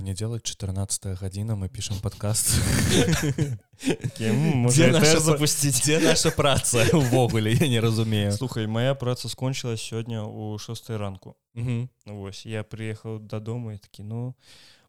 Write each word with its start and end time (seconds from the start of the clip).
панядзелак 0.00 0.40
14 0.40 1.20
гадзіна 1.20 1.60
мы 1.60 1.68
пішам 1.68 2.00
падкаст 2.00 2.56
запусціць 5.20 5.76
дзе 5.76 6.00
наша 6.00 6.32
праца 6.32 6.88
увогуле 6.96 7.52
я 7.52 7.68
не 7.68 7.80
разумею. 7.84 8.32
Слухай 8.32 8.64
моя 8.64 8.94
праца 8.94 9.28
скончылась 9.28 9.84
сёння 9.84 10.24
у 10.24 10.56
шостой 10.56 10.96
ранку. 10.96 11.36
Мгм. 11.52 11.92
Вось 12.06 12.46
я 12.48 12.64
прыехаў 12.64 13.20
дадому 13.20 13.72
і 13.72 13.78
такі 13.78 14.08
ну 14.08 14.32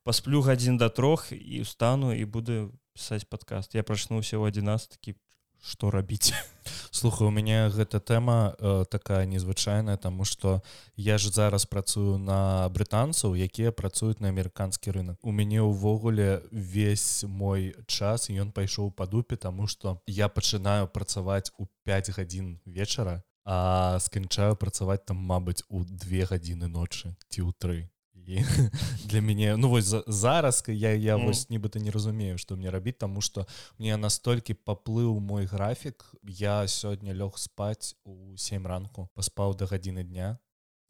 пасплю 0.07 0.39
гадзін 0.41 0.79
да 0.79 0.87
трох 0.87 1.35
і 1.35 1.61
устану 1.61 2.15
і 2.15 2.23
буду 2.23 2.71
пісаць 2.95 3.27
падкаст 3.27 3.75
я 3.75 3.83
прачнуўся 3.83 4.39
ў 4.39 4.47
11 4.47 4.95
такі 4.95 5.19
што 5.61 5.91
рабіць 5.91 6.33
слухай 6.91 7.27
у 7.27 7.31
мяне 7.31 7.69
гэта 7.69 7.99
тэма 8.01 8.55
э, 8.57 8.85
такая 8.89 9.25
незвычайная 9.25 9.97
тому 9.97 10.25
что 10.25 10.61
я 10.95 11.17
ж 11.17 11.31
зараз 11.31 11.65
працую 11.65 12.17
на 12.17 12.67
брытанцаў 12.69 13.37
якія 13.37 13.71
працуюць 13.71 14.19
на 14.19 14.29
амерыканскі 14.29 14.91
рынок. 14.91 15.17
У 15.21 15.31
мяне 15.31 15.61
ўвогуле 15.61 16.41
весь 16.51 17.23
мой 17.23 17.73
час 17.87 18.29
ён 18.29 18.51
пайшоў 18.51 18.91
па 18.91 19.05
дупе 19.05 19.37
тому 19.37 19.67
что 19.67 20.01
я 20.07 20.27
пачынаю 20.27 20.87
працаваць 20.87 21.53
у 21.57 21.65
5 21.85 22.17
гадзін 22.17 22.59
вечара 22.65 23.23
а 23.45 23.97
сканчаю 23.99 24.55
працаваць 24.55 25.05
там 25.05 25.17
мабыць 25.17 25.63
у 25.69 25.83
две 25.85 26.25
гадзіны 26.25 26.67
ночы 26.67 27.15
ці 27.29 27.41
ў 27.41 27.53
тры 27.57 27.89
і 28.27 28.43
для 29.05 29.21
мяне 29.21 29.57
ну 29.57 29.69
вось 29.69 29.85
за- 29.85 30.03
зараз 30.07 30.63
я 30.67 30.93
я 30.93 31.17
Мгм. 31.17 31.27
вось 31.27 31.49
нібыта 31.49 31.79
не 31.79 31.91
разумею 31.91 32.37
што 32.37 32.55
мне 32.55 32.69
рабіць 32.69 32.97
таму 32.97 33.21
што 33.21 33.47
мне 33.79 33.97
настолькі 33.97 34.53
паплыў 34.53 35.19
мой 35.19 35.45
графік 35.45 36.05
я 36.23 36.67
сёння 36.67 37.13
лёг 37.13 37.37
спаць 37.37 37.95
у 38.03 38.37
7 38.37 38.67
ранку 38.67 39.09
паспаў 39.13 39.55
да 39.55 39.65
гадзіны 39.65 40.03
дня 40.03 40.39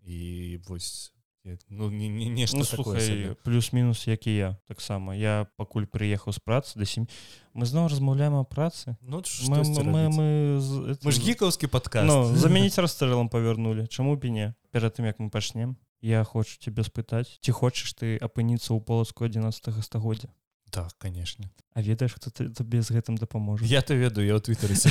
і 0.04 0.59
вось 0.67 1.13
ну 1.70 1.90
не, 1.90 2.07
не, 2.07 2.30
нешта 2.30 2.57
ну, 2.57 2.63
слухай 2.63 3.35
плюс-мінус 3.43 4.07
як 4.07 4.27
і 4.27 4.35
я 4.35 4.57
таксама 4.68 5.16
я 5.16 5.48
пакуль 5.57 5.85
прыехаў 5.90 6.34
з 6.34 6.40
працы 6.40 6.77
да 6.77 6.85
сем 6.85 7.07
мы 7.54 7.66
зноў 7.66 7.88
размаўляем 7.90 8.35
о 8.35 8.43
працы 8.43 8.98
ну 9.01 9.23
мы, 9.49 9.63
мы, 9.63 9.84
мы, 9.84 10.10
мы, 10.10 10.98
мы 11.01 11.12
ж 11.12 11.18
гікаўскі 11.21 11.68
падкаст 11.68 12.05
ну, 12.07 12.35
замяніць 12.35 12.77
расстрэлам 12.84 13.29
павярнули 13.29 13.88
чаму 13.88 14.16
б 14.16 14.26
і 14.26 14.32
не 14.32 14.54
перад 14.71 14.93
тым 14.93 15.05
як 15.10 15.18
мы 15.20 15.29
пачнем 15.29 15.77
я 16.02 16.24
хочу 16.24 16.57
тебе 16.60 16.84
спытаць 16.84 17.40
ці 17.41 17.52
хочаш 17.52 17.94
ты 17.94 18.18
апыніцца 18.18 18.74
ў 18.74 18.82
полацку 18.82 19.26
11 19.26 19.84
стагоддзя? 19.85 20.30
Так 20.71 20.94
конечно. 20.98 21.49
А 21.74 21.82
ведаеш 21.82 22.13
хто 22.16 22.30
ты- 22.32 22.49
табе 22.49 22.82
з 22.82 22.91
гэтым 22.91 23.18
дапаможа? 23.18 23.66
Я 23.66 23.82
то 23.82 23.94
ведаю 23.94 24.26
я 24.27 24.35
ў 24.35 24.41
твиттары 24.41 24.76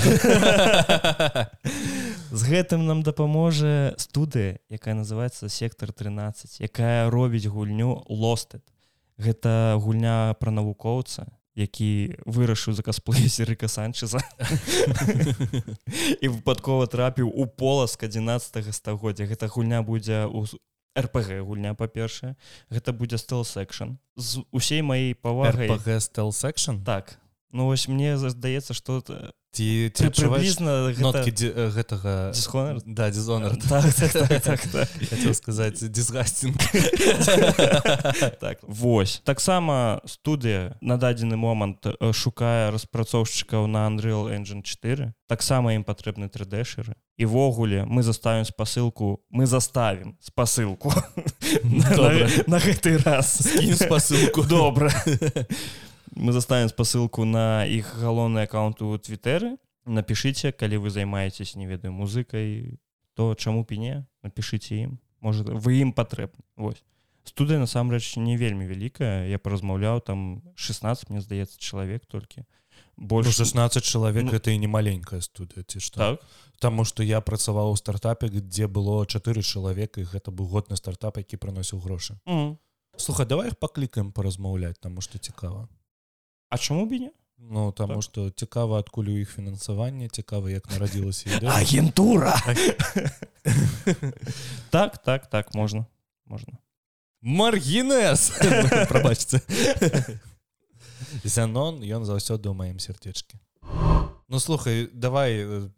з 2.31 2.43
гэтым 2.47 2.87
нам 2.87 3.03
дапаможа 3.03 3.95
студыя 3.99 4.61
якая 4.71 4.95
называется 4.95 5.49
сектор 5.49 5.93
13 5.93 6.61
якая 6.61 7.11
робіць 7.11 7.47
гульню 7.47 8.05
лостед 8.09 8.63
гэта 9.19 9.77
гульня 9.83 10.37
пра 10.39 10.51
навукоўца 10.53 11.27
які 11.55 12.17
вырашыў 12.25 12.75
за 12.75 12.83
касплеі 12.87 13.45
рыка 13.45 13.69
санчеза 13.69 14.21
і 16.23 16.27
выпадкова 16.29 16.87
трапіў 16.87 17.29
у 17.29 17.47
поласк 17.47 18.03
11 18.07 18.75
стагоддзя. 18.75 19.27
Гэта 19.27 19.49
гульня 19.49 19.83
будзе 19.83 20.27
у 20.31 20.47
рпг 20.99 21.41
гульня 21.47 21.75
па-першае. 21.75 22.37
Гэта 22.71 22.93
будзе 22.93 23.19
стел 23.19 23.45
секшн 23.45 23.97
з 24.17 24.45
усей 24.51 24.83
маей 24.83 25.15
павагай 25.15 25.71
РПГ 25.71 26.01
стел 26.03 26.33
секшн 26.33 26.83
так 26.85 27.17
ну 27.53 27.67
вось 27.67 27.89
мне 27.89 28.17
здаецца 28.17 28.75
что 28.75 29.03
ці 29.51 29.91
ці 29.91 30.11
прыблізна 30.15 30.95
ноткі 30.95 31.35
э, 31.51 31.71
гэтага 31.75 32.31
Dishonored? 32.31 32.87
да 32.87 33.11
дизонор 33.11 33.57
так, 33.59 33.93
так, 33.95 34.13
так, 34.13 34.43
так, 34.43 34.61
так. 34.61 34.89
хотел 35.11 35.35
сказать 35.35 35.83
дисгастинг 35.91 36.55
так 38.41 38.59
Вось 38.63 39.21
таксама 39.25 40.01
студыя 40.07 40.79
на 40.81 40.97
дадзены 40.99 41.37
момант 41.37 41.87
э, 41.87 42.13
шукае 42.13 42.71
распрацоўшчыкаў 42.71 43.67
на 43.67 43.91
Unreal 43.91 44.31
Engine 44.31 44.63
4 44.63 45.15
таксама 45.27 45.75
ім 45.75 45.83
патрэбны 45.83 46.31
3D-шыры 46.31 46.95
івогуле 47.19 47.85
мы 47.91 48.07
заставім 48.07 48.47
спасылку 48.47 49.19
мы 49.31 49.47
заставім 49.47 50.15
спасылку 50.23 50.95
Добра. 51.91 52.31
на 52.47 52.59
гэты 52.63 53.03
раз 53.03 53.43
спасылку. 53.75 54.47
добра 54.47 54.95
мы 56.21 56.33
заставім 56.37 56.69
спасылку 56.69 57.25
на 57.25 57.65
іх 57.67 57.97
галоўны 57.99 58.45
аккаунт 58.45 58.83
у 58.85 58.93
твітэры 59.01 59.57
напішыце 59.87 60.53
калі 60.53 60.85
вы 60.85 60.91
займаецесь 60.93 61.57
не 61.57 61.67
ведаю 61.67 61.93
музыкай 61.97 62.77
то 63.17 63.35
чаму 63.35 63.65
піне 63.65 64.07
напішыце 64.23 64.77
ім 64.85 64.99
может 65.21 65.49
вы 65.49 65.81
ім 65.81 65.93
патрэбны 65.97 66.45
Вось 66.57 66.85
студыя 67.25 67.59
насамрэч 67.61 68.17
не 68.21 68.37
вельмі 68.37 68.69
вялікая 68.69 69.27
я 69.29 69.39
паразмаўляў 69.39 70.01
там 70.05 70.43
16 70.57 71.11
мне 71.11 71.21
здаецца 71.21 71.59
чалавек 71.59 72.07
толькі 72.07 72.45
Ну, 72.97 73.07
больше 73.07 73.33
16 73.33 73.83
чалавек 73.85 74.25
Ну- 74.25 74.33
гэта 74.33 74.51
і 74.53 74.59
не 74.59 74.69
маленькая 74.69 75.21
студыя 75.25 75.65
ці 75.65 75.81
што 75.81 75.97
так. 75.97 76.21
Таму 76.61 76.85
што 76.85 77.03
я 77.03 77.21
працаваў 77.21 77.73
у 77.73 77.77
стартапе 77.77 78.29
дзе 78.29 78.69
было 78.69 79.07
чатыры 79.09 79.41
чалавека 79.41 80.01
і 80.01 80.05
гэта 80.05 80.29
быў 80.31 80.49
годны 80.53 80.77
стартап 80.77 81.17
які 81.17 81.37
прыносіў 81.37 81.81
грошы 81.81 82.21
Мгм. 82.27 82.59
слухай 82.97 83.27
давай 83.27 83.49
іх 83.49 83.57
паклікаем 83.57 84.13
паразмаўляць 84.13 84.77
таму 84.81 85.01
што 85.01 85.19
цікава 85.19 85.69
А 86.51 86.59
чаму 86.59 86.87
б 86.87 86.99
не 86.99 87.11
Ну 87.39 87.73
таму 87.73 87.95
Так. 87.95 88.03
што 88.03 88.31
цікава 88.31 88.79
адкуль 88.79 89.05
у 89.05 89.17
іх 89.19 89.31
фінансаванне 89.31 90.09
цікава 90.09 90.51
як 90.51 90.71
нарадзілася 90.71 91.41
агентура! 91.47 92.37
Так 94.71 94.99
так 94.99 95.27
так 95.31 95.55
можна 95.55 95.87
можна. 96.27 96.59
Маргінес! 97.23 98.31
Прабачце 98.89 99.41
зянон 101.25 101.81
ён 101.83 102.05
заўсёды 102.05 102.49
ў 102.51 102.55
маім 102.55 102.79
сердечке 102.79 103.39
Ну 104.31 104.39
слухай 104.39 104.89
давай 104.93 105.43
э, 105.43 105.69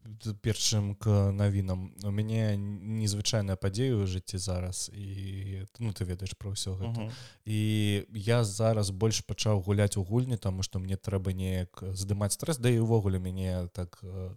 першым 0.43 0.95
к 0.95 1.33
навінам 1.33 1.95
у 2.05 2.11
мяне 2.13 2.53
незвычайная 2.61 3.57
падзея 3.57 3.97
ў 3.97 4.05
жыцці 4.05 4.37
зараз 4.37 4.93
і 4.93 5.65
ну 5.81 5.97
ты 5.97 6.05
ведаеш 6.05 6.37
пра 6.37 6.53
ўсё 6.53 6.77
гэта. 6.77 7.09
Мгм. 7.09 7.17
і 7.49 7.61
я 8.13 8.45
зараз 8.45 8.93
больш 8.93 9.25
пачаў 9.25 9.65
гуляць 9.65 9.97
у 9.97 10.05
гульні 10.05 10.37
таму 10.37 10.61
што 10.61 10.85
мне 10.85 11.01
трэба 11.01 11.33
неяк 11.33 11.81
здымаць 11.97 12.37
стресс 12.37 12.61
да 12.61 12.69
і 12.69 12.85
ўвогуле 12.85 13.17
мяне 13.17 13.73
так 13.73 13.97
э, 14.05 14.37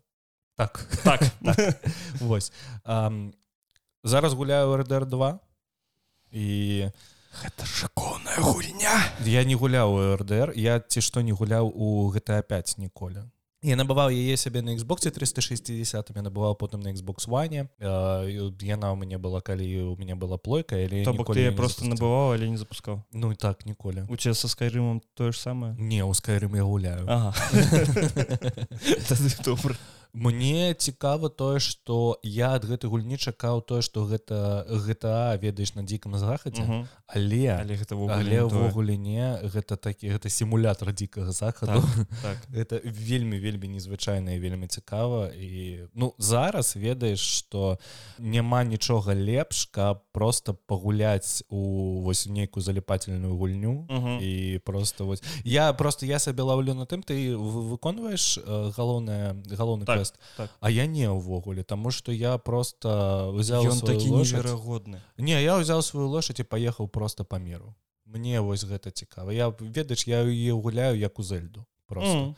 так. 0.55 0.87
Так 1.03 1.19
Вось. 2.23 2.55
Ам, 2.87 3.35
зараз 3.99 4.31
гуляю 4.31 4.79
РДР 4.79 5.11
2 5.11 5.39
і 6.31 6.47
гэта 7.43 7.67
шакоўная 7.67 8.39
гульня. 8.39 8.95
Я 9.27 9.43
не 9.43 9.59
гуляў 9.59 10.15
РДР 10.15 10.55
я 10.55 10.79
ці 10.79 11.03
што 11.03 11.19
не 11.19 11.35
гуляў 11.35 11.67
у 11.67 12.07
GTA 12.15 12.39
5 12.39 12.79
ніколі 12.79 13.27
я 13.65 13.75
набываў 13.75 14.13
яе 14.13 14.37
сябе 14.37 14.61
на 14.61 14.75
Xbox 14.75 15.09
360 15.09 16.11
я 16.15 16.21
набываў 16.21 16.55
потым 16.55 16.81
на 16.81 16.93
Xbox 16.93 17.27
One. 17.27 17.67
Э, 17.79 18.51
яна 18.61 18.93
ў 18.93 18.95
мяне 18.95 19.17
была 19.17 19.41
калі 19.41 19.65
у 19.91 19.95
мяне 19.97 20.15
была 20.15 20.37
плойка 20.37 20.77
или 20.77 21.03
ты 21.03 21.51
просто 21.51 21.85
набываў 21.85 22.37
але 22.37 22.49
не 22.49 22.57
запускаў 22.57 23.01
Ну 23.11 23.31
і 23.31 23.35
так 23.35 23.65
ніколі 23.65 24.05
у 24.09 24.15
тебя 24.15 24.33
со 24.33 24.47
скайрымом 24.47 25.01
тое 25.15 25.31
ж 25.31 25.39
самае 25.39 25.75
не 25.79 26.03
у 26.03 26.11
Skyrim 26.11 26.55
я 26.55 26.63
гуляю. 26.63 27.05
Ага. 27.07 27.33
Добра 29.45 29.75
Мне 30.15 30.73
цікава 30.73 31.29
тое 31.29 31.59
што 31.59 32.19
я 32.23 32.55
ад 32.55 32.63
гэтай 32.63 32.87
гульні 32.87 33.17
чакаў 33.19 33.59
тое 33.67 33.81
што 33.83 34.05
гэта 34.07 34.63
GTA 34.63 35.35
ведаеш 35.35 35.75
на 35.75 35.83
дзікам 35.83 36.15
захадзе. 36.17 36.63
Мгм. 36.63 36.87
але 37.07 37.59
але 37.61 37.75
гэта 37.75 37.93
але 37.93 38.41
ўвогуле 38.47 38.97
не 38.97 39.39
гэта 39.43 39.75
такі 39.75 40.09
гэта 40.15 40.29
сімулятор 40.29 40.93
дзікага 40.93 41.31
захаду. 41.31 41.83
Так 42.23 42.37
это 42.55 42.79
вельмі 42.83 43.39
вельмі 43.39 43.67
незвычайна 43.67 44.31
і 44.31 44.39
вельмі 44.39 44.67
цікава. 44.67 45.27
І 45.35 45.79
ну 45.93 46.13
зараз 46.17 46.75
ведаеш 46.75 47.19
что 47.19 47.77
няма 48.19 48.63
нічога 48.63 49.11
лепш 49.15 49.65
каб 49.65 50.01
просто 50.11 50.53
пагуляць 50.53 51.43
у 51.49 51.99
вось 52.01 52.27
нейкую 52.27 52.63
заліпательную 52.63 53.35
гульню. 53.35 53.87
Мгм. 53.89 54.19
і 54.21 54.59
просто 54.63 55.05
вось 55.05 55.23
я 55.43 55.73
просто 55.73 56.05
я 56.05 56.19
сабе 56.19 56.43
лаўлю 56.43 56.73
на 56.73 56.85
тым 56.85 57.03
ты 57.03 57.35
вы- 57.35 57.75
выконваеш 57.75 58.39
галоўнае 58.77 59.35
галоўны 59.51 59.85
Так, 59.85 60.04
квест 60.05 60.19
так. 60.37 60.51
а 60.59 60.69
я 60.69 60.85
не 60.85 61.09
ўвогуле 61.09 61.63
таму 61.63 61.91
что 61.91 62.11
я 62.11 62.37
просто 62.37 63.31
взял 63.33 63.65
ён 63.65 63.81
такі 63.81 64.11
неверагодны. 64.11 65.01
Не 65.17 65.41
я 65.41 65.57
ўзяў 65.57 65.81
сваю 65.81 66.07
лошадь 66.07 66.39
і 66.39 66.43
паехаў 66.43 66.87
просто 66.87 67.23
по 67.23 67.37
міру 67.37 67.75
мне 68.05 68.39
вось 68.41 68.63
гэта 68.63 68.91
цікава 68.91 69.33
я 69.33 69.49
ведаеш 69.49 70.07
я 70.07 70.21
яе 70.21 70.53
гуляю 70.53 70.97
як 70.97 71.19
у 71.19 71.23
зельду 71.23 71.65
просто. 71.87 72.17
Мгм. 72.17 72.35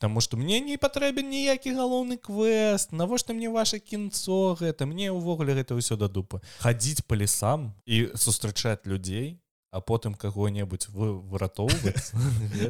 Таму 0.00 0.20
што 0.24 0.36
мне 0.40 0.60
не 0.60 0.78
патрэбен 0.80 1.28
ніякі 1.28 1.76
галоўны 1.76 2.16
квест. 2.16 2.88
Навошта 2.92 3.36
мне 3.36 3.50
ваше 3.52 3.78
кінцо 3.78 4.56
гэта 4.56 4.88
мне 4.88 5.12
ўвогуле 5.12 5.52
гэта 5.52 5.76
ўсё 5.76 6.00
да 6.00 6.08
дупы. 6.08 6.40
Хадзіць 6.64 7.04
па 7.04 7.20
лесам 7.20 7.76
і 7.84 8.08
сустрачаць 8.16 8.88
людзей 8.88 9.44
а 9.70 9.80
потым 9.80 10.14
каго-небудзь 10.14 10.88
вы 10.88 11.14
выратоўваць 11.14 12.10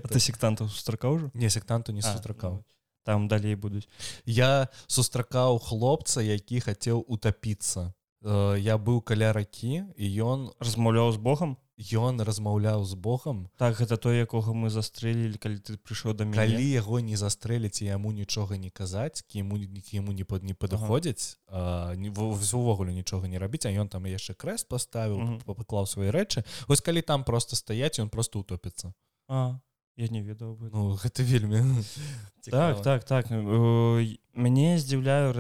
А 0.04 0.08
ты 0.12 0.20
сектантаў 0.20 0.68
сустракаў 0.68 1.14
ужо 1.16 1.30
не 1.34 1.48
сектанту 1.48 1.92
не 1.92 2.02
А, 2.04 2.12
сустракаў 2.12 2.60
ну, 2.60 2.64
там 3.04 3.28
далей 3.28 3.54
будуць. 3.54 3.88
Я 4.24 4.68
сустракаў 4.86 5.58
хлопца 5.58 6.20
які 6.20 6.60
хацеў 6.60 7.04
утапіцца. 7.06 7.92
Э, 8.22 8.56
я 8.60 8.76
быў 8.76 9.00
каля 9.00 9.32
ракі 9.32 9.88
і 9.96 10.06
ён 10.20 10.52
размаўляў 10.60 11.12
з 11.12 11.16
Богом 11.16 11.56
ён 11.80 12.20
размаўляў 12.20 12.84
з 12.84 12.92
Богом 12.92 13.48
так 13.56 13.80
гэта 13.80 13.96
той 13.96 14.20
якога 14.20 14.52
мы 14.52 14.68
застрэлілі 14.68 15.40
калі 15.40 15.56
ты 15.64 15.80
прыйшоў 15.80 16.12
да 16.12 16.28
мяне? 16.28 16.36
Калі 16.36 16.66
яго 16.68 17.00
не 17.00 17.16
застрэліць 17.16 17.80
яму 17.80 18.12
нічога 18.12 18.60
не 18.60 18.68
казаць 18.68 19.24
яму 19.32 19.56
яму 19.56 20.12
не 20.12 20.24
под 20.28 20.44
не 20.44 20.52
падыходзіць 20.52 21.40
увогуле 22.52 22.92
нічога 22.92 23.24
не 23.24 23.40
рабіць 23.40 23.64
а 23.64 23.72
ён 23.72 23.88
там 23.88 24.04
яшчэ 24.04 24.36
крэст 24.36 24.68
паставіў 24.68 25.40
паклаў 25.48 25.88
свае 25.88 26.12
рэчы. 26.12 26.44
Вось 26.68 26.84
калі 26.84 27.00
там 27.00 27.24
просто 27.24 27.56
стаяць 27.56 27.96
ён 27.96 28.12
просто 28.12 28.44
утопіцца. 28.44 28.92
А 29.28 29.56
я 29.96 30.08
не 30.08 30.22
ведаў 30.22 30.54
бы 30.56 30.70
ну, 30.72 30.96
гэта 31.02 31.22
вельмі 31.22 31.82
так 32.50 32.82
так 32.82 33.04
так. 33.04 33.30
Мяне 33.30 34.78
здзіўляю 34.78 35.32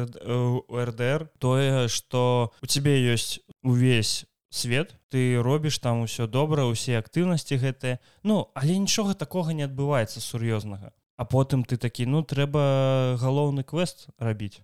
РДР 0.68 1.30
тое 1.38 1.88
что 1.88 2.52
у 2.62 2.66
тебе 2.66 2.98
ёсць 3.12 3.40
увесь 3.62 4.26
свет 4.50 4.96
ты 5.08 5.40
робіш 5.40 5.78
там 5.78 6.02
усё 6.02 6.26
добра 6.26 6.66
усе 6.66 6.98
актыўнасці 6.98 7.56
гэтыя 7.56 7.98
ну 8.22 8.50
але 8.54 8.76
нічога 8.78 9.14
такога 9.14 9.52
не 9.52 9.64
адбываецца 9.64 10.20
сур'ёзнага. 10.20 10.92
А 11.16 11.24
потым 11.24 11.64
ты 11.64 11.76
такі 11.76 12.06
ну 12.06 12.22
трэба 12.24 13.16
галоўны 13.20 13.62
квест 13.62 14.08
рабіць. 14.18 14.60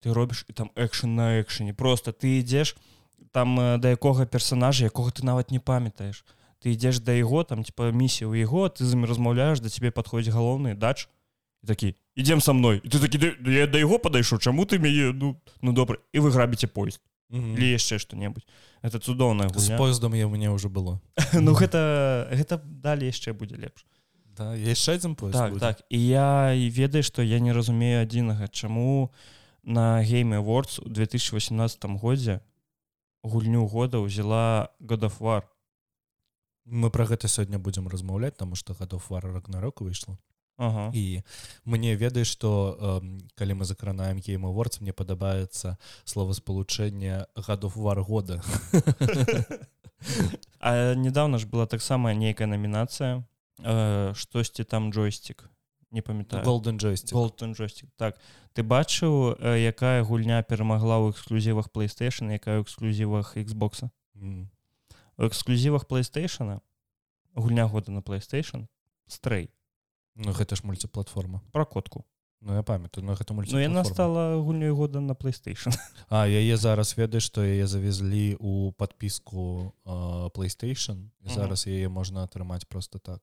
Ты 0.00 0.12
робіш 0.12 0.44
і 0.48 0.52
там 0.52 0.70
экшн 0.74 1.14
на 1.14 1.40
экшане 1.40 1.74
просто 1.74 2.12
ты 2.12 2.40
ідзеш 2.40 2.76
там 3.32 3.80
да 3.80 3.90
якога 3.90 4.26
персонажа 4.26 4.84
якога 4.84 5.10
ты 5.12 5.24
нават 5.24 5.50
не 5.50 5.60
памятаеш 5.60 6.24
ты 6.60 6.76
ідзеш 6.76 7.00
да 7.00 7.16
яго 7.16 7.42
там 7.44 7.64
типа 7.64 7.90
місія 7.90 8.28
ў 8.28 8.44
яго 8.44 8.68
ты 8.68 8.84
з 8.84 8.92
імі 8.92 9.08
размаўляеш 9.08 9.64
да 9.64 9.72
цябе 9.72 9.90
падходзіць 9.90 10.32
галоўны 10.32 10.76
дач. 10.76 11.08
Такі 11.66 11.96
ідзем 12.16 12.40
со 12.40 12.52
мной 12.52 12.80
і 12.84 12.88
ты 12.88 13.00
такі 13.00 13.20
я 13.48 13.66
да 13.66 13.80
яго 13.80 13.98
падайшоў 13.98 14.38
чаму 14.38 14.64
ты 14.64 14.78
мяне 14.78 15.12
ну 15.12 15.36
ну 15.60 15.72
добра 15.72 15.98
і 16.12 16.20
вы 16.20 16.30
грабіце 16.30 16.68
поезд. 16.68 17.00
Или 17.30 17.72
яшчэ 17.72 17.98
что-небудзь 17.98 18.44
это 18.82 18.98
цудоўная 18.98 19.48
з 19.48 19.76
поездом 19.76 20.14
я 20.14 20.28
мне 20.28 20.50
уже 20.50 20.68
было. 20.68 21.00
Ну 21.32 21.54
гэта 21.54 22.28
гэта 22.32 22.60
далі 22.64 23.06
яшчэ 23.06 23.32
будзе 23.32 23.56
лепш 23.56 23.86
да, 24.36 24.54
яшчэ 24.56 24.96
адзін 24.96 25.14
поезд 25.14 25.36
так, 25.36 25.58
так. 25.60 25.82
І 25.88 25.98
я 26.06 26.52
і 26.52 26.70
ведаю 26.70 27.02
што 27.02 27.22
я 27.22 27.40
не 27.40 27.52
разумею 27.52 28.02
адзінага 28.02 28.48
чаму 28.48 29.12
на 29.62 30.02
гейме 30.02 30.40
вордс 30.40 30.78
у 30.80 30.88
2018 30.88 31.84
годзе 32.00 32.40
гульню 33.22 33.66
года 33.66 34.00
ўзяла 34.00 34.72
годафвар 34.80 35.44
мы 36.70 36.90
про 36.90 37.04
гэта 37.04 37.28
сёння 37.28 37.58
будзем 37.58 37.88
размаўляць 37.88 38.38
таму 38.38 38.54
што 38.54 38.74
гадоў 38.74 39.02
вара 39.10 39.32
рагнарок 39.32 39.80
выйшла. 39.80 40.18
Ага. 40.60 40.90
і 40.92 41.22
мне 41.64 41.96
ведаеш 41.96 42.28
што 42.28 42.76
э, 42.76 43.00
калі 43.34 43.54
мы 43.54 43.64
закранаем 43.64 44.20
геймворц 44.20 44.80
мне 44.84 44.92
падабаецца 44.92 45.80
словаспалучэнне 46.04 47.26
гадоў 47.34 47.72
вар 47.76 48.02
года. 48.02 48.42
А 50.60 50.94
недавно 50.94 51.38
ж 51.38 51.44
была 51.44 51.66
таксама 51.66 52.12
нейкая 52.14 52.48
намінацыя 52.48 53.24
э, 53.64 54.12
штосьці 54.14 54.64
там 54.64 54.90
джойстик 54.90 55.48
не 55.90 56.02
памятаю. 56.02 56.44
Голден 56.44 56.76
джойстик 56.76 57.12
голден 57.12 57.52
джойстик 57.52 57.88
так. 57.96 58.16
Ты 58.52 58.62
бачыў 58.62 59.36
э, 59.40 59.64
якая 59.64 60.04
гульня 60.04 60.42
перамагла 60.42 61.00
ў 61.00 61.12
эксклюзівах 61.12 61.72
playstation 61.72 62.32
якая 62.32 62.60
ў 62.60 62.64
эксклюзівах 62.64 63.36
xбокса 63.40 63.90
mm 64.12 64.48
у 65.20 65.28
эксклюзівах 65.28 65.84
playstation 65.84 66.60
гульня 67.34 67.68
года 67.68 67.92
на 67.92 68.00
playstation 68.00 68.66
стрэй 69.06 69.50
Ну 70.16 70.32
гэта 70.32 70.56
ж 70.56 70.64
мульціплатформа 70.64 71.40
про 71.52 71.64
котку. 71.64 72.04
Ну 72.40 72.54
я 72.54 72.62
памятаю 72.62 73.04
но 73.04 73.14
гэта 73.14 73.34
мульці 73.34 73.60
яна 73.60 73.84
стала 73.84 74.40
гульнёй 74.40 74.72
года 74.72 75.00
на 75.00 75.12
playstation. 75.12 75.76
А 76.08 76.26
яе 76.26 76.56
зараз 76.56 76.96
ведаеш 76.96 77.28
што 77.28 77.44
яе 77.44 77.66
завезлі 77.66 78.36
у 78.40 78.72
подпіску 78.72 79.72
playstation. 79.84 81.10
Зараз 81.24 81.66
яе 81.66 81.88
можна 81.88 82.24
атрымаць 82.24 82.64
просто 82.64 82.98
так. 82.98 83.20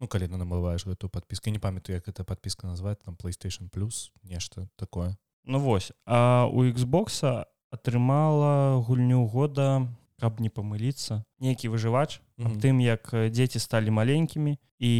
Ну 0.00 0.06
калі 0.06 0.28
ты 0.28 0.36
набываеш 0.38 0.86
гэту 0.86 1.08
подпіску 1.08 1.50
не 1.50 1.58
памятаю 1.58 1.96
як 1.98 2.08
эта 2.08 2.24
подпіска 2.24 2.66
назваць 2.66 3.02
там 3.04 3.18
playstation 3.18 3.68
плюс 3.68 4.12
нешта 4.22 4.68
такое. 4.76 5.18
Ну 5.44 5.58
вось 5.58 5.92
а 6.06 6.46
у 6.46 6.62
xбокса 6.62 7.46
атрымала 7.70 8.80
гульню 8.86 9.26
года 9.26 9.88
каб 10.20 10.40
не 10.40 10.48
памыліцца. 10.48 11.24
Нейкі 11.40 11.68
выжывач 11.68 12.20
mm 12.38 12.46
-hmm. 12.46 12.60
тым 12.60 12.80
як 12.80 13.14
дзеці 13.30 13.58
сталі 13.58 13.90
маленькімі 13.90 14.58
і 14.78 14.90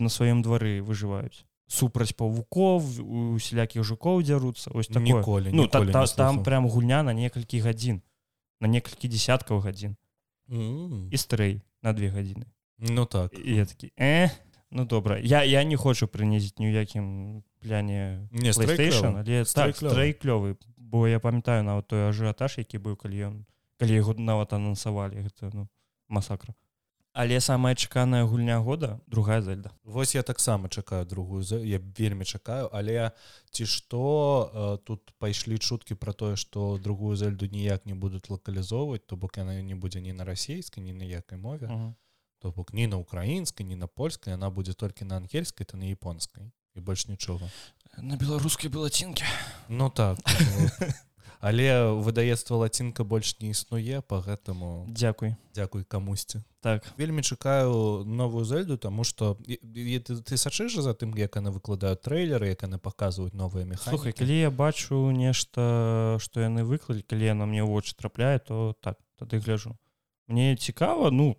на 0.00 0.08
сваём 0.08 0.42
двары 0.42 0.82
выжываюць. 0.82 1.44
Супраць 1.66 2.12
павуков 2.12 2.84
усялякіх 3.34 3.82
жукоў 3.82 4.22
дзяруцца 4.22 4.70
ось 4.74 4.90
ніколі 4.90 5.50
ну 5.52 5.66
та, 5.66 5.86
та, 5.86 6.06
там 6.06 6.42
прям 6.42 6.68
гульня 6.68 7.02
на 7.02 7.12
некалькі 7.12 7.60
гадзін 7.60 8.02
на 8.60 8.68
некалькі 8.68 9.08
десяткаў 9.08 9.60
гадзін. 9.60 9.96
Mm 10.48 10.88
-hmm. 10.88 11.08
і 11.10 11.16
стрэй 11.16 11.60
на 11.82 11.92
две 11.92 12.08
гадзіны. 12.08 12.46
Ну 12.78 13.06
так. 13.06 13.32
Я 13.44 13.64
такі 13.64 13.92
э 13.98 14.30
ну 14.70 14.84
добра 14.84 15.18
я 15.18 15.44
я 15.44 15.64
не 15.64 15.76
хочу 15.76 16.06
прынізіць 16.06 16.58
ні 16.58 16.66
ў 16.66 16.72
якім 16.72 17.42
пляне 17.60 18.28
не 18.32 18.50
але 18.50 19.44
так, 19.44 19.76
клёвы. 20.24 20.56
Бо 20.76 21.08
я 21.08 21.18
памятаю 21.18 21.62
нават 21.62 21.86
той 21.86 22.10
ажыятаж 22.10 22.58
які 22.58 22.78
быў 22.78 22.96
калі 22.96 23.18
ён 23.24 23.44
калі 23.78 23.94
яго 23.94 24.14
нават 24.18 24.52
анансавалі 24.52 25.24
гэта 25.26 25.50
ну 25.54 25.68
масакра. 26.08 26.54
Але 27.14 27.38
самая 27.38 27.76
чаканая 27.76 28.24
гульня 28.24 28.58
года 28.58 29.00
другая 29.06 29.40
зельда. 29.40 29.70
Восьось 29.84 30.16
я 30.16 30.22
таксама 30.22 30.68
чакаю 30.68 31.06
другую 31.06 31.44
я 31.62 31.78
вельмі 31.78 32.24
чакаю 32.24 32.68
але 32.72 33.12
ці 33.50 33.66
што 33.66 34.50
э, 34.50 34.78
тут 34.84 35.14
пайшлі 35.18 35.58
чуткі 35.58 35.94
про 35.94 36.12
тое 36.12 36.36
что 36.36 36.78
другую 36.78 37.16
зельду 37.16 37.46
ніяк 37.46 37.86
не 37.86 37.94
будуць 37.94 38.30
лакалізоўваць 38.30 39.06
то 39.06 39.16
бок 39.16 39.38
яна 39.38 39.62
не 39.62 39.74
будзе 39.74 40.00
ні 40.00 40.12
на 40.12 40.24
расійскай 40.24 40.82
ні 40.82 40.92
на 40.92 41.04
якай 41.04 41.38
мове 41.38 41.66
uh 41.66 41.70
-huh. 41.70 41.94
то 42.38 42.50
бок 42.50 42.74
ні 42.74 42.86
на 42.86 42.96
украінскай 42.96 43.66
ні 43.66 43.76
на 43.76 43.86
польскай 43.86 44.32
яна 44.32 44.50
будзе 44.50 44.74
толькі 44.74 45.04
на 45.04 45.16
ангельскай 45.16 45.66
то 45.66 45.76
на 45.76 45.84
японскай 45.84 46.50
і 46.74 46.80
больш 46.80 47.08
нічога. 47.08 47.50
На 47.98 48.16
беларускай 48.16 48.70
балацінкі 48.70 49.24
ну 49.68 49.90
так 49.90 50.18
але 51.40 51.92
выдаецтва 52.00 52.56
лацінка 52.56 53.04
больш 53.04 53.40
не 53.40 53.50
існуе 53.50 54.00
по 54.00 54.20
гэтаму 54.20 54.86
дзякуй. 54.88 55.36
дзякуй 55.54 55.84
камусьці. 55.84 56.42
Так. 56.60 56.82
Вельмі 56.96 57.22
чакаю 57.22 58.04
новую 58.06 58.44
зельду 58.44 58.78
тому 58.78 59.04
что 59.04 59.36
ты, 59.44 60.00
ты 60.00 60.36
сачыш 60.36 60.74
за 60.80 60.94
тым 60.94 61.12
як 61.16 61.36
яны 61.36 61.52
выкладаюць 61.52 62.00
трэйлеры 62.00 62.48
як 62.48 62.62
яны 62.64 62.78
паказваюць 62.78 63.36
новыя 63.36 63.68
механухай 63.68 64.16
калі 64.16 64.38
я 64.38 64.50
бачу 64.50 65.10
нешта 65.12 66.16
что 66.20 66.40
яны 66.40 66.64
выклалі 66.64 67.04
калі 67.04 67.24
яна 67.24 67.44
мне 67.44 67.62
вочы 67.62 67.92
трапляе 67.94 68.38
то 68.38 68.72
так 68.80 68.96
тады 69.20 69.38
гляжу 69.44 69.76
мне 70.26 70.56
цікава 70.56 71.10
ну 71.10 71.36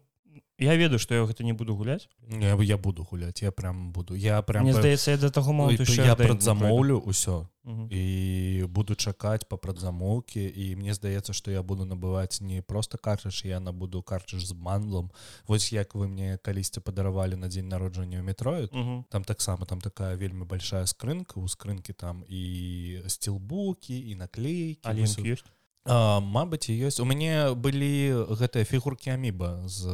я 0.57 0.75
ведаю 0.75 0.99
что 0.99 1.15
я 1.15 1.25
гэта 1.25 1.43
не 1.43 1.53
буду 1.53 1.75
гуляць 1.75 2.07
я, 2.29 2.55
я 2.55 2.77
буду 2.77 3.03
гуляць 3.03 3.41
я 3.43 3.51
прям 3.51 3.91
буду. 3.91 4.15
Я 4.15 4.41
прям 4.41 4.63
мне 4.63 4.73
здаецца 4.73 5.11
я 5.11 5.17
до 5.17 5.29
таго 5.29 5.71
я 5.71 6.15
прадзамоўлю 6.15 7.01
ўсё 7.05 7.47
і 7.89 8.65
буду 8.69 8.95
чакаць 8.95 9.43
па 9.49 9.57
прадзамоўкі 9.57 10.45
і 10.45 10.75
мне 10.75 10.93
здаецца 10.93 11.33
что 11.33 11.51
я 11.51 11.63
буду 11.63 11.85
набываць 11.85 12.39
не 12.41 12.61
просто 12.61 12.97
карчыш 12.97 13.43
я 13.45 13.59
набуду 13.59 14.03
карчыш 14.03 14.45
з 14.45 14.53
манлом 14.53 15.11
вось 15.47 15.73
як 15.73 15.95
вы 15.95 16.07
мне 16.07 16.37
калісьці 16.37 16.79
падаравалі 16.79 17.35
на 17.35 17.47
дзень 17.47 17.67
народжання 17.67 18.21
метроид 18.21 18.71
там 19.09 19.23
таксама 19.23 19.65
там 19.65 19.81
такая 19.81 20.15
вельмі 20.15 20.45
большая 20.45 20.85
скрынка 20.85 21.39
у 21.39 21.47
скрынкі 21.47 21.93
там 21.93 22.23
і 22.29 23.01
стилбукі 23.07 23.97
і 24.09 24.15
наклейки 24.15 24.79
але 24.83 25.03
ёсць 25.03 25.43
Мабыць 25.85 26.69
ёсць 26.69 26.99
у 26.99 27.05
мяне 27.05 27.53
былі 27.53 28.25
гэтыя 28.41 28.65
фігуркі 28.65 29.13
аміба 29.13 29.67
з 29.69 29.85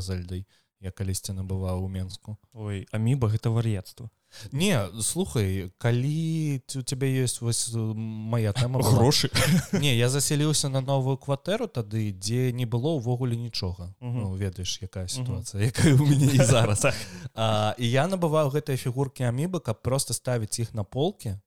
зальдай 0.00 0.46
я 0.80 0.92
калісьці 0.92 1.32
набываў 1.32 1.84
у 1.84 1.88
менску. 1.88 2.36
Ой 2.52 2.86
аміба 2.92 3.28
гэта 3.28 3.52
вар'етства 3.52 4.08
не 4.52 4.88
слухай 5.00 5.70
калі 5.78 6.60
у 6.76 6.82
цябе 6.82 7.08
ёсць 7.24 7.40
вось 7.40 7.72
моя 7.74 8.52
тема 8.52 8.82
грошы 8.82 9.30
не 9.72 9.96
я 9.96 10.08
заселіўся 10.08 10.68
на 10.68 10.80
новую 10.80 11.16
кватэру 11.16 11.66
тады 11.66 12.12
дзе 12.12 12.52
не 12.52 12.66
было 12.66 12.96
ўвогуле 12.98 13.36
нічога 13.36 13.94
ну, 14.00 14.34
ведаеш 14.36 14.78
якая 14.82 15.08
сітуацыя 15.08 15.70
якая 15.70 15.94
у 15.94 16.06
мяне 16.06 16.44
зараз. 16.54 16.86
А, 17.34 17.74
і 17.78 17.90
я 17.90 18.06
набываю 18.06 18.52
гэтыя 18.52 18.76
фігуркі 18.76 19.24
аміба 19.24 19.60
каб 19.60 19.82
просто 19.82 20.14
ставіць 20.14 20.58
іх 20.60 20.74
на 20.74 20.84
полке 20.84 21.40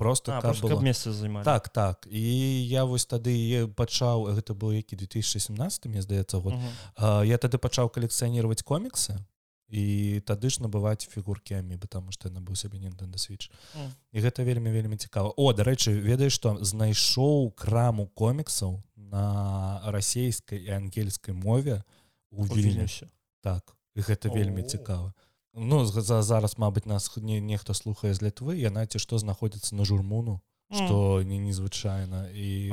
просто 0.00 0.32
а, 0.32 0.40
просто 0.40 0.66
было... 0.66 0.80
месца 0.80 1.12
займаць 1.12 1.44
так 1.44 1.68
так. 1.68 2.08
І 2.08 2.24
я 2.64 2.84
вось 2.88 3.04
тады 3.04 3.68
пачаў 3.76 4.32
гэта 4.32 4.56
быў 4.56 4.72
які 4.72 4.96
2017 4.96 5.86
мне 5.92 6.00
здаецца 6.00 6.40
год. 6.40 6.54
Uh 6.54 6.60
-huh. 6.60 6.72
а, 6.96 7.24
я 7.24 7.36
тады 7.36 7.58
пачаў 7.58 7.92
калекцыяніраваць 7.92 8.64
коміксы 8.64 9.20
і 9.68 9.84
тады 10.24 10.50
ж 10.50 10.64
набываць 10.64 11.04
фігуркі 11.04 11.54
амі 11.54 11.76
потому 11.76 12.12
что 12.12 12.28
яна 12.28 12.40
быў 12.40 12.56
сабе 12.56 12.78
Nintendo 12.78 13.20
switch. 13.20 13.52
Uh 13.52 13.76
-huh. 13.76 13.90
і 14.12 14.20
гэта 14.20 14.44
вельмі 14.44 14.70
вельмі 14.70 14.96
цікава 14.96 15.34
о 15.36 15.52
дарэчы 15.52 16.00
ведаеш 16.00 16.32
што 16.32 16.64
знайшоў 16.64 17.52
краму 17.52 18.06
коміксаў 18.06 18.82
на 18.96 19.80
расійскай 19.84 20.58
і 20.58 20.70
ангельскай 20.70 21.34
мове 21.34 21.82
у 22.30 22.44
вільнюсе 22.44 23.06
так 23.40 23.76
гэта 23.96 24.32
вельмі 24.34 24.62
цікава 24.62 25.12
а 25.16 25.29
Ну 25.54 25.84
за 25.84 26.22
зараз 26.22 26.58
мабыць 26.58 26.86
нас 26.86 27.10
не 27.16 27.40
нехта 27.40 27.74
слухае 27.74 28.14
з 28.14 28.22
літвы 28.22 28.54
яна 28.58 28.86
ці 28.86 28.98
што 28.98 29.18
знаходзіцца 29.18 29.74
на 29.74 29.84
журмуну 29.84 30.40
што 30.70 31.22
не 31.22 31.38
незвычайна 31.38 32.30
і 32.30 32.70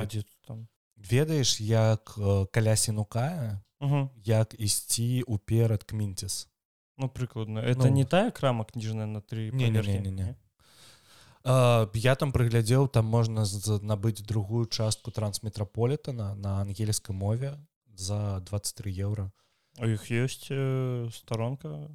там? 0.48 0.68
Ведаеш 0.98 1.62
як 1.62 2.18
каля 2.52 2.76
сінукая 2.76 3.62
Угу. 3.80 4.10
як 4.26 4.56
ісці 4.58 5.22
уперад 5.28 5.84
кмінціс 5.84 6.48
Ну 6.98 7.10
прыкладна 7.10 7.60
это 7.62 7.86
Ну. 7.86 7.94
не 7.94 8.06
тая 8.06 8.32
крама 8.32 8.66
кніжная 8.66 9.06
на 9.06 9.22
тры 9.22 9.52
Не, 9.54 9.70
не, 9.70 9.82
не, 9.82 10.00
не, 10.00 10.12
не. 10.12 10.36
А, 11.44 11.88
я 11.94 12.16
там 12.16 12.32
прыглядзеў 12.32 12.88
там 12.90 13.06
можна 13.06 13.46
набыць 13.82 14.22
другую 14.26 14.66
частку 14.66 15.12
трансметраполітана 15.12 16.36
на 16.36 16.62
ангельскай 16.62 17.16
мове 17.16 17.58
за 17.96 18.40
23 18.40 18.92
еўра 18.92 19.32
у 19.78 19.86
іх 19.86 20.10
ёсць 20.10 20.50
э, 20.50 21.10
старонка 21.14 21.70
э, 21.70 21.88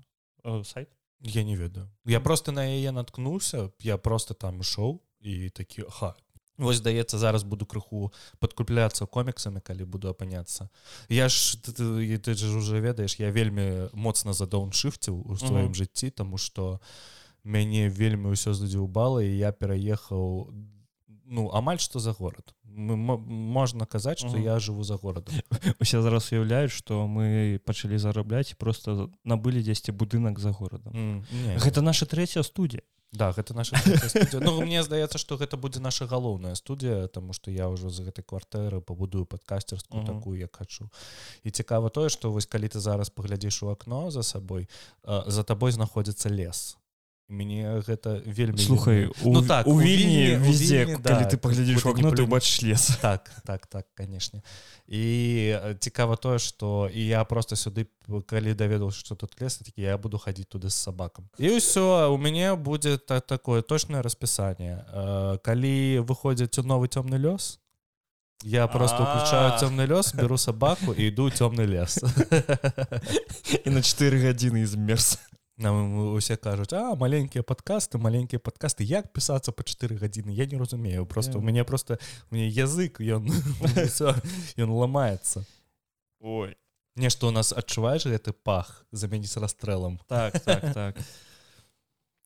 сайт? 0.64 0.88
Я 1.20 1.44
не 1.44 1.56
ведаю. 1.56 1.88
Я 2.04 2.20
просто 2.20 2.52
на 2.52 2.64
яе 2.66 2.90
наткнуўся 2.92 3.70
я 3.80 3.96
просто 3.96 4.34
там 4.34 4.61
ішоў 4.61 5.00
і 5.20 5.50
такі 5.50 5.84
ха 5.88 6.14
Вось 6.58 6.76
здаецца 6.76 7.18
зараз 7.18 7.42
буду 7.42 7.64
крыху 7.66 8.12
падкупляцца 8.38 9.06
коміксамі 9.06 9.61
калі 9.61 9.84
буду 9.84 10.08
апыняцца 10.08 10.68
я 11.08 11.28
ж 11.28 11.56
ты, 11.62 11.72
ты, 11.72 12.18
ты 12.18 12.34
ж 12.34 12.56
уже 12.56 12.80
ведаеш 12.80 13.16
я 13.20 13.30
вельмі 13.30 13.88
моцна 13.94 14.32
задауншыфціў 14.32 15.22
у 15.26 15.37
сваім 15.37 15.72
Мгм. 15.72 15.75
жыцці 15.75 16.11
тому 16.11 16.38
что 16.38 16.80
мяне 17.44 17.88
вельмі 17.88 18.34
ўсё 18.37 18.52
задзіўбала 18.52 19.22
і 19.22 19.32
я 19.38 19.52
пераехаў 19.52 20.52
ну 21.33 21.49
амаль 21.57 21.81
што 21.81 21.99
за 21.99 22.12
горад 22.12 22.53
Мы- 22.73 22.97
мо- 22.97 23.19
можна 23.19 23.85
казаць 23.85 24.21
што 24.21 24.33
Мгм. 24.37 24.45
я 24.45 24.57
жыву 24.61 24.85
за 24.85 24.97
горадам 24.97 25.35
усе 25.81 26.01
зараз 26.07 26.29
уяўляюць 26.33 26.73
што 26.77 27.05
мы 27.09 27.59
пачалі 27.65 27.97
зарабляць 27.99 28.55
просто 28.61 29.09
набылі 29.25 29.62
дзесьці 29.65 29.93
будынак 29.93 30.39
за 30.39 30.53
горадам 30.53 30.93
М, 30.97 31.25
не, 31.33 31.57
гэта 31.57 31.81
наша 31.83 32.05
трэцяя 32.07 32.43
студія 32.45 32.83
Да 33.15 33.29
гэта 33.37 33.53
наша. 33.53 33.77
Ну 34.41 34.62
мне 34.65 34.81
здаецца 34.83 35.19
што 35.21 35.37
гэта 35.37 35.61
будзе 35.61 35.81
наша 35.85 36.07
галоўная 36.09 36.55
студія 36.57 37.09
тому 37.12 37.35
что 37.37 37.51
я 37.53 37.69
ўжо 37.69 37.91
з 37.93 38.01
гэтай 38.09 38.25
кватэры 38.25 38.81
пабудую 38.81 39.27
падкасцерскую 39.29 40.01
Мгм. 40.03 40.09
такую 40.17 40.41
як 40.41 40.57
хачу 40.57 40.89
і 41.45 41.51
цікава 41.53 41.89
тое 41.93 42.09
што 42.09 42.33
вось 42.33 42.47
калі 42.49 42.73
ты 42.73 42.81
зараз 42.81 43.11
паглядзіш 43.12 43.62
у 43.62 43.69
акно 43.69 44.09
за 44.11 44.23
сабой 44.23 44.65
а, 45.05 45.25
за 45.29 45.45
табой 45.45 45.73
знаходзіцца 45.77 46.33
лес 46.33 46.79
мне 47.29 47.81
гэта 47.87 48.21
вельмі 48.26 48.59
слухай 48.59 48.97
вельмі- 48.97 49.12
у, 49.25 49.33
Ну 49.33 49.43
так, 49.43 49.67
у 49.67 49.81
вільні 49.81 50.37
везде 50.37 50.85
Вільні, 50.85 50.97
да, 51.02 51.25
ты 51.25 51.37
паглядзіш 51.37 51.87
у 51.87 51.88
куды 51.88 51.99
акно 51.99 52.11
не 52.11 52.17
ты 52.17 52.23
убачыш 52.29 52.62
лес 52.62 52.99
так 53.00 53.31
так 53.47 53.67
так 53.67 53.87
канешне 53.95 54.43
і 54.88 55.57
цікава 55.81 56.17
тое 56.17 56.38
што 56.38 56.91
і 56.93 57.07
я 57.07 57.25
просто 57.25 57.57
сюды 57.57 57.87
калі 58.26 58.55
даведаўся 58.55 58.99
што 59.00 59.14
тут 59.14 59.41
лес 59.41 59.57
такі 59.57 59.83
я 59.83 59.97
буду 59.99 60.19
хадзіць 60.19 60.49
туды 60.52 60.69
з 60.69 60.75
сабакам 60.75 61.29
і 61.38 61.57
ўсё 61.57 62.12
у 62.12 62.19
мяне 62.19 62.55
будзе 62.55 62.99
та, 62.99 63.21
такое 63.21 63.62
точное 63.62 64.02
распісанне 64.02 64.85
Э, 64.93 65.38
калі 65.43 66.00
выходзіць 66.05 66.59
у 66.59 66.62
новы 66.62 66.88
цёмны 66.88 67.17
лёс 67.17 67.59
я 68.45 68.67
просто 68.67 69.02
уключаю 69.02 69.57
цёмны 69.59 69.87
лёс 69.87 70.14
беру 70.17 70.37
сабаку 70.38 70.93
і 70.93 71.07
іду 71.09 71.31
цёмны 71.31 71.64
лес 71.67 71.99
і 73.64 73.71
на 73.71 73.81
4 73.83 74.19
гадзіны 74.21 74.67
змерз 74.67 75.19
нам 75.62 76.12
усе 76.14 76.37
кажуць 76.37 76.73
а 76.75 76.95
маленькія 76.99 77.42
падкасты 77.47 77.99
маленькія 77.99 78.38
падкасты 78.42 78.85
як 78.85 79.12
пісацца 79.12 79.52
па 79.52 79.62
4 79.62 79.97
гадзіны 79.97 80.31
я 80.35 80.47
не 80.47 80.59
разумею. 80.59 81.07
Просто 81.07 81.38
у 81.38 81.40
Я- 81.40 81.47
мяне 81.47 81.64
просто 81.64 81.99
у 82.31 82.35
мяне 82.35 82.49
язык 82.50 82.99
ён 83.00 83.31
ён 84.59 84.71
ламаецца 84.71 85.45
ой. 86.21 86.57
Нешта 86.97 87.26
у 87.26 87.31
нас 87.31 87.52
адчуваеш 87.57 88.04
гэты 88.07 88.33
пах 88.33 88.85
замяніць 88.92 89.37
расстрэлам 89.40 89.99
так 90.09 90.38
так 90.45 90.75
так. 90.75 90.97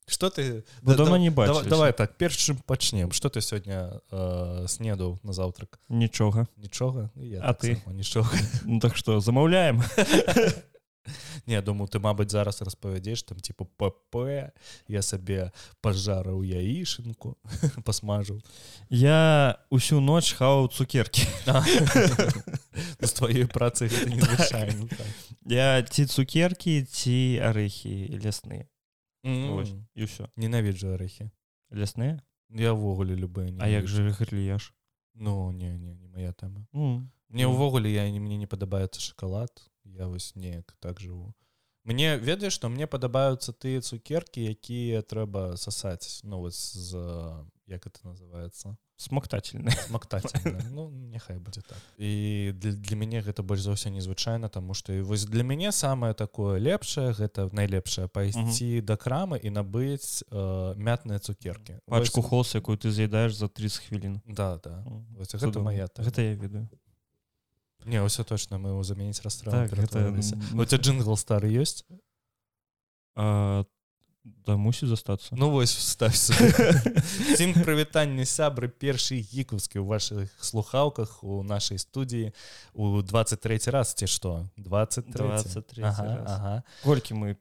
Что 0.09 0.31
ты 0.31 0.62
Бо 0.83 0.95
Да- 0.95 1.05
дома 1.05 1.19
не 1.19 1.31
давай, 1.31 1.49
бачыліся. 1.49 1.69
давай 1.71 1.93
так 1.93 2.16
перш 2.16 2.37
чым 2.38 2.59
пачнем 2.66 3.11
что 3.12 3.28
ты 3.28 3.40
сёння 3.40 4.00
э, 4.12 4.66
снедаў 4.69 5.19
на 5.25 5.33
заўтрак 5.33 5.81
нічога 5.88 6.47
нічога 6.57 7.11
І 7.16 7.28
я 7.28 7.40
А 7.43 7.52
так 7.55 7.62
ты? 7.62 7.93
нічога 7.93 8.31
ну 8.64 8.78
так 8.81 8.97
што 8.97 9.19
замаўляем 9.21 9.83
не 11.47 11.61
думаю 11.63 11.89
ты 11.89 11.99
мабыць 11.99 12.31
зараз 12.31 12.61
распавядзеш 12.63 13.23
там 13.23 13.39
типа 13.41 13.65
ПП 13.65 14.53
я 14.89 15.03
сабе 15.03 15.53
пажарыў 15.81 16.43
яішынку 16.43 17.37
пасмажыў 17.87 18.41
я 18.91 19.59
усю 19.71 20.01
ноч 20.01 20.33
хаваў 20.35 20.69
цукеркі 20.69 21.27
з 23.01 23.11
тваёй 23.19 23.47
працы 23.47 23.89
гэта 23.89 24.11
незвычайна 24.11 24.89
так. 24.89 25.07
я 25.47 25.83
ці 25.83 26.07
цукеркі 26.07 26.83
ці 26.85 27.41
арэхі 27.43 28.19
лясныя 28.23 28.67
М, 29.27 29.67
і 29.95 30.03
ўсё 30.07 30.31
ненавіджу 30.39 30.95
арэхі 30.95 31.31
лясныя 31.75 32.23
я 32.51 32.71
ўвогуле 32.73 33.19
любыя 33.19 33.51
А 33.59 33.67
як 33.69 33.89
же 33.89 34.07
грліяж 34.11 34.73
ну 35.15 35.51
не 35.53 35.75
не 35.79 35.95
не 35.95 36.07
моя 36.07 36.33
тэма 36.33 36.67
ну, 36.73 37.03
мне 37.29 37.45
Ну. 37.47 37.53
ўвогуле 37.55 37.91
я 37.91 38.07
не 38.11 38.21
мне 38.21 38.37
не 38.37 38.47
падабаецца 38.47 39.01
шакалад 39.01 39.51
я 39.95 40.07
вось 40.07 40.35
неяк 40.37 40.75
так 40.81 41.00
жыву 41.00 41.35
мне 41.85 42.16
ведаеш 42.19 42.52
што 42.59 42.69
мне 42.69 42.87
падабаюцца 42.87 43.52
тыя 43.52 43.81
цукеркі 43.81 44.43
якія 44.50 45.02
трэба 45.02 45.57
сасаць 45.57 46.21
ну 46.25 46.40
вось 46.40 46.73
з 46.75 46.97
як 47.66 47.87
это 47.87 47.99
называется? 48.07 48.76
Смактательны 48.97 49.71
смактательна 49.87 50.62
ну 50.71 50.88
няхай 50.90 51.38
будзе 51.38 51.61
так. 51.62 51.78
І 51.99 52.52
для, 52.55 52.73
для 52.73 52.97
мяне 52.97 53.21
гэта 53.21 53.43
больш 53.43 53.61
за 53.61 53.75
ўсё 53.75 53.90
незвычайна 53.90 54.49
таму 54.49 54.73
што 54.75 54.93
і 54.95 55.02
вось 55.02 55.26
для 55.26 55.43
мяне 55.43 55.71
самае 55.73 56.14
такое 56.14 56.59
лепшае 56.59 57.12
гэта 57.12 57.50
найлепшае 57.52 58.09
пайсці 58.09 58.81
да 58.81 58.97
крамы 58.97 59.38
і 59.43 59.50
набыць 59.50 60.23
э, 60.31 60.75
мятныя 60.78 61.19
цукеркі 61.19 61.78
пачку 61.87 62.21
Вось- 62.23 62.28
холс 62.31 62.55
якую 62.55 62.78
ты 62.78 62.90
з'едаеш 62.90 63.35
за 63.35 63.49
30 63.49 63.78
хвілін 63.87 64.23
да 64.26 64.57
да. 64.64 64.83
М, 64.87 65.07
Вось 65.19 65.35
гэта 65.35 65.38
цудоўна. 65.52 65.62
моя 65.71 65.87
тэма. 65.87 66.07
гэта 66.09 66.23
я 66.23 66.35
ведаю 66.35 66.69
не 67.87 68.02
ўсё 68.02 68.26
точно 68.26 68.59
мы 68.59 68.75
ў 68.75 68.83
заменіць 68.83 69.23
расстрэл 69.23 69.52
Так, 69.55 69.73
гэта, 69.73 70.11
м, 70.11 70.19
у 70.59 70.64
тебя 70.64 70.83
джингл 70.83 71.16
стары 71.16 71.49
ёсць 71.55 71.87
а, 73.14 73.64
да 74.25 74.57
мусіць 74.57 74.90
застацца 74.90 75.38
Ну 75.38 75.50
вось 75.50 75.75
вставь 75.75 76.19
Сім 76.19 77.55
прывітанне 77.64 78.26
сябры 78.26 78.69
першы 78.69 79.23
гікаўскі 79.23 79.78
ў 79.78 79.87
ваших 79.87 80.35
слухаўках 80.43 81.23
у 81.23 81.43
нашай 81.47 81.78
студіі 81.78 82.35
у 82.75 83.02
23 83.02 83.71
раз 83.71 83.95
ці 83.95 84.11
што 84.11 84.50
23 84.59 85.14
23 85.14 85.83
ага, 85.87 86.07
ага. 86.26 86.55
колькі 86.83 87.14
мы 87.14 87.38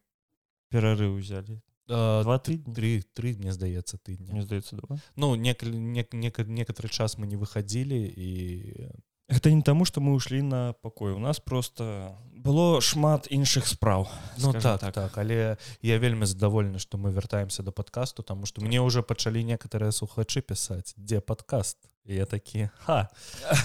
перарыв 0.70 1.18
узялі 1.18 1.58
два 1.88 2.38
тыдні 2.42 2.74
тры 2.74 2.92
тры 3.14 3.34
мне 3.38 3.54
здаецца 3.54 3.98
тыдня 3.98 4.34
мне 4.34 4.42
здаецца 4.42 4.78
два. 4.78 4.98
Ну 5.16 5.36
некалі 5.36 5.78
нек, 5.78 6.14
нек, 6.14 6.40
некаторы 6.46 6.90
час 6.90 7.18
мы 7.18 7.28
не 7.28 7.38
выходзілі 7.38 7.98
і 7.98 8.30
гэта 9.29 9.51
не 9.51 9.62
таму 9.65 9.86
што 9.86 10.01
мы 10.01 10.13
ўшлі 10.13 10.41
на 10.46 10.74
пакой 10.86 11.13
у 11.13 11.20
нас 11.20 11.39
просто 11.39 12.13
было 12.32 12.82
шмат 12.82 13.25
іншых 13.34 13.65
спраў 13.65 14.08
Ну 14.38 14.53
так, 14.53 14.79
так. 14.79 14.94
так. 14.94 15.17
Але 15.17 15.58
я 15.82 15.98
вельмі 15.98 16.25
задаволены 16.25 16.77
што 16.79 16.98
мы 16.98 17.10
вяртаемся 17.10 17.63
да 17.63 17.72
падкасту 17.72 18.22
таму 18.22 18.46
што 18.46 18.62
мне 18.62 18.82
ўжо 18.82 19.01
пачалі 19.01 19.41
некаторыя 19.44 19.91
слухачы 19.91 20.41
пісаць 20.41 20.94
дзе 20.98 21.22
падкаст? 21.22 21.77
І 22.05 22.22
я 22.22 22.25
такі 22.25 22.70
ха 22.86 23.10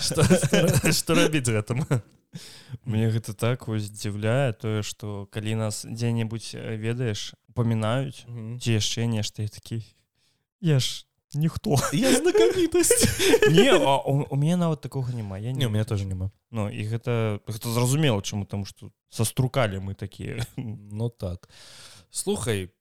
што, 0.01 0.25
што, 0.93 1.15
рабіць 1.15 1.53
гэтым? 1.53 1.85
Мне 2.87 3.11
гэта 3.11 3.35
так 3.35 3.69
вось 3.69 3.93
здзіўляе 3.93 4.57
тое 4.57 4.81
што 4.81 5.29
калі 5.29 5.61
нас 5.61 5.85
дзе-небудзь 5.85 6.57
э, 6.57 6.81
ведаеш 6.81 7.35
памінаюць 7.53 8.25
ці 8.63 8.71
яшчэ 8.81 9.05
нешта 9.11 9.45
і 9.45 9.53
такі 9.53 9.85
я 10.61 10.81
ж 10.81 11.05
ніхто 11.35 11.77
я 11.93 12.13
знакамітасць 12.13 13.07
не 13.51 13.71
а 13.71 13.97
у, 14.03 14.27
у 14.31 14.37
мяне 14.37 14.57
нават 14.57 14.81
такога 14.81 15.13
няма 15.13 15.39
я 15.39 15.53
не 15.53 15.67
у 15.67 15.71
меня 15.71 15.85
тоже 15.85 16.05
няма 16.05 16.31
Ну 16.51 16.67
і 16.67 16.83
гэта 16.83 17.39
гэта 17.47 17.71
зразумела 17.71 18.23
чаму 18.23 18.45
там 18.45 18.67
што 18.67 18.91
саструкалі 19.11 19.79
мы 19.79 19.95
такія 19.95 20.43
ну 20.57 21.09
так. 21.09 21.49
Слухай 22.11 22.75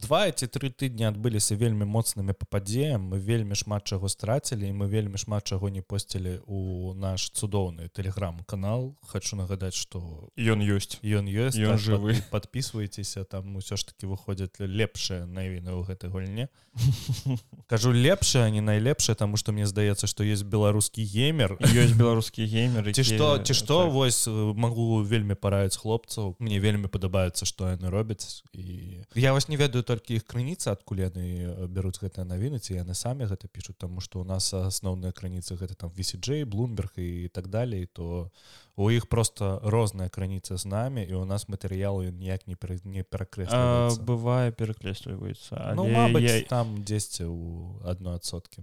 два 0.00 0.30
ці 0.32 0.46
тры 0.48 0.70
тыдні 0.72 1.04
адбыліся 1.08 1.54
вельмі 1.60 1.84
моцнымі 1.84 2.32
па 2.32 2.46
падзеям 2.48 3.12
мы 3.12 3.18
вельмі 3.20 3.54
шмат 3.54 3.84
чаго 3.84 4.08
страцілі 4.08 4.68
і 4.68 4.72
мы 4.72 4.88
вельмі 4.88 5.18
шмат 5.20 5.44
чаго 5.44 5.68
не 5.68 5.82
посцілі 5.82 6.40
у 6.46 6.94
наш 6.94 7.30
цудоўны 7.30 7.88
телеграм-канал 7.92 8.96
хочу 9.02 9.36
нагадаць 9.36 9.74
что 9.76 10.30
ён 10.36 10.60
ёсць. 10.64 10.98
Ён 11.04 11.28
ёсць 11.28 11.56
Ён 11.60 11.76
так, 11.76 11.80
жывы. 11.80 12.14
пад- 12.30 12.50
подписывайтеся 12.50 13.24
там 13.24 13.56
усё 13.56 13.76
ж 13.76 13.84
таки 13.86 14.06
выходзяць 14.06 14.56
лепшыя 14.58 15.26
навіны 15.26 15.70
ў 15.70 15.84
гэтай 15.86 16.10
гульне 16.10 16.48
кажу 17.66 17.92
лепшая 17.92 18.50
не 18.50 18.60
найлепшая 18.60 19.14
тому 19.16 19.36
что 19.36 19.52
мне 19.52 19.66
здаецца 19.66 20.06
что 20.06 20.24
есть 20.24 20.44
беларускі 20.44 21.04
геймер. 21.04 21.56
Ёсць 21.60 21.92
беларускія 21.94 22.46
геймеры 22.46 22.92
ці 22.92 23.02
што 23.04 23.38
ці 23.38 23.54
што 23.54 23.84
так. 23.84 23.92
вось 23.92 24.26
э, 24.28 24.30
магу 24.54 25.02
вельмі 25.02 25.34
параіць 25.34 25.76
хлопцаў. 25.76 26.36
Мне 26.38 26.58
вельмі 26.58 26.88
падабаецца 26.88 27.44
што 27.46 27.68
яны 27.70 27.90
робяць 27.90 28.42
і 28.54 29.02
я 29.14 29.32
вось 29.32 29.48
не 29.48 29.56
ведаю 29.56 29.82
толькі 29.90 30.20
іх 30.20 30.24
крыніцы 30.30 30.70
адкуль 30.70 31.02
яны 31.02 31.24
э, 31.42 31.66
бяруць 31.66 31.98
гэтыя 31.98 32.22
навіны 32.22 32.62
ці 32.62 32.78
яны 32.78 32.94
самі 32.94 33.26
гэта 33.26 33.50
пішуць 33.50 33.74
таму 33.74 33.98
што 34.04 34.22
у 34.22 34.26
нас 34.28 34.52
асноўныя 34.54 35.10
крыніцы 35.10 35.58
гэта 35.58 35.74
там 35.74 35.90
VCJ 35.90 36.46
блумберг 36.46 36.94
і 37.02 37.26
так 37.34 37.50
далей 37.50 37.90
то 37.90 38.30
у 38.78 38.90
іх 38.94 39.10
просто 39.10 39.58
розныя 39.64 40.08
крыніцы 40.08 40.54
з 40.54 40.64
намі 40.70 41.02
і 41.02 41.18
у 41.18 41.24
нас 41.26 41.50
матэрыялу 41.50 42.06
ніяк 42.06 42.46
не 42.46 42.54
пера- 42.54 42.78
не 42.86 43.02
А, 43.02 43.10
перакрэсліваецца 43.10 44.02
бывае 44.06 44.54
перакрэсліваецца 44.54 45.74
ну 45.74 45.90
я... 46.22 46.42
там 46.46 46.84
дзесьці 46.86 47.26
ў 47.26 47.82
адной 47.82 48.22
адсоткі 48.22 48.62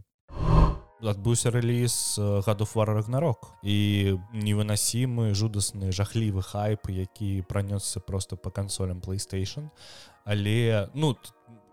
адбыўся 1.01 1.51
рэліз 1.53 2.17
гадуфар 2.45 2.89
рагнарок 2.89 3.53
і 3.61 4.17
невынасімы 4.33 5.33
жудасны 5.37 5.91
жахлівы 5.91 6.41
хайп 6.41 6.89
які 6.89 7.43
пранёсся 7.47 7.99
просто 7.99 8.37
по 8.37 8.49
кансолям 8.49 8.99
playstation. 8.99 9.69
Але 10.25 10.89
ну 10.93 11.15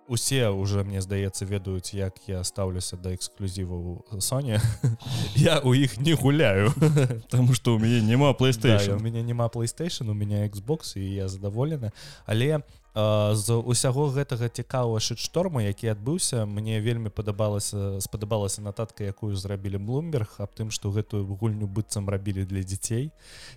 усе 0.07 0.49
уже 0.49 0.85
мне 0.85 1.00
здаецца 1.00 1.45
ведаюць 1.45 1.95
як 1.95 2.21
я 2.26 2.45
стаўлюся 2.45 2.97
да 2.97 3.14
эксклюзіву 3.14 4.04
Соня 4.21 4.61
я 5.35 5.59
у 5.61 5.75
іх 5.75 5.99
не 5.99 6.14
гуляю. 6.14 6.73
Потому 7.31 7.54
что 7.54 7.75
у 7.75 7.78
мяне 7.78 8.00
няма 8.02 8.33
playstation 8.33 8.87
да, 8.87 8.97
у 8.97 9.00
меня 9.00 9.23
няма 9.23 9.47
playstation 9.49 10.11
у 10.11 10.14
меня 10.14 10.47
Xbox 10.49 10.99
і 10.99 11.14
я 11.14 11.28
задаволены 11.28 11.93
але 12.26 12.47
я 12.47 12.62
з 12.94 13.50
усяго 13.58 14.06
гэтага 14.14 14.48
цікавого 14.48 15.02
шытшторму 15.02 15.58
які 15.58 15.90
адбыўся 15.90 16.46
мне 16.46 16.78
вельмі 16.78 17.10
падабалася 17.10 17.98
спадабалася 18.00 18.62
нататка 18.62 19.02
якую 19.02 19.34
зрабілі 19.34 19.82
блумберг 19.82 20.38
аб 20.38 20.54
тым 20.54 20.70
што 20.70 20.94
гэтую 20.94 21.26
гульню 21.26 21.66
быццам 21.66 22.06
рабілі 22.06 22.46
для 22.46 22.62
дзяцей. 22.62 23.10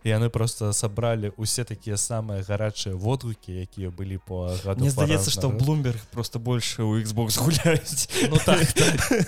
І 0.04 0.10
яны 0.10 0.30
просто 0.30 0.74
сабралі 0.74 1.32
усе 1.38 1.64
такія 1.64 1.98
самыя 1.98 2.42
гарачыя 2.42 2.96
водгукі 2.98 3.54
якія 3.54 3.94
былі 3.94 4.18
по 4.18 4.50
мне 4.74 4.90
здаецца 4.90 5.30
што 5.30 5.50
блумберг 5.54 6.02
просто 6.10 6.40
больше 6.40 6.84
у 6.84 6.98
Xbox 6.98 7.38
гуляюць. 7.38 8.10
Ну, 8.30 8.38
так, 8.42 8.74
так. 8.74 9.28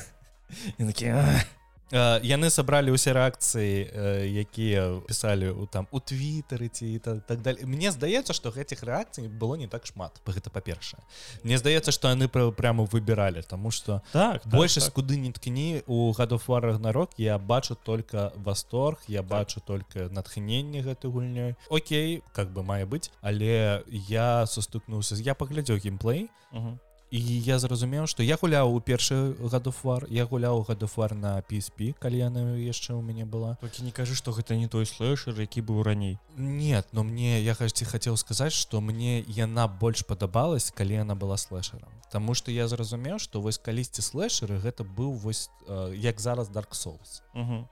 яны 1.92 2.50
сабралі 2.54 2.94
ўсе 2.94 3.14
рэакцыі 3.18 4.30
якія 4.46 5.02
пісалі 5.10 5.50
у 5.58 5.66
там 5.66 5.88
у 5.92 6.00
твиттары 6.00 6.70
ці 6.70 7.00
так, 7.00 7.26
так 7.26 7.42
далее 7.42 7.66
Мне 7.66 7.92
здаецца 7.92 8.34
што 8.34 8.52
гэтых 8.54 8.84
рэакцый 8.84 9.28
было 9.28 9.56
не 9.56 9.68
так 9.68 9.86
шмат 9.86 10.22
гэта 10.26 10.50
па-першае. 10.50 11.02
Мне 11.44 11.58
здаецца 11.58 11.92
што 11.92 12.10
яны 12.14 12.30
прямо 12.30 12.86
выбіралі 12.86 13.42
тому 13.42 13.72
что 13.72 14.02
так 14.12 14.46
больше 14.46 14.82
так, 14.82 14.94
куды 14.94 15.18
не 15.18 15.32
ткні 15.32 15.84
у 15.88 16.12
гадофарах 16.14 16.80
народ 16.80 17.14
я 17.18 17.38
бачу 17.38 17.76
только 17.76 18.34
восторг 18.36 19.00
я 19.08 19.22
так. 19.22 19.30
бачу 19.30 19.60
только 19.60 20.10
натхненне 20.10 20.82
гэтай 20.82 21.10
гульнёй. 21.10 21.56
Окей 21.70 22.22
как 22.34 22.54
бы 22.54 22.64
мае 22.64 22.86
быць 22.86 23.10
але 23.22 23.84
я 23.90 24.46
сустукнуўся 24.46 25.16
я 25.16 25.34
паглядзеў 25.34 25.78
геймплей 25.82 26.30
uh 26.54 26.62
-huh 26.62 26.89
і 27.12 27.20
я 27.42 27.58
зразумеў 27.60 28.06
што 28.06 28.24
я 28.24 28.38
гуляў 28.38 28.74
у 28.76 28.80
першы 28.80 29.34
гадуфар 29.40 30.06
я 30.14 30.26
гуляў 30.30 30.62
гадуфар 30.68 31.16
на 31.18 31.42
PSP 31.42 31.94
калі 31.98 32.22
яны 32.22 32.42
яшчэ 32.62 32.94
ў 32.94 33.02
мяне 33.02 33.26
была. 33.26 33.58
Толькі 33.62 33.84
не 33.84 33.92
кажы 33.92 34.14
што 34.14 34.32
гэта 34.32 34.56
не 34.56 34.70
той 34.70 34.86
слэшер 34.86 35.34
які 35.42 35.62
быў 35.66 35.82
раней. 35.84 36.20
Нет 36.38 36.88
но 36.92 37.04
мне 37.04 37.42
я 37.42 37.56
хацці 37.58 37.86
хацеў 37.86 38.18
сказаць 38.18 38.54
што 38.54 38.82
мне 38.82 39.26
яна 39.26 39.68
больш 39.68 40.06
падабалась 40.06 40.70
калі 40.72 41.02
яна 41.02 41.16
была 41.16 41.38
слэшером 41.38 41.90
Таму 42.12 42.34
што 42.34 42.52
я 42.52 42.68
зразумеў 42.68 43.18
што 43.18 43.42
вось 43.42 43.58
калісьці 43.58 44.06
слэшеры 44.06 44.62
гэта 44.62 44.86
быў 44.86 45.18
вось 45.18 45.50
э, 45.68 45.94
як 45.98 46.20
зараз 46.20 46.50
dark 46.50 46.78
souls. 46.78 47.22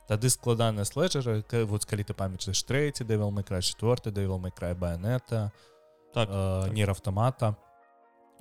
Тады 0.08 0.30
складаныя 0.30 0.86
слэшеры 0.86 1.46
вот 1.66 1.86
калі 1.86 2.04
ты 2.04 2.14
памятаеш 2.14 2.64
трэці 2.66 3.06
дэвел 3.06 3.30
майкра 3.32 3.62
четверты 3.62 4.10
дэвел 4.12 4.38
майкрай 4.38 4.74
баянета 4.74 5.52
так, 6.14 6.30
э, 6.30 6.62
так. 6.66 6.74
нер 6.74 6.90
автомата 6.90 7.54
то 7.54 7.67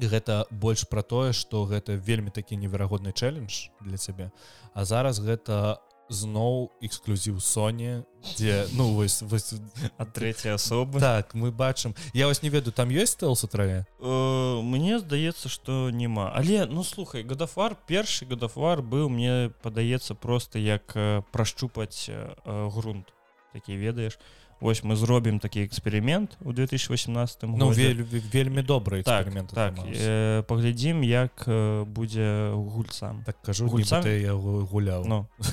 гэта 0.01 0.45
больш 0.51 0.87
пра 0.89 1.03
тое 1.03 1.33
што 1.33 1.65
гэта 1.65 1.97
вельмі 1.97 2.31
такі 2.31 2.57
неверагодны 2.57 3.13
чэллендж 3.13 3.71
для 3.81 3.97
цябе. 3.97 4.31
А 4.75 4.85
зараз 4.85 5.21
гэта 5.21 5.81
зноў 6.09 6.71
эксклюзіў 6.81 7.41
Соне 7.43 8.05
дзе 8.37 8.67
ну 8.79 8.95
вось 8.95 9.23
вось 9.23 9.55
ад 9.99 10.13
трэцяй 10.15 10.55
асобы. 10.55 11.01
Так 11.01 11.35
мы 11.35 11.51
бачым. 11.51 11.95
Я 12.13 12.27
вас 12.27 12.43
не 12.43 12.51
ведаю 12.51 12.73
там 12.73 12.91
ёсць 12.91 13.19
стал 13.19 13.37
сутрае 13.37 13.87
э, 13.99 14.61
мне 14.63 14.99
здаецца 14.99 15.49
што 15.49 15.91
няма. 15.91 16.31
Але 16.35 16.67
ну 16.67 16.85
слухай 16.85 17.23
гадафар 17.23 17.77
першы 17.87 18.27
гадафар 18.27 18.83
быў 18.83 19.09
мне 19.09 19.51
падаецца 19.63 20.15
просто 20.15 20.59
як 20.59 20.93
э, 20.95 21.23
прашчупаць 21.33 22.07
э, 22.09 22.35
грунт. 22.71 23.13
Такі 23.53 23.77
ведаеш 23.77 24.19
Вось 24.61 24.81
мы 24.81 24.97
зробім 24.97 25.37
такі 25.39 25.67
эксперымент 25.67 26.39
у 26.41 26.53
2018 26.53 27.43
ну, 27.43 27.69
вель, 27.71 28.01
вельмі 28.33 28.63
добры 28.63 29.03
так, 29.03 29.29
так, 29.53 29.75
э, 29.85 30.43
паглядзім 30.49 31.03
як 31.05 31.45
э, 31.47 31.85
будзе 31.85 32.53
гульцам. 32.55 33.23
Так 33.27 33.37
кажу 33.43 33.69
гульцам? 33.69 34.07
я 34.07 34.33
гуляў 34.33 35.05
но 35.05 35.29
ну. 35.39 35.47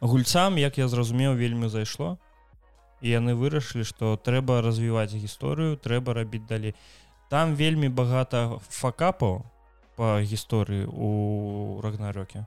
гульцам 0.00 0.58
як 0.58 0.76
я 0.76 0.88
зразумеў 0.88 1.40
вельмі 1.40 1.68
зайшло. 1.68 2.18
І 3.00 3.16
яны 3.16 3.32
вырашылі 3.32 3.82
што 3.82 4.20
трэба 4.20 4.60
развіваць 4.60 5.16
гісторыю 5.16 5.80
трэба 5.80 6.12
рабіць 6.12 6.44
далей 6.44 6.74
там 7.30 7.56
вельмі 7.56 7.88
багата 7.88 8.60
факапаў 8.68 9.40
по 9.96 10.20
гісторыі 10.20 10.84
у 10.84 11.80
рагнарёке. 11.80 12.44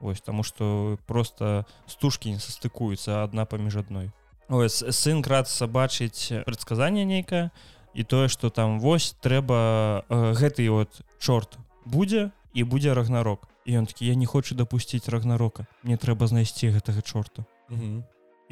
Ось 0.00 0.24
таму 0.24 0.42
што 0.42 0.98
просто 1.06 1.66
стужкі 1.86 2.32
не 2.32 2.40
састыкуюцца 2.40 3.22
адна 3.28 3.44
паміж 3.44 3.76
адной 3.84 4.08
ось 4.52 4.84
сын 4.90 5.22
крацца 5.22 5.66
бачыць 5.66 6.44
прадказанне 6.44 7.04
нейкае 7.04 7.50
і 7.94 8.04
тое 8.04 8.28
что 8.28 8.50
там 8.50 8.80
вось 8.80 9.16
трэба 9.20 10.04
э, 10.08 10.32
гэты 10.36 10.68
вот 10.70 11.00
чорт 11.18 11.58
будзе 11.84 12.30
і 12.52 12.64
будзе 12.64 12.94
рагнарок. 12.94 13.48
І 13.64 13.78
ён 13.78 13.86
такі 13.86 14.06
я 14.06 14.14
не 14.14 14.26
хочу 14.26 14.54
дапусціць 14.54 15.08
рагнарока 15.08 15.66
мне 15.82 15.96
трэба 15.96 16.26
знайсці 16.26 16.74
гэтага 16.74 17.02
чорта 17.02 17.46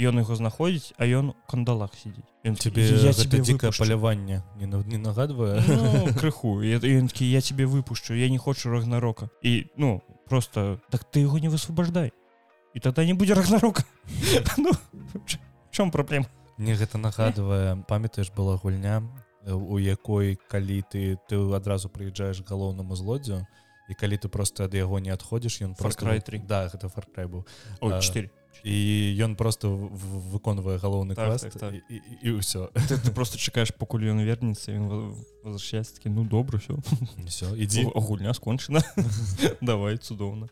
ён 0.01 0.17
яго 0.17 0.35
знаходзіць 0.37 0.97
а 0.97 1.05
ён 1.05 1.35
кандалах 1.51 1.93
сидзіць. 1.93 2.25
Ён 2.47 2.57
тебе 2.57 2.87
я 2.89 3.13
тебе 3.13 3.41
дзікае 3.45 3.73
паляванне 3.77 4.43
не 4.57 4.67
не 4.67 4.99
нагадвае? 4.99 5.61
Ну, 5.67 6.15
крыху. 6.17 6.61
Кі 6.63 7.25
я 7.29 7.41
тебе 7.41 7.67
выпушчу 7.67 8.15
я 8.15 8.31
не 8.31 8.39
хочу 8.39 8.71
рагнарока 8.71 9.29
і 9.43 9.67
ну 9.77 10.03
просто 10.29 10.81
так 10.91 11.05
ты 11.05 11.21
его 11.21 11.39
не 11.39 11.49
высвобождай 11.49 12.13
і 12.75 12.81
тогда 12.81 13.05
не 13.05 13.15
будзе 13.15 13.35
рагнарока. 13.35 13.85
Ну, 14.57 14.71
чым 15.81 15.91
праблем 15.91 16.27
мне 16.61 16.77
гэта 16.77 16.99
нагадвае 17.01 17.81
памятаеш 17.89 18.29
была 18.37 18.61
гульня 18.61 19.01
у 19.49 19.79
якой 19.81 20.37
калі 20.53 20.85
ты 20.85 21.17
ты 21.25 21.41
адразу 21.57 21.89
прыязджаеш 21.89 22.45
галоўнаму 22.45 22.93
злодзю 23.01 23.47
і 23.89 23.97
калі 23.97 24.21
ты 24.21 24.29
просто 24.29 24.69
ад 24.69 24.77
яго 24.77 25.01
не 25.01 25.09
адходзіш 25.09 25.65
ён 25.65 25.73
просто 25.75 26.05
край 26.05 26.21
3 26.21 26.45
да 26.45 26.69
гэта 26.69 26.93
фаркрай 26.93 27.33
быў. 27.33 27.49
4 27.81 28.29
і 28.65 28.77
ён 29.25 29.37
просто 29.37 29.73
выконвае 29.73 30.77
галоўны 30.79 31.15
так, 31.15 31.29
квест 31.29 31.45
так, 31.45 31.61
так. 31.61 31.75
і, 31.75 31.95
і, 31.95 32.03
і 32.23 32.31
ўсё 32.37 32.69
ты, 32.75 33.01
ты 33.01 33.11
просто 33.11 33.39
чакаеш 33.39 33.73
пакуль 33.73 34.05
ён 34.13 34.21
вернецца 34.21 34.77
возвращаецькі 35.43 36.13
ну 36.13 36.25
добра 36.25 36.61
все 36.61 36.77
все 37.27 37.49
ідзі 37.57 37.89
гульня 37.95 38.35
скончана 38.35 38.85
давай 39.61 39.97
цудоўна 39.97 40.49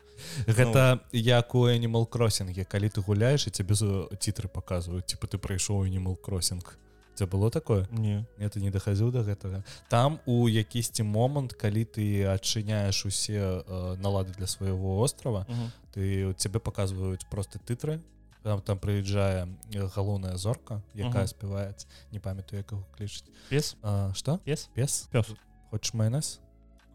гэта 0.47 0.99
ну. 0.99 1.19
як 1.19 1.53
у 1.55 1.69
animal 1.69 2.09
кроссинге 2.09 2.65
калі 2.65 2.89
ты 2.89 3.01
гуляеш 3.01 3.47
і 3.47 3.53
цябе 3.53 3.77
цітры 4.17 4.49
показваюць 4.49 5.05
типа 5.05 5.27
ты 5.27 5.37
прайшоў 5.37 5.85
animal 5.85 6.17
кроссинг 6.17 6.77
Це 7.19 7.25
было 7.25 7.49
такое? 7.49 7.85
Не. 7.91 8.25
Это 8.39 8.61
не 8.61 8.71
дахазіў 8.71 9.11
до 9.11 9.23
гэтага 9.27 9.63
там 9.89 10.19
у 10.25 10.47
якісьці 10.47 11.03
момант 11.03 11.53
калі 11.53 11.83
ты 11.83 12.23
адчыняеш 12.23 13.05
усе 13.05 13.59
э, 13.59 13.97
налады 13.99 14.31
для 14.37 14.47
свайго 14.47 15.01
острова 15.01 15.45
-huh. 15.49 15.69
ты 15.91 16.33
цябе 16.33 16.59
показваюць 16.59 17.25
просто 17.29 17.59
тытры 17.59 17.99
там 18.43 18.61
там 18.61 18.77
прыязджае 18.77 19.47
галоўная 19.95 20.37
зорка 20.37 20.81
якая 20.95 21.23
-huh. 21.23 21.27
спяваецца 21.27 21.87
не 22.11 22.19
памятаю 22.19 22.63
як 22.63 22.71
яго 22.71 22.85
клічыць 22.97 23.25
пес? 23.49 23.75
Что? 24.13 24.39
Пес? 24.45 24.69
Пес? 24.73 25.09
Пес. 25.11 25.25
Хочешь 25.71 25.93
майонез? 25.93 26.39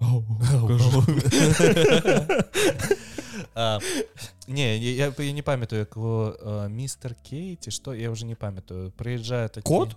Не 4.46 4.78
я, 4.78 5.12
я 5.18 5.32
не 5.32 5.42
памятаю 5.42 5.80
як 5.80 5.96
его 5.96 6.68
мистер 6.68 7.14
кейти 7.14 7.70
что 7.70 7.94
я 7.94 8.10
уже 8.10 8.26
не 8.26 8.34
памятаю. 8.34 8.90
Прыязджае 8.90 9.48
кот 9.62 9.96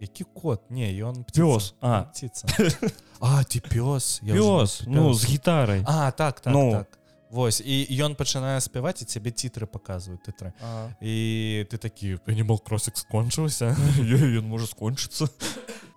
які 0.00 0.24
кот 0.24 0.70
не 0.70 0.92
ён 1.00 1.24
пёс. 1.32 1.74
А. 1.80 2.10
Ціца 2.14 2.46
а 3.20 3.44
ты 3.44 3.60
пёс? 3.60 4.20
Пёс. 4.22 4.82
ну 4.86 5.14
з 5.14 5.24
гітарай 5.24 5.82
а 5.86 6.10
так 6.10 6.40
так 6.40 6.52
ну. 6.54 6.72
так. 6.72 6.98
Вось. 7.30 7.60
І 7.60 7.90
ён 8.06 8.14
пачынае 8.14 8.60
спяваць 8.62 9.02
і 9.02 9.04
цябе 9.04 9.34
цітры 9.34 9.66
паказваюць 9.66 10.22
тытры 10.22 10.54
і 11.02 11.66
ты 11.70 11.78
такі 11.78 12.18
анімал 12.26 12.62
кросік 12.62 12.96
скончыўся 12.96 13.74
ён 13.74 14.46
можа 14.52 14.66
скончыцца 14.66 15.26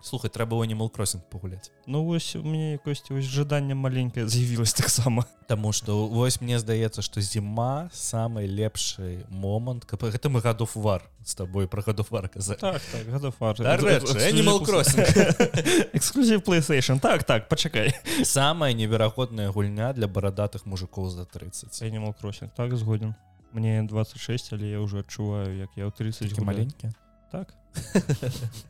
слухай 0.02 0.30
трэба 0.32 0.56
ў 0.56 0.64
анімал 0.64 0.90
кросінг 0.90 1.24
пагуляць 1.30 1.72
Ну 1.86 2.04
вось 2.06 2.36
у 2.36 2.44
мне 2.44 2.74
якосьці 2.80 3.14
вось 3.14 3.26
жаданне 3.26 3.76
маленькае 3.76 4.28
з'явілась 4.28 4.74
таксама 4.74 5.26
Таму 5.48 5.72
што 5.74 6.08
вось 6.08 6.42
мне 6.42 6.60
здаецца 6.60 7.02
што 7.02 7.22
зіма 7.22 7.90
самы 7.94 8.46
лепшы 8.48 9.26
момант 9.30 9.86
каб 9.86 10.08
гэта 10.08 10.30
мы 10.30 10.42
гадов 10.42 10.76
вар 10.76 11.04
з 11.26 11.36
табой 11.36 11.68
пра 11.68 11.82
гадов 11.84 12.12
вар 12.12 12.30
казаць 12.30 12.60
так, 12.60 12.82
так, 12.92 13.06
эксклюзів 15.94 16.40
playstation. 16.48 17.00
Так 17.00 17.24
так 17.24 17.50
пачакай 17.50 17.94
самая 18.24 18.74
неверагодная 18.74 19.52
гульня 19.52 19.94
для 19.94 20.08
барадатых 20.08 20.66
мужикоў 20.66 21.10
за 21.10 21.26
30 21.26 21.82
анімал 21.84 22.14
кросінг 22.14 22.52
так 22.56 22.76
згоден. 22.76 23.16
Мне 23.52 23.84
26 23.84 24.54
але 24.54 24.70
я 24.70 24.80
уже 24.80 25.00
адчуваю 25.00 25.58
як 25.58 25.70
я 25.76 25.88
ў 25.88 25.92
30 25.92 26.40
маленькі? 26.40 26.92
Так 27.32 27.54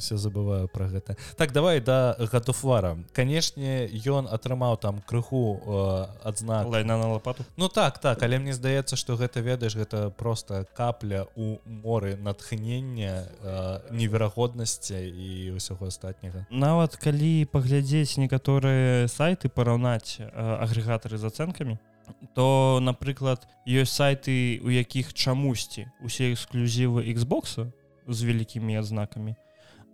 все 0.00 0.16
забываю 0.16 0.66
про 0.68 0.88
гэта. 0.88 1.16
Так 1.36 1.52
давай 1.52 1.80
да 1.80 2.16
гатуфара 2.18 2.98
канешне 3.12 3.86
ён 4.06 4.26
атрымаў 4.26 4.76
там 4.80 5.00
крыху 5.06 5.60
э, 5.60 6.06
адзнак. 6.24 6.66
Лайна 6.66 6.98
на 6.98 7.12
лопату 7.12 7.44
Ну 7.56 7.68
так 7.68 8.00
так 8.00 8.22
але 8.22 8.38
мне 8.38 8.52
здаецца 8.52 8.96
что 8.96 9.16
гэта 9.16 9.40
ведаеш 9.40 9.76
гэта 9.76 10.10
просто 10.10 10.66
капля 10.74 11.26
у 11.36 11.58
моры 11.64 12.16
натхнення 12.16 13.28
э, 13.42 13.80
неверагоднасці 13.92 14.96
і 14.96 15.54
ўсяго 15.60 15.86
астатняга. 15.86 16.46
Нават 16.50 16.96
калі 16.96 17.44
паглядзець 17.44 18.16
некаторыя 18.16 19.06
сайты 19.06 19.48
параўнаць 19.48 20.16
э, 20.18 20.26
агрэгатары 20.34 21.18
з 21.18 21.28
ацэнкамі 21.28 21.78
то 22.34 22.80
напрыклад 22.82 23.46
ёсць 23.66 23.94
сайты 23.94 24.58
у 24.64 24.70
якіх 24.70 25.14
чамусьці 25.14 25.86
усе 26.02 26.32
эксклюзівы 26.32 27.06
Xбокса 27.14 27.70
з 28.10 28.20
вялікімі 28.22 28.76
адзнакамі 28.82 29.34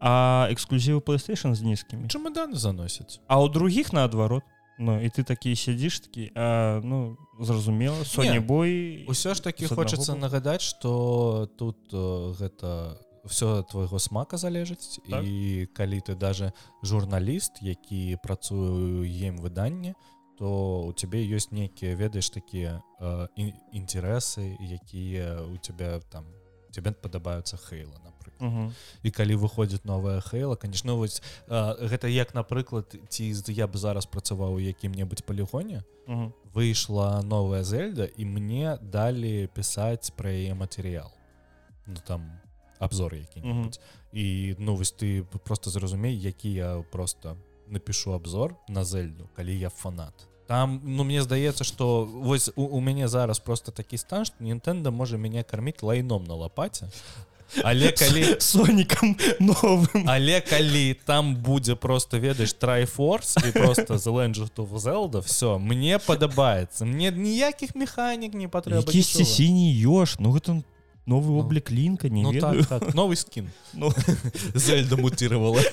а 0.00 0.48
эксклюзівы 0.52 1.00
PlayStation 1.00 1.54
з 1.54 1.62
нізкімі 1.62 2.08
чамаданы 2.08 2.56
заносяць 2.56 3.20
а 3.28 3.40
ў 3.40 3.52
другіх 3.52 3.92
наадварот 3.92 4.44
Ну 4.78 5.00
і 5.00 5.08
ты 5.08 5.24
такі 5.24 5.56
сядзіш 5.56 6.00
такі 6.04 6.30
а, 6.36 6.80
ну 6.84 7.16
зразумела 7.40 8.04
Соня 8.04 8.40
бой 8.40 9.08
усё 9.08 9.32
ж 9.32 9.40
таки 9.40 9.64
хочацца 9.64 10.12
нагадаць 10.14 10.60
что 10.60 11.48
тут 11.56 11.80
э, 11.92 12.34
гэта 12.36 13.00
все 13.24 13.64
твайго 13.64 13.98
смака 13.98 14.36
залежыць 14.36 15.00
так? 15.08 15.24
і 15.24 15.66
калі 15.72 16.00
ты 16.04 16.14
даже 16.14 16.52
журналіст 16.82 17.64
які 17.64 18.20
працую 18.22 19.08
ем 19.08 19.40
выданне 19.40 19.96
то 20.36 20.84
у 20.84 20.92
цябе 20.92 21.24
ёсць 21.24 21.56
нейкія 21.56 21.96
ведаеш 21.96 22.28
такія 22.28 22.84
э, 23.00 23.28
інтарэсы 23.72 24.60
якія 24.60 25.40
у 25.40 25.56
тебя 25.56 26.04
там 26.12 26.28
тебе 26.76 26.92
падабаюцца 26.92 27.56
хейла 27.56 27.96
напрыклад 28.04 28.76
і 29.02 29.10
калі 29.10 29.36
выходзіць 29.40 29.84
новая 29.88 30.20
хейла 30.20 30.56
конечно 30.60 30.96
вось 31.00 31.22
гэта 31.48 32.12
як 32.12 32.34
напрыклад 32.36 32.96
ці 33.08 33.32
я 33.48 33.66
б 33.66 33.80
зараз 33.80 34.06
працаваў 34.06 34.60
у 34.60 34.60
якім-небудзь 34.60 35.24
палігоне 35.24 35.84
выйшла 36.54 37.22
новая 37.22 37.64
зельда 37.64 38.04
і 38.04 38.24
мне 38.24 38.78
далі 38.82 39.48
пісаць 39.54 40.12
пра 40.12 40.30
яе 40.30 40.54
матэрыял 40.54 41.10
ну 41.86 41.96
там 42.06 42.28
обзор 42.78 43.14
які-нибудь 43.14 43.80
і 44.12 44.56
ну 44.58 44.76
вось 44.76 44.92
ты 44.92 45.24
просто 45.44 45.70
зразумей 45.70 46.16
які 46.16 46.52
я 46.52 46.84
просто 46.92 47.36
напишу 47.66 48.12
обзор 48.12 48.56
на 48.68 48.84
зельду 48.84 49.28
калі 49.36 49.58
я 49.58 49.70
фанат 49.70 50.28
там 50.47 50.81
ну 50.83 51.03
мне 51.03 51.21
здаецца 51.21 51.63
что 51.63 52.03
вось 52.03 52.51
у, 52.55 52.63
у 52.63 52.81
мяне 52.81 53.07
зараз 53.07 53.39
просто 53.39 53.71
такі 53.71 53.97
стан 53.97 54.25
что 54.25 54.35
Нтэнда 54.43 54.91
можа 54.91 55.17
мяне 55.17 55.43
карміць 55.43 55.81
лайном 55.81 56.23
на 56.23 56.35
лапаце 56.35 56.89
але 57.63 57.91
калі 57.91 58.39
сонікам 58.39 59.15
новым 59.39 60.07
але 60.07 60.41
калі 60.41 60.95
там 61.05 61.35
будзе 61.35 61.75
просто 61.75 62.19
ведаеш 62.19 62.53
трайфорс 62.53 63.37
і 63.37 63.51
просто 63.51 63.97
зелда 63.97 65.19
все 65.19 65.57
мне 65.59 65.99
падабаецца 65.99 66.85
мне 66.85 67.11
ніякіх 67.11 67.75
механік 67.75 68.33
не 68.33 68.47
патрэба 68.47 68.91
сіні 68.91 69.71
ёж 69.83 70.15
ну 70.19 70.31
гэта 70.31 70.63
новы 71.05 71.31
ну, 71.31 71.39
облік 71.39 71.71
лінка 71.71 72.09
не 72.09 72.23
ну, 72.23 72.39
так, 72.39 72.65
так, 72.67 72.95
новый 72.95 73.15
скін 73.15 73.49
ну. 73.73 73.93
зельда 74.55 74.97
мутировала 74.97 75.61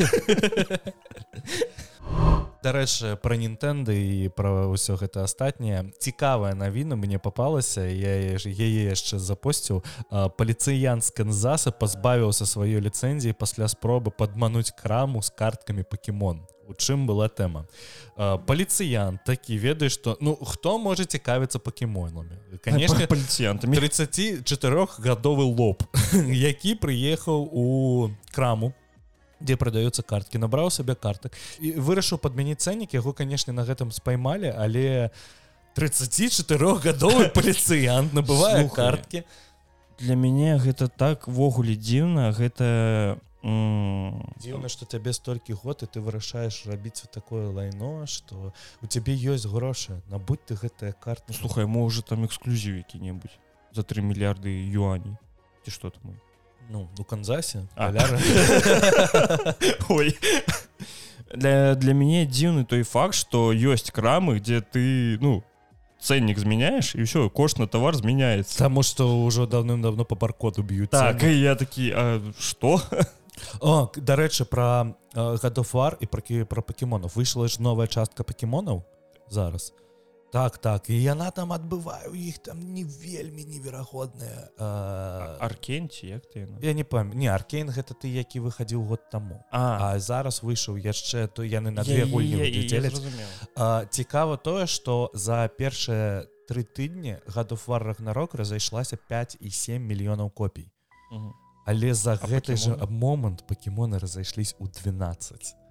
дарэчы 2.64 3.20
пра 3.20 3.36
нінтэнды 3.36 3.94
і 3.94 4.32
пра 4.32 4.72
ўсё 4.72 4.96
гэта 4.96 5.28
астатняе. 5.28 5.92
Цікавая 6.00 6.56
навіна 6.56 6.96
мне 6.96 7.20
попалася 7.20 7.84
я 7.84 8.40
яе 8.40 8.88
яшчэ 8.88 9.20
запосціў. 9.20 9.84
Паліцыян 10.10 11.04
з 11.04 11.10
канзаса 11.12 11.76
пазбавіўся 11.76 12.48
сваёй 12.48 12.80
ліцэнзіі 12.80 13.36
пасля 13.36 13.68
спробы 13.68 14.16
падмануць 14.16 14.72
краму 14.72 15.22
з 15.22 15.30
карткамі 15.30 15.84
покемон 15.84 16.48
у 16.68 16.74
чым 16.74 17.06
была 17.08 17.28
тэма? 17.28 17.68
Паліцыян 18.16 19.20
такі 19.26 19.58
ведае 19.60 19.90
што 19.92 20.16
ну 20.22 20.36
хто 20.40 20.78
можа 20.80 21.04
цікавіцца 21.04 21.60
покемонамі 21.60 22.40
конечно 22.64 23.04
паліцыянтамі 23.08 23.76
34 23.76 24.48
гадовы 25.04 25.44
лоб 25.44 25.84
які 26.14 26.76
прыехаў 26.80 27.50
у 27.52 27.66
краму 28.32 28.74
дзе 29.44 29.60
прадаюцца 29.60 30.02
карткі 30.02 30.42
набраў 30.42 30.72
сабе 30.72 30.96
картак 30.96 31.38
і 31.60 31.76
вырашыў 31.78 32.18
падмяніць 32.24 32.64
цэннік 32.64 32.96
яго 32.96 33.14
канешне 33.14 33.54
на 33.54 33.68
гэтым 33.68 33.92
спаймалі 33.92 34.50
але 34.56 35.12
34 35.76 36.80
гадовы 36.80 37.30
паліцыянт 37.38 38.14
набывае 38.16 38.70
карткі 38.70 39.28
для 40.00 40.16
мяне 40.16 40.58
гэта 40.58 40.88
так 40.88 41.28
ввогуле 41.28 41.76
дзіўна. 41.78 42.32
Гэта 42.34 43.20
дзіўна 43.44 44.72
што 44.72 44.88
цябе 44.88 45.12
столькі 45.12 45.56
год 45.60 45.84
і 45.84 45.88
ты 45.92 46.00
вырашаеш 46.00 46.64
рабіць 46.68 47.04
такое 47.12 47.52
лайно 47.52 48.08
што 48.08 48.54
у 48.82 48.88
цябе 48.88 49.16
ёсць 49.16 49.48
грошы. 49.48 50.00
Набудь 50.08 50.46
ты 50.46 50.56
гэтая 50.56 50.94
карта 50.96 51.34
слухай 51.34 51.68
можа 51.68 52.02
там 52.02 52.26
эксклюзіў 52.26 52.80
які-небудзь 52.84 53.40
за 53.72 53.84
3 53.84 54.02
мільярды 54.02 54.52
юаней. 54.72 55.20
Ці 55.66 55.72
што 55.72 55.92
там 55.92 56.16
мой 56.16 56.20
ну 56.70 56.90
у 56.98 57.04
канзасе 57.04 57.68
ой. 59.90 60.18
Для 61.34 61.76
для 61.76 61.94
мяне 61.94 62.26
дзіўны 62.26 62.66
той 62.66 62.84
факт 62.84 63.16
что 63.16 63.54
ёсць 63.54 63.92
крамы 63.92 64.40
где 64.40 64.62
ты 64.62 65.18
ну 65.22 65.44
ценнік 66.00 66.38
змяняешь 66.38 66.96
і 66.96 67.08
ўсё 67.08 67.30
кошт 67.30 67.60
на 67.60 67.68
товар 67.68 67.96
змяняецца 67.96 68.60
таму 68.60 68.84
что 68.84 69.26
ўжо 69.26 69.48
давным-давно 69.48 70.06
по 70.06 70.16
баркоду 70.16 70.64
б'юць 70.64 70.92
так 70.92 71.24
і 71.24 71.34
я 71.34 71.56
такі 71.56 71.94
что? 72.38 72.82
О 73.60 73.90
дарэчы 73.96 74.46
про 74.46 74.94
гадофар 75.16 75.98
і 76.00 76.06
про 76.06 76.22
про 76.46 76.62
пакемонов 76.62 77.16
выйшла 77.16 77.48
ж 77.48 77.60
новая 77.60 77.88
частка 77.88 78.24
пакемонаў 78.24 78.84
зараз 79.30 79.74
так 80.34 80.58
так 80.58 80.90
і 80.90 80.98
яна 80.98 81.30
там 81.32 81.54
адбываю 81.54 82.16
іх 82.18 82.40
там 82.42 82.58
не 82.74 82.84
вельмі 82.84 83.46
неверагодная 83.46 84.50
аркенці 85.38 86.08
як 86.08 86.26
ты 86.26 86.50
я 86.62 86.74
не 86.74 86.84
пам 86.84 87.14
не 87.14 87.30
аркейн 87.30 87.70
гэта 87.70 87.94
ты 87.94 88.10
які 88.10 88.42
выхадзіў 88.42 88.82
год 88.82 89.06
таму 89.14 89.38
а, 89.52 89.94
а 89.94 90.00
зараз 90.00 90.42
выйшаў 90.42 90.82
яшчэ 90.82 91.28
то 91.30 91.46
яны 91.46 91.70
на 91.70 91.86
две 91.86 92.10
гульні 92.10 92.50
цікава 93.94 94.38
тое 94.38 94.66
что 94.66 95.12
за 95.14 95.46
першыя 95.54 96.26
тры 96.50 96.66
тыдні 96.66 97.22
гадофвар 97.30 97.84
рагнарок 97.84 98.34
разайшлася 98.34 98.98
5 98.98 99.38
і 99.40 99.50
7 99.50 99.86
мільёнаў 99.86 100.34
копій 100.34 100.66
але 101.66 101.94
за 101.94 102.18
гэты 102.18 102.58
же 102.58 102.74
момант 102.90 103.46
пакемоны 103.46 104.00
разайшлись 104.00 104.56
у 104.58 104.66
12 104.66 105.63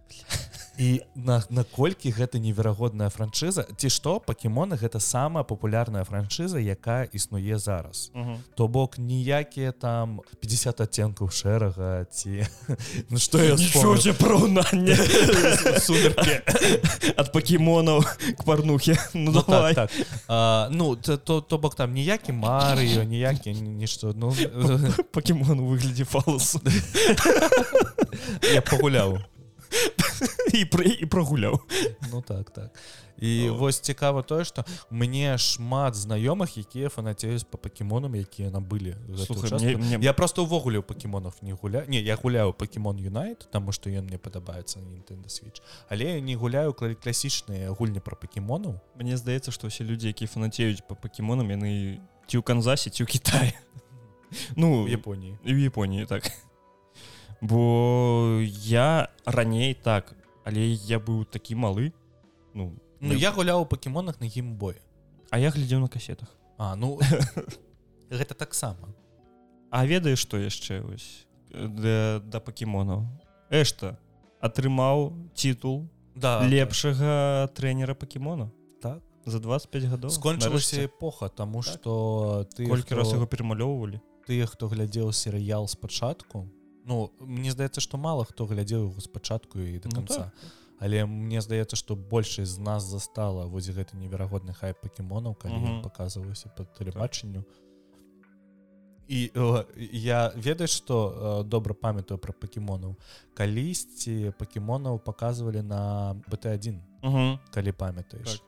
і 0.78 1.00
на 1.14 1.42
наколькі 1.50 2.10
гэта 2.10 2.40
неверагодная 2.40 3.10
франшыза? 3.12 3.66
Ці 3.76 3.88
што 3.92 4.18
пакемоны 4.20 4.76
гэта 4.80 5.00
самая 5.00 5.44
папулярная 5.44 6.04
франшыза 6.04 6.58
якая 6.58 7.04
існуе 7.12 7.58
зараз. 7.58 8.10
То 8.56 8.68
бок 8.68 8.98
ніякія 8.98 9.72
там 9.72 10.20
50 10.40 10.80
адценкаў 10.80 11.30
шэрага 11.30 12.04
ці 12.10 12.46
ну 13.10 13.18
что 13.18 13.38
параўнанне 14.16 14.96
ад 17.16 17.32
пакемонаў 17.32 18.02
к 18.38 18.44
парнухе 18.44 18.96
ну, 19.14 19.32
ну, 19.32 19.42
так, 19.42 19.74
так. 19.74 19.90
А, 20.28 20.68
ну 20.70 20.96
то 20.96 21.16
то, 21.16 21.40
то 21.40 21.58
бок 21.58 21.74
там 21.74 21.92
ніякі 21.92 22.32
марыё 22.32 23.04
ніякі 23.04 23.52
нішто 23.52 24.12
ну 24.16 24.34
пакемон 25.12 25.60
выглядзе 25.60 26.04
фалусу 26.04 26.60
я 28.54 28.62
пагуляў 28.62 29.20
і 30.58 30.64
пры 30.64 30.96
і 31.00 31.06
прогуляў 31.06 31.60
ну 32.10 32.22
так 32.22 32.50
так. 32.50 32.70
І 33.18 33.48
О. 33.50 33.54
вось 33.54 33.80
цікава 33.80 34.22
тое 34.22 34.44
что 34.44 34.64
мне 34.90 35.38
шмат 35.38 35.94
знаёмых 35.94 36.58
якія 36.58 36.88
фанацеюць 36.88 37.44
по 37.44 37.58
пакемонам 37.58 38.14
якія 38.14 38.50
набылі 38.50 38.96
я 40.00 40.12
просто 40.12 40.42
увогуле 40.42 40.78
у 40.78 40.82
пакемонов 40.82 41.34
не 41.42 41.52
гуля 41.52 41.84
не 41.88 42.00
я 42.00 42.16
гуляю 42.16 42.52
покемон 42.52 42.96
юнайт 42.98 43.48
тому 43.50 43.72
что 43.72 43.90
ён 43.90 44.04
мне 44.04 44.18
падабаецца 44.18 44.80
Nintendo 44.80 45.28
switch. 45.28 45.62
Але 45.88 46.20
не 46.20 46.36
гуляю 46.36 46.74
класічныя 46.74 47.70
гульні 47.70 48.00
про 48.00 48.16
пакемонаў 48.16 48.80
Мне 48.96 49.16
здаецца 49.16 49.50
что 49.50 49.68
все 49.68 49.84
людзі 49.84 50.08
якія 50.08 50.28
фанацеюць 50.28 50.82
по 50.88 50.94
пакемонам 50.94 51.50
яны 51.50 52.00
ці 52.26 52.38
ў 52.38 52.42
канзасе 52.42 52.90
ці 52.90 53.04
ў 53.04 53.06
Китае. 53.06 53.52
Ну 54.56 54.88
Японіі. 54.88 55.38
в 55.44 55.58
Японіі 55.58 56.06
так 56.06 56.24
бо 57.42 58.40
я 58.40 59.10
раней 59.26 59.74
так 59.74 60.14
але 60.46 60.72
я 60.88 60.96
быў 61.02 61.26
такі 61.26 61.58
малы 61.58 61.92
ну 62.54 62.72
ну 63.00 63.12
я 63.12 63.34
гуляў 63.34 63.66
у 63.66 63.66
пакемонах 63.66 64.22
на 64.22 64.30
геймбой 64.30 64.80
а 65.32 65.38
я 65.40 65.50
глядзеў 65.50 65.80
на 65.80 65.88
касетах. 65.88 66.28
А 66.58 66.76
ну 66.76 67.00
гэта 68.10 68.34
таксама. 68.34 68.92
А 69.72 69.86
ведаеш 69.88 70.20
што 70.20 70.36
яшчэ 70.36 70.84
вось 70.84 71.24
да, 71.48 72.20
да 72.20 72.38
пакемонаў? 72.38 73.08
Эшта 73.48 73.96
атрымаў 74.44 75.16
титул 75.32 75.88
да 76.14 76.44
лепшага 76.44 77.48
трэнера 77.56 77.96
пакемона. 77.96 78.52
Так. 78.84 79.00
За 79.24 79.40
25 79.40 79.88
гадоў 79.88 80.10
скончылася 80.12 80.84
эпоха 80.84 81.30
тому 81.32 81.62
так. 81.62 81.72
что 81.72 82.46
ты 82.54 82.68
колькі 82.68 82.92
хто... 82.92 82.96
раз 83.00 83.12
яго 83.16 83.24
перамалёўвалі? 83.24 84.04
тыя 84.28 84.46
хто 84.46 84.68
глядзеў 84.68 85.10
серыял 85.16 85.66
спачатку 85.66 86.46
Ну 86.86 87.10
мне 87.20 87.50
здаецца 87.52 87.80
што 87.80 87.96
мала 87.98 88.24
хто 88.24 88.46
глядзеў 88.46 88.88
яго 88.90 89.00
спачатку 89.00 89.58
і 89.60 89.78
до 89.78 89.88
Ну, 89.88 89.96
конца 89.96 90.14
так. 90.32 90.32
але 90.80 91.06
мне 91.06 91.40
здаецца 91.40 91.76
што 91.76 91.94
большасць 91.96 92.54
з 92.54 92.58
нас 92.58 92.82
застала 92.84 93.46
вось 93.46 93.68
гэты 93.70 93.96
неверагодны 93.96 94.52
хай 94.54 94.74
пакемонаў 94.74 95.34
калі 95.38 95.54
Мгм. 95.54 95.66
ён 95.78 95.82
паказваўся 95.82 96.48
по 96.56 96.64
тэлебачанню 96.64 97.44
і 99.08 99.30
э, 99.34 99.64
я 99.92 100.32
ведаю 100.36 100.68
што 100.68 101.42
э, 101.42 101.48
добра 101.48 101.74
памятаю 101.74 102.18
пра 102.18 102.32
пакемонаў 102.32 102.96
калісьці 103.34 104.32
пакемонаў 104.38 104.98
паказвалі 104.98 105.62
на 105.62 106.14
бт1 106.30 106.78
Мгм. 107.02 107.38
калі 107.50 107.72
памятаеш 107.72 108.38
Так. 108.38 108.42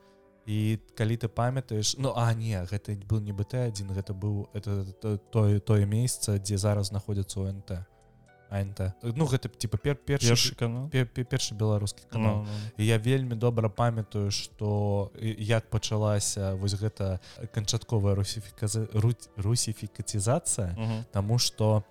і 0.47 0.79
калі 0.95 1.17
ты 1.17 1.27
памятаеш 1.27 1.95
Ну 1.97 2.13
а 2.15 2.33
не 2.33 2.55
гэта 2.65 2.95
был 3.07 3.19
не 3.21 3.31
бт1 3.33 3.93
гэта 3.95 4.13
быў 4.13 4.47
это 4.53 4.85
то- 5.01 5.17
тое 5.17 5.59
тое 5.59 5.85
месца 5.85 6.39
дзе 6.39 6.57
зараз 6.57 6.87
знаходзіцца 6.87 7.39
УНТ 7.41 7.71
АНТ 8.55 8.79
ну 9.03 9.25
гэта 9.25 9.49
типа 9.49 9.77
пер 9.77 9.95
першы 9.95 10.29
першы 10.29 10.55
канал 10.55 10.87
пе- 10.89 11.05
пе- 11.05 11.23
першы 11.23 11.55
беларускі 11.55 12.03
канал 12.09 12.35
Ну, 12.35 12.47
ну. 12.47 12.83
І 12.83 12.85
я 12.85 12.97
вельмі 12.97 13.35
добра 13.35 13.69
памятаю 13.69 14.31
што 14.31 15.11
і- 15.19 15.35
як 15.39 15.69
пачалася 15.69 16.53
вось 16.55 16.73
гэта 16.73 17.19
канчатковая 17.53 18.15
русіфіказа 18.15 18.87
русіфікацізацыя 19.37 20.75
Мгм. 20.77 21.05
Таму 21.11 21.37
што 21.39 21.83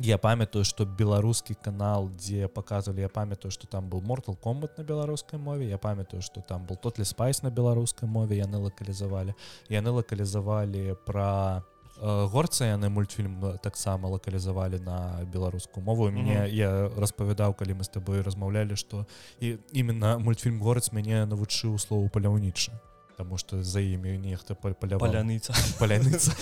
я 0.00 0.18
памятаю 0.18 0.64
што 0.64 0.84
беларускі 0.86 1.54
канал 1.54 2.08
дзе 2.14 2.46
паказвалі 2.48 3.00
я 3.02 3.08
памятаю 3.08 3.50
што 3.50 3.66
там 3.66 3.90
был 3.90 4.00
Mortal 4.00 4.36
комбат 4.36 4.78
на 4.78 4.84
беларускай 4.84 5.40
мове 5.40 5.68
я 5.68 5.78
памятаю 5.78 6.22
што 6.22 6.40
там 6.40 6.66
был 6.66 6.76
тотлі 6.76 7.04
спайс 7.04 7.42
на 7.42 7.50
беларускай 7.50 8.08
мове 8.08 8.36
яны 8.38 8.58
лакалізавалі 8.62 9.34
яны 9.68 9.90
лакалізавалі 9.90 10.94
пра 11.06 11.62
э, 11.66 11.77
горца 12.00 12.64
яны 12.64 12.88
мультфільм 12.88 13.44
э, 13.44 13.58
таксама 13.58 14.08
лакалізавалі 14.08 14.78
на 14.78 15.24
беларускую 15.32 15.84
мову. 15.84 16.10
Мгм. 16.10 16.22
мне 16.22 16.48
я 16.50 16.88
распавядаў 16.96 17.54
калі 17.54 17.74
мы 17.74 17.84
з 17.84 17.88
табой 17.88 18.22
размаўлялі 18.22 18.76
што 18.76 19.06
і 19.40 19.58
именно 19.72 20.18
мультфільм 20.18 20.60
горец 20.60 20.92
мяне 20.92 21.26
навучыў 21.26 21.78
слову 21.78 22.08
паляўніча 22.08 22.72
Таму 23.18 23.34
што 23.34 23.62
за 23.62 23.80
імі 23.80 24.14
нехта 24.18 24.54
паляваў 24.54 25.10
паляныца 25.10 25.52
паляныца 25.80 26.32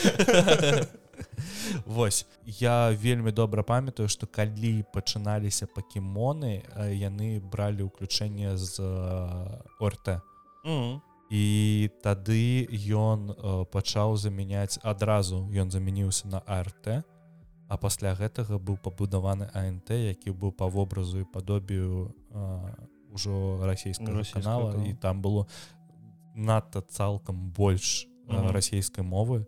Вось. 1.87 2.27
Я 2.45 2.91
вельмі 2.93 3.33
добра 3.33 3.63
памятаю 3.63 4.09
што 4.09 4.27
калі 4.27 4.85
пачыналіся 4.93 5.67
пакемоны 5.67 6.63
э, 6.77 6.93
яны 6.93 7.41
бралі 7.41 7.89
ўключэнне 7.89 8.57
з 8.57 8.77
э, 8.81 9.61
орт 9.81 10.21
Мгм. 10.65 11.01
І 11.31 11.91
тады 12.03 12.69
ён 12.95 13.31
э, 13.35 13.65
пачаў 13.73 14.17
замяняць 14.17 14.79
адразу 14.83 15.43
ён 15.51 15.71
замяніўся 15.71 16.29
на 16.29 16.39
арт 16.47 17.03
а 17.69 17.77
пасля 17.77 18.15
гэтага 18.15 18.59
быў 18.63 18.79
пабудаваны 18.79 19.51
ант 19.55 19.91
які 19.91 20.31
быў 20.31 20.53
па 20.53 20.67
вобразу 20.71 21.19
і 21.21 21.25
падобію 21.27 22.15
ўжо 23.11 23.59
расійскага 23.67 24.19
Расійскага 24.23 24.43
канала 24.45 24.73
канала. 24.73 24.87
і 24.87 24.95
там 24.95 25.23
было 25.23 25.47
надта 26.35 26.81
цалкам 26.83 27.51
больш 27.51 28.07
Мгм. 28.27 28.51
расійскай 28.51 29.05
мовы 29.05 29.47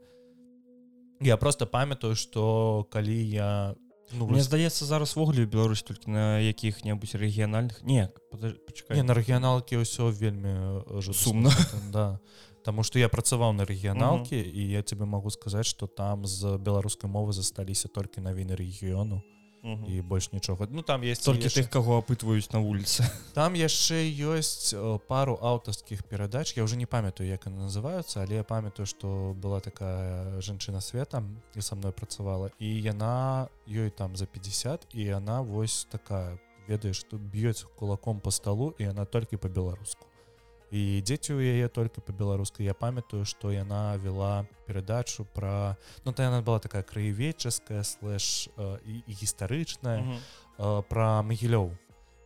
я 1.21 1.37
просто 1.37 1.67
памятаю 1.67 2.15
что 2.15 2.87
калі 2.91 3.29
я 3.29 3.75
ну, 4.13 4.27
Мне 4.27 4.37
вось- 4.39 4.45
здаецца 4.47 4.85
зараз 4.85 5.17
ввогуле 5.17 5.47
Беларусь 5.47 5.83
толькі 5.83 6.11
на 6.11 6.39
якіх-небудзь 6.41 7.15
рэгіянальных 7.15 7.83
не 7.85 8.09
пачакай. 8.67 8.97
Не, 8.97 9.03
на 9.03 9.15
рэгіяналкі 9.15 9.77
ўсё 9.83 10.11
вельмі 10.13 10.83
Сумна. 11.13 11.51
да 11.93 12.19
Таму 12.65 12.83
што 12.83 12.99
я 12.99 13.09
працаваў 13.09 13.53
на 13.55 13.65
рэгіяналкі 13.65 14.37
і 14.37 14.61
я 14.71 14.83
тебе 14.83 15.07
магу 15.07 15.31
сказаць 15.31 15.67
што 15.67 15.87
там 15.87 16.27
з 16.27 16.59
беларускай 16.59 17.09
мовы 17.09 17.33
засталіся 17.33 17.89
толькі 17.89 18.21
навіны 18.21 18.57
рэгіёну 18.57 19.23
Мгм. 19.63 19.85
і 19.91 20.01
больш 20.03 20.33
нічога 20.33 20.69
ну 20.71 20.83
там 20.83 21.03
есть 21.03 21.25
толькі 21.25 21.45
яшчэ- 21.49 21.63
тых 21.63 21.69
каго 21.69 21.99
апытваюць 21.99 22.53
на 22.53 22.61
вуліцы 22.61 23.03
там 23.35 23.55
яшчэ 23.55 24.07
ёсць 24.07 24.75
пару 25.09 25.39
аўтарскіх 25.43 26.05
перадач 26.05 26.57
я 26.57 26.63
уже 26.63 26.77
не 26.77 26.87
памятаю 26.87 27.29
як 27.29 27.47
яны 27.47 27.67
называюцца 27.67 28.23
але 28.23 28.37
я 28.37 28.45
памятаю 28.45 28.87
што 28.87 29.35
была 29.35 29.61
такая 29.61 30.41
жанчына 30.41 30.81
света 30.81 31.23
і 31.55 31.61
са 31.61 31.75
мной 31.75 31.93
працавала 31.93 32.51
і 32.59 32.69
яна 32.83 33.49
ёй 33.67 33.91
там 33.91 34.17
за 34.17 34.27
50 34.27 34.87
і 34.95 35.03
яна 35.03 35.43
вось 35.43 35.87
такая 35.91 36.39
ведаеш 36.69 37.01
што 37.01 37.17
б'ёць 37.19 37.65
кулаком 37.77 38.21
по 38.21 38.31
столу 38.31 38.75
і 38.79 38.85
яна 38.85 39.05
толькі 39.05 39.37
по-беларуску 39.37 40.07
і 40.71 41.01
дзеці 41.01 41.33
ў 41.33 41.41
яе 41.57 41.69
толькі 41.69 42.05
по-беларускай 42.05 42.67
я 42.69 42.75
памятаю 42.75 43.25
што 43.25 43.49
яна 43.53 43.97
вела 43.97 44.45
перадачу 44.69 45.25
пра 45.35 45.77
ну 46.05 46.13
то 46.13 46.23
яна 46.23 46.43
была 46.43 46.61
такая 46.61 46.83
краеведчаская 46.83 47.83
слэш 47.83 48.49
э, 48.57 48.79
і, 48.85 48.95
і 49.07 49.13
гістарычная 49.13 50.01
Мгм. 50.05 50.19
э, 50.59 50.83
пра 50.89 51.23
магілёў 51.25 51.73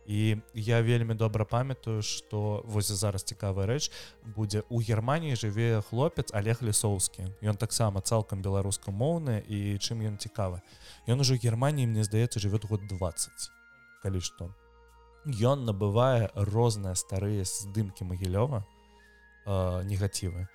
і 0.05 0.37
я 0.53 0.81
вельмі 0.81 1.15
добра 1.15 1.45
памятаю 1.45 2.01
што 2.03 2.63
вось 2.67 2.91
зараз 2.91 3.23
цікавая 3.23 3.67
рэч 3.67 3.87
будзе 4.35 4.63
у 4.69 4.83
германії 4.83 5.35
жыве 5.39 5.79
хлопец 5.87 6.27
олег 6.35 6.59
лісоўскі 6.59 7.31
ён 7.39 7.55
таксама 7.55 8.01
цалкам 8.03 8.43
беларускамоўны 8.43 9.39
і 9.47 9.79
чым 9.79 10.03
ён 10.03 10.19
цікавы 10.19 10.59
ён 11.07 11.23
ужо 11.23 11.39
германії 11.39 11.87
мне 11.87 12.03
здаецца 12.03 12.43
жывет 12.43 12.67
год 12.67 12.83
20 12.87 13.31
калі 14.03 14.19
што 14.19 14.51
ён 15.25 15.65
набывае 15.65 16.29
розныя 16.35 16.95
старыя 16.95 17.43
здымкі 17.45 18.03
магілёва 18.03 18.63
э, 19.45 19.83
негатывы 19.87 20.47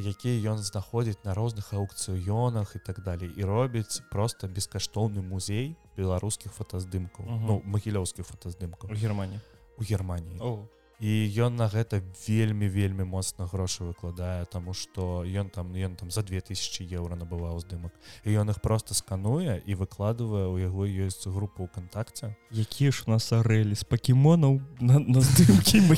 якія 0.00 0.52
ён 0.52 0.58
знаходзіць 0.64 1.24
на 1.24 1.34
розных 1.34 1.72
аукцыёнах 1.76 2.76
і 2.76 2.80
так 2.80 3.02
далей 3.04 3.28
і 3.36 3.44
робіць 3.44 4.00
просто 4.10 4.48
бескаштоўны 4.48 5.20
музей 5.22 5.76
беларускіх 5.96 6.52
фотаздымкаў 6.52 7.24
Мгм. 7.26 7.46
ну 7.46 7.62
магілёўскіх 7.64 8.24
фотаздымкаў. 8.26 8.90
У 8.90 8.94
Германії 8.94 9.40
у 9.78 9.82
Германії 9.82 10.40
О, 10.40 10.64
і 11.00 11.32
ён 11.40 11.56
на 11.56 11.66
гэта 11.66 12.04
вельмі 12.28 12.68
вельмі 12.68 13.04
моцна 13.08 13.48
грошы 13.48 13.84
выкладае 13.84 14.44
тому 14.52 14.74
что 14.74 15.24
ён 15.24 15.48
там 15.48 15.72
ён 15.72 15.96
там 15.96 16.10
за 16.10 16.22
2000 16.22 16.84
еўра 16.84 17.16
набываў 17.16 17.60
здымак 17.64 17.92
і 18.24 18.36
ён 18.36 18.52
іх 18.52 18.60
просто 18.60 18.94
скануе 18.94 19.62
і 19.64 19.74
выкладывае 19.74 20.46
у 20.52 20.60
яго 20.60 20.84
ёсць 20.84 21.24
група 21.24 21.64
ўКтакце 21.64 22.36
якія 22.52 22.92
ж 22.92 23.08
у 23.08 23.16
нас 23.16 23.32
арэлі 23.32 23.74
з 23.74 23.84
пакемонаў 23.84 24.60
на, 24.80 25.00
на 25.00 25.20
здымкі 25.20 25.80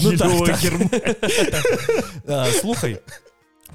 Ну, 2.22 2.46
слухай 2.60 2.98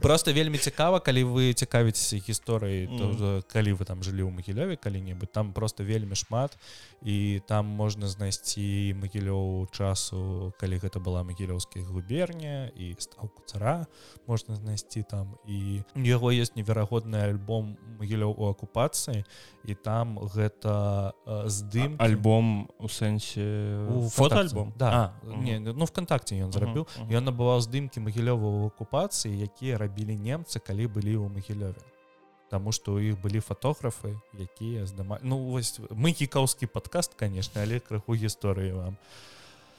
просто 0.01 0.33
вельмі 0.33 0.57
цікава 0.57 0.99
калі 0.99 1.23
вы 1.23 1.53
цікавіцеся 1.53 2.17
гісторыяй 2.17 2.88
Мгм. 2.88 3.17
то 3.17 3.43
калі 3.47 3.73
вы 3.73 3.86
там 3.86 4.03
жылі 4.03 4.23
ў 4.23 4.31
магілёве 4.31 4.75
калі-небудзь 4.77 5.31
там 5.33 5.53
просто 5.53 5.83
вельмі 5.83 6.15
шмат. 6.15 6.57
І 7.03 7.41
там 7.47 7.65
можна 7.65 8.07
знайсці 8.07 8.95
магілёў 9.01 9.69
часу 9.71 10.53
калі 10.60 10.77
гэта 10.77 10.99
была 10.99 11.23
магілёўская 11.23 11.83
губерня 11.83 12.71
і 12.75 12.95
стаўку 12.99 13.43
цара 13.45 13.86
можна 14.27 14.55
знайсці 14.55 15.03
там. 15.10 15.36
І 15.47 15.83
у 15.95 16.01
яго 16.01 16.31
есть 16.31 16.55
неверагодны 16.55 17.17
альбом 17.21 17.77
магілёў 17.99 18.33
у 18.38 18.49
акупацыі 18.49 19.23
і 19.65 19.73
там 19.75 20.19
гэта 20.19 21.12
здым 21.45 21.95
альбом 21.99 22.69
у 22.79 22.88
сэнсе 22.88 24.07
фотоальбом 24.10 24.73
да. 24.77 25.13
А, 25.23 25.36
не 25.38 25.60
ну 25.60 25.86
вКтакце 25.86 26.36
ён 26.36 26.51
зрабіў. 26.51 26.88
Ён 27.10 27.23
набываў 27.29 27.62
здымкі 27.62 27.99
магілёва 27.99 28.47
ў 28.47 28.67
акупацыі 28.67 29.33
якія 29.43 29.77
рабілі 29.88 30.19
немцы 30.19 30.60
калі 30.60 30.91
былі 30.91 31.15
ў 31.15 31.32
магілёве 31.32 31.84
Таму 32.47 32.71
што 32.71 32.95
ў 32.95 33.12
іх 33.12 33.19
былі 33.19 33.43
фатографы 33.43 34.15
якія 34.36 34.88
здымалі 34.88 35.19
Ну 35.28 35.39
вось 35.52 35.80
мы 35.91 36.15
кікаўскі 36.15 36.71
падкаст 36.71 37.15
конечно 37.19 37.60
але 37.60 37.80
крыху 37.80 38.15
гісторыі 38.15 38.71
вам. 38.71 38.95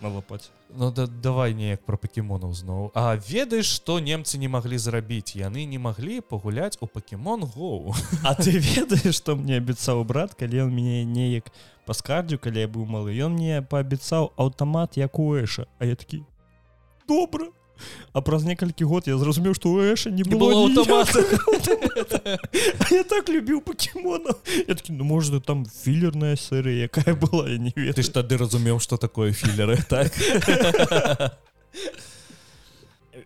На 0.01 0.09
лапаць 0.13 0.53
Ну 0.69 0.91
да, 0.93 1.07
давай 1.09 1.57
неяк 1.57 1.81
пра 1.89 1.97
пакемонаў 1.97 2.53
зноў. 2.53 2.93
А 2.93 3.17
ведаеш 3.17 3.73
што 3.81 3.99
немцы 4.05 4.37
не 4.37 4.49
маглі 4.53 4.77
зрабіць? 4.77 5.33
Яны 5.33 5.65
не 5.65 5.81
маглі 5.81 6.21
пагуляць 6.21 6.77
у 6.81 6.87
пакемон 6.87 7.49
гоу 7.49 7.97
А 8.23 8.37
ты 8.37 8.53
ведаеш 8.61 9.17
што 9.17 9.35
мне 9.37 9.57
абяцаў 9.57 10.05
брат 10.05 10.37
калі 10.37 10.69
ён 10.69 10.71
мяне 10.77 11.05
неяк 11.09 11.49
паскардзю 11.89 12.37
калі 12.37 12.61
я 12.65 12.69
быў 12.69 12.85
малы? 12.85 13.17
Ён 13.17 13.41
мне 13.41 13.65
паабяцаў 13.65 14.37
аўтамат 14.37 15.01
як 15.01 15.19
у 15.19 15.33
эша. 15.35 15.65
А 15.81 15.89
я 15.89 15.97
такі 15.97 16.21
добра 17.09 17.49
а 18.13 18.21
праз 18.21 18.45
некалькі 18.45 18.85
год 18.85 19.07
я 19.07 19.17
зразумеў 19.19 19.55
што 19.55 19.71
у 19.71 19.81
эша 19.81 20.11
не 20.11 20.23
было, 20.23 20.69
аўтамата. 20.69 21.21
я 22.91 23.05
так 23.05 23.29
любіў 23.29 23.61
пакемонаў 23.61 24.37
я 24.69 24.75
такі 24.75 24.93
ну 24.93 25.05
можна 25.05 25.41
там 25.41 25.67
філерная 25.67 26.37
серыя 26.37 26.89
якая 26.89 27.15
была 27.15 27.49
я 27.49 27.59
не 27.59 27.71
Ты 27.71 27.81
ведаю 27.91 28.05
ж 28.05 28.11
тады 28.11 28.37
разумеў 28.37 28.81
што 28.81 28.97
такое 28.97 29.33
філеры 29.33 29.79
так? 29.89 30.13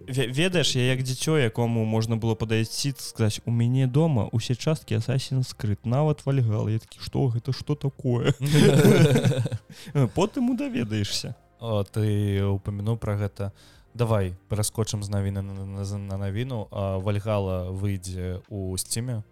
Ве- 0.09 0.27
ведаеш 0.27 0.77
я 0.77 0.83
як 0.83 1.03
дзіцё 1.03 1.39
якому 1.39 1.85
можна 1.85 2.17
было 2.17 2.35
падайсці 2.35 2.95
сказаць 2.99 3.41
у 3.45 3.51
мяне 3.51 3.87
дома 3.87 4.29
усе 4.33 4.55
часткі 4.55 4.97
асасін 4.99 5.43
скрыт 5.45 5.85
нават 5.87 6.25
вальгал 6.27 6.69
я 6.69 6.79
такі 6.79 6.99
што 7.01 7.29
гэта 7.29 7.53
что 7.53 7.75
такое? 7.75 8.35
Потым 10.17 10.51
удаведаешся. 10.51 11.35
О, 11.61 11.85
ты 11.85 12.43
упомянуў 12.43 12.97
пра 12.99 13.15
гэта 13.17 13.53
давай 13.95 14.35
пераскочым 14.49 15.03
з 15.03 15.11
навіны 15.13 15.43
на, 15.43 15.55
на, 15.55 15.67
на, 15.67 15.99
на 15.99 16.17
навіну 16.17 16.69
вальгала 16.73 17.71
выйдзе 17.71 18.41
у 18.49 18.77
сціме 18.79 19.23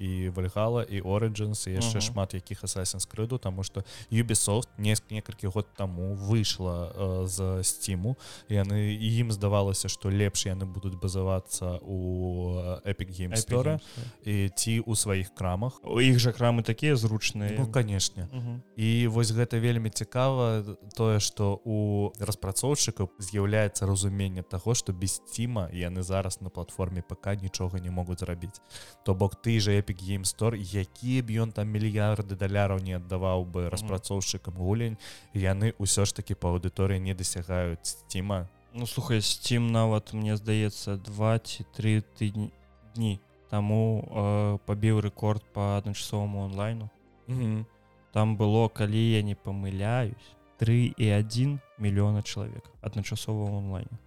і 0.00 0.28
вальгала 0.32 0.82
і 0.82 1.02
Origins 1.02 1.68
і 1.68 1.72
яшчэ 1.76 2.00
Мгм. 2.00 2.06
шмат 2.08 2.34
якіх 2.34 2.64
Assassin's 2.64 3.06
крыду 3.06 3.38
тому 3.38 3.62
что 3.62 3.84
Ubisoft 4.10 4.68
неск 4.78 5.04
некалькі 5.10 5.46
год 5.48 5.66
таму 5.76 6.14
выйшла 6.14 6.92
э, 6.96 7.26
з 7.26 7.62
стиму 7.64 8.16
яны 8.48 8.96
ім 8.96 9.30
здавалася 9.32 9.88
што 9.88 10.08
лепш 10.10 10.46
яны 10.46 10.64
будуць 10.64 10.94
базавацца 10.96 11.78
у 11.82 12.56
э, 12.84 12.94
Games, 13.10 13.44
так. 13.44 13.80
і 14.24 14.48
ці 14.56 14.80
ў 14.80 14.94
сваіх 14.96 15.34
крамах 15.34 15.80
у 15.84 16.00
іх 16.00 16.18
жа 16.18 16.32
крамы 16.32 16.62
такія 16.62 16.96
зручныя 16.96 17.54
ну 17.58 17.66
канешне 17.66 18.28
Мгм. 18.32 18.62
і 18.76 19.06
вось 19.06 19.30
гэта 19.32 19.60
вельмі 19.60 19.90
цікава 19.90 20.64
тое 20.96 21.20
што 21.20 21.60
у 21.64 22.12
распрацоўшчыкаў 22.18 23.10
з'яўляецца 23.18 23.86
разуменне 23.86 24.42
таго 24.42 24.74
што 24.74 24.92
без 24.92 25.20
сціма 25.20 25.68
яны 25.72 26.02
зараз 26.02 26.40
на 26.40 26.48
платформе 26.48 27.02
ПК 27.02 27.36
нічога 27.36 27.80
не 27.80 27.90
могуць 27.90 28.20
зрабіць 28.20 28.60
то 29.04 29.14
бок 29.14 29.36
ты 29.42 29.60
же 29.60 29.78
Epic 29.90 30.02
Game 30.02 30.24
Store 30.24 30.56
які 30.56 31.22
б 31.22 31.30
ён 31.42 31.52
там 31.52 31.68
мільярды 31.68 32.36
даляраў 32.36 32.78
не 32.82 32.96
аддаваў 32.96 33.44
бы 33.44 33.70
распрацоўшчыкам 33.70 34.54
гулень 34.54 34.96
яны 35.34 35.74
ўсё 35.78 36.04
ж 36.06 36.14
таки 36.14 36.34
па 36.34 36.54
аўдыторыі 36.54 37.00
не 37.00 37.14
дасягаюць. 37.14 37.82
Сціма? 37.82 38.48
Ну 38.74 38.86
слухай 38.86 39.18
Steam 39.18 39.70
нават 39.70 40.12
мне 40.12 40.36
здаецца 40.36 40.96
2 40.96 41.38
ці 41.38 41.64
3 41.76 42.02
тыдні 42.18 42.50
дні 42.94 43.20
таму 43.50 44.06
э, 44.06 44.58
пабіў 44.66 45.00
рэкорд 45.00 45.42
по 45.52 45.76
адначасоваму 45.76 46.44
онлайну. 46.44 46.90
Там 48.12 48.36
было 48.36 48.68
калі 48.68 48.98
я 48.98 49.22
не 49.22 49.34
памыляюсь 49.34 50.34
3,1 50.60 51.58
мільёна 51.78 52.22
чалавек 52.22 52.64
адначасова 52.82 53.50
онлайне. 53.58 53.98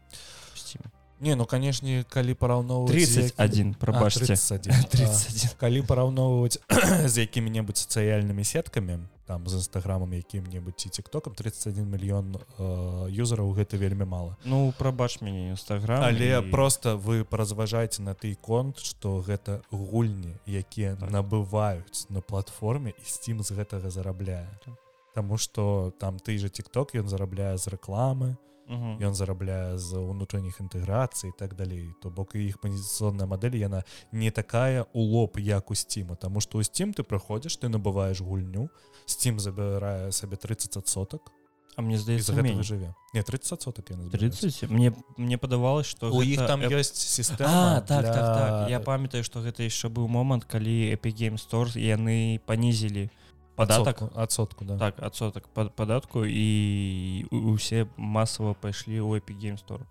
Не 1.24 1.36
ну 1.40 1.46
канешне 1.48 2.04
калі 2.12 2.36
параўноўваць 2.36 2.92
31 2.92 3.74
прабачце 3.80 4.28
31 4.28 4.84
31 4.92 5.56
калі 5.58 5.82
параўноўваць 5.88 6.60
з 7.08 7.16
якімі-небудзь 7.24 7.88
сацыяльнымі 7.88 8.44
сеткамі 8.44 9.00
там 9.26 9.48
з 9.48 9.56
інстаграмам 9.64 10.12
якім-небудзь 10.20 10.84
ці 10.84 10.90
тиктокам 11.00 11.34
31 11.34 11.88
мільён 11.88 12.36
э, 12.36 13.08
юзараў 13.10 13.56
гэта 13.56 13.80
вельмі 13.80 14.04
мала 14.06 14.36
Ну 14.44 14.74
прабач 14.78 15.22
мяне 15.24 15.56
нстаграм 15.56 16.04
але 16.04 16.42
просто 16.44 16.98
вы 17.00 17.24
паразважаеце 17.24 18.04
на 18.04 18.14
той 18.14 18.36
конт 18.36 18.84
что 18.84 19.24
гэта 19.24 19.62
гульні 19.72 20.36
якія 20.46 20.96
Так. 21.00 21.10
набываюць 21.10 22.06
на 22.10 22.20
платформе 22.20 22.92
і 22.92 23.04
steam 23.08 23.40
з 23.44 23.56
гэтага 23.56 23.90
зарабляе 23.90 24.50
Так. 24.66 24.76
Таму 25.16 25.38
что 25.38 25.94
там 26.00 26.20
ты 26.20 26.38
же 26.38 26.50
тикток 26.50 26.96
ён 26.96 27.08
зарабляе 27.08 27.58
з 27.58 27.68
рэкламы 27.72 28.36
Мгм. 28.36 28.53
Ён 29.00 29.14
зарабляе 29.14 29.78
з 29.78 29.98
унутрэнніх 29.98 30.60
інтэграцый 30.62 31.32
так 31.38 31.56
далей 31.56 31.94
то 32.02 32.10
бок 32.10 32.36
і 32.36 32.46
іх 32.48 32.60
пазіцыйная 32.60 33.28
мадэль 33.28 33.58
яна 33.58 33.84
не 34.12 34.32
такая 34.32 34.86
у 34.94 35.02
лоб 35.02 35.38
як 35.40 35.72
у 35.72 35.76
сціму 35.76 36.16
Таму 36.16 36.42
што 36.42 36.60
ў 36.60 36.64
сцім 36.64 36.94
ты 36.94 37.04
праходзіш 37.04 37.58
ты 37.58 37.70
набываеш 37.70 38.22
гульню 38.22 38.70
сцім 39.06 39.40
забірае 39.40 40.12
сабе 40.12 40.38
30 40.38 40.88
соток 40.88 41.32
А 41.76 41.82
мне 41.82 41.98
здаецца 41.98 42.34
жыве. 42.62 42.94
Не 43.14 43.24
30 43.24 43.62
соток 43.62 43.90
я 43.90 43.98
30 43.98 44.70
мне 44.70 44.94
мне 45.18 45.38
падавалось 45.38 45.88
что 45.88 46.12
у 46.14 46.22
іх 46.22 46.38
там 46.46 46.62
App- 46.62 46.70
ёсць 46.70 46.94
сістэма 46.94 47.78
А, 47.78 47.82
так, 47.82 48.02
для... 48.06 48.14
так, 48.14 48.26
так. 48.38 48.70
Я 48.70 48.80
памятаю, 48.80 49.24
што 49.24 49.42
гэта 49.42 49.64
яшчэ 49.64 49.90
быў 49.90 50.08
момант, 50.08 50.46
калі 50.46 50.94
Epic 50.94 51.18
Game 51.18 51.38
Store 51.42 51.74
яны 51.74 52.40
панізілі 52.46 53.10
падатак. 53.56 54.04
адсотку, 54.16 54.66
да. 54.66 54.78
Так, 54.78 55.00
адсотак 55.00 55.48
пад 55.48 55.76
падатку 55.76 56.26
і 56.26 57.26
усе 57.32 57.88
масава 57.98 58.54
пайшлі 58.54 59.00
ў 59.00 59.22
Store. 59.58 59.86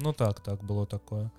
Ну 0.00 0.12
так 0.12 0.40
так 0.40 0.62
было 0.64 0.86
такое 0.86 1.30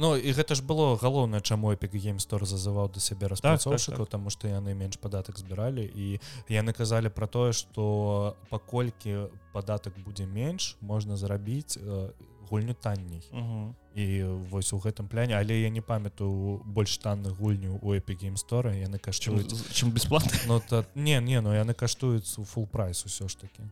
Ну 0.00 0.16
і 0.16 0.32
гэта 0.32 0.54
ж 0.56 0.64
было 0.64 0.96
галоўнае 0.96 1.44
чаму 1.44 1.76
Game 1.76 2.16
Store 2.16 2.46
зазываў 2.48 2.88
да 2.88 3.00
сябе 3.00 3.28
распрацоўшчыкаў 3.28 4.08
так. 4.08 4.12
таму 4.16 4.30
што 4.30 4.48
яны 4.48 4.72
менш 4.72 4.96
падатак 4.96 5.36
збіралі 5.36 5.84
і 5.84 6.20
яны 6.48 6.72
казалі 6.72 7.10
пра 7.12 7.26
тое 7.26 7.52
што 7.52 8.36
паколькі 8.48 9.28
падатак 9.52 9.92
будзе 10.00 10.24
менш 10.24 10.76
можна 10.80 11.20
зрабіць 11.20 11.76
э, 11.76 12.12
гульню 12.50 12.74
танней 12.74 13.22
Угу. 13.32 13.74
і 13.94 14.22
вось 14.50 14.72
у 14.72 14.78
гэтым 14.78 15.08
пляне 15.08 15.36
але 15.38 15.60
я 15.62 15.70
не 15.70 15.80
памятаю 15.80 16.60
больш 16.64 16.98
танных 16.98 17.38
гульню 17.38 17.78
у 17.82 17.94
Epic 17.94 18.20
Game 18.22 18.34
Store 18.36 18.74
яны 18.74 18.98
каштуюць 18.98 19.54
чым 19.72 19.90
бесплатна. 19.90 20.38
Ну 20.46 20.60
та 20.60 20.84
не 20.94 21.20
не 21.20 21.40
ну 21.40 21.50
яны 21.52 21.74
каштуюць 21.74 22.38
у 22.38 22.44
фул 22.44 22.66
прайс 22.66 23.04
усё 23.04 23.28
ж 23.28 23.38
таки 23.38 23.62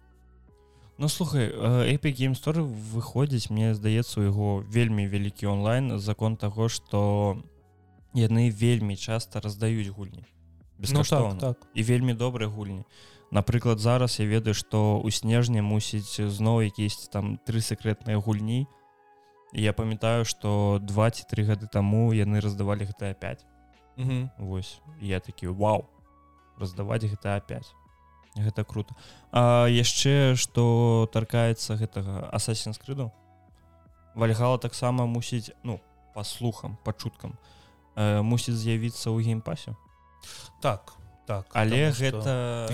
Ну 1.01 1.09
слухай, 1.09 1.47
э, 1.55 1.95
Epic 1.95 2.17
Game 2.19 2.35
Store 2.35 2.59
выходзіць, 2.95 3.51
мне 3.51 3.73
здаецца, 3.75 4.19
у 4.21 4.25
яго 4.25 4.65
вельмі 4.69 5.07
вялікі 5.07 5.47
онлайн 5.47 5.99
закон 6.01 6.37
таго, 6.37 6.69
што 6.69 7.39
яны 8.15 8.51
вельмі 8.51 8.97
часта 8.97 9.39
раздаюць 9.41 9.87
гульні. 9.95 10.25
ну, 10.27 10.83
Бескаштоўна. 10.83 11.41
так, 11.41 11.61
так. 11.61 11.69
і 11.75 11.83
вельмі 11.83 12.15
добрыя 12.15 12.49
гульні 12.51 12.83
напрыклад 13.31 13.79
зараз 13.79 14.19
я 14.19 14.27
ведаю 14.27 14.55
што 14.55 15.01
ў 15.05 15.11
снежні 15.13 15.61
мусіць 15.61 16.21
зноў 16.21 16.65
якісь 16.65 17.09
там 17.13 17.37
тры 17.45 17.61
сакрэтныя 17.61 18.19
гульні. 18.21 18.67
І 19.53 19.63
я 19.63 19.73
памятаю 19.73 20.25
што 20.25 20.79
два 20.81 21.11
ці 21.11 21.25
тры 21.29 21.45
гады 21.45 21.69
таму 21.69 22.13
яны 22.13 22.41
раздавалі 22.41 22.89
гэта 22.89 23.15
5 23.15 23.45
Мгм. 23.99 24.31
Вось. 24.39 24.81
І 25.01 25.09
я 25.09 25.21
такі 25.21 25.49
вау 25.49 25.89
раздаваць 26.59 27.05
гэта 27.05 27.41
5 27.41 27.75
гэта 28.37 28.65
круто. 28.65 28.95
А 29.33 29.67
яшчэ 29.67 30.37
што 30.37 31.09
таркаецца 31.13 31.77
гэтага 31.77 32.29
асасін 32.33 32.75
скрыду 32.75 33.11
вальгала 34.15 34.59
таксама 34.59 35.07
мусіць 35.07 35.51
ну 35.63 35.81
по 36.15 36.25
слухам 36.25 36.79
па 36.85 36.93
чуткам 36.93 37.39
э, 37.97 38.23
мусіць 38.23 38.59
з'явіцца 38.59 39.11
ў 39.11 39.23
геймпасе. 39.23 39.75
Так 40.61 40.98
так 41.29 41.45
але 41.53 41.93
гэта 41.93 42.73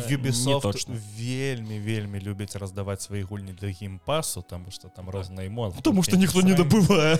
точно. 0.62 0.94
вельмі 1.18 1.80
вельмі 1.82 2.22
любіць 2.22 2.54
раздаваць 2.54 3.02
свае 3.02 3.26
гульні 3.26 3.52
для 3.52 3.74
геймпасу 3.74 4.46
тому 4.46 4.70
что 4.70 4.88
там 4.88 5.10
розныя 5.10 5.50
эмоцыі 5.50 5.82
Потому 5.82 6.02
что 6.06 6.16
никто 6.16 6.40
не 6.40 6.54
добывае 6.54 7.18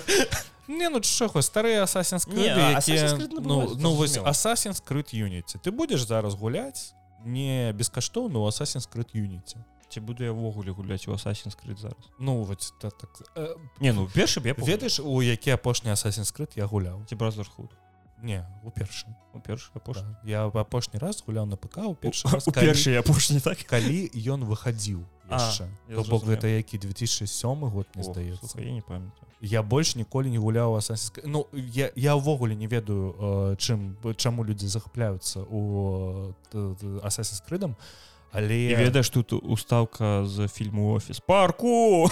не 0.67 0.89
ну 0.89 1.01
чого 1.01 1.41
старыя 1.41 1.83
Assassin's 1.83 2.23
Не, 2.27 2.35
Creed, 2.35 2.59
а 2.59 2.71
які, 2.71 2.91
Assassin's 2.91 3.17
Creed 3.19 3.39
ну, 3.41 3.75
ну 3.77 3.93
вось 3.93 4.17
Creed 4.17 5.13
Unity. 5.13 5.59
Ты 5.59 5.71
будешь 5.71 6.07
зараз 6.07 6.35
гуляць 6.35 6.93
не 7.25 7.73
бескаштоўна 7.73 8.39
у 8.39 8.47
Assassin's 8.47 8.89
Creed 8.89 9.15
Unity. 9.15 9.57
Ці 9.89 9.99
буду 9.99 10.23
я 10.23 10.31
ўвогуле 10.31 10.71
гуляць 10.71 11.07
у 11.07 11.11
Assassin's 11.11 11.55
Creed 11.55 11.79
зараз? 11.79 12.09
Ну 12.19 12.43
вот 12.43 12.73
так, 12.81 12.97
так. 12.97 13.09
Э, 13.35 13.55
не 13.79 13.93
ну 13.93 14.07
першы 14.07 14.39
б 14.41 14.47
я 14.47 14.55
ведаеш 14.57 14.99
у 14.99 15.21
які 15.21 15.51
апошні 15.51 15.91
Assassin's 15.91 16.33
Creed 16.33 16.51
я 16.55 16.65
гуляў 16.65 17.05
ці 17.05 17.15
Brotherhood 17.15 17.69
не 18.21 18.45
у 18.63 18.69
першым. 18.69 19.15
У 19.33 19.39
першы 19.39 19.69
апошні 19.75 20.15
да. 20.23 20.29
я 20.29 20.45
апошні 20.47 20.99
раз 20.99 21.23
гуляў 21.27 21.45
на 21.45 21.55
ПК 21.55 21.77
у 21.85 21.95
першы 21.95 22.27
раз, 22.33 22.45
калі- 22.45 22.67
першы 22.67 22.95
апошні 22.97 23.39
так? 23.39 23.57
калі 23.67 24.09
ён 24.15 24.45
выхадзіў 24.45 25.03
яшчэ. 25.29 25.67
То 25.89 26.03
бок 26.09 26.23
гэта 26.23 26.47
які 26.47 26.77
2007 26.77 27.69
год 27.69 27.87
мне 27.95 28.03
здаецца. 28.03 28.61
я 28.61 28.71
не 28.71 28.81
памятаю. 28.81 29.27
Я 29.41 29.61
больш 29.63 29.95
ніколі 29.95 30.29
не 30.29 30.37
гуляў 30.37 30.77
Creed. 30.77 31.27
ну 31.27 31.47
я 31.53 31.91
я 31.95 32.15
ўвогуле 32.15 32.55
не 32.55 32.67
ведаю 32.67 33.15
э, 33.19 33.55
чым 33.57 33.97
чаму 34.15 34.43
людзі 34.43 34.67
захапляюцца 34.67 35.41
у 35.43 36.33
Assassin's 37.03 37.43
Creedам 37.43 37.75
але 38.35 38.55
і 38.55 38.75
ведаеш 38.75 39.09
тут 39.09 39.33
устаўка 39.33 40.25
з 40.25 40.47
фільму 40.47 40.93
офіс 40.93 41.19
парку 41.19 42.09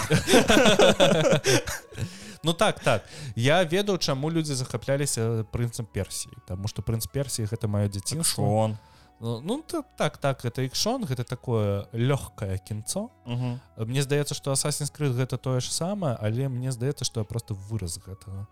ну 2.44 2.52
так 2.52 2.80
так. 2.80 3.04
Я 3.34 3.64
ведаў 3.64 3.98
чаму 3.98 4.30
людзі 4.30 4.54
захапляліся 4.54 5.44
прынцам 5.50 5.86
персіі. 5.86 6.32
Таму 6.46 6.68
што 6.68 6.82
прынц 6.82 7.08
персіі 7.10 7.48
гэта 7.48 7.66
маё 7.66 7.88
дзяцінство 7.88 8.44
Шон 8.44 8.76
ну, 9.20 9.40
ну 9.40 9.62
та- 9.66 9.82
так 9.82 10.18
так 10.18 10.44
это 10.44 10.62
ікшон 10.62 11.04
гэта 11.04 11.24
такое 11.24 11.86
лёгкае 11.92 12.58
кінцо. 12.58 13.10
Мгм. 13.26 13.60
Мне 13.76 14.02
здаецца 14.02 14.34
што 14.34 14.52
Assassin's 14.52 14.92
Creed 14.92 15.14
гэта 15.16 15.38
тое 15.38 15.60
ж 15.60 15.70
самае 15.70 16.16
але 16.20 16.48
мне 16.48 16.72
здаецца 16.72 17.04
што 17.04 17.20
я 17.20 17.24
просто 17.24 17.54
выраз 17.54 17.98
гэтага. 17.98 18.46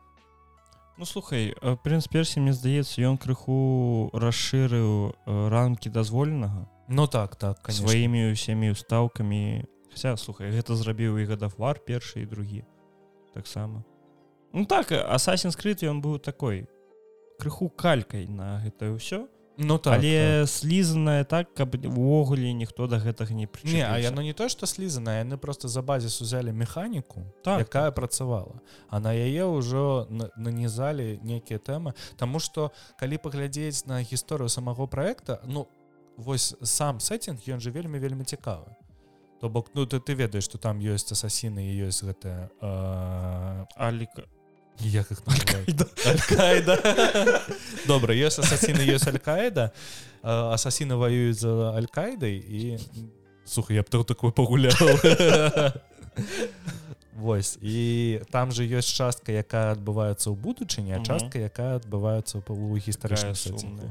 Ну 0.98 1.05
слухай 1.05 1.55
э, 1.62 1.76
прынц 1.85 2.09
персі 2.09 2.40
мне 2.40 2.52
здаецца 2.52 3.02
ён 3.02 3.18
крыху 3.18 4.11
расшырыў 4.12 5.12
э, 5.26 5.48
рамкі 5.48 5.90
дазволенага. 5.90 6.68
Ну 6.88 7.07
так 7.07 7.37
так 7.37 7.62
конечно. 7.62 7.88
сваімі 7.88 8.33
ўсімі 8.33 8.72
ўстаўкамі. 8.72 9.64
Вся 9.92 10.16
слухай 10.16 10.50
гэта 10.50 10.76
зрабіў 10.76 11.18
і 11.18 11.24
гадафвар 11.26 11.81
першы 11.85 12.22
і 12.22 12.26
другі 12.26 12.64
таксама. 13.35 13.85
Ну 14.53 14.66
так 14.66 14.92
Assassin's 14.92 15.57
Creed 15.57 15.83
ён 15.88 16.01
быў 16.03 16.18
такой 16.18 16.68
крыху 17.40 17.68
калькай 17.71 18.27
на 18.29 18.61
гэта 18.64 18.92
ўсё. 18.92 19.29
Ну 19.59 19.78
так, 19.78 20.01
але 20.01 20.47
слізаная 20.47 21.24
так 21.24 21.53
каб 21.55 21.74
увогуле 21.76 22.53
ніхто 22.53 22.87
да 22.87 22.97
гэтага 22.99 23.35
не 23.35 23.47
так. 23.47 23.64
Не, 23.64 23.85
а 23.85 23.99
яно 23.99 24.22
не 24.22 24.33
то 24.33 24.49
што 24.49 24.66
слізана 24.66 25.20
яны 25.20 25.37
просто 25.37 25.68
за 25.68 25.83
базіс 25.83 26.20
узялі 26.22 26.53
механіку 26.53 27.20
Так, 27.45 27.61
якая 27.61 27.91
працавала. 27.91 28.61
А 28.89 29.01
на 29.01 29.12
яе 29.12 29.45
ўжо 29.45 30.07
на- 30.11 30.30
нанізалі 30.37 31.20
нейкія 31.22 31.59
тэмы. 31.59 31.93
Таму 32.16 32.41
што 32.41 32.72
калі 32.99 33.18
паглядзець 33.18 33.87
на 33.87 34.01
гісторыю 34.01 34.49
самого 34.49 34.87
проекта 34.89 35.41
ну 35.45 35.68
вось 36.16 36.57
сам 36.62 37.01
сеттинг 37.01 37.41
ён 37.47 37.61
же 37.61 37.70
вельмі 37.70 37.99
вельмі 37.99 38.24
цікавы 38.24 38.72
то 39.43 39.49
бок 39.49 39.70
ну 39.74 39.86
ты 39.86 39.99
ты 39.99 40.14
ведаеш 40.14 40.45
што 40.47 40.59
там 40.59 40.78
ёсць 40.78 41.11
асасіны 41.11 41.66
і 41.66 41.90
ёсць 41.90 42.07
гэтая 42.07 42.47
э, 42.62 43.66
Аліка. 43.74 44.22
як 44.78 45.11
их 45.11 45.18
аль-каида 45.26 46.78
добра 47.90 48.14
ёсць 48.14 48.38
асасіны 48.38 48.86
ёсць 48.86 49.09
аль-каида 49.11 49.72
асасіны 50.22 50.95
воююць 50.95 51.43
за 51.43 51.74
аль-каидай 51.74 52.38
і 52.38 52.78
сухо 53.45 53.74
я 53.74 53.82
б 53.82 53.90
то 53.90 54.05
такое 54.05 54.30
пагулял 54.30 54.78
Вось 57.18 57.59
і 57.61 58.20
там 58.30 58.53
же 58.53 58.62
ёсць 58.62 58.95
частка 58.95 59.34
якая 59.34 59.74
адбываецца 59.74 60.30
ў 60.30 60.38
будучыні 60.38 60.95
а 60.95 61.03
частка 61.03 61.43
якая 61.43 61.82
адбываецца 61.82 62.47
па 62.47 62.55
гістарычным 62.55 63.90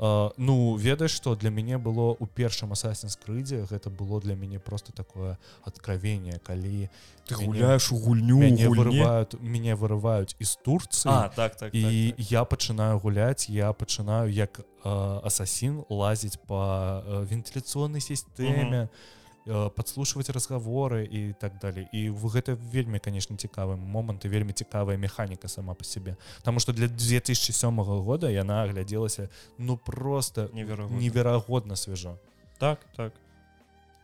ну 0.00 0.76
ведаеш 0.76 1.10
что 1.10 1.36
для 1.36 1.50
мяне 1.50 1.76
было 1.76 2.16
у 2.18 2.26
першым 2.26 2.72
асасін 2.72 3.10
скрыдзе 3.12 3.66
гэта 3.68 3.90
было 3.90 4.20
для 4.20 4.34
мяне 4.34 4.58
просто 4.58 4.92
такое 4.92 5.38
откровение 5.62 6.40
калі 6.42 6.88
ты 7.28 7.34
гуляешь 7.34 7.92
у 7.92 7.98
гульню 7.98 8.40
вырывают 8.72 9.34
мяне 9.40 9.76
вырываюць 9.76 10.36
из 10.38 10.56
турции 10.56 11.10
так, 11.36 11.56
так 11.56 11.74
і 11.74 11.82
так, 11.82 12.16
так. 12.16 12.30
я 12.30 12.44
пачынаю 12.44 12.98
гуляць 12.98 13.50
я 13.50 13.72
пачынаю 13.72 14.32
як 14.32 14.60
uh, 14.84 15.20
асасін 15.26 15.84
лазіць 15.90 16.38
по 16.46 17.04
вентыляцыйнай 17.28 18.00
сістэме. 18.00 18.88
Uh 18.88 19.19
-huh 19.46 19.70
подслушивать 19.70 20.30
разговоры 20.30 21.04
і 21.04 21.32
так 21.32 21.58
далее. 21.58 21.88
І 21.92 22.10
вы 22.10 22.28
гэта 22.28 22.56
вельмі 22.72 22.98
конечно 22.98 23.36
цікавы 23.36 23.76
момант 23.76 24.24
і 24.24 24.28
вельмі 24.28 24.52
цікавая 24.52 24.98
механіка 24.98 25.48
сама 25.48 25.74
по 25.74 25.84
себе. 25.84 26.16
Потому 26.36 26.60
что 26.60 26.72
для 26.72 26.88
2007 26.88 27.80
года 27.80 28.30
яна 28.30 28.64
аглядзелася 28.64 29.28
ну 29.58 29.76
просто 29.76 30.50
неверагодна, 30.52 31.00
неверагодна 31.00 31.76
свяжо 31.76 32.18
так 32.58 32.80
так. 32.96 33.12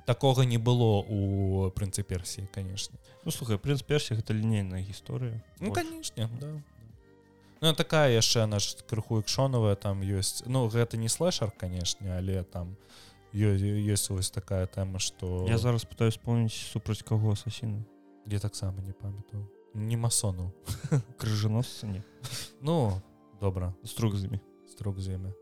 Такого 0.06 0.42
не 0.42 0.58
было 0.58 1.04
у 1.08 1.70
прынцы 1.70 2.02
персии 2.04 2.48
конечно. 2.54 2.96
Ну 3.24 3.30
слухай 3.30 3.58
прынц 3.58 3.82
персі 3.82 4.14
гэта 4.14 4.32
лінейная 4.32 4.80
гісторыя 4.80 5.42
ну 5.60 5.72
конечно 5.72 6.30
да 6.40 6.62
Ну, 7.62 7.72
такая 7.72 8.12
яшчэ 8.12 8.46
наш 8.46 8.76
крыху 8.86 9.20
экшоновая 9.20 9.76
там 9.76 10.02
ёсць 10.02 10.42
ну 10.46 10.68
гэта 10.68 10.96
не 10.96 11.08
слэшар 11.08 11.50
канешне 11.50 12.16
але 12.16 12.44
там 12.44 12.76
ёсць 13.32 14.10
вось 14.10 14.30
такая 14.30 14.66
тэма 14.66 14.98
что 14.98 15.46
я 15.48 15.58
зараз 15.58 15.84
пытаюсь 15.84 16.18
вспомніць 16.18 16.54
супраць 16.54 17.02
каго 17.02 17.32
асасіны 17.32 17.84
я 18.26 18.38
таксама 18.38 18.82
не 18.82 18.92
памятаю. 18.92 19.48
Не 19.74 19.96
масону. 19.96 20.52
Крыжаносцы 21.18 21.86
не 21.86 22.02
ну 22.60 23.00
добра. 23.40 23.74
Струк 23.84 24.16
з 24.16 24.24
імі 24.24 24.40
струк 24.66 25.00
з 25.00 25.14
імі 25.14 25.32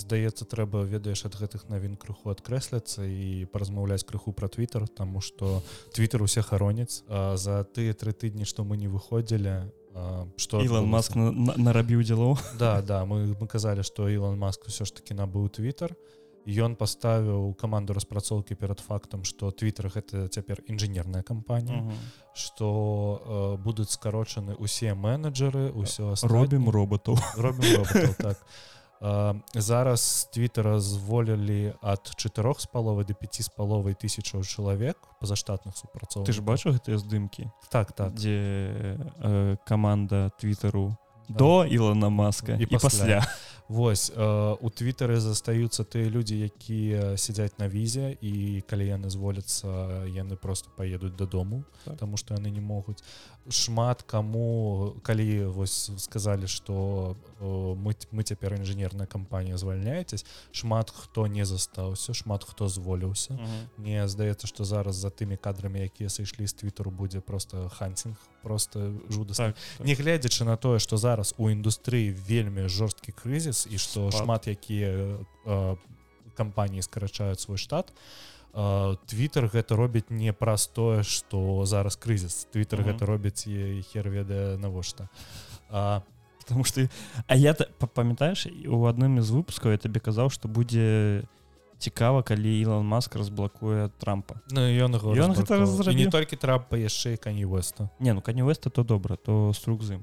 здаецца 0.00 0.44
трэба 0.48 0.82
ведаеш 0.88 1.26
ад 1.28 1.36
гэтых 1.36 1.68
навін 1.68 1.94
крыху 2.00 2.32
адкрэсляцца 2.32 3.04
і 3.04 3.46
паразмаўляць 3.52 4.02
крыху 4.02 4.32
пра 4.32 4.48
твиттер 4.48 4.88
тому 4.88 5.20
что 5.20 5.62
твиттер 5.92 6.22
усе 6.22 6.42
хароняць. 6.42 7.04
За 7.08 7.64
тыя 7.64 7.94
тры 7.94 8.12
тыдні 8.12 8.44
што 8.44 8.64
мы 8.64 8.76
не 8.76 8.88
выходзілі 8.88 9.70
что 10.36 10.62
Ілон 10.64 10.88
маск 10.88 11.14
нарабіў 11.14 12.02
дзело 12.02 12.38
да 12.58 12.80
да 12.82 13.04
мы 13.04 13.36
мы 13.38 13.46
казалі 13.46 13.82
что 13.82 14.08
Ілон 14.08 14.38
маск 14.38 14.66
все 14.66 14.84
ж 14.84 14.92
таки 14.92 15.14
набыў 15.14 15.50
твиттер 15.50 15.94
і 15.94 16.19
ён 16.46 16.76
паставіў 16.76 17.54
каманду 17.54 17.92
распрацоўкі 17.92 18.54
перад 18.54 18.80
фактам 18.80 19.24
што 19.24 19.50
твиттер 19.50 19.90
гэта 19.92 20.28
цяпер 20.28 20.62
інжынерная 20.66 21.22
кампанія 21.22 21.92
што 22.34 22.66
uh 22.66 23.28
-huh. 23.28 23.54
э, 23.54 23.56
будуць 23.62 23.90
скарочаны 23.90 24.54
усе 24.54 24.94
менеджеры 24.94 25.72
ўсё 25.72 26.14
робім 26.22 26.68
роботаў 26.68 27.18
робім 27.36 27.76
роботаў, 27.76 28.14
так. 28.18 28.36
Э, 29.00 29.34
зараз 29.54 30.28
твиттера 30.32 30.80
зволілі 30.80 31.72
ад 31.82 32.12
чатырох 32.16 32.60
з 32.60 32.66
паловы 32.66 33.04
до 33.04 33.14
5 33.14 33.42
з 33.42 33.48
паловай 33.48 33.94
тысячаў 33.94 34.44
чалавек 34.44 34.96
пазаштатных 35.20 35.76
супрацоў 35.76 36.24
ты 36.24 36.32
ж 36.32 36.40
бачу 36.40 36.72
гэтыя 36.72 36.98
здымкі 36.98 37.50
так 37.70 37.92
так. 37.92 38.12
Дзе 38.12 38.36
э, 39.24 39.56
каманда 39.64 40.30
твиттеру 40.36 40.96
до 41.38 41.66
Ілона 41.66 42.08
маска 42.08 42.52
і, 42.52 42.62
і 42.62 42.66
пасля. 42.66 43.26
Вось 43.70 44.10
э, 44.10 44.56
у 44.60 44.66
твиттары 44.66 45.20
застаюцца 45.22 45.86
тыя 45.86 46.10
людзі 46.10 46.34
якія 46.42 47.14
сядзяць 47.14 47.54
на 47.62 47.70
візе 47.70 48.18
і 48.18 48.66
калі 48.66 48.98
яны 48.98 49.10
зволяцца 49.14 50.02
яны 50.10 50.34
просто 50.34 50.74
поедуць 50.74 51.14
дадому 51.14 51.62
так. 51.84 51.94
тому 52.02 52.18
что 52.18 52.34
яны 52.34 52.50
не 52.50 52.58
могуць 52.58 52.98
шмат 53.46 54.02
каму 54.02 54.98
калі 55.06 55.54
вось 55.54 55.90
сказалі 56.02 56.50
что 56.50 57.14
мы 57.38 57.94
мы 58.10 58.26
цяпер 58.26 58.58
інжынерная 58.58 59.06
кампанія 59.06 59.54
звальняецесь 59.54 60.26
шмат 60.50 60.90
хто 60.90 61.30
не 61.30 61.46
застаўся 61.46 62.10
шмат 62.10 62.42
хто 62.42 62.66
зволіўся 62.66 63.38
мне 63.78 64.08
здаецца 64.08 64.50
что 64.50 64.64
зараз 64.64 64.96
за 64.96 65.14
тымі 65.14 65.38
кадрамі 65.38 65.86
якія 65.86 66.10
сышлі 66.10 66.50
з 66.50 66.58
твиттеру 66.58 66.90
будзе 66.90 67.20
просто 67.20 67.70
хантинг 67.70 68.18
просто 68.42 68.98
жуда 69.08 69.34
так, 69.34 69.54
так. 69.78 69.86
не 69.86 69.94
гледзячы 69.94 70.44
на 70.44 70.56
тое 70.56 70.78
что 70.78 70.96
зараз 70.96 71.19
у 71.38 71.50
індустрыі 71.50 72.12
вельмі 72.12 72.68
жорсткі 72.68 73.12
крызіс 73.12 73.66
і 73.70 73.78
что 73.78 74.10
шмат 74.10 74.48
якія 74.48 75.18
кампаніі 76.34 76.82
скарачаюць 76.82 77.40
свой 77.40 77.58
штат 77.58 77.90
то 77.90 77.98
Твиттер 78.52 79.46
гэта 79.46 79.76
робіць 79.78 80.10
не 80.10 80.32
праз 80.34 80.66
тое 80.66 81.06
што 81.06 81.62
зараз 81.66 81.94
крызіс 81.94 82.50
Твиттер 82.50 82.82
гэта 82.82 83.06
робіць 83.06 83.46
хер 83.46 84.10
ведае 84.10 84.58
навошта 84.58 85.08
потому 85.70 86.64
что 86.64 86.88
А 87.28 87.36
я 87.36 87.54
памятаеш 87.54 88.50
у 88.66 88.86
адным 88.90 89.22
з 89.22 89.30
выпускаў 89.30 89.70
я 89.70 89.78
табе 89.78 90.00
казаў 90.02 90.34
што 90.34 90.48
будзе 90.48 91.22
цікава 91.78 92.26
калі 92.26 92.50
Ілон 92.60 92.84
маск 92.84 93.14
разблакуе 93.14 93.88
трампа. 94.02 94.42
Ну 94.50 94.66
ён 94.66 94.98
ён 94.98 95.30
не 95.94 96.10
толькі 96.10 96.34
трапа 96.34 96.74
яшчэ 96.74 97.14
і 97.14 97.22
кані 97.22 97.46
веста 97.46 97.88
не 98.00 98.12
ну 98.12 98.20
кані 98.20 98.42
веста 98.42 98.70
то 98.70 98.82
добра 98.82 99.14
то 99.14 99.54
струк 99.54 99.86
з 99.86 100.02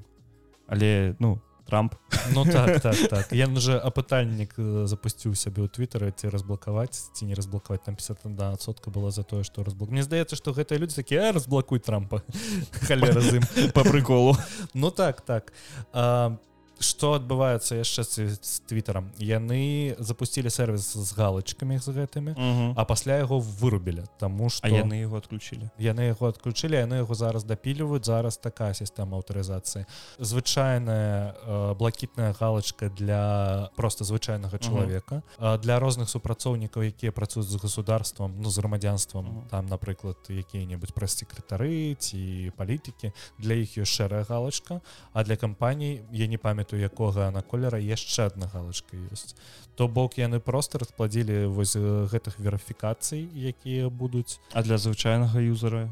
але 0.68 1.16
ну 1.18 1.40
Трамп. 1.68 1.94
Ну 2.32 2.44
так, 2.44 2.80
так, 2.80 2.96
так. 3.08 3.32
я 3.32 3.46
уже 3.46 3.76
апытальнік 3.76 4.56
запусціў 4.88 5.36
сябе 5.36 5.60
ў 5.60 5.68
твиттера 5.68 6.08
ці 6.08 6.32
разблакаваць 6.32 7.12
ці 7.12 7.28
не 7.28 7.36
разблакаваць 7.36 7.84
там 7.84 7.92
51сотка 8.00 8.88
была 8.88 9.12
за 9.12 9.20
тое 9.20 9.44
что 9.44 9.60
разблок 9.60 9.92
Мне 9.92 10.00
здаецца 10.00 10.32
что 10.32 10.56
гэтыя 10.56 10.80
людзі 10.80 11.04
такія 11.04 11.28
разблакуй 11.28 11.84
трампа 11.84 12.24
халера 12.88 13.20
з 13.20 13.44
ім 13.44 13.44
по 13.76 13.84
приколу. 13.84 14.32
Ну 14.72 14.88
так 14.90 15.20
так. 15.20 15.52
А, 15.92 16.40
что 16.80 17.14
адбываецца 17.18 17.74
яшчэ 17.74 18.02
з 18.04 18.60
твиттером 18.66 19.10
яны 19.18 19.96
запустили 19.98 20.48
сервис 20.48 20.96
з 20.96 21.12
галочками 21.12 21.78
з 21.78 21.88
гэтымі 21.88 22.34
-huh. 22.34 22.72
а 22.76 22.84
пасля 22.84 23.16
яго 23.16 23.38
вырубілі 23.38 24.02
тому 24.18 24.50
что 24.50 24.68
яны 24.68 25.02
его 25.02 25.16
отключили 25.16 25.70
яны 25.78 26.00
яго 26.00 26.26
отключили 26.26 26.76
яны 26.76 26.94
яго 26.94 27.14
зараз 27.14 27.44
дапіліваюць 27.44 28.06
зараз 28.06 28.36
такая 28.36 28.74
сістэма 28.74 29.18
аўтарызацыі 29.18 29.84
звычайная 30.18 31.34
э, 31.48 31.74
блакітная 31.74 32.34
галочка 32.40 32.88
для 32.88 33.70
просто 33.76 34.04
звычайнага 34.04 34.58
чалавека 34.58 35.22
-huh. 35.40 35.58
для 35.58 35.80
розных 35.80 36.08
супрацоўнікаў 36.08 36.82
якія 36.82 37.12
працуюць 37.12 37.48
з 37.48 37.54
государством 37.54 38.34
ну 38.40 38.50
з 38.50 38.58
грамадзянствам 38.58 39.24
uh 39.24 39.30
-huh. 39.30 39.50
там 39.50 39.66
напрыклад 39.66 40.16
якія-небудзь 40.28 40.92
праз 40.92 41.22
секретары 41.22 41.94
ці 41.94 42.52
палітыкі 42.56 43.12
для 43.38 43.54
іх 43.54 43.78
ёсць 43.78 43.94
шэрая 43.98 44.24
галочка 44.28 44.80
а 45.12 45.24
для 45.24 45.36
кампаній 45.36 46.02
я 46.12 46.26
не 46.26 46.38
памятаю 46.38 46.67
памятаю 46.68 46.82
якога 46.82 47.30
на 47.30 47.42
колера 47.42 47.78
яшчэ 47.78 48.26
одна 48.26 48.46
галочка 48.46 48.96
ёсць 49.12 49.34
то 49.76 49.88
бок 49.88 50.18
яны 50.18 50.40
просто 50.40 50.78
распладзілі 50.78 51.46
вось 51.46 51.76
гэтых 51.76 52.38
верыфікацый 52.38 53.28
якія 53.34 53.88
будуць. 53.88 54.40
А 54.52 54.62
для 54.62 54.76
звычайнага 54.76 55.40
юзера? 55.40 55.88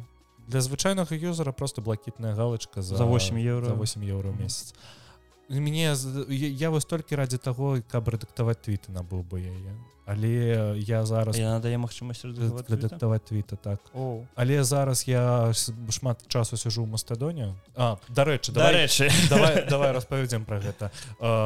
Для 0.48 0.60
звычайнага 0.60 1.14
юзера 1.14 1.52
просто 1.52 1.82
блакітная 1.82 2.34
галочка 2.34 2.82
за, 2.82 2.96
за 2.96 3.04
8 3.04 3.36
евро 3.38 3.74
8 3.74 4.02
евро 4.02 4.30
месяц. 4.32 4.74
Мне 5.48 5.94
я 6.28 6.70
вось 6.70 6.84
толькі 6.84 7.16
ради 7.16 7.38
таго 7.38 7.78
каб 7.88 8.08
рэдактаваць 8.08 8.60
твіты 8.60 8.92
набыў 8.92 9.22
бы 9.22 9.40
яе 9.40 9.72
але 10.06 10.78
я 10.78 11.04
зараз 11.06 11.38
я 11.38 11.50
надае 11.58 11.76
магчымасць 11.78 12.24
рэдактаваць 12.24 13.26
твіта 13.28 13.56
так. 13.56 13.80
О. 13.94 14.22
але 14.34 14.64
зараз 14.64 15.08
я 15.08 15.52
шмат 15.90 16.22
часу 16.28 16.56
сижу 16.56 16.86
ў 16.86 16.88
мастадоне 16.90 17.54
А 17.74 17.98
дарэчы 18.08 18.52
дарэчы 18.52 19.10
давай, 19.28 19.66
давай 19.72 19.92
распавядзем 19.98 20.44
про 20.44 20.60
гэта 20.60 20.90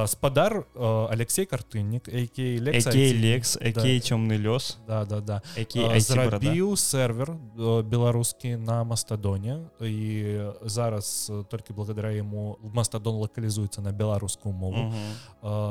спадар 0.06 0.64
Алексей 1.10 1.46
картыннік 1.46 2.08
які 2.08 2.60
лекс 2.60 3.56
які 3.60 4.00
цёмны 4.00 4.36
лёс. 4.36 4.78
Да 4.86 5.04
да 5.04 5.20
да. 5.20 5.42
Зрабіў 5.98 6.76
сервер 6.76 7.34
беларускі 7.84 8.56
на 8.56 8.84
мастадоне 8.84 9.70
і 9.80 10.40
зараз 10.62 11.32
толькі 11.48 11.72
благодаря 11.72 12.10
яму 12.10 12.58
мастадон 12.62 13.16
лакалізуецца 13.24 13.80
на 13.80 13.92
беларускую 13.92 14.52
мову. 14.52 14.92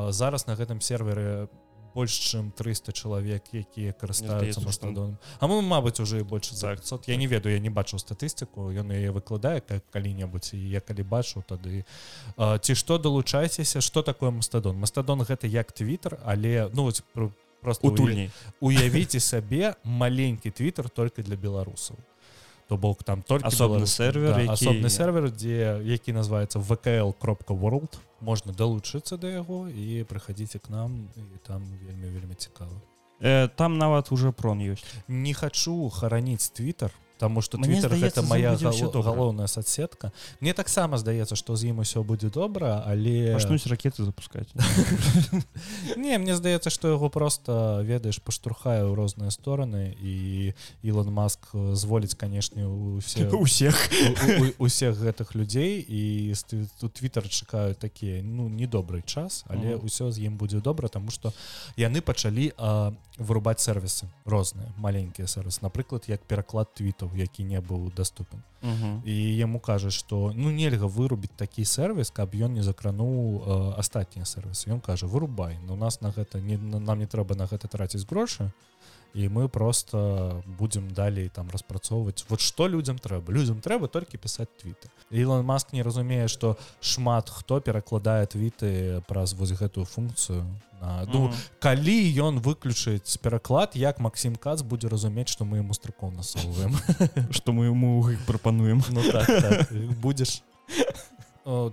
Зараз 0.10 0.48
на 0.48 0.56
гэтым 0.56 0.82
сервере 0.82 1.48
по 1.48 1.69
больш 1.94 2.14
чым 2.32 2.52
300 2.52 2.94
чалавек 2.94 3.44
якія 3.54 3.94
карыстаюцца 3.94 4.62
мастадоном 4.62 5.18
А 5.40 5.48
мы 5.48 5.62
мабыць 5.62 6.00
уже 6.00 6.24
больше 6.24 6.56
за 6.56 6.76
500 6.76 7.08
я 7.08 7.16
не 7.16 7.28
ведаю 7.28 7.56
я 7.56 7.60
не 7.60 7.70
бачыў 7.70 8.00
статыстыку 8.00 8.72
ён 8.72 8.92
яе 8.92 9.12
выкладае 9.12 9.62
как 9.62 9.84
калі-небудзь 9.92 10.54
і 10.54 10.62
я 10.70 10.82
калі 10.82 11.04
бачу 11.04 11.44
тады 11.48 11.86
ці 12.38 12.74
што 12.76 12.98
далучайцеся 12.98 13.82
что 13.82 14.02
такое 14.02 14.32
мастадон 14.32 14.78
мастадон 14.78 15.22
гэта 15.22 15.48
як 15.48 15.72
твиттер 15.72 16.20
але 16.26 16.70
ну 16.74 16.92
просто 17.62 17.88
утульней 17.88 18.32
уявіце 18.60 19.20
сабе 19.20 19.76
маленькі 19.84 20.52
твиттер 20.52 20.90
только 20.90 21.24
для 21.24 21.36
беларусаў 21.36 21.98
то 22.70 22.78
бок 22.78 23.04
там 23.04 23.24
только 23.24 23.48
асобны 23.48 23.88
сервер 23.88 24.34
да, 24.34 24.42
які... 24.42 24.54
асобны 24.54 24.90
сервер 24.90 25.32
дзе 25.32 25.82
які 25.84 26.14
называется 26.14 26.62
vkl 26.62 27.14
кропка 27.18 27.54
world 27.54 27.98
можна 28.22 28.54
далучыцца 28.54 29.18
да 29.18 29.28
яго 29.28 29.66
і 29.68 30.06
прыходзіце 30.06 30.62
к 30.62 30.70
нам 30.70 31.10
і 31.18 31.42
там 31.48 31.66
вельмі 31.82 32.14
вельмі 32.14 32.36
цікава 32.38 32.78
э, 33.22 33.50
там 33.50 33.78
нават 33.78 34.12
уже 34.12 34.32
прон 34.32 34.62
ёсць. 34.62 34.86
Не 35.08 35.34
хачу 35.34 35.90
хараніць 35.90 36.54
твиттер 36.54 36.94
Таму 37.20 37.42
что 37.42 37.58
Мне 37.58 37.76
Twitter 37.76 37.92
здаецца, 37.92 38.24
гэта 38.24 38.24
гало, 38.24 38.80
добра. 38.80 39.12
галоўная 39.12 39.48
соцсетка. 39.48 40.12
Мне 40.40 40.54
таксама 40.54 40.98
здаецца 40.98 41.36
што 41.36 41.56
з 41.60 41.68
ім 41.68 41.84
усё 41.84 42.04
будзе 42.04 42.30
добра 42.32 42.80
але 42.88 43.36
пачнуць 43.36 43.68
ракеты 43.68 44.08
запускаць 44.08 44.48
не 46.00 46.18
мне 46.18 46.36
здаецца 46.36 46.72
што 46.72 46.96
яго 46.96 47.10
просто 47.12 47.84
ведаеш 47.84 48.24
паштурхае 48.24 48.88
ў 48.88 48.96
розныя 48.96 49.32
стороны 49.36 49.92
і 50.00 50.54
Ілон 50.84 51.12
Маск 51.12 51.52
зволіць 51.76 52.16
канешне 52.16 52.64
усе 52.68 53.28
усех 53.46 53.76
усех 54.58 54.96
гэтых 54.96 55.36
людзей 55.36 55.84
і 55.84 56.34
тут 56.80 56.96
Twitter 56.96 57.28
чакаю 57.28 57.76
такія 57.76 58.24
ну 58.24 58.48
недобрый 58.48 59.04
час 59.04 59.44
але 59.52 59.76
ўсё 59.76 60.12
з 60.12 60.24
ім 60.24 60.40
будзе 60.40 60.64
добра 60.64 60.88
тому 60.88 61.12
что 61.12 61.34
яны 61.76 62.00
пачалі 62.00 62.54
а, 62.58 62.96
вырубаць 63.18 63.60
сервисы 63.60 64.08
розныя 64.26 64.72
маленькія 64.78 65.28
сервис 65.28 65.62
напрыклад 65.62 66.08
як 66.08 66.24
пераклад 66.24 66.72
твітаў 66.74 67.09
які 67.16 67.44
не 67.44 67.60
быў 67.62 67.94
доступен 67.96 68.44
і 69.06 69.14
яму 69.38 69.60
кажа 69.60 69.90
что 69.90 70.34
ну 70.36 70.52
нельга 70.52 70.86
вырубіць 70.88 71.32
такі 71.38 71.66
сервис 71.66 72.12
каб 72.12 72.36
ён 72.36 72.54
не 72.54 72.64
закрануў 72.64 73.42
э, 73.42 73.74
астатнія 73.80 74.26
сервисы 74.26 74.70
ён 74.70 74.82
кажа 74.82 75.08
вырубай 75.08 75.58
но 75.66 75.74
у 75.74 75.78
нас 75.78 76.02
на 76.02 76.12
гэта 76.12 76.42
не 76.42 76.58
на- 76.58 76.80
нам 76.80 77.00
не 77.00 77.06
трэба 77.08 77.36
на 77.36 77.46
гэта 77.46 77.68
траціць 77.68 78.06
грошы 78.06 78.52
і 79.14 79.28
мы 79.30 79.48
просто 79.48 80.44
будем 80.46 80.92
далей 80.92 81.30
там 81.30 81.50
распрацоўваць 81.50 82.26
вот 82.30 82.42
что 82.42 82.68
людям 82.68 82.98
трэба. 82.98 83.34
Людям 83.34 83.60
трэба 83.60 83.88
толькі 83.88 84.18
пісаць 84.18 84.50
твіты 84.62 84.90
Ілон 85.10 85.46
Маск 85.46 85.74
не 85.74 85.82
разумее 85.82 86.28
что 86.28 86.58
шмат 86.82 87.30
хто 87.30 87.60
перакладае 87.60 88.26
твіты 88.28 89.02
праз 89.08 89.34
вось 89.34 89.52
гэтую 89.52 89.86
функцыю. 89.86 90.44
на 90.44 90.69
ну 90.82 91.32
калі 91.60 91.98
ён 92.22 92.40
выключыць 92.40 93.18
пераклад 93.22 93.76
як 93.76 94.00
Максим 94.00 94.36
Кац 94.36 94.62
будзе 94.62 94.88
разумець 94.88 95.30
што 95.30 95.46
мы 95.46 95.60
ему 95.60 95.74
струков 95.74 96.14
насоўваем 96.14 96.78
что 97.32 97.52
мы 97.52 97.66
ему 97.66 98.06
прапануем 98.26 98.84
ну 98.90 99.04
так, 99.12 99.28
так. 99.28 99.72
будзеш 100.02 100.44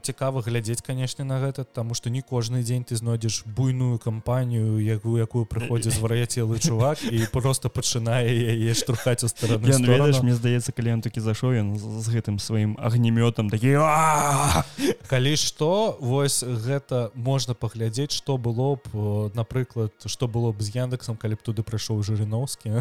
цікава 0.03 0.41
глядзець 0.41 0.81
канешне 0.81 1.25
на 1.25 1.41
гэта 1.41 1.65
тому 1.65 1.95
что 1.95 2.11
не 2.11 2.23
кожны 2.23 2.63
дзень 2.63 2.85
ты 2.85 2.97
знойдзеш 2.97 3.45
буйную 3.45 3.99
кампанію 3.99 4.81
якую 4.81 5.21
якую 5.21 5.45
прыходзіць 5.45 5.97
звар'яцелы 6.01 6.59
чувак 6.59 7.03
і 7.05 7.27
просто 7.33 7.69
пачынае 7.69 8.25
яе 8.25 8.75
штурхаць 8.75 9.25
у 9.25 9.29
стороны 9.29 9.69
ведаеш 9.69 10.23
мне 10.23 10.35
здаецца 10.35 10.73
калі 10.73 10.97
ён 10.97 11.01
такі 11.05 11.21
зашоў 11.21 11.61
ён 11.61 11.69
з 11.77 12.07
гэтым 12.09 12.39
сваім 12.39 12.77
агнемётам 12.81 13.51
такі 13.51 13.77
«А!» 13.81 14.65
калі 15.13 15.37
што 15.37 15.99
вось 16.01 16.41
гэта 16.41 17.11
можна 17.15 17.55
паглядзець 17.55 18.17
што 18.17 18.39
было 18.39 18.81
б 18.81 19.31
напрыклад 19.35 19.93
што 20.07 20.29
было 20.29 20.53
б 20.53 20.63
з 20.63 20.73
яндексам 20.73 21.17
калі 21.21 21.37
б 21.37 21.45
туды 21.45 21.61
прыйшоў 21.63 22.01
жырыноўскі 22.01 22.81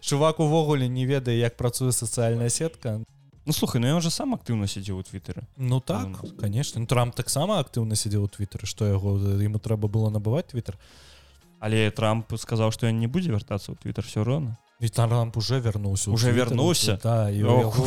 чувак 0.00 0.40
увогуле 0.40 0.88
не 0.88 1.06
ведае 1.06 1.38
як 1.38 1.56
працуе 1.56 1.92
сацыяльная 1.92 2.50
сетка 2.50 2.98
Ну 3.48 3.52
слухай 3.56 3.80
ну 3.80 3.88
ён 3.88 4.00
же 4.04 4.10
сам 4.12 4.34
актыўна 4.36 4.68
сядзеў 4.68 5.00
у 5.00 5.02
твиттары 5.02 5.42
Ну 5.56 5.80
так 5.80 6.04
Ілон 6.04 6.12
Маск. 6.20 6.36
конечно. 6.36 6.80
Ну, 6.80 6.86
Трамп 6.86 7.14
таксама 7.16 7.58
актыўна 7.64 7.96
сидзеў 7.96 8.24
у 8.24 8.28
твиттары 8.28 8.68
што 8.68 8.84
яго 8.84 9.16
ему 9.40 9.56
трэба 9.58 9.88
было 9.88 10.10
набываць 10.12 10.52
твиттер 10.52 10.76
але 11.58 11.90
Трамп 11.90 12.28
сказаў 12.36 12.70
што 12.76 12.86
ён 12.92 13.00
не 13.00 13.08
будзе 13.08 13.32
вяртацца 13.32 13.72
ў 13.72 13.80
твиттер 13.80 14.04
все 14.04 14.20
роўна 14.20 14.58
і 14.84 14.88
Трамп 14.92 15.32
уже 15.40 15.58
вярнуўся 15.64 16.10
ў 16.10 16.14
Уже 16.14 16.30
вярнуўся? 16.30 17.00
да, 17.02 17.32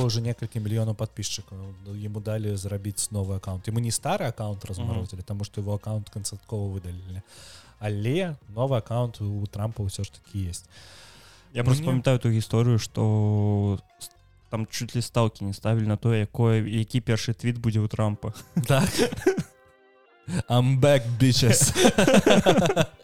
уже 0.02 0.20
некалькі 0.26 0.58
мільёнаў 0.66 0.98
подписчикаў 0.98 1.78
ему 1.94 2.20
далі 2.20 2.58
зрабіць 2.58 3.14
новы 3.14 3.38
аккаунт. 3.38 3.68
Ему 3.70 3.80
не 3.80 3.92
стары 3.94 4.26
аккаунт 4.34 4.66
размарозілі 4.66 5.22
тому 5.22 5.46
что 5.46 5.62
его 5.62 5.78
аккаунт 5.78 6.10
канцаткова 6.10 6.74
выдалілі 6.74 7.22
але 7.80 8.36
новы 8.50 8.82
аккаунт 8.82 9.22
у 9.22 9.46
Трампа 9.46 9.86
ўсё 9.86 10.04
ж 10.04 10.10
таки 10.10 10.50
есть 10.50 10.66
Я 11.54 11.64
просто 11.64 11.86
памятаю 11.86 12.18
ту 12.20 12.34
гісторыю 12.34 12.80
што 12.82 13.78
там 14.52 14.68
чуть 14.68 14.96
ли 14.96 15.02
стаўкі 15.02 15.46
не 15.46 15.54
ставілі 15.54 15.88
на 15.88 15.96
тое 15.96 16.28
якое 16.28 16.60
які 16.68 17.02
першы 17.02 17.34
твіт 17.34 17.58
будзе 17.58 17.80
ў 17.80 17.88
Трампа. 17.88 18.36
Так. 18.68 18.92
I'm 20.48 20.80
back, 20.80 21.02
bitches. 21.20 21.72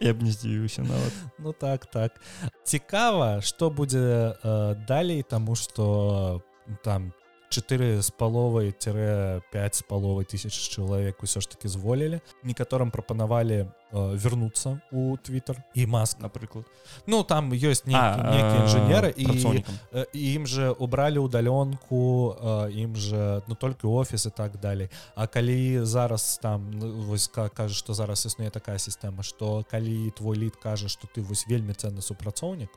я 0.00 0.14
б 0.14 0.22
не 0.22 0.32
здзівіўся 0.32 0.82
нават 0.82 1.12
ну 1.38 1.52
так 1.52 1.86
так. 1.86 2.20
Цікава 2.64 3.40
что 3.40 3.70
будзе 3.70 4.34
э, 4.42 4.74
далей 4.86 5.22
тому 5.22 5.56
что 5.56 6.42
там 6.84 7.12
4 7.48 8.02
з 8.02 8.10
паловай 8.10 8.72
5 8.72 9.74
з 9.74 9.82
паловай 9.82 10.24
тысяч 10.24 10.68
чалавек 10.68 11.22
усё 11.22 11.40
ж 11.40 11.48
таки 11.50 11.68
зволілі 11.68 12.20
некаторым 12.44 12.90
прапанавалі 12.90 13.66
э, 13.92 14.16
вернуться 14.16 14.80
у 14.92 15.16
Twitter 15.16 15.56
і 15.74 15.86
маск. 15.86 16.20
Напрыклад 16.20 16.64
ну 17.06 17.22
там 17.22 17.52
ёсць 17.52 17.84
А, 17.92 18.16
некіе 18.32 18.64
інжынеры 18.64 19.10
і. 19.16 19.64
Э, 19.92 20.04
ім 20.12 20.46
же 20.46 20.70
убралі 20.70 21.18
удаленку 21.18 22.36
ім 22.70 22.96
же 22.96 23.42
ну 23.48 23.54
только 23.54 23.92
офіс 23.92 24.26
і 24.26 24.30
так 24.30 24.58
далей 24.60 24.88
А 25.14 25.26
калі 25.26 25.84
зараз 25.84 26.38
там 26.42 26.70
ну, 26.70 26.92
вось 27.08 27.28
ка- 27.28 27.48
кажа 27.48 27.74
что 27.74 27.94
зараз 27.94 28.26
існуе 28.26 28.50
такая 28.50 28.78
сістэма 28.78 29.22
что 29.22 29.64
калі 29.70 30.10
твой 30.16 30.36
лід 30.36 30.56
кажа 30.56 30.88
что 30.88 31.08
ты 31.16 31.22
вось 31.22 31.46
вельмі 31.48 31.72
ценны 31.72 32.02
супрацоўнік 32.02 32.68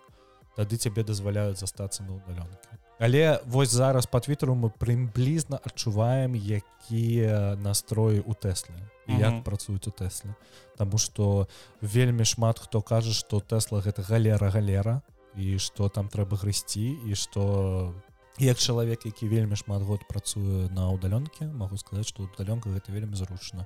тады 0.56 0.78
цябе 0.78 1.04
дазваляюць 1.04 1.60
застацца 1.60 2.04
на 2.04 2.16
удаленке 2.16 2.82
але 3.02 3.42
вось 3.46 3.70
зараз 3.70 4.06
по 4.06 4.20
твиттеру 4.20 4.54
мы 4.54 4.70
прыблізна 4.70 5.58
адчуваем 5.58 6.38
якія 6.38 7.58
настроі 7.58 8.22
у 8.22 8.38
тэслы 8.38 8.78
і 9.10 9.18
як 9.18 9.44
працуюць 9.44 9.88
у 9.88 9.92
тэсле. 9.92 10.36
Таму 10.78 11.02
что 11.02 11.50
вельмі 11.82 12.26
шмат 12.26 12.60
хто 12.60 12.82
кажа 12.82 13.10
что 13.10 13.42
тэсла 13.42 13.82
гэта 13.82 14.06
галера 14.06 14.54
галера 14.54 15.02
і 15.34 15.58
что 15.58 15.90
там 15.90 16.14
трэба 16.14 16.38
грысці 16.38 16.94
і 17.10 17.16
что 17.16 17.96
як 18.38 18.62
чалавек 18.62 19.06
які 19.06 19.28
вельмі 19.28 19.56
шмат 19.56 19.82
год 19.82 20.06
працуе 20.08 20.70
на 20.70 20.92
удаленке 20.94 21.50
могу 21.50 21.82
сказаць 21.82 22.06
что 22.06 22.30
удаленка 22.30 22.70
гэта 22.70 22.94
вельмі 22.94 23.18
зручна. 23.18 23.66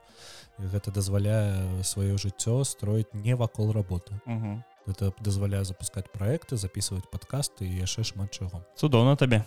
Гэта 0.57 0.95
дазваляе 0.95 1.83
сваё 1.83 2.15
жыццё 2.15 2.63
строіць 2.63 3.11
не 3.11 3.35
вакол 3.35 3.75
работы. 3.75 4.15
Мгм. 4.25 4.63
Это 4.87 5.13
дазваляе 5.19 5.63
запускать 5.63 6.11
проекты 6.11 6.57
записывать 6.57 7.09
подкасты 7.09 7.65
і 7.65 7.79
яшчэ 7.79 8.03
шмат 8.03 8.31
чаго 8.31 8.65
цудоўна 8.75 9.15
табе 9.15 9.45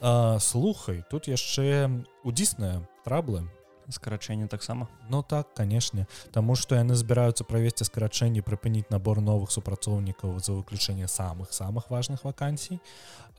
а, 0.00 0.38
слухай 0.38 1.04
тут 1.10 1.28
яшчэ 1.28 1.90
у 2.24 2.32
дзісныя 2.32 2.86
траблы 3.04 3.48
скарачэнне 3.92 4.48
таксама? 4.48 4.88
Ну 5.08 5.22
так 5.22 5.54
канешне 5.54 6.06
Таму 6.32 6.56
што 6.56 6.74
яны 6.74 6.94
збіраюцца 6.94 7.44
правесці 7.44 7.84
скарачэнні 7.84 8.42
прыпыніць 8.42 8.90
набор 8.90 9.20
новых 9.20 9.50
супрацоўнікаў 9.50 10.40
за 10.40 10.52
выключэнне 10.52 11.08
самых 11.08 11.52
самых 11.52 11.90
важных 11.90 12.24
вакансій 12.24 12.80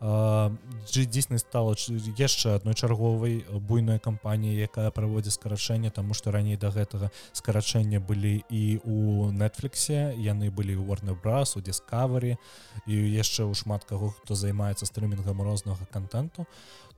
дзейснай 0.04 1.40
стала 1.40 1.76
яшчэ 2.18 2.56
адной 2.56 2.76
чарговай 2.76 3.46
буйной 3.48 4.00
кампаніі 4.04 4.68
якая 4.68 4.92
праводзіць 4.92 5.40
скарачэнне 5.40 5.92
таму 5.96 6.14
што 6.14 6.32
раней 6.32 6.58
да 6.58 6.76
гэтага 6.76 7.10
скарачэння 7.32 8.04
былі 8.04 8.44
і 8.50 8.84
у 8.84 9.32
нетфліксе 9.32 10.12
яны 10.20 10.52
былі 10.52 10.76
ў 10.76 10.84
Warner 10.84 11.16
Bros 11.16 11.56
у 11.56 11.64
Discovery 11.64 12.36
і 12.84 12.96
яшчэ 13.16 13.48
ў 13.48 13.56
шмат 13.56 13.88
каго 13.88 14.12
хто 14.12 14.36
займаецца 14.36 14.84
стрымінгам 14.84 15.40
рознага 15.40 15.88
контенту 15.88 16.46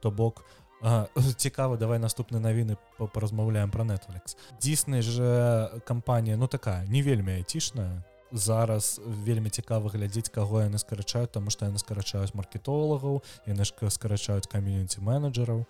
то 0.01 0.09
бок 0.09 0.41
А, 0.41 0.64
цікава 1.37 1.77
давай 1.77 1.99
наступныя 1.99 2.41
навіны 2.43 2.77
па- 2.97 3.07
паразмаўляем 3.07 3.71
про 3.71 3.83
Netflix. 3.83 4.35
Дзіснай 4.61 5.01
же 5.01 5.69
кампанія 5.85 6.37
ну 6.37 6.47
такая 6.47 6.85
не 6.87 7.01
вельмі 7.01 7.33
айцішная 7.33 8.03
зараз 8.31 8.99
вельмі 9.05 9.49
цікава 9.49 9.89
глядзець 9.89 10.29
каго 10.29 10.61
яны 10.61 10.77
скарачаюць 10.77 11.31
тому 11.31 11.49
што 11.49 11.65
яны 11.65 11.77
скарачаюць 11.77 12.33
маркетолагаў 12.35 13.23
яны 13.47 13.63
ж 13.65 13.71
ка- 13.79 13.89
скарачаюць 13.89 14.47
кам'юніці 14.47 15.01
менеджераў 15.01 15.65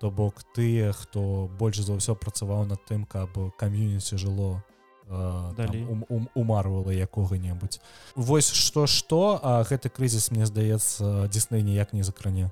то 0.00 0.10
бок 0.10 0.42
тыя 0.54 0.92
хто 0.92 1.48
больш 1.58 1.78
за 1.80 1.94
ўсё 1.94 2.14
працаваў 2.18 2.66
над 2.66 2.82
тым 2.90 3.06
каб 3.06 3.30
кам'юніці 3.56 4.18
жыло 4.18 4.60
э, 5.08 5.54
там, 5.54 5.54
Далей. 5.56 5.84
ум- 5.86 6.04
ум- 6.08 6.28
умарвала 6.34 6.90
якога-небудзь. 6.92 7.80
Вось 8.16 8.50
што 8.52 8.86
што 8.86 9.38
а 9.42 9.62
гэты 9.62 9.88
крызіс 9.88 10.30
мне 10.34 10.44
здаецца 10.46 11.28
дзісней 11.30 11.62
ніяк 11.62 11.92
не 11.94 12.02
закране 12.02 12.50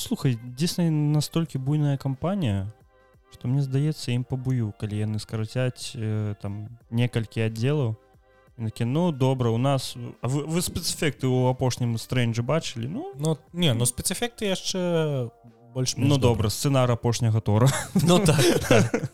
слухай 0.00 0.38
дзейснай 0.42 0.90
настолькі 0.90 1.60
буйная 1.60 1.96
кампанія 1.96 2.72
што 3.30 3.48
мне 3.48 3.62
здаецца 3.62 4.10
ім 4.10 4.24
пабую 4.24 4.72
калі 4.80 4.96
яны 4.96 5.18
скарацяць 5.22 5.92
э, 5.94 6.34
там 6.42 6.80
некалькі 6.90 7.46
аддзелаў 7.46 7.94
такі 8.58 8.84
ну 8.84 9.12
добра 9.12 9.50
у 9.50 9.58
нас 9.58 9.94
а 10.20 10.28
вы, 10.28 10.44
вы 10.44 10.60
спецэфекты 10.60 11.28
ў 11.28 11.52
апошнім 11.52 11.96
стрэнджы 11.96 12.42
бачылі 12.42 12.88
ну 12.88 13.12
Ну 13.16 13.38
не 13.52 13.72
ну 13.74 13.86
спецэфекты 13.86 14.50
яшчэ 14.50 15.30
больш 15.72 15.94
ну 15.96 16.18
добра 16.18 16.50
сцэнар 16.50 16.90
апошняга 16.90 17.40
тора. 17.40 17.68
Ну 17.94 18.18
так, 18.18 18.42
так. 18.68 19.12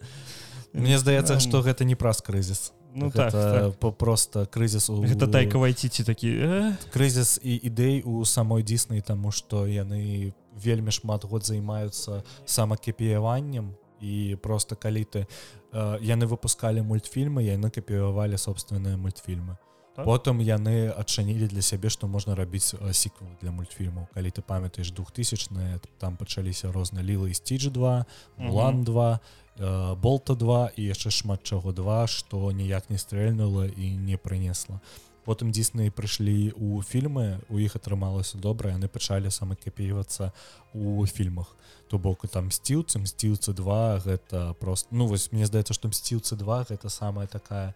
Мне 0.72 0.98
здаецца 0.98 1.38
што 1.40 1.62
гэта 1.62 1.84
не 1.84 1.94
праз 1.94 2.22
крызіс 2.22 2.72
ну 2.94 3.10
так, 3.10 3.32
гэта 3.32 3.72
так. 3.72 3.96
просто 3.96 4.46
крызіс 4.46 4.90
у 4.90 5.02
гэта 5.02 5.26
тайка 5.26 5.58
вайціці 5.58 6.04
такі 6.04 6.28
э? 6.28 6.72
крызіс 6.92 7.40
і 7.42 7.54
ідэй 7.56 8.02
у 8.02 8.24
самой 8.24 8.62
дзіснай 8.62 9.00
таму 9.00 9.30
што 9.30 9.66
яны 9.66 10.32
вельмі 10.56 10.90
шмат 10.90 11.24
год 11.24 11.46
займаюцца 11.46 12.22
самакіпіяваннем 12.44 13.74
і 14.00 14.36
просто 14.42 14.76
калі 14.76 15.04
ты 15.04 15.26
э, 15.72 15.98
яны 16.00 16.26
выпускалі 16.26 16.82
мультфільмы 16.82 17.44
яны 17.44 17.70
капіявалі 17.70 18.38
собственныя 18.38 18.96
мультфільмы 18.96 19.56
так? 19.94 20.04
потым 20.04 20.40
яны 20.40 20.90
адчынілі 20.90 21.46
для 21.48 21.62
сябе 21.62 21.90
што 21.90 22.08
можна 22.08 22.34
рабіць 22.34 22.74
сіквел 22.92 23.30
для 23.40 23.50
мультфільмаў 23.50 24.08
калі 24.14 24.30
ты 24.30 24.42
памятаеш 24.42 24.90
двухтысячныя 24.92 25.80
там 25.98 26.16
пачаліся 26.16 26.72
розныя 26.72 27.04
лілы 27.04 27.34
сцідж 27.34 27.70
2 27.70 28.06
мулан 28.36 28.84
2 28.84 29.20
болта 29.60 30.34
2 30.34 30.72
і 30.76 30.82
яшчэ 30.88 31.10
шмат 31.10 31.44
чаго. 31.44 31.72
Два 31.72 32.06
што 32.06 32.50
ніяк 32.52 32.90
не 32.90 32.98
стрэльнула 32.98 33.68
і 33.68 33.90
не 33.96 34.16
прынесла. 34.16 34.80
Потым 35.28 35.52
дзісныя 35.52 35.92
прыйшлі 35.92 36.56
у 36.56 36.80
фільмы 36.80 37.44
у 37.52 37.60
іх 37.60 37.76
атрымалася 37.76 38.40
добра 38.40 38.72
яны 38.72 38.88
пачалі 38.88 39.28
самакапівацца 39.30 40.32
у 40.72 41.04
фільмах. 41.06 41.52
То 41.92 41.98
бок 41.98 42.24
там 42.32 42.48
сціўцы 42.50 42.98
мсціўцы 43.04 43.52
2 43.52 44.00
гэта 44.00 44.54
просто 44.56 44.88
ну 44.90 45.06
вось 45.06 45.30
мне 45.32 45.44
здаецца 45.44 45.76
што 45.76 45.92
мсціўцы 45.92 46.40
2 46.40 46.72
гэта 46.72 46.88
самая 46.88 47.26
такая 47.26 47.74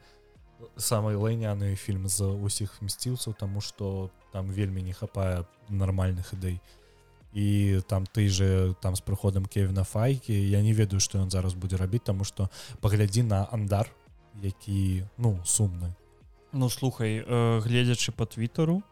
самый 0.76 1.16
лайняны 1.20 1.76
фільм 1.76 2.08
з 2.08 2.24
усіх 2.24 2.80
мсціўцаў 2.80 3.36
тому 3.36 3.60
что 3.60 4.10
там 4.32 4.48
вельмі 4.48 4.82
не 4.82 4.92
хапае 4.96 5.44
нармальных 5.68 6.32
ідэй. 6.32 6.56
і 6.56 6.83
і 7.34 7.80
там 7.88 8.06
ты 8.06 8.28
же 8.28 8.74
там 8.80 8.96
з 8.96 9.02
прыходам 9.02 9.46
кевіна 9.46 9.84
файкі 9.84 10.32
я 10.32 10.62
не 10.62 10.72
ведаю 10.72 11.00
што 11.00 11.18
ён 11.18 11.30
зараз 11.30 11.54
будзе 11.54 11.76
рабіць 11.76 12.06
таму 12.06 12.24
што 12.24 12.48
паглядзі 12.80 13.26
на 13.26 13.44
андар 13.50 13.90
які 14.42 15.04
ну 15.18 15.38
сумны 15.44 15.90
ну 16.52 16.70
слухай 16.70 17.18
э, 17.26 17.60
гледзячы 17.60 18.12
по 18.12 18.26
твиттеру 18.26 18.82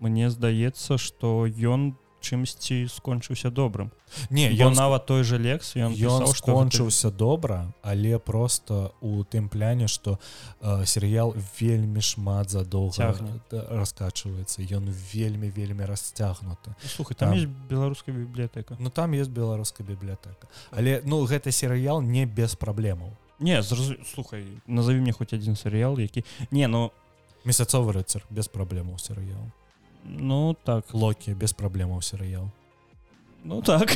мне 0.00 0.30
здаецца 0.30 0.96
что 0.98 1.46
ён 1.46 1.94
чымсьці 2.24 2.88
скончыўся 2.88 3.50
добрым. 3.52 3.92
Не 4.30 4.48
ён 4.56 4.72
нават 4.72 5.04
той 5.06 5.24
же 5.28 5.36
лекс 5.36 5.76
ён 5.76 5.92
ён 5.92 6.24
скончыўся 6.32 7.12
гэта... 7.12 7.18
добра 7.18 7.58
але 7.82 8.18
просто 8.18 8.92
у 9.00 9.24
тым 9.24 9.48
пляне 9.48 9.86
что 9.86 10.18
э, 10.60 10.86
серыял 10.86 11.36
вельмі 11.60 12.00
шмат 12.00 12.50
задоўга 12.50 13.12
раскачваецца. 13.52 14.64
Ён 14.72 14.88
вельмі 15.12 15.50
вельмі 15.50 15.84
расцягнуты. 15.84 16.72
Ну, 16.72 16.88
слухай 16.88 17.14
там, 17.14 17.28
там 17.28 17.38
есть 17.38 17.48
беларуская 17.68 18.14
бібліятэка. 18.16 18.76
Ну 18.78 18.90
там 18.90 19.12
есть 19.12 19.30
беларуская 19.30 19.86
бібліятэка. 19.86 20.48
Але 20.70 21.02
ну 21.04 21.24
гэты 21.28 21.52
серыял 21.52 22.00
не 22.00 22.24
без 22.24 22.56
праблемаў. 22.56 23.12
Не 23.38 23.62
зразу... 23.62 23.94
слухай 24.14 24.46
назови 24.66 25.00
мне 25.00 25.12
хоть 25.12 25.32
один 25.32 25.56
серыял 25.56 25.98
які 25.98 26.24
не 26.50 26.66
ну 26.68 26.92
месяцовы 27.44 27.92
рыцар 27.92 28.24
без 28.30 28.48
праблемаў 28.48 28.98
серыял 28.98 29.52
Ну 30.04 30.56
так. 30.64 30.94
Локі 30.94 31.34
без 31.34 31.52
праблемаў 31.52 32.02
серыял 32.02 32.50
Ну 33.44 33.62
так 33.62 33.90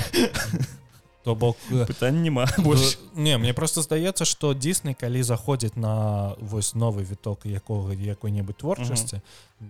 то 1.28 1.34
бок 1.34 1.56
э, 1.70 1.84
пытань 1.84 2.22
няма 2.22 2.46
больш 2.56 2.96
не 3.14 3.36
мне 3.36 3.52
просто 3.52 3.82
здаецца 3.82 4.24
что 4.24 4.54
дзіснай 4.54 4.94
калі 4.96 5.20
заходзіць 5.22 5.76
на 5.76 6.32
вось 6.40 6.72
новы 6.72 7.04
віток 7.04 7.44
якога 7.44 7.92
якой-небудзь 7.92 8.56
творчасці 8.56 9.20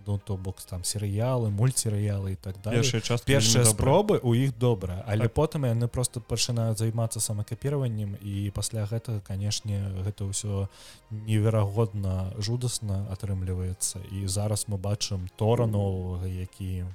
ну 0.07 0.21
то 0.23 0.37
бок 0.37 0.63
там 0.63 0.85
серыялы 0.87 1.51
мульцерыялы 1.51 2.33
і 2.33 2.39
так 2.39 2.63
далее 2.63 2.87
час 2.87 3.27
першыя 3.27 3.65
спробы 3.67 4.21
у 4.23 4.39
іх 4.39 4.55
добра 4.55 5.03
але 5.09 5.27
так. 5.27 5.35
потым 5.35 5.67
яны 5.67 5.89
просто 5.89 6.21
пачынаюць 6.21 6.79
займацца 6.79 7.19
самакапіраваннем 7.19 8.15
і 8.23 8.55
пасля 8.55 8.87
гэтага 8.87 9.19
канешне 9.19 9.83
гэта 10.07 10.31
ўсё 10.31 10.71
неверагодна 11.11 12.39
жудасна 12.39 13.11
атрымліваецца 13.11 13.99
і 14.15 14.31
зараз 14.31 14.71
мы 14.71 14.79
бачым 14.79 15.27
тора 15.35 15.67
новага 15.67 16.31
які 16.31 16.87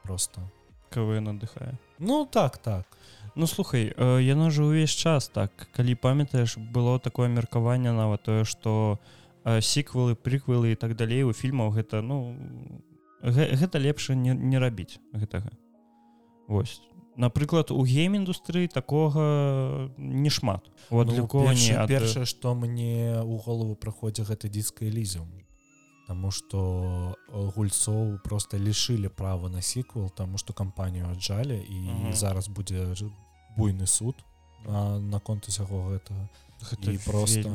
просто 0.00 0.40
кВ 0.88 1.20
надыхае 1.20 1.76
ну 1.98 2.24
так 2.24 2.56
так 2.56 2.88
Ну 3.38 3.46
слухай 3.46 3.94
э, 3.96 4.18
яно 4.20 4.50
ж 4.50 4.64
увесь 4.64 4.90
час 4.90 5.28
так 5.28 5.70
калі 5.70 5.94
памятаеш 5.94 6.58
было 6.58 6.98
такое 6.98 7.28
меркаванне 7.28 7.92
нават 7.92 8.26
тое 8.26 8.42
што 8.42 8.98
э, 9.44 9.60
сіквелы 9.62 10.18
прыквелы 10.18 10.72
і 10.72 10.74
так 10.74 10.96
далей 10.98 11.22
у 11.22 11.30
фільмаў 11.30 11.70
гэта 11.70 12.02
ну 12.02 12.34
гэта 13.22 13.78
лепш 13.78 14.10
не, 14.10 14.34
не 14.34 14.58
рабіць 14.58 14.98
гэтага. 15.14 15.54
Вось. 16.48 16.82
Напрыклад 17.14 17.70
у 17.70 17.78
гейм-індустрыі 17.86 18.66
такога 18.66 19.86
не 19.96 20.30
шмат 20.30 20.66
ну, 20.90 21.28
першае 21.30 21.78
ад... 21.78 21.88
першае 21.88 22.26
што 22.26 22.58
мне 22.58 23.22
ў 23.22 23.38
голову 23.38 23.78
праходзі 23.78 24.26
гэта 24.26 24.50
дыска 24.50 24.82
лізіум 24.82 25.30
Таму 26.08 26.30
што 26.32 27.14
гульцоў 27.30 28.18
просто 28.24 28.58
лішылі 28.58 29.14
права 29.14 29.46
на 29.46 29.62
сіквел 29.62 30.10
таму 30.10 30.38
што 30.38 30.54
кампанію 30.54 31.06
аджалі 31.06 31.62
і 31.62 31.78
uh 31.86 32.06
-huh. 32.08 32.12
зараз 32.12 32.48
будзе 32.48 32.94
буйны 33.58 33.86
суд 33.86 34.24
на, 34.64 34.98
наконт 34.98 35.48
усяго 35.48 35.88
гэтага 35.90 36.28
Гэта 36.58 36.90
і 36.90 36.98
просто 36.98 37.48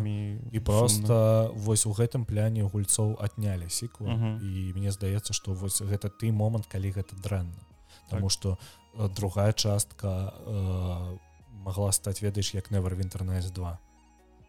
і 0.51 0.59
просто 0.59 1.07
сумна. 1.07 1.51
вось 1.59 1.85
у 1.85 1.91
гэтым 1.91 2.23
пляне 2.23 2.63
гульцоў 2.63 3.19
аднялі 3.19 3.69
сіку 3.69 4.05
uh 4.05 4.15
-huh. 4.15 4.39
і 4.39 4.73
мне 4.79 4.91
здаецца 4.91 5.33
што 5.33 5.51
вось 5.53 5.81
гэта 5.81 6.07
ты 6.07 6.31
момант 6.31 6.67
калі 6.67 6.91
гэта 6.91 7.15
дрэнна 7.19 7.63
Таму 8.09 8.29
што 8.29 8.57
так. 8.97 9.13
другая 9.13 9.53
частка 9.53 10.33
э, 10.47 11.17
могла 11.63 11.91
стаць 11.91 12.21
ведаеш 12.21 12.53
як 12.53 12.71
в 12.71 13.01
інтэрнэс 13.01 13.51
2 13.51 13.77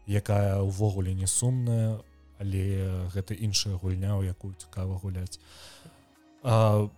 якая 0.06 0.62
ўвогуле 0.62 1.14
не 1.14 1.26
сумная 1.26 1.98
але 2.38 3.08
гэта 3.14 3.34
іншая 3.34 3.74
гульня 3.74 4.16
у 4.16 4.22
якую 4.22 4.54
цікава 4.54 4.98
гуляць 4.98 5.40
а, 6.42 6.88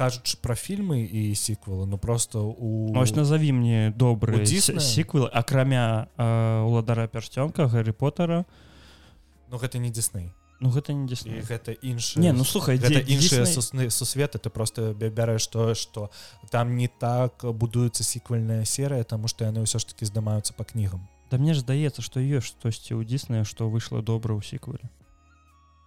кажучы 0.00 0.40
про 0.40 0.56
фільмы 0.56 1.04
і 1.04 1.36
сіквелы 1.36 1.84
ну 1.84 2.00
просто 2.00 2.40
у 2.40 2.96
ось 2.96 3.12
назови 3.12 3.52
мне 3.52 3.92
добрый 3.92 4.48
сіквел 4.48 5.28
акрамя 5.28 6.08
уладара 6.64 7.04
пярсцёнка 7.04 7.68
гаррі 7.68 7.92
поттера. 7.92 8.46
Ну 9.50 9.58
гэта 9.60 9.76
не 9.76 9.92
дзісней 9.92 10.32
Ну 10.60 10.68
гэта 10.68 10.92
не 10.92 11.08
дзіс 11.08 11.24
гэта 11.48 11.72
інш 11.72 12.16
не 12.16 12.32
ну 12.32 12.44
слухай 12.44 12.76
іншыя 12.76 13.44
сусны 13.44 13.90
сусветы 13.90 14.38
ты 14.38 14.48
просто 14.48 14.92
бярэш 14.92 15.46
тое 15.48 15.74
что 15.74 16.10
там 16.50 16.76
не 16.76 16.88
так 16.88 17.44
будуецца 17.44 18.04
сіквальная 18.04 18.64
серыя 18.64 19.04
тому 19.04 19.28
что 19.28 19.44
яны 19.44 19.64
ўсё 19.64 19.80
ж 19.80 19.84
таки 19.84 20.04
здымаюцца 20.04 20.52
по 20.56 20.64
кнігам 20.64 21.08
Да 21.30 21.38
мне 21.38 21.54
ж 21.54 21.60
здаецца 21.60 22.02
што 22.02 22.20
ёсць 22.20 22.52
штосьці 22.52 22.96
ў 22.96 23.04
дзіснае 23.04 23.44
што 23.44 23.68
выйшла 23.68 24.00
добра 24.00 24.36
ў 24.36 24.44
сіквеле 24.44 24.88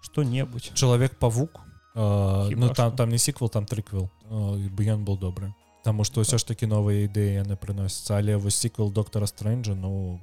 что-небудзь 0.01 0.73
чалавек 0.73 1.17
павук 1.17 1.61
ну 1.95 2.73
там 2.73 2.95
там 2.95 3.09
не 3.09 3.17
сіквел 3.17 3.49
там 3.49 3.65
трыквел 3.65 4.09
бы 4.29 4.85
ён 4.85 5.05
был 5.05 5.17
добры 5.17 5.53
Таму 5.83 6.05
что 6.05 6.21
ўсё 6.23 6.39
ж 6.39 6.47
таки 6.47 6.65
новыя 6.65 7.11
ідэі 7.11 7.43
яны 7.43 7.55
прыносяцца 7.59 8.17
але 8.17 8.37
вось 8.37 8.55
сіквел 8.55 8.89
доктора 8.89 9.27
стрэнджа 9.27 9.75
ну 9.75 10.19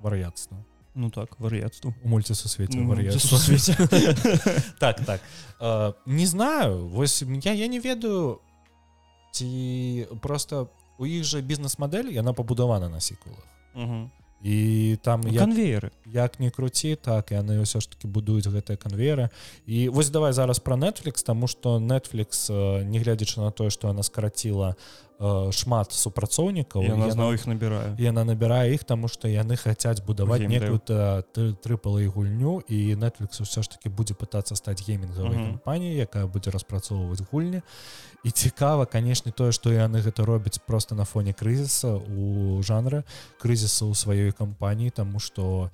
вар'яцтва 0.00 0.64
Ну 0.94 1.10
так 1.10 1.38
вар'яцтву 1.40 1.94
у 2.04 2.08
мульце 2.08 2.34
сусвеце 2.34 2.78
так 4.78 5.04
так. 5.04 5.20
Не 6.06 6.26
знаю 6.26 6.88
вось 6.88 7.22
я 7.22 7.52
я 7.52 7.66
не 7.66 7.80
ведаю. 7.80 8.40
Ці 9.32 10.06
просто 10.22 10.68
у 10.98 11.06
іх 11.06 11.24
жа 11.24 11.40
бізнес-мадэль 11.40 12.14
яна 12.14 12.32
пабудавана 12.32 12.88
на 12.88 13.00
сікулах 13.00 13.42
і 14.44 14.98
там 15.02 15.24
ну, 15.24 15.32
канвееры 15.32 15.90
як 16.04 16.36
не 16.38 16.50
круці 16.52 17.00
так 17.00 17.32
яны 17.32 17.64
ўсё 17.64 17.80
ж 17.80 17.88
таки 17.88 18.04
будуюць 18.04 18.44
гэтыя 18.44 18.76
канвееры 18.76 19.32
і 19.64 19.88
вось 19.88 20.12
давай 20.12 20.36
зараз 20.36 20.60
про 20.60 20.76
Netflix 20.76 21.24
тому 21.24 21.48
что 21.48 21.80
Netflix 21.80 22.52
негледзячы 22.84 23.40
на 23.40 23.50
тое 23.50 23.70
что 23.70 23.88
она 23.88 24.02
скараціла 24.04 24.76
шмат 25.48 25.96
супрацоўнікаў 25.96 26.84
яна 26.84 27.08
зноў 27.08 27.40
іх 27.40 27.48
набірае 27.48 27.96
яна 27.96 28.28
набірае 28.28 28.76
іх 28.76 28.84
таму 28.84 29.08
што 29.08 29.32
яны 29.32 29.56
хацяць 29.56 30.04
будаваць 30.04 30.44
некую 30.44 30.76
трыпала 31.64 32.04
і 32.04 32.12
гульню 32.12 32.60
і 32.68 33.00
Netflix 33.00 33.40
ўсё 33.40 33.64
ж 33.64 33.72
таки 33.72 33.88
будзе 33.88 34.12
пытацца 34.12 34.52
стаць 34.60 34.84
геймінгавай 34.84 35.56
кампаніяй 35.56 36.04
якая 36.04 36.28
будзе 36.28 36.52
распрацоўваць 36.52 37.24
гульні. 37.32 37.64
і 37.64 38.13
цікава 38.30 38.86
канешне 38.86 39.32
тое 39.32 39.52
што 39.52 39.72
яны 39.72 40.00
гэта 40.00 40.24
робяць 40.24 40.58
просто 40.58 40.94
на 40.94 41.04
фоне 41.04 41.32
крызіса 41.32 42.00
у 42.00 42.62
жанры 42.62 43.04
крызіса 43.38 43.84
ў 43.84 43.92
сваёй 43.92 44.32
кампаніі 44.32 44.90
тому 44.90 45.20
что 45.20 45.70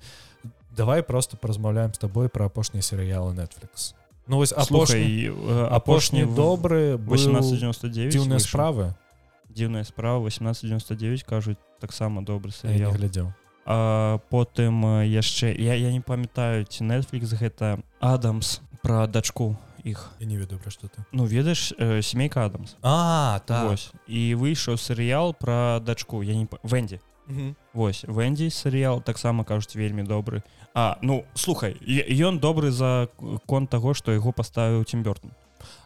давай 0.75 1.03
просто 1.03 1.37
паразмаўляем 1.37 1.93
з 1.93 1.99
табой 1.99 2.29
про 2.29 2.45
апошнія 2.45 2.81
серыялы 2.81 3.33
Netflix. 3.33 3.93
Ну 4.27 4.37
вось 4.37 4.53
апошні 4.53 5.31
апошні 5.71 6.25
добры 6.25 6.95
1899 6.95 8.13
дзіўныя 8.13 8.39
справы 8.39 8.93
дзіўная 9.51 9.83
справа 9.83 10.23
1899 10.27 11.23
кажуць 11.23 11.57
таксама 11.79 12.21
добры 12.21 12.51
серыял. 12.51 12.91
глядзеў. 12.91 13.33
А 13.65 14.19
потым 14.29 15.03
яшчэ 15.03 15.53
я 15.55 15.75
я 15.75 15.91
не 15.91 16.01
памятаю 16.01 16.65
ці 16.65 16.83
Netflix 16.83 17.35
гэта 17.35 17.79
Адамс 17.99 18.61
про 18.81 19.07
дачку 19.07 19.57
іх 19.83 20.11
я 20.19 20.25
не 20.25 20.37
ведаю 20.37 20.59
пра 20.59 20.71
што 20.71 20.87
ты. 20.87 21.03
Ну 21.11 21.25
ведаеш 21.25 21.73
э, 21.77 22.01
семейка 22.01 22.45
адамс 22.45 22.75
а 22.81 23.41
так. 23.45 23.79
І 24.07 24.35
выйшаў 24.35 24.77
серыял 24.77 25.33
пра 25.33 25.79
дачку 25.79 26.21
я 26.21 26.35
не 26.35 26.47
вэнді 26.63 26.99
Вось. 27.73 28.03
Вэнді 28.03 28.49
серыял 28.49 28.99
таксама 29.01 29.43
кажуць 29.43 29.75
вельмі 29.75 30.03
добры 30.03 30.43
А 30.73 30.97
ну 31.01 31.25
слухай 31.33 31.75
ён 32.09 32.39
добры 32.39 32.71
за 32.71 33.09
конт 33.45 33.69
таго 33.69 33.93
што 33.93 34.11
яго 34.11 34.31
паставіў 34.31 34.83
цімбёртон 34.83 35.31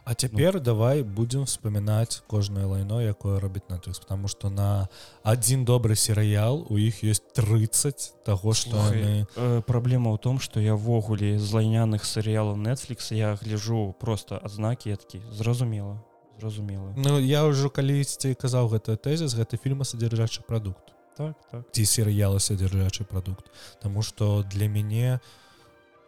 А 0.04 0.14
цяпер 0.14 0.54
ну. 0.54 0.60
давай 0.60 1.02
будзем 1.02 1.44
вспоминаць 1.44 2.22
кожнае 2.26 2.64
лайно 2.66 3.00
якое 3.02 3.40
робіць 3.40 3.68
на 3.68 3.78
тыс 3.78 3.98
потому 3.98 4.28
что 4.28 4.50
на 4.50 4.88
один 5.22 5.64
добры 5.64 5.96
серыял 5.96 6.66
у 6.68 6.76
іх 6.76 7.02
есть 7.02 7.32
30 7.32 8.24
того 8.24 8.52
что 8.52 8.76
они... 8.86 9.26
э, 9.36 9.62
праблема 9.66 10.12
ў 10.12 10.18
том 10.18 10.40
что 10.40 10.60
я 10.60 10.74
ввогуле 10.74 11.38
з 11.38 11.52
лайняных 11.52 12.04
серыялаў 12.04 12.56
netflix 12.56 13.14
я 13.14 13.34
гляжу 13.34 13.94
просто 14.00 14.38
адзнакі 14.42 14.90
яткі 14.90 15.22
зразумела 15.30 16.02
зразумела 16.40 16.92
Ну 16.96 17.18
я 17.18 17.44
ўжо 17.44 17.70
калісьці 17.70 18.34
казаў 18.34 18.68
гэта 18.68 18.96
тэзіс 18.96 19.34
гэта 19.34 19.56
фільма 19.56 19.84
содержачы 19.84 20.42
прадукт 20.42 20.94
так, 21.16 21.34
так. 21.50 21.64
ці 21.72 21.84
серыяла 21.84 22.38
содержачы 22.38 23.04
прадукт 23.04 23.50
Таму 23.80 24.02
что 24.02 24.42
для 24.42 24.68
мяне 24.68 25.20
у 25.22 25.45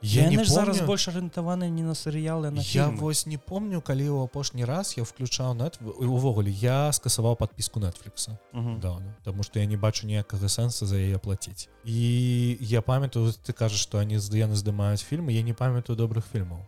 Я 0.02 0.28
не 0.28 0.36
помню... 0.36 0.44
зараз 0.44 0.80
больш 0.80 1.08
арыентаваны 1.08 1.68
не 1.68 1.82
на 1.82 1.94
серыялы 1.94 2.50
на 2.50 2.60
я 2.60 2.88
вось 2.88 3.26
не 3.26 3.36
помню 3.36 3.80
калі 3.82 4.06
ў 4.06 4.24
апошні 4.24 4.64
раз 4.64 4.96
я 4.96 5.02
включаў 5.02 5.54
нет 5.58 5.78
увогуле 5.82 6.50
я 6.50 6.92
скасаваў 6.92 7.34
подпіску 7.36 7.80
нетфлікса 7.80 8.38
да, 8.52 9.02
потому 9.18 9.42
что 9.42 9.58
я 9.58 9.66
не 9.66 9.76
бачу 9.76 10.06
ніякага 10.06 10.48
сэнса 10.48 10.86
за 10.86 10.96
яе 10.96 11.18
плаціць 11.18 11.68
і 11.84 12.58
я 12.60 12.82
памятаю 12.82 13.32
ты 13.32 13.52
кажаш 13.52 13.80
што 13.80 13.98
они 13.98 14.14
яны 14.14 14.54
здымаюць 14.54 15.02
фільмы 15.02 15.32
я 15.32 15.42
не 15.42 15.52
памятаю 15.52 15.98
добрых 15.98 16.24
фільмаў 16.30 16.62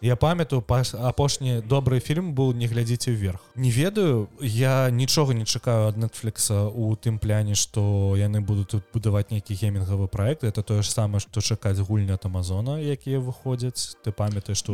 я 0.00 0.16
памятаю 0.16 0.64
апошні 0.68 1.60
добры 1.60 2.00
фільм 2.00 2.32
быў 2.34 2.54
не 2.56 2.66
глядзіце 2.66 3.12
вверх 3.12 3.40
не 3.54 3.70
ведаю 3.70 4.28
я 4.40 4.90
нічога 4.90 5.34
не 5.34 5.44
чакаю 5.44 5.88
ад 5.88 5.96
нетфлікса 5.96 6.68
у 6.68 6.96
тым 6.96 7.18
пляне 7.18 7.54
что 7.54 8.16
яны 8.16 8.40
будуць 8.40 8.72
тут 8.72 8.84
будаваць 8.94 9.30
нейкі 9.30 9.54
геймінгавы 9.54 10.08
проект 10.08 10.44
это 10.44 10.62
тое 10.62 10.82
ж 10.82 10.90
самае 10.90 11.20
что 11.20 11.40
чакаць 11.40 11.78
гульня 11.78 12.14
от 12.14 12.24
амазона 12.24 12.80
якія 12.80 13.20
выходзяць. 13.20 13.96
Ты 14.04 14.12
памятаеш 14.12 14.58
что 14.58 14.72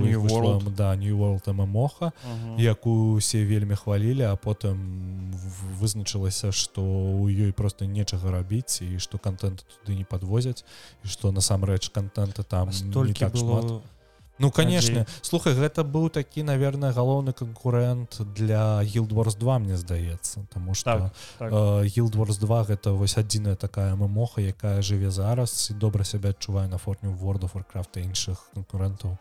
да 0.77 0.95
нью 0.97 1.41
моха 1.67 2.13
якую 2.59 3.17
усе 3.17 3.45
вельмі 3.45 3.75
хвалілі 3.75 4.23
а 4.31 4.37
потым 4.37 5.35
вызначылася 5.81 6.53
что 6.53 6.83
у 6.83 7.29
ёй 7.29 7.53
просто 7.53 7.85
нечага 7.85 8.31
рабіць 8.31 8.83
і 8.83 8.99
что 8.99 9.19
контент 9.19 9.67
туды 9.67 9.99
не 9.99 10.05
подвозяць 10.05 10.65
і 11.05 11.09
что 11.09 11.33
насамрэч 11.33 11.89
контента 11.91 12.43
там 12.43 12.73
столькі 12.73 13.27
так 13.27 13.35
было... 13.35 13.61
шмат 13.61 13.96
Ну 14.39 14.51
конечно. 14.51 15.07
Слухай 15.23 15.55
гэта 15.55 15.83
быў 15.83 16.11
такі 16.11 16.43
наверное 16.43 16.93
галоўны 16.93 17.33
конкурент 17.33 18.21
для 18.37 18.85
гилдворс 18.85 19.37
2 19.37 19.59
мне 19.59 19.77
здаецца 19.77 20.47
тому 20.53 20.75
что 20.75 21.11
гилдворс 21.41 22.37
так, 22.37 22.49
так. 22.49 22.49
2 22.49 22.65
гэта 22.65 22.91
вось 22.93 23.17
адзіная 23.17 23.57
такая 23.57 23.97
мамоха 23.97 24.41
якая 24.41 24.83
жыве 24.83 25.11
зараз 25.11 25.71
і 25.71 25.75
добра 25.75 26.05
сябе 26.05 26.31
адчувае 26.31 26.69
на 26.69 26.79
форме 26.79 27.09
world 27.17 27.49
of 27.49 27.57
warcraft 27.57 27.97
іншых 27.97 28.51
конкурентаў 28.53 29.17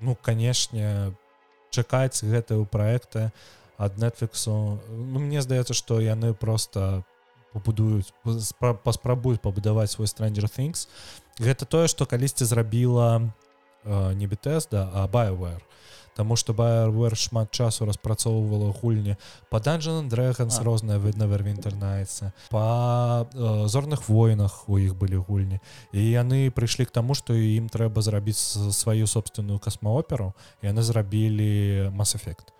ну 0.00 0.14
канешне 0.14 1.14
чакаць 1.70 2.22
гэтыя 2.22 2.62
проекты 2.64 3.32
ад 3.76 3.98
netflixу 3.98 4.78
ну, 4.88 5.18
мне 5.18 5.42
здаецца 5.42 5.74
что 5.74 6.00
яны 6.00 6.34
просто 6.34 7.02
пабудуюць 7.52 8.12
паспрабуюць 8.84 9.42
пабудаваць 9.42 9.90
свой 9.90 10.06
stranger 10.06 10.46
things. 10.46 10.86
Гэта 11.38 11.66
тое 11.66 11.88
что 11.88 12.06
калісьці 12.06 12.44
зрабіла 12.44 13.18
у 13.18 13.49
не 13.84 14.26
Bethesda, 14.26 14.90
а 14.94 15.08
BioWare. 15.08 15.62
Таму 16.16 16.36
што 16.36 16.52
BioWare 16.52 17.14
шмат 17.14 17.50
часу 17.54 17.86
распрацоўвала 17.88 18.74
гульні 18.76 19.16
па 19.48 19.56
Dungeon 19.56 20.10
Dragons 20.10 20.58
а. 20.58 20.64
розная 20.66 20.98
видна 20.98 21.24
вервінтэрнаецца 21.30 22.32
па 22.50 23.24
э, 23.32 23.66
зорных 23.72 24.08
войнах 24.08 24.68
у 24.68 24.76
іх 24.76 24.98
былі 24.98 25.22
гульні 25.22 25.60
і 25.92 26.02
яны 26.02 26.50
прыйшлі 26.50 26.84
к 26.84 26.92
таму 26.92 27.14
што 27.14 27.32
ім 27.32 27.70
трэба 27.70 28.02
зрабіць 28.02 28.42
сваю 28.74 29.06
собственную 29.06 29.62
касмаоперу 29.62 30.34
яны 30.60 30.82
зрабілі 30.82 31.88
масс-эфект 31.94 32.52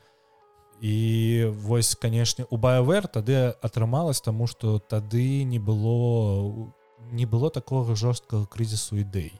і 0.80 1.50
вось 1.52 1.92
канешне 2.00 2.46
у 2.48 2.56
BioWare 2.56 3.10
тады 3.12 3.52
атрымалась 3.60 4.22
таму 4.22 4.46
што 4.46 4.78
тады 4.78 5.44
не 5.44 5.58
было 5.58 6.70
не 7.10 7.26
было 7.26 7.50
такога 7.50 7.98
жорсткага 7.98 8.46
крызісу 8.46 9.02
ідэй 9.02 9.34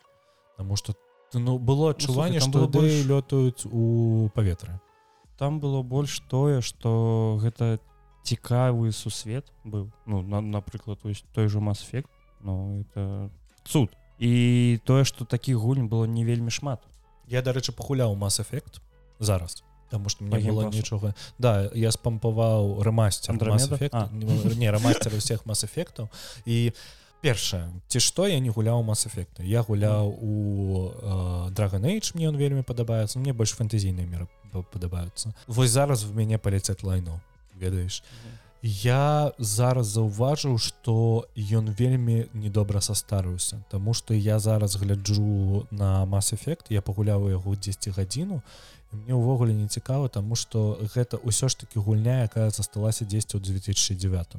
Таму 0.60 0.76
што 0.76 0.92
ну 1.34 1.58
было 1.58 1.90
адчуванне 1.90 2.40
ну, 2.40 2.46
што 2.46 2.68
больш... 2.68 3.04
лётаюць 3.06 3.66
у 3.66 4.28
паветры 4.34 4.80
там 5.38 5.60
было 5.60 5.82
больш 5.82 6.20
тое 6.28 6.60
что 6.60 7.38
гэта 7.42 7.78
цікавы 8.22 8.92
сусвет 8.92 9.46
быў 9.64 9.90
ну 10.06 10.22
на, 10.22 10.40
напрыклад 10.40 11.00
то 11.00 11.08
есть 11.08 11.24
той 11.32 11.48
же 11.48 11.60
масс-эфект 11.60 12.10
но 12.40 12.80
это 12.80 13.30
цуд. 13.64 13.90
І 14.18 14.80
тое 14.84 15.04
что 15.04 15.24
такі 15.24 15.54
гульнь 15.54 15.88
было 15.88 16.04
не 16.04 16.24
вельмі 16.24 16.50
шмат. 16.50 16.80
Я 17.26 17.42
дарэчы 17.42 17.72
пахуляў 17.72 18.16
масс-эфект 18.16 18.80
зараз 19.18 19.62
потому 19.90 20.08
что 20.08 20.24
мне 20.24 20.38
было 20.38 20.70
нічога 20.70 21.14
да 21.38 21.70
я 21.74 21.90
спампаваў 21.90 22.82
рэмастер 22.82 23.34
не 23.34 24.70
рамастер 24.70 25.16
всех 25.16 25.46
масс-эфектаў 25.46 26.08
і 26.46 26.64
я 26.64 26.72
першае 27.22 27.68
ці 27.88 28.00
што 28.00 28.26
я 28.26 28.40
не 28.40 28.50
гуляў 28.50 28.82
мас-эфекта 28.82 29.42
я 29.42 29.62
гуляў 29.62 30.14
у 30.20 30.30
dragon 31.54 31.84
Age 31.84 32.12
мне 32.14 32.28
он 32.28 32.36
вельмі 32.36 32.62
падабаецца. 32.62 33.18
Мне 33.18 33.32
больш 33.32 33.52
фэнтэзійныя 33.56 34.06
меры 34.06 34.28
падабаюцца. 34.72 35.34
Вось 35.46 35.70
зараз 35.70 36.04
в 36.04 36.16
мяне 36.16 36.38
паляцяць 36.38 36.82
лайну 36.82 37.20
ведаеш. 37.54 38.02
Я 38.62 39.32
зараз 39.38 39.86
заўважыў 39.86 40.58
что 40.58 41.26
ён 41.36 41.72
вельмі 41.72 42.28
недобра 42.34 42.80
састарыўся 42.80 43.64
Таму 43.70 43.94
что 43.94 44.12
я 44.14 44.38
зараз 44.38 44.76
гляджу 44.76 45.66
на 45.70 46.04
мас-эфект 46.04 46.68
я 46.68 46.82
пагуляў 46.82 47.30
яго 47.30 47.56
10 47.56 47.88
гадзіну 47.96 48.42
мне 48.92 49.14
ўвогуле 49.14 49.54
не 49.54 49.68
цікава 49.68 50.08
тому 50.08 50.36
что 50.36 50.76
гэта 50.94 51.16
ўсё 51.24 51.48
ж 51.48 51.56
таки 51.56 51.80
гульня 51.80 52.28
якая 52.28 52.50
засталася 52.50 53.04
10 53.04 53.34
у 53.34 53.38
2009 53.40 54.36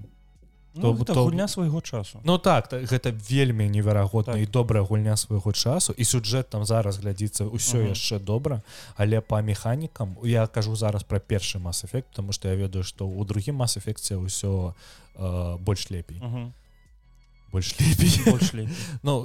Ну, 0.74 0.96
то, 0.96 1.14
то 1.14 1.24
гульня 1.24 1.48
свайго 1.48 1.82
часу 1.82 2.20
Ну 2.24 2.38
так 2.38 2.72
гэта 2.72 3.12
вельмі 3.12 3.70
неверагодна 3.70 4.34
так. 4.34 4.42
і 4.42 4.46
добрая 4.46 4.84
гульня 4.84 5.18
свайго 5.18 5.52
часу 5.52 5.94
і 5.98 6.04
сюджэт 6.04 6.50
там 6.50 6.66
зараз 6.66 6.98
глядзіцца 6.98 7.44
ўсё 7.44 7.78
uh 7.78 7.84
-huh. 7.84 7.92
яшчэ 7.92 8.20
добра 8.20 8.62
але 8.96 9.22
па 9.22 9.42
механікам 9.42 10.16
я 10.24 10.48
кажу 10.48 10.76
зараз 10.76 11.04
пра 11.04 11.20
першы 11.20 11.60
мас-эфект 11.60 12.06
тому 12.14 12.32
что 12.32 12.48
я 12.48 12.56
ведаю 12.56 12.84
што 12.84 13.06
ў 13.06 13.26
другім 13.26 13.56
мас-эфекце 13.56 14.16
ўсё 14.16 14.74
э, 15.16 15.58
больш 15.58 15.92
лепей 15.92 16.18
uh 16.18 16.34
-huh. 16.34 16.52
больш 17.52 17.76
лепей 17.80 18.70
Ну 19.04 19.20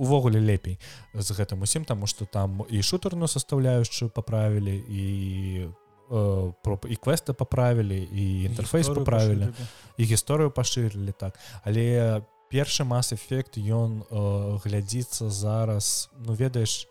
увогуле 0.00 0.40
лепей 0.40 0.78
з 1.14 1.30
гэтым 1.30 1.62
усім 1.62 1.84
таму 1.84 2.06
что 2.06 2.24
там 2.24 2.64
і 2.70 2.82
шутерную 2.82 3.28
составляющую 3.28 4.10
паправілі 4.10 4.76
і 4.76 5.64
у 5.64 5.85
Э, 6.10 6.52
і 6.88 6.96
квесты 6.96 7.32
паправілі 7.32 7.98
і 7.98 8.24
інтэрфейс 8.46 8.86
паправілі 8.94 9.50
і 9.98 10.02
гісторыю 10.04 10.54
пашырылі 10.54 11.10
так. 11.10 11.34
Але 11.64 12.22
першы 12.46 12.86
мас-эфект 12.86 13.58
ён 13.58 14.06
э, 14.06 14.58
глядзіцца 14.62 15.30
зараз 15.30 16.10
ну 16.14 16.38
ведаеш 16.38 16.86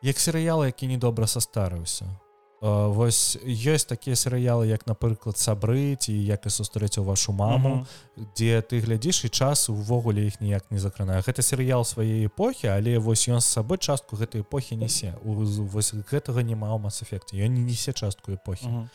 як 0.00 0.16
серыял 0.16 0.64
які 0.64 0.88
недобра 0.88 1.28
састарыўся 1.28 2.08
восьось 2.64 3.36
ёсць 3.44 3.84
такія 3.84 4.16
серыялы 4.16 4.66
як 4.66 4.86
напрыклад 4.86 5.36
сабрыць 5.36 6.08
і 6.08 6.16
як 6.24 6.46
і 6.46 6.50
сустрэць 6.50 6.98
у 6.98 7.04
вашу 7.04 7.32
маму 7.32 7.68
mm 7.68 7.80
-hmm. 7.80 8.26
дзе 8.36 8.60
ты 8.60 8.80
глядзіш 8.80 9.24
і 9.24 9.28
час 9.28 9.68
увогуле 9.68 10.26
іх 10.26 10.40
ніяк 10.40 10.64
не 10.70 10.78
закранае 10.78 11.20
гэта 11.20 11.42
серыял 11.42 11.84
свае 11.84 12.26
эпохі 12.26 12.66
але 12.66 12.98
вось 12.98 13.28
ён 13.28 13.40
з 13.40 13.46
сабой 13.46 13.78
частку 13.78 14.16
гэтай 14.16 14.40
эпохі 14.40 14.76
несе 14.76 15.14
вось 15.24 15.94
гэтага 15.94 16.42
няма 16.42 16.72
ў 16.74 16.80
мас-эфекце 16.80 17.36
ён 17.36 17.52
не 17.54 17.60
несе 17.60 17.92
частку 17.92 18.32
эпохі. 18.32 18.66
Mm 18.66 18.74
-hmm 18.74 18.88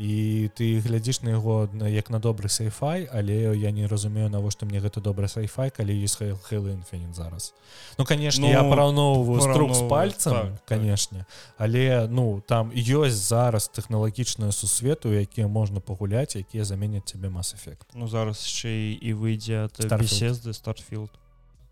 і 0.00 0.48
ты 0.56 0.80
глядзіш 0.80 1.20
на 1.22 1.36
яго 1.36 1.68
як 1.84 2.08
на 2.08 2.18
добры 2.18 2.48
сайфай 2.48 3.04
але 3.12 3.52
я 3.52 3.70
не 3.70 3.86
разумею 3.86 4.30
навошта 4.32 4.64
мне 4.64 4.80
гэта 4.80 5.04
добры 5.04 5.28
сайфай 5.28 5.70
калі 5.70 5.92
есть 5.92 6.20
інфінін 6.20 7.14
зараз. 7.14 7.54
Ну 7.98 8.04
конечно 8.04 8.46
ну, 8.46 8.52
я 8.52 8.64
параўноўваю 8.64 9.40
струк 9.40 9.74
з 9.74 9.82
пальцам 9.82 10.32
так, 10.32 10.64
канешне 10.64 11.18
так. 11.18 11.26
але 11.58 12.08
ну 12.08 12.42
там 12.46 12.72
ёсць 12.72 13.28
зараз 13.28 13.68
тэхналагічную 13.68 14.52
сусвету 14.52 15.12
якія 15.12 15.48
можна 15.48 15.80
пагуляць 15.80 16.36
якія 16.36 16.64
заменяць 16.64 17.04
цябе 17.04 17.28
мас-эфект 17.28 17.92
ну 17.94 18.08
зараз 18.08 18.40
яшчэ 18.40 18.96
і 18.96 19.12
выйдзе 19.12 19.68
беседы 20.00 20.54
стартфілд 20.56 21.10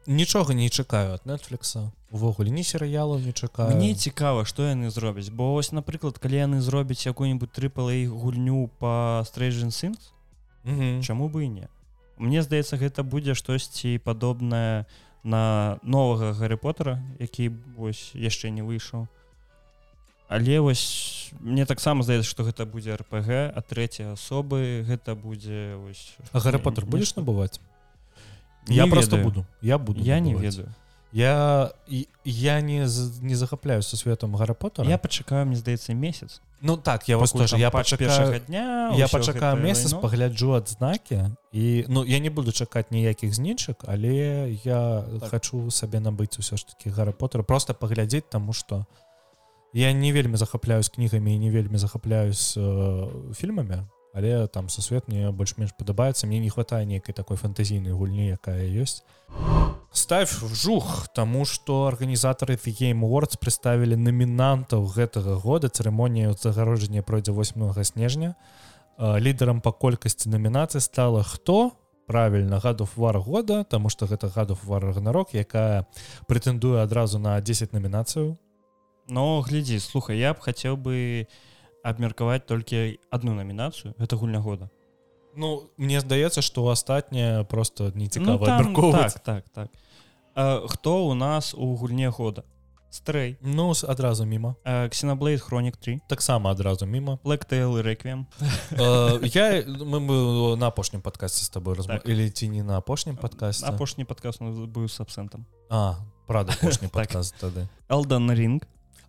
нічога 0.06 0.54
не 0.54 0.68
чакаю 0.68 1.14
от 1.14 1.26
нетфлікса. 1.26 1.90
Увогуле 2.10 2.50
ні 2.50 2.64
серыялаў 2.64 3.20
не 3.20 3.32
чакаю. 3.32 3.76
Мне 3.76 3.94
цікава 3.94 4.44
што 4.44 4.64
яны 4.64 4.90
зробяць. 4.90 5.28
Бо 5.28 5.54
ось 5.54 5.72
напрыклад 5.72 6.18
калі 6.18 6.36
яны 6.36 6.60
зробяць 6.60 7.06
якую-нибудь 7.06 7.52
трыпала 7.52 7.92
іх 7.92 8.08
гульню 8.08 8.70
по 8.78 9.22
стрейджин 9.26 9.70
сын 9.70 9.96
чаму 11.02 11.28
бы 11.28 11.44
і 11.44 11.48
не? 11.48 11.68
Мне 12.16 12.42
здаецца 12.42 12.76
гэта 12.76 13.02
будзе 13.02 13.34
штосьці 13.34 14.00
падобнае 14.04 14.86
на 15.22 15.78
новага 15.82 16.32
гарры 16.32 16.56
поттера 16.56 17.02
які 17.18 17.52
вось 17.76 18.10
яшчэ 18.14 18.50
не 18.50 18.62
выйшаў. 18.62 19.08
Але 20.28 20.60
вось 20.60 21.32
мне 21.40 21.64
таксама 21.66 22.02
здаецца 22.02 22.28
што 22.28 22.44
гэта 22.44 22.64
будзе 22.64 22.96
рпг 22.96 23.52
а 23.52 23.60
трэця 23.60 24.12
асобы 24.12 24.84
гэта 24.88 25.14
будзе 25.14 25.76
гарры 26.32 26.58
поттер 26.58 26.84
будзеш 26.84 27.16
набываць 27.16 27.60
я 28.68 28.84
Не 28.84 28.90
просто 28.90 29.16
ведаю. 29.16 29.24
буду 29.30 29.46
я 29.62 29.78
буду 29.78 30.00
я 30.02 30.20
не 30.20 30.34
ведаю 30.34 30.68
я 31.12 31.72
я 32.24 32.60
не 32.60 32.86
не 33.22 33.34
захапляюсь 33.34 33.86
со 33.86 33.96
светом 33.96 34.36
гара 34.36 34.54
поттера 34.54 34.88
я 34.88 34.98
пачакаю 34.98 35.46
мне 35.46 35.56
здаецца 35.56 35.94
месяц 35.94 36.42
ну 36.60 36.76
так 36.76 37.08
я 37.08 37.16
вас 37.16 37.32
тоже 37.32 37.56
я 37.56 37.70
пачакаю 37.70 38.40
дня 38.40 38.92
я 38.96 39.08
пачакаю 39.08 39.56
месяц 39.62 39.92
лайно. 39.92 40.00
пагляджу 40.02 40.52
адзнакі 40.52 41.30
і 41.52 41.84
ну 41.88 42.04
я 42.04 42.18
не 42.18 42.30
буду 42.30 42.52
чакаць 42.52 42.90
ніякіх 42.90 43.34
знічак 43.34 43.84
але 43.86 44.50
я 44.64 45.02
Так. 45.20 45.30
хочу 45.30 45.70
сабе 45.70 45.98
набыць 46.00 46.38
усё 46.38 46.56
ж 46.56 46.66
таки 46.66 46.90
гара 46.90 47.12
поттера 47.12 47.42
просто 47.44 47.74
паглядзець 47.74 48.24
тому 48.30 48.52
что 48.52 48.84
я 49.72 49.92
не 49.92 50.12
вельмі 50.12 50.36
захапляюсь 50.36 50.88
кнігамі 50.88 51.34
і 51.34 51.38
не 51.38 51.50
вельмі 51.50 51.78
захапляюсь 51.78 52.56
э, 52.58 53.34
фільмамі 53.34 53.76
але 54.18 54.48
там 54.48 54.68
сусвет 54.68 55.06
мне 55.06 55.30
больш-менш 55.30 55.70
падабаецца. 55.78 56.26
Мне 56.26 56.42
не 56.42 56.50
хватае 56.50 56.84
нейкай 56.86 57.14
такой 57.14 57.38
фантазійнай 57.38 57.94
гульні 57.94 58.34
якая 58.34 58.66
ёсць. 58.66 59.06
Ставь 59.92 60.34
вжух 60.42 61.08
тому 61.14 61.44
что 61.44 61.86
арганізатары 61.86 62.58
Game 62.58 63.06
Awards 63.06 63.38
представілі 63.38 63.96
намінантаў 63.96 64.90
гэтага 64.90 65.38
года. 65.38 65.68
Цырымонія 65.68 66.34
загароджання 66.34 67.02
пройдзе 67.02 67.32
8 67.32 67.84
снежня. 67.84 68.34
Лідарам 68.98 69.60
па 69.60 69.72
колькасці 69.72 70.28
намінацый 70.28 70.80
стала 70.80 71.22
хто? 71.22 71.72
Правильно 72.06 72.58
гадов 72.58 72.90
вар 72.96 73.18
года 73.20 73.64
тому 73.64 73.88
что 73.90 74.06
гэта 74.06 74.28
гадов 74.28 74.64
вар 74.64 74.82
рагнарок 74.82 75.34
якая 75.34 75.86
прэтэндуе 76.26 76.82
адразу 76.82 77.18
на 77.18 77.40
10 77.40 77.72
намінацыяў. 77.72 78.36
Но 79.08 79.40
глядзі 79.40 79.78
слухай 79.78 80.18
я 80.18 80.34
б 80.34 80.40
хацеў 80.40 80.76
бы 80.76 81.28
абмеркаваць 81.84 82.46
толькі 82.46 82.98
одну 83.10 83.34
намінацыю 83.34 83.94
это 83.98 84.16
гульня 84.16 84.40
года 84.40 84.70
Ну 85.36 85.70
мне 85.76 86.00
здаецца 86.00 86.42
что 86.42 86.66
астатняе 86.68 87.44
просто 87.44 87.92
не 87.94 88.04
Ну, 88.04 88.10
цікава 88.10 88.46
там, 88.46 88.72
ну, 88.72 88.92
так 88.92 89.18
так 89.20 89.44
так. 89.48 89.68
А, 90.34 90.66
хто 90.68 91.06
у 91.06 91.14
нас 91.14 91.54
у 91.54 91.74
гульне 91.76 92.08
года 92.10 92.44
стрэй 92.90 93.36
ну 93.40 93.74
с- 93.74 93.84
адразу 93.84 94.24
мімо 94.24 94.56
ксеноблейд 94.90 95.40
хронік 95.40 95.76
3 95.76 96.00
таксама 96.08 96.50
адразу 96.50 96.86
мімо 96.86 97.18
Блэктейл 97.24 97.78
і 97.78 97.82
рэквем 97.82 98.26
я 99.34 99.60
мы, 99.60 100.56
на 100.56 100.66
апошнім 100.66 101.02
подкасце 101.02 101.44
с 101.44 101.48
тобой 101.48 101.74
разма... 101.74 101.94
Так. 101.94 102.08
или 102.08 102.30
ці 102.30 102.48
не 102.48 102.62
на 102.62 102.78
апошнім 102.78 103.16
подкасте? 103.16 103.66
Апошні 103.66 104.04
падказ 104.04 104.40
быў 104.40 104.88
з 104.88 105.00
абсентам 105.00 105.46
а 105.70 105.94
правда 106.26 106.52
апошні 106.52 106.88
подкаст 106.92 107.36
тады 107.40 107.68
Элдан 107.88 108.30
ринг 108.32 108.62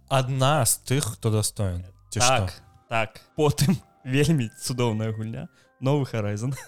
адна 0.10 0.66
з 0.66 0.82
тых 0.84 1.16
хто 1.16 1.32
достоин 1.32 1.86
ці 2.10 2.20
што 2.20 2.50
так 2.50 2.54
так. 2.90 3.22
Потым 3.38 3.78
вельмі 4.04 4.50
цудоўная 4.62 5.12
гульня. 5.14 5.48
Новы 5.80 6.06
Horizon. 6.12 6.54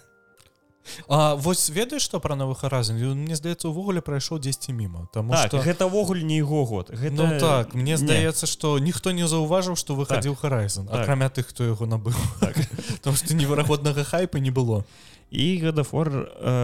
А 1.08 1.36
вось 1.36 1.70
ведаеш 1.70 2.02
што 2.02 2.20
пра 2.20 2.36
новых 2.36 2.64
разам 2.64 2.98
мне 2.98 3.36
здаецца 3.36 3.70
увогуле 3.70 4.02
прайшоў 4.02 4.40
10 4.42 4.70
мімо 4.74 5.08
тому 5.14 5.34
так, 5.34 5.48
что 5.48 5.62
гэтавогуле 5.62 6.24
не 6.24 6.38
яго 6.42 6.66
год. 6.66 6.90
Гэта 6.90 7.14
Ну 7.14 7.40
так 7.40 7.76
мне 7.76 7.92
не. 7.94 7.98
здаецца 7.98 8.48
што 8.50 8.80
ніхто 8.80 9.12
не 9.12 9.28
заўважыў 9.28 9.78
што 9.78 9.94
выхадзіў 9.96 10.38
Horizon 10.42 10.90
Так. 10.90 11.02
акрамя 11.06 11.30
тых 11.30 11.54
хто 11.54 11.64
яго 11.64 11.86
набыў. 11.86 12.18
Так. 12.40 12.58
Таму 13.02 13.16
што 13.16 13.34
неверагоднага 13.34 14.04
хайпа 14.04 14.38
не 14.42 14.50
было. 14.50 14.84
І 15.30 15.62
гадафор 15.62 16.10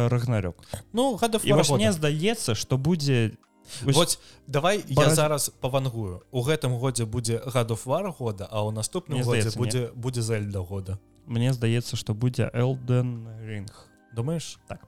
рагнарёк 0.10 0.56
Ну 0.94 1.18
вось 1.22 1.70
мне 1.70 1.92
здаецца 1.94 2.56
што 2.56 2.78
будзе 2.78 3.38
вось- 3.84 3.96
Вот 3.96 4.20
давай 4.48 4.84
я 4.88 4.96
Бараз- 4.96 5.16
зараз 5.16 5.50
павангую. 5.62 6.22
У 6.32 6.44
гэтым 6.44 6.80
годзе 6.80 7.06
будзе 7.06 7.42
гадов 7.54 7.86
вар 7.86 8.12
года 8.12 8.48
а 8.52 8.62
ў 8.62 8.72
наступным 8.72 9.18
Мне 9.18 9.24
годзе 9.26 9.58
будзе 9.58 9.92
будзе 9.96 10.22
зельда 10.22 10.62
года. 10.62 11.00
Мне 11.26 11.52
здаецца 11.54 11.96
што 11.96 12.14
будзе 12.14 12.50
Элден 12.54 13.28
ринг 13.46 13.72
думаешь 14.16 14.58
Так. 14.68 14.88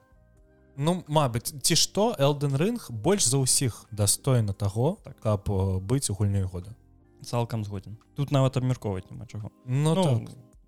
Ну 0.76 1.04
Мабыць 1.08 1.52
ці 1.62 1.74
што 1.76 2.14
Элден 2.18 2.54
рынг 2.56 2.90
больш 2.90 3.26
за 3.28 3.36
ўсіх 3.38 3.84
дастойна 3.90 4.52
таго 4.54 4.98
Так. 5.04 5.20
каб 5.20 5.48
э, 5.50 5.78
быць 5.80 6.08
у 6.10 6.14
гульнёй 6.14 6.44
года. 6.44 6.74
Цалкам 7.22 7.64
згоден 7.64 7.98
тут 8.16 8.30
нават 8.30 8.56
абмяркоўваць 8.56 9.10
няма 9.10 9.26
чаго. 9.26 9.50
Ну, 9.66 9.94
Ну, 9.94 10.24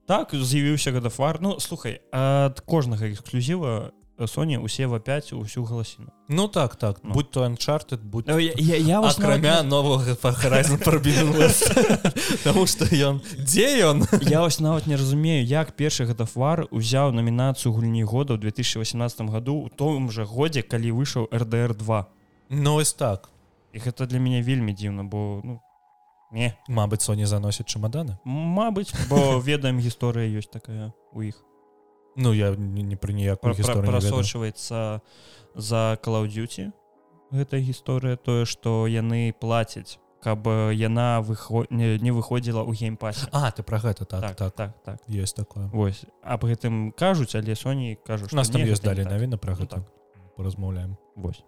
так. 0.07 0.31
так 0.31 0.35
з'явіўся 0.35 0.93
гадафар 0.93 1.41
Ну 1.41 1.59
слухай 1.61 2.03
ад 2.13 2.61
кожнага 2.61 3.09
эксклюзіва 3.09 3.93
Sony 4.25 4.59
усе 4.59 4.87
в 4.87 4.99
5 5.01 5.33
усю 5.33 5.65
галасіну 5.65 6.09
ну 6.29 6.49
так 6.49 6.77
так. 6.77 7.01
Ну. 7.03 7.13
будь 7.15 7.31
то 7.31 7.45
Uncharted 7.45 8.03
будь 8.03 8.29
я, 8.29 8.53
я, 8.57 8.77
я 8.77 9.01
вас 9.01 9.19
акрамя 9.19 9.63
нават 9.63 9.67
новага 9.67 10.13
West. 11.33 12.45
Таму 12.45 12.67
што 12.67 12.85
ён 12.85 13.21
дзе 13.39 13.85
ён 13.87 14.07
я 14.23 14.41
вось 14.41 14.61
нават 14.61 14.87
не 14.87 14.97
разумею 14.97 15.45
як 15.45 15.77
першы 15.77 16.05
гадафар 16.05 16.67
узяў 16.71 17.13
намінацыю 17.13 17.73
гульні 17.73 18.05
года 18.05 18.35
ў 18.35 18.39
2018 18.39 19.21
году 19.31 19.55
у 19.55 19.69
том 19.69 20.11
жа 20.11 20.25
годзе 20.25 20.63
калі 20.63 20.93
выйшаў 20.93 21.29
RDR 21.31 21.75
2 21.75 22.07
Ну 22.53 22.75
ось 22.77 22.93
так. 22.93 23.31
І 23.73 23.79
гэта 23.79 24.07
для 24.07 24.19
мяне 24.21 24.43
вельмі 24.43 24.73
дзіўна 24.73 25.05
бо 25.05 25.41
ну 25.45 25.61
не. 26.33 26.53
Мабыць 26.69 27.05
Sony 27.05 27.27
заносіць 27.27 27.69
чемаданы 27.69 28.19
Мабыць 28.25 28.93
бо 29.09 29.39
ведаем 29.45 29.81
гісторыя 29.81 30.29
ёсць 30.29 30.53
такая 30.53 30.93
у 31.13 31.23
іх 31.23 31.41
Ну 32.17 32.33
я 32.33 32.51
не, 32.57 32.83
не 32.83 32.97
пры 32.97 33.13
ніякую 33.13 33.55
гісторыю 33.55 33.83
не 33.83 33.93
ведаю. 33.93 34.13
прасочваецца 34.13 35.01
за 35.55 35.99
Call 36.03 36.23
of 36.25 36.29
Duty 36.29 36.73
гэта 37.33 37.57
гісторыя 37.59 38.17
тое 38.17 38.45
што 38.45 38.87
яны 38.87 39.33
плацяць 39.33 39.99
каб 40.23 40.47
яна 40.71 41.21
выход... 41.21 41.67
не, 41.71 41.99
не 41.99 42.13
выходзіла 42.13 42.63
ў 42.63 42.77
геймпасе 42.77 43.27
А 43.33 43.51
ты 43.51 43.63
про 43.63 43.79
гэта 43.81 44.05
так 44.05 44.21
так, 44.23 44.37
так. 44.37 44.55
так 44.55 44.71
так 44.85 44.99
есть 45.09 45.35
такое 45.37 45.67
Вось 45.73 46.05
аб 46.23 46.45
гэтым 46.45 46.93
кажуць 46.93 47.35
але 47.35 47.55
Sony 47.57 47.97
кажуць 48.07 48.33
нас 48.33 48.51
там 48.51 48.63
ёсць 48.63 48.85
гэта 48.85 48.89
не 48.89 48.95
далей 48.95 49.05
так. 49.05 49.13
навіна 49.13 49.37
про 49.39 49.53
Ну, 49.57 49.59
гэта 49.65 49.77
так. 49.81 49.85
поразмаўляем 50.37 50.97
Вось 51.17 51.43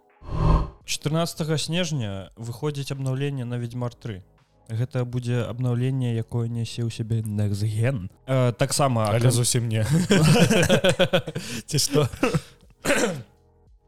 14 0.85 1.61
снежня 1.61 2.31
выходзіць 2.35 2.91
абнаўленне 2.91 3.45
на 3.45 3.55
ведьмар 3.61 3.93
3 3.93 4.21
гэта 4.69 5.05
будзе 5.05 5.43
абнаўленне 5.45 6.15
якое 6.15 6.47
нясе 6.49 6.81
ў 6.81 6.89
сябе 6.89 7.21
нextген 7.21 8.09
э, 8.25 8.51
таксама 8.57 9.09
але 9.13 9.29
зусім 9.31 9.69
не. 9.69 9.85
Ці 11.69 11.77
што? 11.79 12.09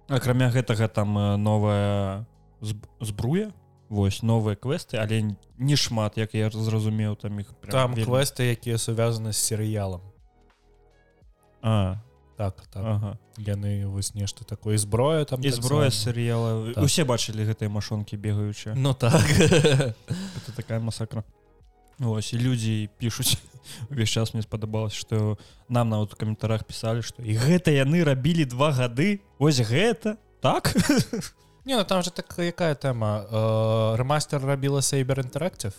Акрамя 0.07 0.49
гэтага 0.49 0.87
там 0.87 1.17
э, 1.17 1.35
новая 1.37 2.25
зб- 2.61 2.87
збруя 3.01 3.51
вось 3.89 4.21
новыя 4.23 4.55
квесты 4.55 4.97
але 4.97 5.35
не 5.57 5.75
шмат 5.75 6.17
як 6.17 6.33
я 6.35 6.49
зразумеў 6.49 7.15
там 7.15 7.39
іх 7.39 7.51
там 7.71 7.93
вельмі. 7.93 8.05
квесты 8.07 8.51
якія 8.51 8.77
сувязаны 8.77 9.33
з 9.33 9.37
серыялам. 9.39 10.01
А, 11.61 11.99
так 12.37 12.63
так. 12.69 12.83
Ага. 12.85 13.17
яны 13.37 13.87
вось 13.89 14.13
нешта 14.13 14.45
такое 14.45 14.77
зброя 14.77 15.25
там 15.25 15.41
і 15.43 15.49
зброя 15.49 15.89
таксама. 15.89 16.13
серыяла. 16.13 16.73
Так. 16.73 16.83
усе 16.83 17.03
бачылі 17.03 17.49
гэтыя 17.49 17.69
машонкі 17.69 18.17
бегаючыя. 18.17 18.75
Ну 18.77 18.93
так. 18.93 19.25
Это 20.37 20.49
такая 20.55 20.79
масакра. 20.79 21.23
Вось 21.99 22.33
і 22.33 22.37
людзі 22.37 22.89
пішуць. 22.97 23.37
Увесь 23.89 24.09
час 24.09 24.33
мне 24.33 24.43
спадабалось 24.43 24.93
что 24.93 25.37
нам 25.67 25.89
нават 25.89 26.13
у 26.13 26.15
каментарах 26.15 26.63
пісалі 26.63 27.01
што 27.01 27.23
і 27.23 27.33
гэта 27.33 27.73
яны 27.73 28.05
рабілі 28.05 28.45
два 28.45 28.71
гады. 28.71 29.19
Ось 29.39 29.59
гэта? 29.59 30.17
Так? 30.39 30.71
Не 31.65 31.75
ну 31.75 31.83
там 31.83 32.03
же 32.03 32.11
так 32.11 32.31
якая 32.37 32.75
тэма? 32.75 33.27
Э, 33.27 33.95
рэмастер 33.97 34.39
рабіла 34.39 34.81
Сейбер 34.81 35.19
інтэрактив 35.19 35.73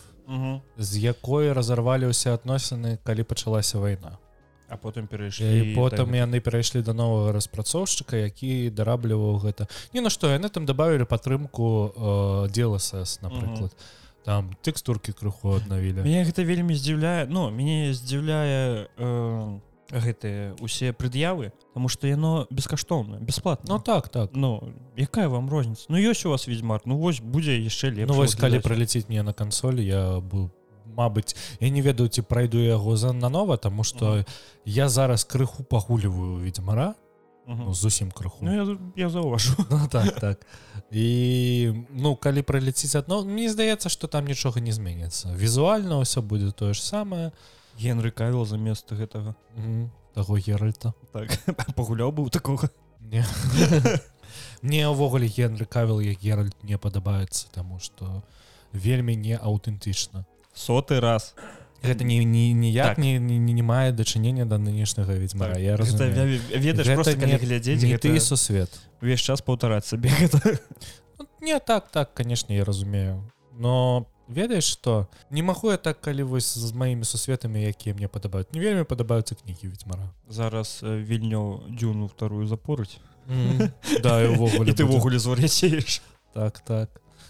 з 0.77 0.97
якой 0.97 1.49
разарвалі 1.53 2.13
ўсе 2.13 2.37
адносіны 2.37 3.01
калі 3.01 3.25
пачалася 3.25 3.81
вайна 3.81 4.21
а 4.69 4.77
потым 4.77 5.05
і 5.05 5.11
перайшлі 5.11 5.75
потым 5.75 6.13
яны 6.13 6.39
перайшлі 6.39 6.81
да 6.85 6.93
новага 6.93 7.33
распрацоўшчыка 7.33 8.29
які 8.29 8.69
дарабліваў 8.69 9.41
гэта. 9.41 9.67
Не 9.93 10.01
на 10.01 10.09
што 10.09 10.29
яны 10.29 10.49
там 10.49 10.65
добавілі 10.69 11.09
падтрымку 11.09 12.45
э, 12.45 12.51
деласс 12.53 13.19
напрыклад. 13.21 13.73
Там 14.23 14.53
тэкстуркі 14.61 15.15
крыху 15.17 15.57
аднавілі. 15.57 16.05
Мяне 16.05 16.23
гэта 16.27 16.45
вельмі 16.45 16.77
здзіўляе 16.77 17.25
ну 17.31 17.49
мяне 17.49 17.93
здзіўляе 17.97 18.87
э, 18.93 19.59
гэтыя 19.89 20.53
усе 20.61 20.93
прад'явы 20.93 21.51
тому 21.73 21.89
что 21.89 22.07
яно 22.07 22.45
бескаштоўна 22.49 23.17
бесплатно 23.17 23.73
Ну 23.73 23.79
так 23.79 24.09
так. 24.09 24.29
Ну 24.33 24.73
якая 24.95 25.27
вам 25.27 25.49
розніца? 25.49 25.85
Ну 25.89 25.97
ёсць 25.97 26.25
у 26.25 26.29
вас 26.29 26.47
ведьмар 26.47 26.81
Ну 26.85 26.97
вось 26.97 27.21
будзе 27.21 27.57
яшчэ 27.57 27.89
лепш 27.89 28.09
Ну 28.09 28.13
вось 28.13 28.35
калі 28.35 28.59
праліціць 28.59 29.09
мне 29.09 29.23
на 29.23 29.33
кансоль 29.33 29.81
я 29.81 30.19
бу 30.19 30.51
Мабыць 30.95 31.35
я 31.59 31.69
не 31.69 31.81
ведаю 31.81 32.09
ці 32.09 32.21
прайду 32.21 32.59
яго 32.59 32.97
за 32.97 33.13
нанова 33.13 33.57
тому 33.57 33.83
что 33.83 34.25
я 34.65 34.89
зараз 34.89 35.23
крыху 35.23 35.63
пагуліваю 35.63 36.37
ведьмара 36.37 36.95
ну, 37.47 37.73
зусім 37.73 38.11
крыху 38.11 38.41
Ну 38.41 38.53
я, 38.53 38.77
я 38.95 39.09
заўважу 39.09 39.53
Ну, 39.69 39.87
так 39.91 40.19
так. 40.19 40.45
І 40.91 41.73
ну 41.89 42.15
калі 42.15 42.41
праліціць 42.41 42.95
адно 42.95 43.23
мне 43.23 43.49
здаецца 43.49 43.89
что 43.89 44.07
там 44.07 44.25
нічога 44.25 44.59
не 44.61 44.71
зменіцца 44.71 45.33
візуальна 45.35 46.01
ўсё 46.01 46.21
будзе 46.21 46.51
тое 46.51 46.73
ж 46.73 46.81
самае 46.81 47.31
Генры 47.79 48.11
кавіл 48.11 48.43
замест 48.43 48.91
гэтага. 48.91 49.35
Мгм. 49.55 49.87
таго 50.13 50.37
геральта. 50.37 50.93
Так 51.13 51.31
пагуляў 51.77 52.11
быў 52.11 52.29
такога 52.29 52.69
не 52.99 53.23
мне 54.61 54.83
ўвогуле 54.89 55.29
генры 55.31 55.65
кавіл 55.65 56.01
як 56.03 56.19
геральт 56.19 56.57
не 56.63 56.77
падабаецца 56.77 57.47
таму 57.55 57.79
что 57.79 58.23
вельмі 58.73 59.15
не 59.15 59.37
аўтэнтычна 59.37 60.25
соты 60.59 60.99
раз. 60.99 61.35
Гэта 61.81 62.03
не 62.03 62.25
не 62.25 62.51
ніяк 62.53 62.95
Так. 62.95 62.97
не, 62.97 63.19
не, 63.19 63.39
не, 63.39 63.63
мае 63.63 63.91
дачынення 63.95 64.43
да 64.45 64.57
нынешняга 64.59 65.13
ведьмара. 65.15 65.53
Так, 65.53 65.63
я 65.63 65.77
разумею. 65.77 66.41
ведаеш 66.51 66.87
просто 66.95 67.15
не- 67.15 67.37
глядзець 67.37 67.79
гэта 67.83 68.03
ты 68.11 68.19
сусвет. 68.19 68.69
увесь 69.01 69.21
час 69.21 69.39
паўтараць 69.41 69.85
сабе 69.87 70.09
гэта. 70.19 70.59
Ну, 71.19 71.25
не 71.41 71.59
так 71.59 71.87
так 71.91 72.13
конечно 72.13 72.51
я 72.51 72.65
разумею. 72.65 73.23
Но 73.57 74.07
ведаеш 74.27 74.65
что 74.65 75.07
не 75.31 75.41
магу 75.41 75.71
я 75.71 75.77
так 75.77 76.01
калі 76.01 76.23
вось 76.23 76.57
з 76.57 76.71
маімі 76.73 77.03
сусветамі 77.05 77.63
якія 77.63 77.95
мне 77.95 78.07
падабаюць. 78.07 78.51
Не 78.51 78.59
вельмі 78.59 78.83
падабаюцца 78.83 79.35
кнігі 79.35 79.67
ведьмара. 79.71 80.11
Зараз 80.27 80.83
вільню 80.83 81.63
дзюну 81.69 82.07
вторую 82.07 82.43
запорыць. 82.47 82.99
Да 84.03 84.21
і 84.21 84.27
увогуле 84.35 84.71
ты 84.75 84.83
будзе. 84.83 84.83
ввогуле 84.83 85.19
звар'яцееш. 85.19 86.01
Так 86.33 86.59
так 86.59 86.89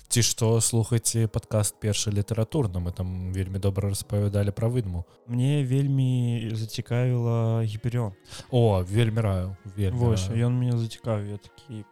ці 0.10 0.24
што 0.26 0.58
слухайце 0.58 1.28
падкаст 1.30 1.78
першы 1.80 2.10
літаратурна 2.10 2.82
мы 2.82 2.92
там 2.92 3.32
вельмі 3.32 3.62
добра 3.62 3.94
распавядалі 3.94 4.50
пра 4.52 4.66
выдму 4.66 5.06
мне 5.30 5.62
вельмі 5.64 6.50
зацікавіла 6.58 7.62
гіперён 7.64 8.18
о 8.50 8.82
вельмі 8.82 9.22
раю 9.22 9.58
Вось 9.94 10.30
ён 10.34 10.58
мяне 10.58 10.78
зацікавіў. 10.82 11.38
Я 11.38 11.38
такі 11.38 11.86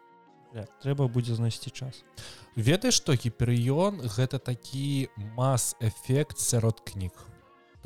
трэба 0.81 1.07
будзе 1.07 1.37
знайсці 1.37 1.69
час. 1.69 2.01
Ведаеш 2.57 2.97
што 2.97 3.13
гіперыён 3.13 4.01
гэта 4.17 4.41
такі 4.41 5.13
мас-эфект 5.37 6.41
сярод 6.41 6.81
кніг 6.81 7.13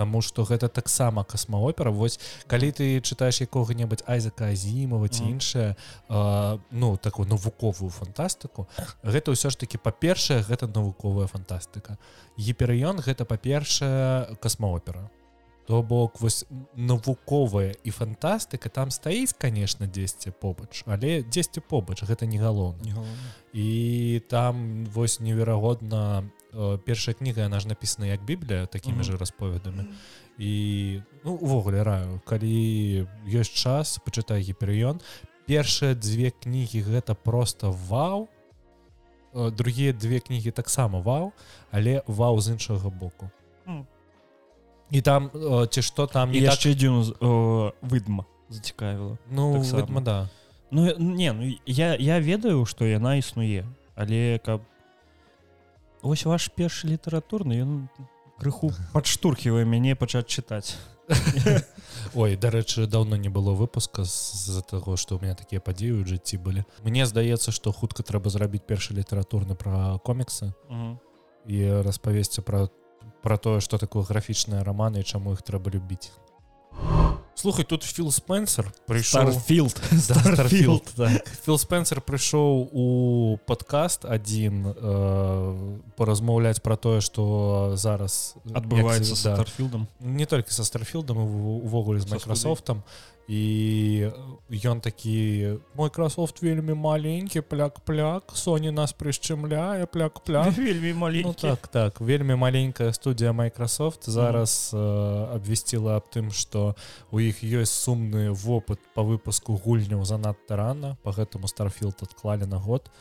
Таму 0.02 0.24
што 0.26 0.42
гэта 0.50 0.66
таксама 0.66 1.22
касмаопера 1.22 1.92
вось 1.94 2.18
калі 2.50 2.72
ты 2.74 2.86
чытаеш 3.06 3.46
якога-небудзь 3.46 4.02
айзака 4.10 4.50
азімова 4.50 5.06
ці 5.06 5.30
іншае 5.30 5.78
э, 5.78 6.58
ну 6.72 6.98
такую 6.98 7.30
навуковую 7.30 7.94
фантастыку 7.94 8.66
гэта 9.06 9.38
ўсё 9.38 9.54
ж 9.54 9.62
таки 9.62 9.78
па-першае 9.78 10.42
гэта 10.42 10.66
навуковая 10.66 11.30
фантастыка. 11.30 12.02
Гіперыён 12.34 12.98
гэта 13.06 13.30
па-першае 13.30 14.34
касмаопера 14.42 15.06
то 15.70 15.84
бок 15.86 16.18
вось 16.18 16.50
навуковая 16.74 17.78
і 17.86 17.94
фантастыка 17.94 18.74
там 18.74 18.90
стаіць 18.90 19.38
конечно 19.38 19.86
дзесьці 19.86 20.34
побач 20.34 20.82
але 20.90 21.22
дзесьці 21.22 21.62
побач 21.62 22.02
гэта 22.02 22.26
не 22.26 22.42
галоўна. 22.42 23.06
І 23.54 24.22
там 24.34 24.86
вось 24.90 25.20
неверагодна 25.20 26.26
першая 26.86 27.14
кніга 27.16 27.42
яна 27.42 27.60
ж 27.60 27.68
напісана 27.68 28.08
як 28.08 28.24
біблія 28.24 28.66
такімі 28.66 28.96
Мгм. 28.96 29.04
же 29.04 29.18
расповедамі 29.18 29.84
і 30.38 31.02
ну 31.26 31.34
увогуле 31.34 31.84
раю 31.84 32.22
калі 32.26 33.08
ёсць 33.28 33.54
час 33.54 34.00
пачытай 34.06 34.42
гіперыён 34.42 35.02
першыя 35.48 35.96
дзве 35.96 36.32
кнігі 36.32 36.82
гэта 36.84 37.14
просто 37.16 37.72
вау. 37.90 38.28
Другія 39.34 39.94
две 39.94 40.20
кнігі 40.20 40.52
таксама 40.52 41.00
вау 41.00 41.32
але 41.72 42.04
вау 42.08 42.42
з 42.42 42.50
іншага 42.52 42.90
боку. 42.90 43.30
Мгм. 43.66 43.86
і 44.92 45.02
там 45.02 45.30
э, 45.34 45.68
ці 45.68 45.82
што 45.82 46.08
там 46.08 46.32
так, 46.32 46.42
яшчэ 46.42 46.76
з- 47.04 47.16
о, 47.20 47.72
выдма 47.82 48.26
зацікавіла. 48.50 49.18
Ну 49.32 49.54
таксама. 49.54 49.82
видимо, 49.82 50.02
да. 50.02 50.30
Ну 50.72 50.96
не 51.00 51.32
ну 51.34 51.56
я 51.66 51.96
я 51.96 52.20
ведаю 52.20 52.66
што 52.66 52.86
яна 52.86 53.16
існуе 53.16 53.64
але 53.96 54.40
каб 54.46 54.62
ось 56.02 56.26
ваш 56.26 56.50
першы 56.54 56.88
літаратурны 56.90 57.62
ён 57.62 57.72
крыху 58.42 58.74
падштурхівае 58.96 59.66
мяне 59.66 59.96
пачаць 59.96 60.28
чытаць. 60.28 60.76
Ой 62.16 62.38
дарэчы 62.40 62.88
даўно 62.88 63.18
не 63.20 63.30
было 63.30 63.52
выпуска 63.52 64.04
з-за 64.08 64.62
таго 64.62 64.96
што 64.96 65.18
ў 65.18 65.28
меня 65.28 65.36
такія 65.36 65.60
падзеі 65.60 66.02
ў 66.02 66.08
жыцці 66.08 66.40
былі. 66.40 66.64
Мне 66.88 67.06
здаецца 67.06 67.52
што 67.52 67.76
хутка 67.76 68.04
трэба 68.04 68.32
зрабіць 68.32 68.64
першы 68.66 68.96
літаратурны 68.96 69.56
пра 69.60 70.00
коміксы 70.06 70.54
і 71.46 71.58
распавесці 71.84 72.42
пра 72.42 72.70
пра 73.22 73.38
тое 73.38 73.60
што 73.62 73.78
такое 73.78 74.06
графічныя 74.08 74.64
раманы 74.64 75.02
і 75.02 75.08
чаму 75.08 75.34
іх 75.38 75.46
трэба 75.46 75.74
любіць 75.74 76.10
Слухай 77.36 77.66
тут 77.66 77.84
філ 77.84 78.12
спенсер 78.12 78.68
прыйшоў 78.86 79.32
старфілд. 79.32 79.80
Starfield, 79.98 80.86
так. 80.96 81.30
Філ 81.46 81.58
Спенсер 81.58 82.02
прыйшоў 82.02 82.70
у 82.72 82.86
падкаст 83.48 84.06
адзін 84.06 84.68
э, 84.68 85.82
паразмаўляць 85.98 86.62
пра 86.62 86.78
тое 86.78 87.02
што 87.02 87.74
зараз 87.80 88.36
адбываецца 88.54 89.16
да, 89.16 89.36
старфілдам 89.40 89.88
не 90.00 90.26
толькі 90.26 90.54
са 90.54 90.68
старфілдам 90.68 91.18
увогуле 91.18 92.00
з 92.04 92.12
Майкрасофтам 92.12 92.84
і 93.28 94.10
ён 94.50 94.82
такі 94.82 95.58
Майкрасофт 95.76 96.42
вельмі 96.42 96.74
маленькі 96.74 97.42
пляк-пляк 97.42 98.34
Соні 98.34 98.72
нас 98.72 98.94
прышчымляе 98.94 99.86
пляк-пляк 99.86 100.56
вельмі 100.58 100.94
Ну, 100.94 101.00
маленькі 101.00 101.42
так 101.42 101.68
так 101.68 102.02
вельмі 102.02 102.36
маленькая 102.36 102.94
студія 102.94 103.32
Microsoft 103.32 104.10
зараз 104.10 104.72
э, 104.74 105.36
абвясціла 105.36 105.98
аб 105.98 106.10
тым 106.12 106.32
што 106.32 106.76
у 107.12 107.20
іх 107.20 107.44
ёсць 107.44 107.72
сумны 107.72 108.32
вопыт 108.32 108.80
по 108.94 109.04
выпуску 109.04 109.56
гульняў 109.56 110.06
занадта 110.06 110.56
рана 110.56 110.98
по 111.04 111.12
гэтаму 111.12 111.48
старфілд 111.48 111.96
адклалі 112.02 112.46
на 112.46 112.58
год. 112.58 112.92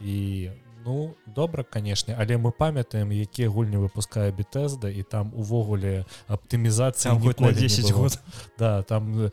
І 0.00 0.50
ну 0.86 1.16
добра 1.26 1.64
канешне 1.64 2.14
але 2.14 2.38
мы 2.38 2.52
памятаем 2.54 3.10
якія 3.10 3.50
гульні 3.50 3.82
выпускае 3.82 4.30
бітэзда 4.30 4.88
і 4.88 5.02
там 5.02 5.34
увогуле 5.34 6.06
аптымізацыя 6.30 7.18
год 7.18 7.40
на 7.40 7.52
10 7.52 7.90
год. 7.90 8.18
Да 8.58 8.82
там 8.82 9.26
э, 9.26 9.30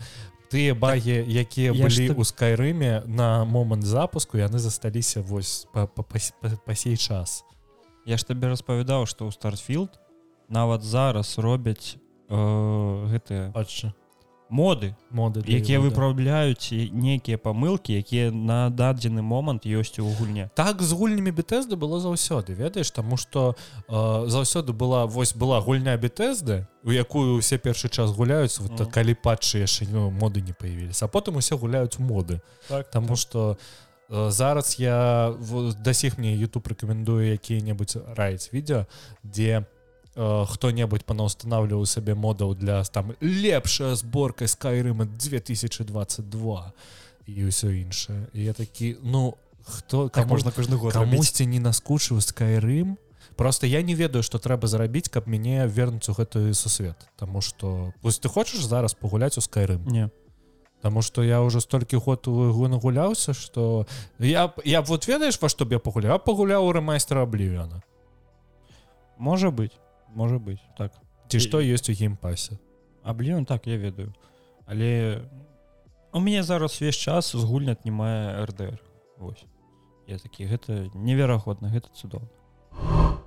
тыя 0.50 0.74
багі 0.74 1.22
якія 1.22 1.74
былі 1.78 1.90
ж 1.90 2.14
ў 2.14 2.26
скайрыме 2.26 3.06
на 3.06 3.46
момант 3.46 3.86
запуску 3.86 4.42
яны 4.42 4.58
засталіся 4.58 5.22
вось 5.22 5.70
па, 5.74 5.86
па, 5.86 6.02
па, 6.02 6.18
па, 6.42 6.50
па 6.66 6.74
сей 6.76 6.98
час. 6.98 7.46
Я 8.06 8.18
ж 8.18 8.26
табе 8.26 8.50
распавядаў 8.50 9.06
што 9.06 9.30
ў 9.30 9.32
старфілд 9.32 9.94
нават 10.50 10.82
зараз 10.82 11.38
робяць 11.38 12.02
э, 12.30 12.38
гэтыя 13.14 13.54
Адчы. 13.54 13.94
Моды 14.54 14.94
моды 15.10 15.42
якія 15.50 15.80
выпраўляюць 15.82 16.70
нейкія 16.94 17.38
памылкі 17.42 17.98
якія 17.98 18.30
на 18.32 18.70
дадзены 18.70 19.22
момант 19.26 19.66
ёсць 19.66 19.98
у 20.00 20.06
гульне 20.20 20.50
так 20.56 20.82
з 20.82 20.94
гульнямі 20.94 21.32
бітэзды 21.34 21.74
было 21.76 21.98
заўсёды 22.00 22.54
ведаеш? 22.54 22.92
Таму 22.94 23.18
што 23.18 23.56
э, 23.90 24.26
заўсёды 24.30 24.72
была 24.74 25.06
вось 25.06 25.34
была 25.34 25.60
гульня 25.62 25.98
бітэзды 25.98 26.68
у 26.86 26.92
якую 26.92 27.38
усе 27.42 27.58
першы 27.58 27.90
час 27.90 28.12
гуляюць 28.12 28.60
вот, 28.60 28.72
Мгм. 28.80 28.92
калі 28.92 29.14
патчы 29.24 29.66
яшчэ 29.66 29.88
ну, 29.92 30.12
моды 30.12 30.42
не 30.46 30.54
появіліся 30.54 31.06
а 31.06 31.08
потым 31.10 31.38
усе 31.38 31.56
гуляюць 31.56 31.98
моды. 32.00 32.42
Так 32.70 32.92
Таму 32.92 33.16
што 33.16 33.58
э, 34.10 34.30
зараз 34.32 34.80
я 34.80 35.30
в- 35.40 35.74
да 35.82 35.94
сіх 35.94 36.18
мне 36.18 36.36
YouTube 36.38 36.68
рэкамендую 36.70 37.34
якія-небудзь 37.34 37.98
раіць 38.16 38.54
відео 38.54 38.86
дзе 39.24 39.66
хто-небудзь 40.16 41.06
панаўстанавліваў 41.10 41.86
сабе 41.90 42.14
модаў 42.14 42.54
для 42.56 42.84
там 42.86 43.14
лепшая 43.22 43.96
зборка 43.96 44.48
скайрыма 44.48 45.06
2022 45.06 46.74
і 47.26 47.40
ўсё 47.50 47.70
іншае 47.74 48.30
я 48.34 48.54
такі 48.54 48.98
ну 49.02 49.34
хто 49.66 50.10
каму- 50.10 50.38
можна 50.38 50.52
кожны 50.52 50.78
год 50.78 50.94
камусьці 50.94 51.46
не 51.46 51.60
наскучыў 51.60 52.22
скайрым 52.22 52.98
просто 53.36 53.66
я 53.66 53.82
не 53.82 53.96
ведаю 53.96 54.22
што 54.22 54.38
трэба 54.38 54.68
зрабіць 54.68 55.10
каб 55.10 55.26
мяне 55.28 55.66
вернуць 55.68 56.10
у 56.10 56.14
гэты 56.14 56.54
сусвет. 56.54 56.98
Таму 57.18 57.42
што 57.42 57.94
вось 58.02 58.20
ты 58.20 58.30
хочаш 58.30 58.62
зараз 58.62 58.94
пагуляць 58.94 59.38
у 59.38 59.42
скайрым 59.42 59.82
не. 59.88 60.10
Таму 60.84 61.02
што 61.02 61.24
я 61.24 61.42
ўжо 61.42 61.64
столькі 61.64 61.98
год 61.98 62.28
у 62.28 62.54
яго 62.54 62.68
нагуляўся 62.68 63.34
што 63.34 63.88
я 64.20 64.54
я 64.66 64.82
вот 64.82 65.08
ведаеш 65.08 65.42
во 65.42 65.50
што 65.50 65.66
б 65.66 65.74
я 65.74 65.80
пагуляў 65.80 66.20
пагуляў 66.20 66.68
у 66.68 66.72
рэмайстра 66.72 67.24
аблівіана 67.24 67.82
можа 69.18 69.50
быть 69.50 69.72
можа 70.16 70.40
быть. 70.40 70.62
Так. 70.78 70.94
Ці 71.30 71.40
што 71.40 71.60
ёсць 71.62 71.90
у 71.90 71.94
геймпасе 71.94 72.60
абліон 73.04 73.46
так 73.46 73.68
я 73.68 73.78
ведаю. 73.78 74.14
Але 74.66 75.22
у 76.14 76.20
мяне 76.20 76.44
зараз 76.44 76.82
увесь 76.82 76.96
час 76.96 77.36
з 77.36 77.44
гульня 77.44 77.72
аднімае 77.74 78.46
рдр 78.46 78.80
Вось 79.18 79.46
я 80.08 80.18
такі 80.18 80.46
гэта 80.46 80.90
неверагодна 80.96 81.70
гэта 81.72 81.90
цудоўна 81.96 82.28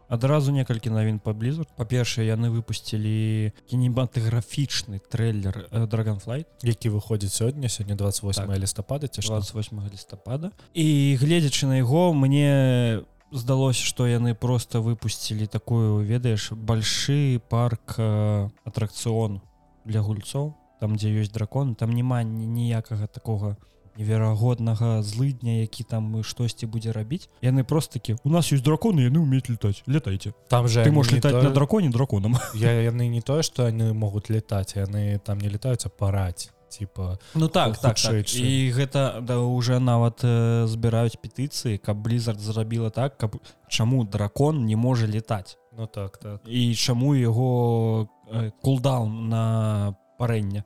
адразу 0.08 0.52
некалькі 0.52 0.90
навін 0.90 1.18
паблізу 1.18 1.66
па-першае 1.76 2.26
яны 2.26 2.50
выпусцілі 2.50 3.52
кінематаграфічны 3.66 5.00
трейлер 5.10 5.66
драгонфлайт 5.72 6.46
які 6.62 6.94
выходзіць 6.94 7.34
сёння 7.34 7.68
сёння 7.68 7.96
28 7.96 8.46
Так. 8.46 8.58
лістапада 8.58 9.08
ці 9.08 9.22
што? 9.22 9.40
28 9.40 9.90
лістапада. 9.92 10.52
І 10.74 11.18
гледзячы 11.20 11.66
на 11.66 11.76
яго 11.76 12.14
мне 12.14 13.02
здалося 13.32 13.82
што 13.84 14.06
яны 14.06 14.34
просто 14.34 14.80
выпусцілі 14.80 15.46
такую 15.46 16.04
ведаеш 16.06 16.52
большы 16.52 17.40
парк 17.48 17.94
э, 17.98 18.48
атракцыон 18.64 19.40
для 19.84 20.00
гульцоў 20.00 20.54
там 20.80 20.96
дзе 20.96 21.10
ёсць 21.22 21.32
дракон 21.32 21.74
там 21.74 21.90
няма 21.90 22.22
ні- 22.22 22.46
ніякага 22.46 23.06
такога 23.06 23.56
неверагоднага 23.96 25.02
злыдня 25.02 25.60
які 25.64 25.84
там 25.84 26.22
штосьці 26.22 26.66
будзе 26.66 26.92
рабіць. 26.92 27.28
Яны 27.40 27.64
просто 27.64 27.94
такі 27.98 28.16
у 28.24 28.30
нас 28.30 28.52
ёсць 28.52 28.62
драконы 28.62 29.00
яны 29.08 29.18
умеюць 29.18 29.48
летаць 29.48 29.82
летайце 29.86 30.32
там 30.48 30.68
же 30.68 30.84
ты 30.84 30.92
можешь 30.92 31.12
не 31.12 31.18
летаць 31.18 31.32
то- 31.32 31.42
на 31.42 31.50
драконе 31.50 31.88
драконам 31.90 32.36
я 32.54 32.72
яны 32.84 33.08
не 33.08 33.20
тое 33.22 33.42
што 33.42 33.66
яны 33.68 33.92
могуць 33.94 34.28
летаць 34.28 34.76
яны 34.76 35.18
там 35.24 35.38
не 35.38 35.48
летаюцца 35.48 35.88
параць 35.88 36.52
типа 36.78 37.18
ну 37.34 37.48
так, 37.48 37.78
так, 37.78 37.96
так. 37.96 38.34
і 38.36 38.72
гэта 38.72 39.20
да 39.20 39.38
уже 39.38 39.78
нават 39.78 40.20
э, 40.24 40.66
збіраюць 40.66 41.16
петыцыі 41.16 41.78
каб 41.78 42.04
blizzard 42.06 42.38
зрабіла 42.38 42.90
так 42.90 43.16
каб 43.18 43.36
чаму 43.68 44.04
дракон 44.04 44.64
не 44.66 44.76
можа 44.76 45.06
летаць. 45.06 45.58
Ну 45.76 45.86
так 45.86 46.16
так. 46.18 46.40
І 46.46 46.74
чаму 46.74 47.14
яго 47.14 48.08
э, 48.30 48.50
кулдаун 48.62 49.28
на 49.28 49.96
парэнне. 50.18 50.64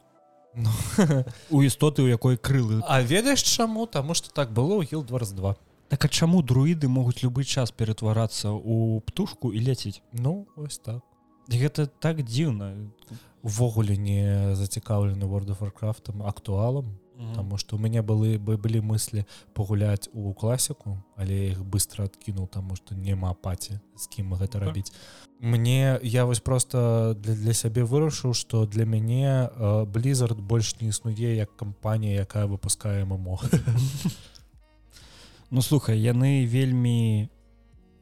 Ну, 0.54 0.70
у 1.50 1.62
істоты 1.62 2.02
у 2.02 2.08
якой 2.08 2.36
крылы. 2.36 2.82
А 2.86 3.02
ведаеш 3.02 3.42
чаму? 3.42 3.86
Таму 3.86 4.14
что 4.14 4.30
так 4.30 4.50
было 4.52 4.82
ў 4.82 4.90
гил 4.90 5.02
22 5.02 5.56
так 5.90 6.04
а 6.04 6.08
чаму 6.08 6.40
друіды 6.42 6.86
могуць 6.86 7.18
любы 7.26 7.42
час 7.42 7.72
ператварацца 7.74 8.54
у 8.54 9.00
птушку 9.00 9.50
і 9.52 9.58
ляціць? 9.58 10.02
Ну 10.12 10.46
ось 10.54 10.78
так. 10.78 11.02
Гэта 11.50 11.90
так 11.90 12.22
дзіўна 12.22 12.94
увогуле 13.42 13.96
не 13.96 14.54
зацікаўлены 14.54 15.26
world 15.26 15.50
of 15.50 15.60
warcraftам 15.60 16.22
актуалам 16.22 16.98
Таму 17.34 17.58
што 17.60 17.76
у 17.76 17.78
мяне 17.78 18.00
былі 18.00 18.40
бы 18.40 18.56
былі 18.56 18.80
мыслі 18.80 19.26
пагуляць 19.52 20.08
у 20.16 20.32
класіку 20.32 20.96
але 21.20 21.52
іх 21.52 21.60
быстро 21.60 22.08
адкінуў 22.08 22.48
таму 22.48 22.76
што 22.80 22.96
няма 22.96 23.34
паці 23.34 23.76
з 23.96 24.08
кім 24.08 24.32
гэта 24.40 24.56
так. 24.56 24.64
рабіць 24.64 24.92
мне 25.40 26.00
я 26.02 26.24
вось 26.24 26.40
просто 26.40 27.14
для, 27.20 27.34
для 27.34 27.52
сябе 27.52 27.84
вырашыў 27.84 28.32
што 28.32 28.64
для 28.64 28.88
мяне 28.88 29.52
blizzard 29.92 30.40
больш 30.40 30.80
не 30.80 30.88
існуе 30.88 31.36
як 31.36 31.52
кампанія 31.56 32.24
якая 32.24 32.46
выпускае 32.46 33.04
мо 33.04 33.38
Ну 35.50 35.62
слухай 35.62 36.00
яны 36.00 36.46
вельмі 36.46 37.28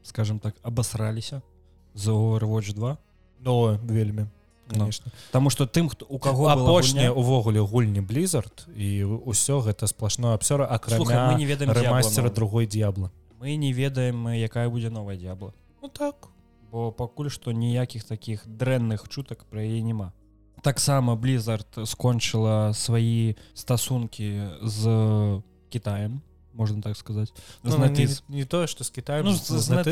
скажем 0.03 0.39
так 0.39 0.55
абасраліся 0.63 1.43
за 1.95 2.13
overwatch 2.13 2.73
2 2.73 2.97
но 3.41 3.81
вельмі 3.83 4.27
конечно. 4.69 5.13
Ну, 5.15 5.21
Таму 5.33 5.51
что 5.51 5.67
тым 5.67 5.89
хто 5.89 6.07
у 6.09 6.19
кого 6.19 6.49
апошняе 6.49 7.11
увогуле 7.11 7.61
гульні 7.61 8.01
blizzard 8.01 8.69
і 8.75 9.05
ўсё 9.25 9.61
гэта 9.65 9.87
сплошное 9.87 10.35
абсёра 10.35 10.67
акрамя 10.67 11.35
не 11.39 11.47
ведаем 11.47 11.73
мастера 11.91 12.31
другой 12.31 12.67
д'ябла 12.67 13.11
мы 13.41 13.57
не 13.57 13.73
ведаем 13.73 14.29
якая 14.29 14.69
будзе 14.69 14.91
новая 14.91 15.17
д'ябла 15.17 15.55
ну 15.83 15.89
так. 15.89 16.29
Бо 16.71 16.93
пакуль 16.93 17.31
што 17.33 17.53
ніякіх 17.53 18.05
таких 18.05 18.45
дрэнных 18.45 19.09
чутак 19.09 19.47
пра 19.49 19.65
яе 19.65 19.81
няма. 19.81 20.13
Таксама 20.61 21.15
blizzard 21.17 21.87
скончыла 21.87 22.73
свае 22.75 23.37
стасункі 23.55 24.61
з 24.61 24.83
Китаем 25.71 26.21
можно 26.59 26.83
так 26.83 26.97
сказать 26.97 27.33
ну, 27.63 27.87
не, 27.87 28.09
не 28.29 28.45
тое 28.45 28.67
что 28.67 28.83
с 28.85 28.91
Китаем 28.91 29.25
ну, 29.25 29.37
так. 29.69 29.87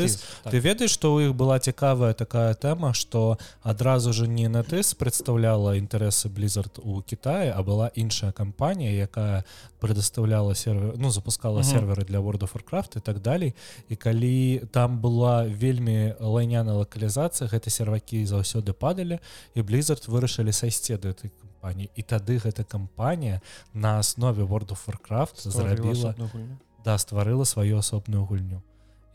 ты 0.51 0.59
ведаешь 0.59 0.91
что 0.91 1.15
у 1.15 1.19
іх 1.19 1.31
была 1.31 1.59
цікавая 1.59 2.13
такая 2.13 2.53
тэма 2.53 2.93
что 2.93 3.37
адразу 3.63 4.13
же 4.13 4.27
не 4.27 4.49
на 4.49 4.63
тыс 4.63 4.93
представляла 4.93 5.77
інтаресы 5.77 6.27
blizzard 6.27 6.79
у 6.83 7.01
Китае 7.01 7.53
а 7.55 7.63
была 7.63 7.89
іншая 7.95 8.31
кампанія 8.31 8.91
якая 8.91 9.45
предоставляла 9.79 10.55
сервер 10.55 10.93
ну 10.97 11.09
запускала 11.09 11.59
угу. 11.59 11.69
серверы 11.69 12.03
для 12.03 12.19
world 12.19 12.43
of 12.43 12.53
warcraft 12.53 12.97
и 12.97 12.99
так 12.99 13.21
далей 13.21 13.55
і 13.89 13.95
калі 13.95 14.67
там 14.71 14.99
была 14.99 15.47
вельмі 15.47 16.15
лайняная 16.19 16.75
локалізацыя 16.75 17.47
гэты 17.47 17.69
сервакі 17.69 18.25
заўсёды 18.25 18.73
падалі 18.73 19.19
і 19.55 19.61
blizzard 19.61 20.03
вырашылі 20.11 20.51
сайсці 20.51 20.97
да 20.97 21.15
этой 21.67 21.73
кампаніі 21.73 21.89
і 21.95 22.01
тады 22.03 22.37
гэта 22.39 22.63
кампанія 22.63 23.41
на 23.73 23.99
аснове 23.99 24.43
world 24.43 24.71
of 24.71 24.79
warcraft 24.87 25.49
зрабіла 25.49 26.15
да 26.85 26.97
стварыла 26.97 27.45
сваю 27.45 27.77
асобную 27.77 28.25
гульню 28.25 28.61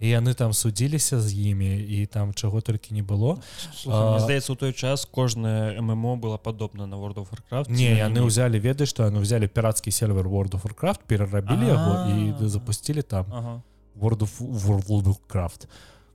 і 0.00 0.08
яны 0.08 0.34
там 0.34 0.52
судзіліся 0.52 1.20
з 1.20 1.32
імі 1.32 1.78
і 1.78 2.06
там 2.06 2.34
чаго 2.34 2.60
толькі 2.60 2.94
не 2.94 3.02
было 3.02 3.38
здаецца 3.84 4.52
у 4.52 4.56
той 4.56 4.72
час 4.72 5.04
кожная 5.04 5.80
ммо 5.80 6.16
была 6.16 6.38
падобна 6.38 6.86
на 6.86 6.96
world 6.96 7.16
of 7.16 7.30
warcraft. 7.30 7.70
Не 7.70 7.94
яны 7.96 8.26
ўзялі 8.26 8.58
веды 8.58 8.86
што 8.86 9.06
яны 9.06 9.20
взяли 9.20 9.46
пірацкі 9.46 9.90
сервер 9.90 10.26
world 10.26 10.58
of 10.58 10.66
warcraft 10.66 11.06
перарабілі 11.06 11.66
яго 11.66 11.92
і 12.10 12.48
запусцілі 12.48 13.02
там. 13.02 13.62
World 13.94 14.24
of 14.24 14.32
worldcraft 14.40 15.68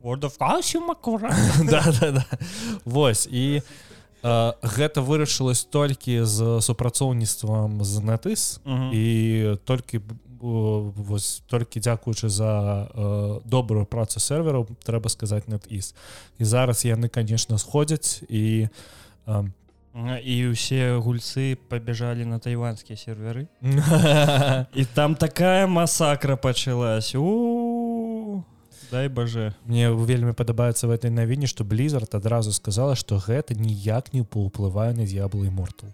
world 0.04 0.24
of 0.24 0.38
Вось 2.86 3.28
і 3.32 3.62
гэта 4.24 5.02
вырашылась 5.02 5.64
толькі 5.64 6.24
з 6.24 6.60
супрацоўніцтвам 6.62 7.84
з 7.84 7.94
нетыс 8.02 8.60
і 8.94 9.58
толькі 9.66 10.02
вось 10.40 11.44
толькі 11.48 11.80
дзякуючы 11.80 12.30
за 12.30 12.90
э, 12.94 13.40
добрую 13.46 13.86
працу 13.86 14.20
сервераў 14.20 14.68
трэба 14.86 15.10
сказаць 15.10 15.48
нет 15.48 15.66
іс 15.70 15.96
і 16.38 16.44
зараз 16.46 16.86
яны 16.86 17.10
конечно 17.10 17.58
сходзяць 17.58 18.22
і 18.30 18.70
э, 19.28 19.50
і 19.98 20.36
ўсе 20.54 21.02
гульцы 21.02 21.58
пабяжалі 21.70 22.26
на 22.26 22.38
тайванскія 22.38 22.98
серверы 22.98 23.50
і 24.78 24.86
там 24.94 25.16
такая 25.16 25.66
масакра 25.66 26.36
пачалась. 26.38 27.16
У 27.16 27.77
дай 28.92 29.10
боже. 29.10 29.54
Мне 29.66 29.92
вельмі 29.92 30.34
падабаецца 30.34 30.88
в 30.88 30.92
этой 30.92 31.10
навіне 31.10 31.48
что 31.48 31.64
blizzard 31.64 32.16
адразу 32.16 32.52
сказала 32.52 32.96
что 32.96 33.18
гэта 33.18 33.56
ніяк 33.56 34.14
не 34.14 34.24
паўплывае 34.24 34.94
на 34.94 35.06
д'яблы 35.06 35.50
мортал 35.52 35.94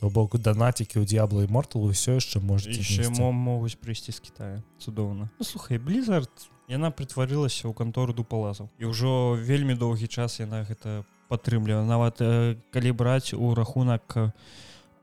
то 0.00 0.10
бок 0.10 0.34
данацікі 0.34 0.98
ў 0.98 1.06
д'яблы 1.06 1.46
мортал 1.46 1.86
ўсё 1.86 2.18
яшчэ 2.18 2.42
можа 2.42 2.70
яшчэ 2.70 3.06
могуць 3.14 3.78
прыйсці 3.78 4.10
з 4.10 4.18
Китая 4.18 4.58
цудоўна. 4.82 5.30
Ну, 5.38 5.44
слухай 5.44 5.78
blizzard 5.78 6.30
яна 6.66 6.90
прытварылася 6.90 7.70
ў 7.70 7.72
кантору 7.74 8.10
дупалазаў 8.10 8.66
і 8.82 8.90
ўжо 8.90 9.38
вельмі 9.38 9.78
доўгі 9.78 10.10
час 10.10 10.42
яна 10.42 10.66
гэта 10.66 11.06
падтрымлівае. 11.30 11.86
Нават 11.86 12.18
э, 12.18 12.58
калі 12.74 12.90
браць 12.92 13.30
у 13.30 13.54
рахунак 13.54 14.34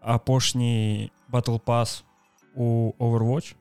апошні 0.01 1.11
батл 1.31 1.57
пас 1.57 2.03
у 2.55 2.91
overwatch 2.99 3.55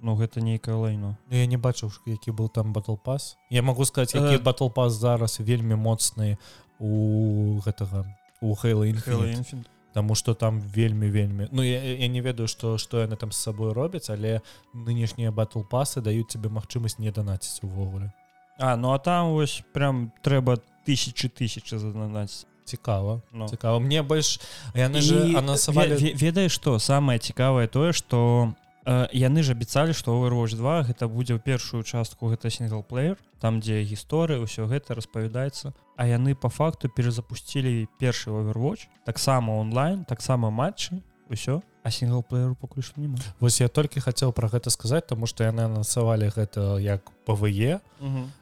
Ну 0.00 0.14
гэта 0.14 0.40
нейкае 0.40 0.76
лайно 0.76 1.16
ну, 1.30 1.36
я 1.36 1.46
не 1.46 1.56
бачыў 1.56 1.92
які 2.06 2.30
был 2.30 2.48
там 2.48 2.72
батл 2.72 2.94
пас. 2.96 3.36
Я 3.50 3.62
могу 3.62 3.84
сказать 3.84 4.14
які 4.14 4.42
батл 4.42 4.68
пас 4.68 4.92
зараз 4.92 5.40
вельмі 5.40 5.74
моцны 5.74 6.38
у 6.78 7.60
гэтага 7.60 8.04
у 8.40 8.54
хейла 8.54 8.86
Таму 9.92 10.14
что 10.14 10.34
там 10.34 10.60
вельмі 10.60 11.10
вельмі. 11.10 11.48
Ну 11.52 11.62
я, 11.62 11.82
я 11.82 12.08
не 12.08 12.20
ведаю 12.20 12.48
что 12.48 12.76
что 12.78 13.00
яны 13.00 13.16
там 13.16 13.32
с 13.32 13.36
сабой 13.36 13.72
робяць 13.72 14.10
але 14.10 14.42
нынешнія 14.74 15.32
батл 15.32 15.60
пасы 15.60 16.00
даюць 16.00 16.28
тебе 16.28 16.48
магчымасць 16.48 16.98
не 16.98 17.10
данаціць 17.10 17.62
увогуле. 17.62 18.12
А 18.58 18.76
ну 18.76 18.92
а 18.92 18.98
там 18.98 19.32
вось 19.32 19.62
прям 19.72 20.12
трэба 20.22 20.60
тысячи 20.86 21.28
тысячи 21.28 21.78
заданаць 21.78 22.46
цікава. 22.64 23.22
Ну. 23.32 23.48
цікава. 23.48 23.78
Мне 23.80 24.02
больш 24.02 24.40
яны 24.74 25.00
же 25.00 25.32
анансавалі 25.38 26.12
ведаеш 26.12 26.52
что 26.52 26.78
самое 26.78 27.18
цікавае 27.18 27.66
тое 27.66 27.92
что 27.92 28.52
Э, 28.52 28.65
яны 28.86 29.42
ж 29.42 29.52
абяцалі 29.52 29.90
што 29.90 30.14
overwatch 30.14 30.54
2 30.54 30.86
гэта 30.86 31.10
будзе 31.10 31.34
ў 31.34 31.42
першую 31.42 31.82
частку 31.82 32.30
гэта 32.30 32.50
синглплеер 32.50 33.18
там 33.42 33.58
дзе 33.58 33.82
гісторыя 33.82 34.38
ўсё 34.38 34.70
гэта 34.70 34.94
распавядаецца. 34.94 35.74
А 35.98 36.02
яны 36.06 36.38
по 36.38 36.48
факту 36.48 36.88
перазапусцілі 36.88 37.90
першы 37.98 38.30
overwatch 38.30 38.86
таксама 39.04 39.58
онлайн 39.58 40.06
таксама 40.06 40.54
матчы 40.54 41.02
ўсё 41.26 41.66
а 41.82 41.90
синглплееру 41.90 42.54
пакуль 42.54 42.82
што 42.82 43.02
не 43.02 43.10
вось 43.38 43.58
я 43.58 43.66
толькі 43.66 44.02
хацеў 44.02 44.30
пра 44.30 44.46
гэта 44.50 44.70
сказаць 44.70 45.06
тому 45.06 45.26
што 45.26 45.42
яны 45.42 45.66
анансавалі 45.66 46.30
гэта 46.30 46.78
як 46.78 47.10
пве 47.26 47.82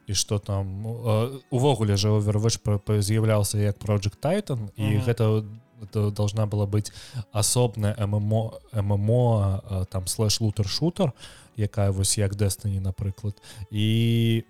і 0.07 0.13
что 0.13 0.39
там 0.39 0.85
э, 0.85 1.41
увогуле 1.49 1.97
же 1.97 2.13
overwatch 2.13 2.61
з'яўляўся 3.01 3.59
як 3.65 3.81
project 3.81 4.21
titan 4.21 4.69
і 4.77 5.01
гэта 5.01 5.25
у 5.25 5.41
это 5.41 5.64
должна 5.93 6.47
была 6.47 6.67
быть 6.67 6.93
асобная 7.33 7.97
ММО 8.07 8.61
ММО 8.73 9.87
там 9.91 10.07
слэш 10.07 10.41
лутер 10.41 10.69
шутер 10.69 11.13
якая 11.57 11.91
вось 11.91 12.19
як 12.19 12.37
дэстані 12.37 12.81
напрыклад 12.81 13.39
і 13.71 14.45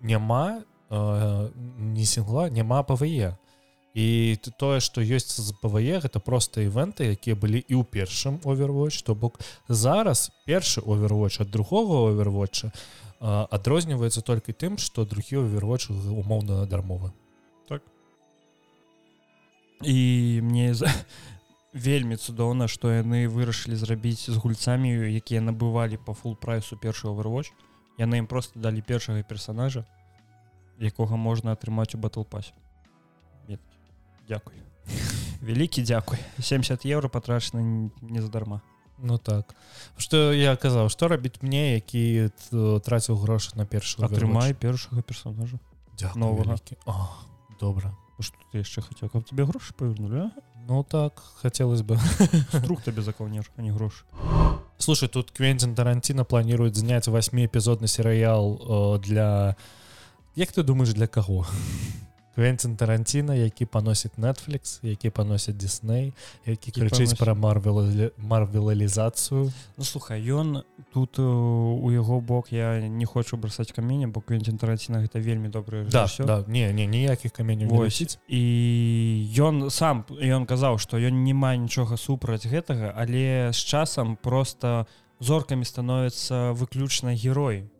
няма 0.00 0.62
э, 0.90 1.50
не 1.78 2.04
сингла 2.04 2.50
няма 2.50 2.82
пве 2.82 3.36
і 3.94 4.36
тое 4.58 4.80
что 4.80 5.00
ёсць 5.00 5.38
з 5.38 5.54
пве 5.62 6.00
гэта 6.02 6.18
просто 6.18 6.60
івенты 6.60 7.14
якія 7.14 7.38
былі 7.38 7.62
і 7.62 7.74
ў 7.78 7.84
першым 7.86 8.42
overwatch 8.42 9.04
то 9.06 9.14
бок 9.14 9.38
зараз 9.68 10.30
першы 10.46 10.82
overwatch 10.82 11.40
ад 11.40 11.50
другого 11.50 12.10
overwatcha 12.10 12.74
адрозніваецца 13.20 14.20
толькі 14.20 14.52
тым 14.52 14.78
что 14.78 15.04
другі 15.06 15.46
overwatch 15.46 15.94
умоўна 15.94 16.66
дармовы 16.66 17.12
і 19.82 20.40
мне 20.42 20.74
за 20.74 20.92
вельмі 21.72 22.16
цудоўна 22.16 22.68
што 22.68 22.92
яны 22.92 23.26
вырашылі 23.26 23.74
зрабіць 23.76 24.30
з 24.30 24.36
гульцамі 24.36 24.94
якія 25.10 25.40
набывалі 25.40 25.98
по 25.98 26.14
фул 26.14 26.36
прайсу 26.36 26.76
першы 26.76 27.08
overwatch. 27.08 27.50
Яны 27.98 28.18
ім 28.18 28.26
просто 28.26 28.58
далі 28.58 28.82
першага 28.82 29.22
персонажа 29.22 29.84
якога 30.78 31.16
можна 31.16 31.52
атрымаць 31.52 31.94
у 31.94 31.98
батлпасе 31.98 32.52
Дякую. 34.28 34.56
Вялікі 35.42 35.82
дзякуй 35.82 36.18
70 36.40 36.86
евро 36.86 37.08
патрачаны 37.08 37.90
незадарма 38.00 38.62
Ну 38.98 39.18
так. 39.18 39.54
Что 39.98 40.32
я 40.32 40.56
казаў 40.56 40.88
што 40.88 41.08
рабіць 41.08 41.42
мне 41.42 41.74
які 41.74 42.30
траціў 42.50 43.18
грошы 43.18 43.58
на 43.58 43.66
першы 43.66 44.02
атрымай 44.02 44.54
першага 44.54 45.02
персонажа. 45.02 45.58
Новага 46.14 46.58
добра 47.60 47.94
что 48.24 48.36
ты 48.50 48.58
яшчэ 48.58 48.82
хацеў 48.82 49.12
каб 49.12 49.24
тебе 49.24 49.44
грошы 49.44 49.74
павернули 49.74 50.30
Ну 50.66 50.82
так 50.82 51.22
хотелось 51.42 51.82
бы. 51.82 51.98
Друг 52.64 52.82
тебе 52.82 53.02
закаўнер 53.02 53.50
а 53.56 53.62
не 53.62 53.70
грош. 53.70 54.04
Слушай 54.78 55.08
тут 55.08 55.30
квентин 55.30 55.74
тарантино 55.74 56.24
планирует 56.24 56.74
занять 56.74 57.06
8эпизодный 57.06 57.86
серыял 57.86 58.96
э, 58.96 58.98
для 59.00 59.56
як 60.34 60.52
ты 60.52 60.62
думаешь 60.62 60.94
для 60.94 61.06
кого 61.06 61.46
квентин 62.34 62.76
тарантино 62.76 63.34
які 63.34 63.64
паносіць 63.64 64.18
netflix 64.18 64.78
які 64.82 65.10
паносяць 65.10 65.54
дисней 65.54 66.12
які 66.46 66.70
крычыць 66.70 67.14
пра 67.18 67.34
марвел 67.34 68.10
марвелалізацыю 68.18 69.52
ну 69.76 69.84
слухай 69.84 70.22
ён 70.30 70.62
тут 70.92 71.18
у 71.18 71.90
яго 71.90 72.20
бок 72.20 72.52
я 72.52 72.80
не 72.88 73.06
хочу 73.06 73.36
бросаць 73.36 73.72
каменя 73.72 74.08
бо 74.08 74.20
квентин 74.20 74.58
тарантино 74.58 74.98
гэта 74.98 75.18
вельмі 75.18 75.48
добрый 75.48 75.84
да, 75.90 76.06
да. 76.18 76.44
Не 76.48 76.72
не 76.72 76.86
ніякіх 76.86 77.32
каменю 77.32 77.68
восіць 77.68 78.18
і 78.28 78.42
ён 79.38 79.70
сам 79.70 80.04
ён 80.10 80.46
казаў 80.46 80.78
что 80.78 80.98
ён 80.98 81.24
не 81.24 81.34
мае 81.34 81.58
нічога 81.58 81.96
супраць 81.96 82.46
гэтага 82.46 82.92
але 82.96 83.52
з 83.52 83.58
часам 83.58 84.16
просто 84.16 84.86
зоркамі 85.20 85.64
становится 85.64 86.52
выключна 86.52 87.14
герой 87.14 87.70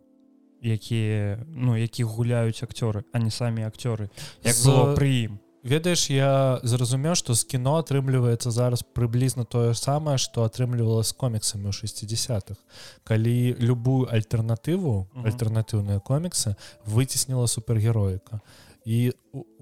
якія 0.65 1.45
ну 1.47 1.77
якіх 1.77 2.09
гуляюць 2.09 2.65
акцёры 2.65 3.05
а 3.13 3.19
не 3.19 3.31
самі 3.31 3.69
акцёры 3.69 4.09
як 4.43 4.55
было 4.65 4.95
пры 4.97 5.09
ім? 5.29 5.39
Ведаеш 5.65 6.09
я 6.13 6.59
зразумеў 6.61 7.15
што 7.17 7.33
з 7.33 7.41
кіно 7.49 7.77
атрымліваецца 7.81 8.51
зараз 8.53 8.83
прыблізна 8.85 9.45
тое 9.49 9.73
самае 9.73 10.17
што 10.21 10.45
атрымлівала 10.45 11.01
з 11.01 11.13
коміксамі 11.17 11.69
ў 11.69 11.73
60-х 11.73 12.57
калі 13.01 13.57
любую 13.57 14.05
альтэрнатыву 14.05 15.09
альтэрнатыўныя 15.25 16.01
коміксы 16.05 16.53
выцесніла 16.85 17.49
супергероіка 17.49 18.41
і 18.85 19.13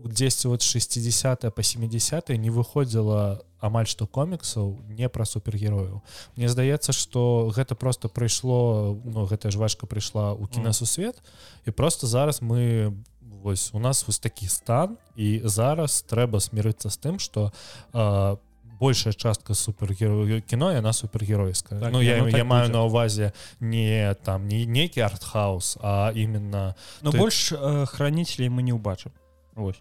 дзесьці 0.06 0.48
вот 0.48 0.62
60 0.62 1.56
по 1.56 1.64
70 1.64 2.30
не 2.30 2.52
выходзіла 2.52 3.41
амаль 3.60 3.88
што 3.88 4.06
коміксаў 4.06 4.84
не 4.91 5.08
пра 5.10 5.26
супергерояў 5.26 6.04
Мне 6.36 6.50
здаецца 6.50 6.91
что 6.91 7.52
гэта 7.56 7.76
просто 7.76 8.10
прыйшло 8.10 9.00
ну 9.06 9.26
гэта 9.26 9.52
ж 9.52 9.58
важка 9.58 9.88
прыйшла 9.88 10.36
ў 10.36 10.48
кінасусвет 10.52 11.24
і 11.66 11.72
просто 11.72 12.08
зараз 12.08 12.41
мы 12.41 12.91
вось 13.22 13.72
у 13.74 13.80
нас 13.80 14.04
вось 14.08 14.20
такі 14.20 14.48
стан 14.48 14.98
і 15.16 15.41
зараз 15.44 16.04
трэба 16.04 16.44
смірыцца 16.44 16.91
з 16.91 16.98
тым 17.00 17.20
что 17.20 17.52
по 17.91 18.53
большая 18.84 19.14
частка 19.14 19.55
супергерою 19.55 20.41
кіно 20.41 20.73
яна 20.73 20.93
супергеройская. 20.93 21.80
Так, 21.80 21.91
Ну 21.93 22.01
я, 22.01 22.18
я, 22.18 22.23
так 22.23 22.38
я 22.38 22.43
маю 22.43 22.69
на 22.69 22.84
увазе 22.84 23.31
не 23.60 24.15
там 24.23 24.47
не 24.47 24.65
нейкі 24.65 24.99
артхаус 25.01 25.77
а 25.81 26.11
именно 26.15 26.76
но 27.01 27.11
ты... 27.11 27.18
больш 27.18 27.51
э, 27.51 27.85
хранителей 27.85 28.49
мы 28.49 28.61
не 28.61 28.73
убачым 28.73 29.11
ось. 29.55 29.80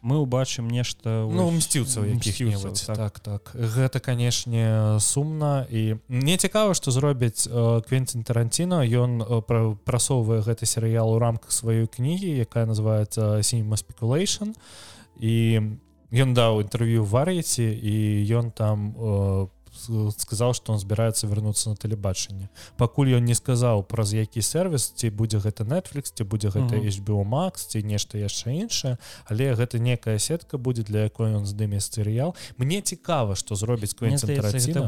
Мы 0.00 0.16
убачым 0.16 0.70
нешта 0.70 1.28
ну, 1.28 1.50
мсціўцаў 1.50 2.06
якіх 2.08 2.38
так. 2.86 2.96
так 2.96 3.20
так. 3.20 3.50
Гэта 3.54 4.00
канешне 4.00 4.96
сумна 5.00 5.66
і 5.70 5.96
мне 6.08 6.36
цікава 6.36 6.72
што 6.72 6.90
зробяць 6.90 7.44
э, 7.44 7.82
квентин 7.88 8.24
таранціна 8.24 8.80
ён 8.80 9.20
э, 9.20 9.76
прасоўвае 9.84 10.40
гэты 10.40 10.64
серыял 10.64 11.12
у 11.12 11.18
рамках 11.18 11.52
сваёй 11.52 11.84
кнігі 11.86 12.32
якая 12.32 12.64
называется 12.64 13.42
синема 13.42 13.76
спекулейшн 13.76 14.56
і 15.20 15.60
ён 16.12 16.34
даў 16.34 16.62
інтэрв'ю 16.64 17.04
вар'яці 17.04 17.64
і 17.64 18.24
ён 18.32 18.50
там 18.50 18.92
по 18.92 19.50
сказал 20.18 20.54
что 20.54 20.72
он 20.72 20.78
збіраецца 20.78 21.26
вярнуцца 21.26 21.70
на 21.70 21.76
тэлебачанне 21.76 22.48
пакуль 22.76 23.14
ён 23.16 23.24
не 23.24 23.34
сказаў 23.34 23.84
праз 23.84 24.14
які 24.14 24.42
сервис 24.42 24.90
ці 24.90 25.10
будзе 25.10 25.38
гэта 25.38 25.64
netflix 25.64 26.12
ці 26.14 26.24
будзе 26.24 26.50
гэта 26.50 26.80
HBO 26.80 27.22
Max 27.24 27.68
ці 27.70 27.82
нешта 27.82 28.18
яшчэ 28.18 28.58
іншае 28.64 28.96
але 29.26 29.54
гэта 29.54 29.78
некая 29.78 30.18
сетка 30.18 30.58
будзе 30.58 30.82
для 30.82 31.06
якой 31.08 31.34
ён 31.34 31.46
здыме 31.46 31.80
серыял. 31.80 32.34
Мне 32.56 32.80
цікава 32.80 33.36
что 33.36 33.54
зробіць 33.54 33.94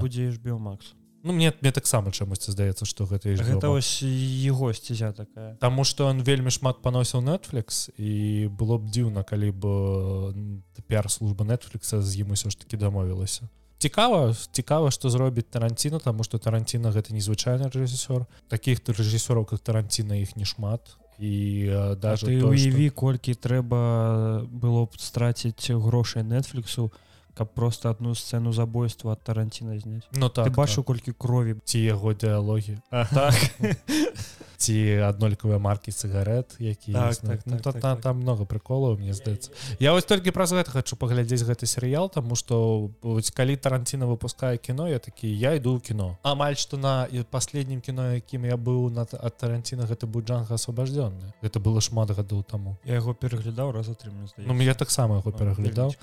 будзе 0.01 0.31
HBO 0.31 0.59
Max 0.59 0.95
Ну 1.23 1.33
мне 1.33 1.53
мне 1.61 1.73
таксама 1.73 2.13
чамусьці 2.13 2.53
здаецца 2.53 2.85
что 2.85 3.05
гэта 3.05 3.35
гэта 3.35 3.69
ось 3.69 4.03
его 4.03 4.73
сцізя 4.73 5.13
такая. 5.13 5.57
Таму 5.57 5.85
что 5.85 6.07
он 6.07 6.23
вельмі 6.23 6.51
шмат 6.51 6.83
паносіў 6.83 7.21
netflix 7.21 7.91
і 7.97 8.49
было 8.49 8.79
б 8.79 8.89
дзіўна 8.89 9.25
калі 9.25 9.51
б 9.53 9.65
пиар-служба 10.89 11.45
netflix 11.45 11.93
з 11.93 12.11
ім 12.21 12.33
усё 12.33 12.51
ж 12.51 12.59
таки 12.59 12.77
дамовілася. 12.77 13.49
Цікава 13.79 14.35
цікава 14.53 14.91
што 14.91 15.11
зробіць 15.11 15.49
таранціна 15.51 15.99
тому 15.99 16.25
что 16.25 16.39
таранціна 16.39 16.91
гэта 16.93 17.13
незвычайны 17.13 17.69
рэжысёр. 17.69 18.25
Таких 18.49 18.81
рэжысёраў 18.81 19.45
как 19.45 19.61
таранціна 19.61 20.17
іх 20.17 20.37
не 20.37 20.45
шмат 20.45 20.97
і 21.21 21.69
даже 22.01 22.27
уяві 22.27 22.89
што... 22.89 22.97
колькі 22.97 23.35
трэба 23.37 24.49
было 24.49 24.89
б 24.89 24.97
страціць 24.97 25.69
грошай 25.69 26.25
нетфліксу 26.25 26.89
каб 27.41 27.55
просто 27.55 27.89
одну 27.89 28.15
сцену 28.15 28.53
забойства 28.53 29.13
ад 29.13 29.25
таранціна 29.25 29.79
зняць 29.79 30.05
Ну 30.13 30.29
так 30.29 30.53
бачу 30.53 30.77
так. 30.77 30.85
колькі 30.85 31.13
крові 31.13 31.57
ці 31.65 31.79
яго 31.81 32.13
дыалогі 32.13 32.77
так. 32.91 33.35
Ці 34.61 34.77
аднолькавыя 35.09 35.57
маркі 35.57 35.89
цыгарет 35.89 36.53
які 36.61 36.93
так, 36.93 37.17
так, 37.17 37.41
ну, 37.47 37.53
так, 37.57 37.63
та, 37.63 37.73
так, 37.73 37.83
там, 37.83 37.97
так. 37.97 38.03
там 38.05 38.21
много 38.21 38.45
приколаў 38.45 38.99
мне 39.01 39.15
здаецца 39.17 39.49
я 39.81 39.93
вось 39.97 40.05
толькі 40.05 40.37
праз 40.37 40.53
гэта 40.53 40.69
хочу 40.71 41.01
паглядзець 41.01 41.49
гэты 41.49 41.65
серыял 41.65 42.11
тому 42.13 42.37
что 42.37 42.91
калі 43.33 43.57
таранціна 43.57 44.05
выпускае 44.05 44.59
кіно 44.61 44.89
я 44.89 44.99
такі 44.99 45.33
я 45.33 45.57
іду 45.57 45.73
ў 45.77 45.81
кіно. 45.81 46.19
Амаль 46.23 46.61
што 46.61 46.77
на 46.77 47.09
последнім 47.31 47.81
кіно 47.81 48.21
якім 48.21 48.45
я 48.45 48.61
быў 48.61 48.93
на 48.93 49.09
ад 49.09 49.37
таранціна 49.41 49.89
гэта 49.89 50.05
быў 50.05 50.29
джанга 50.29 50.61
асвобождённы 50.61 51.33
гэта 51.41 51.57
было 51.57 51.81
шмат 51.81 52.13
гадоў 52.13 52.45
таму 52.45 52.77
я 52.85 53.01
яго 53.01 53.17
пераглядаў 53.17 53.73
раз 53.73 53.89
атрымлю 53.89 54.29
ну, 54.37 54.61
я 54.61 54.75
таксама 54.75 55.25
яго 55.25 55.33
пераглядаў 55.33 55.97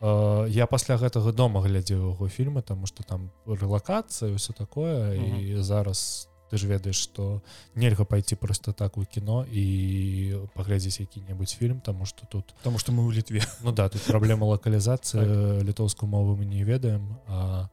я 0.00 0.66
пасля 0.66 0.96
гэтага 0.96 1.32
дома 1.32 1.60
глядзеў 1.60 2.12
яго 2.12 2.28
фільмы 2.28 2.62
тому 2.62 2.86
что 2.86 3.02
там 3.02 3.30
рэлакацыя 3.46 4.34
все 4.34 4.52
такое 4.52 5.18
-huh. 5.18 5.58
і 5.58 5.62
зараз 5.62 6.28
ты 6.50 6.58
ж 6.58 6.66
ведаеш 6.66 6.96
что 6.96 7.42
нельга 7.74 8.04
пойти 8.04 8.36
просто 8.36 8.72
так 8.72 8.98
у 8.98 9.04
кіно 9.04 9.46
і 9.52 10.34
паглядзець 10.54 11.00
які-небудзь 11.00 11.54
фільм 11.54 11.80
тому 11.80 12.06
что 12.06 12.26
тут 12.30 12.44
потому 12.56 12.78
что 12.78 12.92
мы 12.92 13.08
ў 13.08 13.12
літве 13.12 13.40
ну 13.64 13.72
да 13.72 13.88
тут 13.88 14.02
праблема 14.02 14.46
лакалізацыі 14.54 15.20
так. 15.20 15.64
літоўскую 15.64 16.10
мову 16.10 16.36
мы 16.36 16.44
не 16.44 16.64
ведаем 16.64 17.16
а 17.28 17.68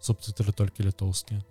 субтытры 0.00 0.52
толькі 0.52 0.88
літоўскія 0.88 1.44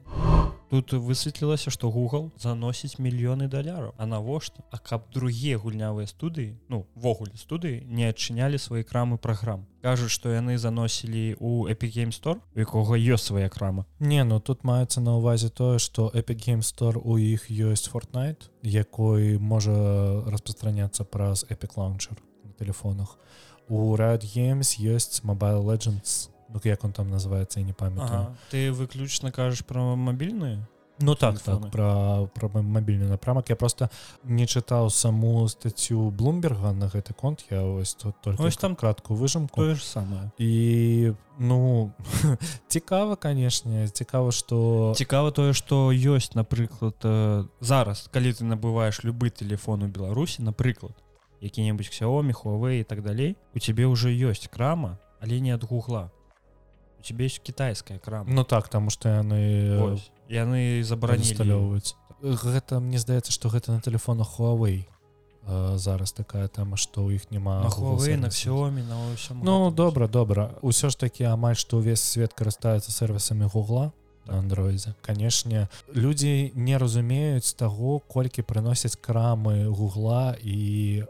тут 0.69 0.93
высветлілася 0.93 1.71
что 1.71 1.89
google 1.89 2.29
заносіць 2.37 2.99
мільёны 2.99 3.47
даляраў 3.49 3.93
а 3.97 4.05
навошта 4.05 4.63
а 4.71 4.77
каб 4.77 5.09
другія 5.13 5.57
гульнявыя 5.57 6.05
студыі 6.05 6.55
ну-ввогуле 6.69 7.33
студыі 7.35 7.81
не 7.85 8.09
адчынялі 8.09 8.57
свае 8.57 8.83
крамы 8.83 9.17
праграм 9.17 9.65
кажуць 9.81 10.11
что 10.13 10.29
яны 10.29 10.57
заносілі 10.57 11.37
у 11.39 11.67
эпигейм 11.67 12.13
store 12.13 12.39
якога 12.55 12.97
ёсць 12.97 13.29
свая 13.31 13.49
крама. 13.49 13.85
Не 13.99 14.23
ну 14.23 14.39
тут 14.39 14.63
маецца 14.63 15.01
на 15.01 15.17
увазе 15.17 15.49
тое 15.49 15.79
что 15.79 16.11
эпигейм 16.13 16.61
store 16.61 17.01
у 17.03 17.17
іх 17.17 17.49
ёсць 17.49 17.89
fortnite 17.89 18.49
якой 18.61 19.37
можа 19.37 19.73
распространяться 20.27 21.03
праз 21.03 21.45
эпик 21.49 21.77
лаунчер 21.77 22.17
на 22.43 22.53
телефонах. 22.53 23.17
У 23.69 23.95
rad 23.95 24.21
games 24.21 24.77
ёсць 24.77 25.23
mobile 25.23 25.63
legends 25.63 26.28
ну 26.53 26.59
як 26.63 26.83
он 26.83 26.93
там 26.93 27.09
называется 27.09 27.61
не 27.61 27.73
памятаю. 27.73 28.19
Ага. 28.19 28.37
ты 28.51 28.71
выключна 28.71 29.31
кажаш 29.31 29.63
про 29.65 29.95
мабільную 29.95 30.65
Ну 31.01 31.15
так 31.15 31.39
так 31.39 31.71
про 31.71 32.29
про 32.33 32.49
мабільны 32.61 33.07
напрамак 33.07 33.49
я 33.49 33.55
просто 33.55 33.89
не 34.23 34.45
чытаў 34.45 34.89
саму 34.89 35.47
статью 35.47 36.11
блумберга 36.11 36.73
на 36.73 36.87
гэты 36.87 37.13
конт 37.13 37.45
я 37.49 37.63
ось 37.63 37.95
тут 37.95 38.15
только 38.21 38.43
ось 38.43 38.57
там 38.57 38.75
кратку 38.75 39.15
выжимку 39.15 39.55
тое 39.55 39.75
ж 39.75 39.85
самое 39.85 40.31
і 40.37 41.13
ну 41.37 41.91
цікава 42.67 43.15
канешне 43.15 43.87
цікава 43.87 44.31
что 44.31 44.93
цікава 44.95 45.31
тое 45.31 45.53
что 45.53 45.93
ёсць 45.93 46.35
напрыклад 46.35 47.47
зараз 47.61 48.09
калі 48.11 48.33
ты 48.33 48.43
набываешь 48.43 49.03
любы 49.03 49.29
телефон 49.29 49.83
у 49.83 49.87
беларусі 49.87 50.43
напрыклад 50.43 50.95
які-небудзь 51.39 51.89
ксяомі 51.89 52.33
ховы 52.33 52.79
і 52.79 52.83
так 52.83 53.03
далей 53.03 53.37
у 53.55 53.59
цябе 53.59 53.87
ўжо 53.87 54.09
ёсць 54.09 54.51
крама 54.51 54.99
але 55.21 55.39
не 55.39 55.55
ад 55.55 55.63
гугла 55.63 56.11
у 56.99 57.03
тебе 57.03 57.25
есть 57.25 57.39
китайская 57.39 57.99
крама? 57.99 58.29
Ну 58.29 58.43
так 58.43 58.69
тому 58.69 58.89
что 58.89 59.09
яны 59.09 59.99
яны 60.27 60.83
забараніліваюць 60.83 61.95
гэта 62.21 62.79
мне 62.79 62.99
здаецца 62.99 63.31
что 63.31 63.49
гэта 63.49 63.71
на 63.71 63.81
телефонах 63.81 64.39
Huawei 64.39 64.85
зараз 65.77 66.11
такая 66.11 66.47
тема 66.47 66.77
что 66.77 67.05
у 67.05 67.11
іх 67.11 67.31
няма 67.31 67.63
на 68.17 68.29
всеми 68.29 68.83
Ну 69.43 69.71
добра 69.71 70.07
добра. 70.07 70.59
Ўсё 70.61 70.89
ж 70.89 70.95
таки 70.97 71.23
амаль 71.23 71.55
что 71.55 71.77
увесь 71.77 72.01
свет 72.01 72.33
карыстаецца 72.33 72.91
сервисамі 72.91 73.45
гугла 73.45 73.91
андроиде 74.27 74.93
канешне 75.01 75.67
людзі 75.95 76.51
не 76.53 76.77
разумеюць 76.77 77.53
таго 77.53 77.99
колькі 77.99 78.45
прыносяць 78.45 78.95
крамы 78.95 79.65
гугла 79.67 80.35
і 80.43 81.03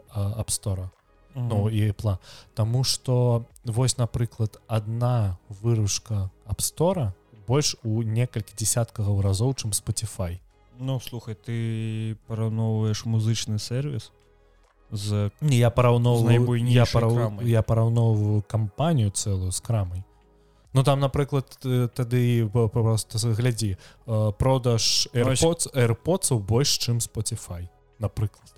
абстора 1.40 1.70
ну 1.70 1.70
і 1.70 1.92
пла. 1.92 2.18
Таму 2.54 2.84
что 2.84 3.44
вось 3.64 3.98
напрыклад 3.98 4.60
одна 4.66 5.38
вырушка 5.48 6.30
абстора 6.46 7.14
больш 7.46 7.76
у 7.82 8.02
некалькі 8.02 8.54
десяткаў 8.56 9.20
разоў 9.20 9.54
чым 9.54 9.72
Spotify. 9.72 10.38
Ну 10.78 11.00
слухай 11.00 11.34
ты 11.34 12.16
параўноўваеш 12.26 13.04
музычны 13.04 13.58
сервис 13.58 14.12
з 14.90 15.30
не 15.40 15.56
я 15.56 15.70
параўноў 15.70 16.24
найбуй 16.24 16.62
я 16.62 16.86
параў... 16.86 17.42
я 17.42 17.62
параўноўваю 17.62 18.42
кампанію 18.42 19.10
цэлую 19.10 19.52
з 19.52 19.60
крамай. 19.60 20.04
Ну 20.72 20.84
там 20.84 21.00
напрыклад 21.00 21.58
тады 21.94 22.48
просто 22.48 23.18
глядзі 23.18 23.76
продаж 24.38 25.08
airpodsаў 25.12 26.38
больш 26.38 26.78
чым 26.78 26.98
spotify 26.98 27.68
напрыклад. 27.98 28.50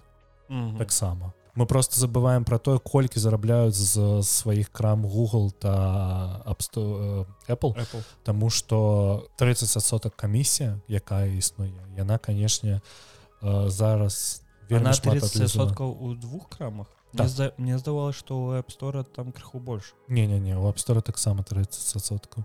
Мгм. 0.53 0.77
таксама 0.77 1.33
мы 1.55 1.67
просто 1.67 2.01
забываем 2.01 2.45
про 2.45 2.59
тое 2.59 2.79
колькі 2.79 3.21
зарабляюць 3.21 3.75
з 3.77 4.23
сваіх 4.23 4.71
крам 4.73 5.07
google 5.07 5.53
та 5.53 6.45
Store, 6.59 7.27
э, 7.49 7.55
apple 7.55 7.75
Apple. 7.77 8.03
Таму 8.23 8.51
што 8.51 9.29
30соток 9.39 10.17
камісія 10.17 10.81
якая 10.89 11.27
існуе 11.27 11.73
яна 11.97 12.19
канешне 12.19 12.81
зараз 13.43 14.43
вельмі 14.71 14.87
Она 14.87 14.93
шмат 14.93 15.21
30 15.21 15.37
адлізуе. 15.37 15.67
соткаў 15.67 15.97
у 16.01 16.15
двух 16.15 16.49
крамах 16.49 16.87
Да. 17.13 17.25
Мне 17.25 17.29
зда- 17.33 17.53
мне 17.59 17.79
здавалось 17.79 18.17
что 18.17 18.39
у 18.45 18.53
App 18.53 18.69
Store 18.79 19.05
там 19.05 19.33
крыху 19.33 19.59
больш 19.59 19.95
не-не-не 20.09 20.57
у 20.57 20.67
апстора 20.67 21.01
таксама 21.01 21.43
30соткаў 21.43 22.45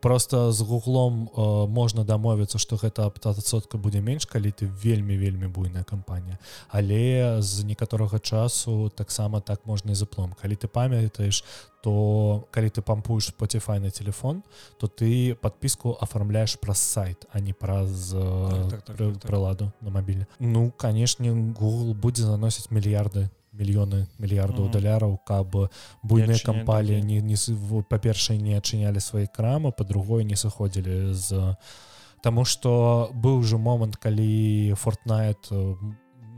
просто 0.00 0.52
з 0.52 0.60
гуглом 0.62 1.28
э, 1.36 1.66
можна 1.68 2.04
дамовіцца 2.04 2.58
што 2.58 2.76
гэта 2.76 3.06
аптасотка 3.06 3.78
будзе 3.78 4.00
менш 4.00 4.26
калі 4.26 4.50
ты 4.50 4.66
вельмі 4.66 5.16
вельмі 5.18 5.46
буйная 5.46 5.84
кампанія 5.84 6.38
але 6.68 7.42
з 7.42 7.64
некаторага 7.64 8.18
часу 8.18 8.88
таксама 8.90 9.40
так 9.40 9.66
можна 9.66 9.92
і 9.92 9.94
заплом 9.94 10.34
калі 10.42 10.54
ты 10.54 10.66
памятаеш 10.68 11.44
то 11.82 12.44
калі 12.50 12.68
ты 12.70 12.82
пампуеш 12.82 13.30
spotify 13.38 13.78
на 13.80 13.90
телефон 13.90 14.42
то 14.78 14.86
ты 14.86 15.34
подпіску 15.34 15.96
афармляеш 16.00 16.56
праз 16.56 16.78
сайт 16.78 17.26
а 17.32 17.40
не 17.40 17.52
праз 17.52 18.10
Так, 18.10 18.70
так, 18.70 18.82
так, 18.82 18.96
пры- 18.96 19.12
так, 19.12 19.22
так. 19.22 19.30
прыладу 19.30 19.72
на 19.80 19.90
мабіле 19.90 20.26
ну 20.38 20.70
канешне 20.76 21.30
google 21.30 21.94
будзе 21.94 22.22
заносіць 22.22 22.70
мільярды 22.70 23.28
мільёны 23.58 24.06
мільярдаў 24.18 24.64
Мгм. 24.68 24.72
даляраў 24.72 25.18
каб 25.26 25.70
буйныя 26.02 26.38
кампаліі 26.44 27.02
не, 27.02 27.20
не 27.20 27.36
па-першае 27.90 28.38
не 28.38 28.56
адчынялі 28.56 29.00
свае 29.00 29.26
крамы 29.26 29.72
па-другое 29.72 30.24
не 30.24 30.36
сыходзілі 30.36 31.12
з 31.14 31.56
Таму 32.22 32.42
што 32.44 33.10
быў 33.14 33.42
жа 33.46 33.58
момант 33.62 33.94
калі 33.96 34.74
фортнайт 34.74 35.50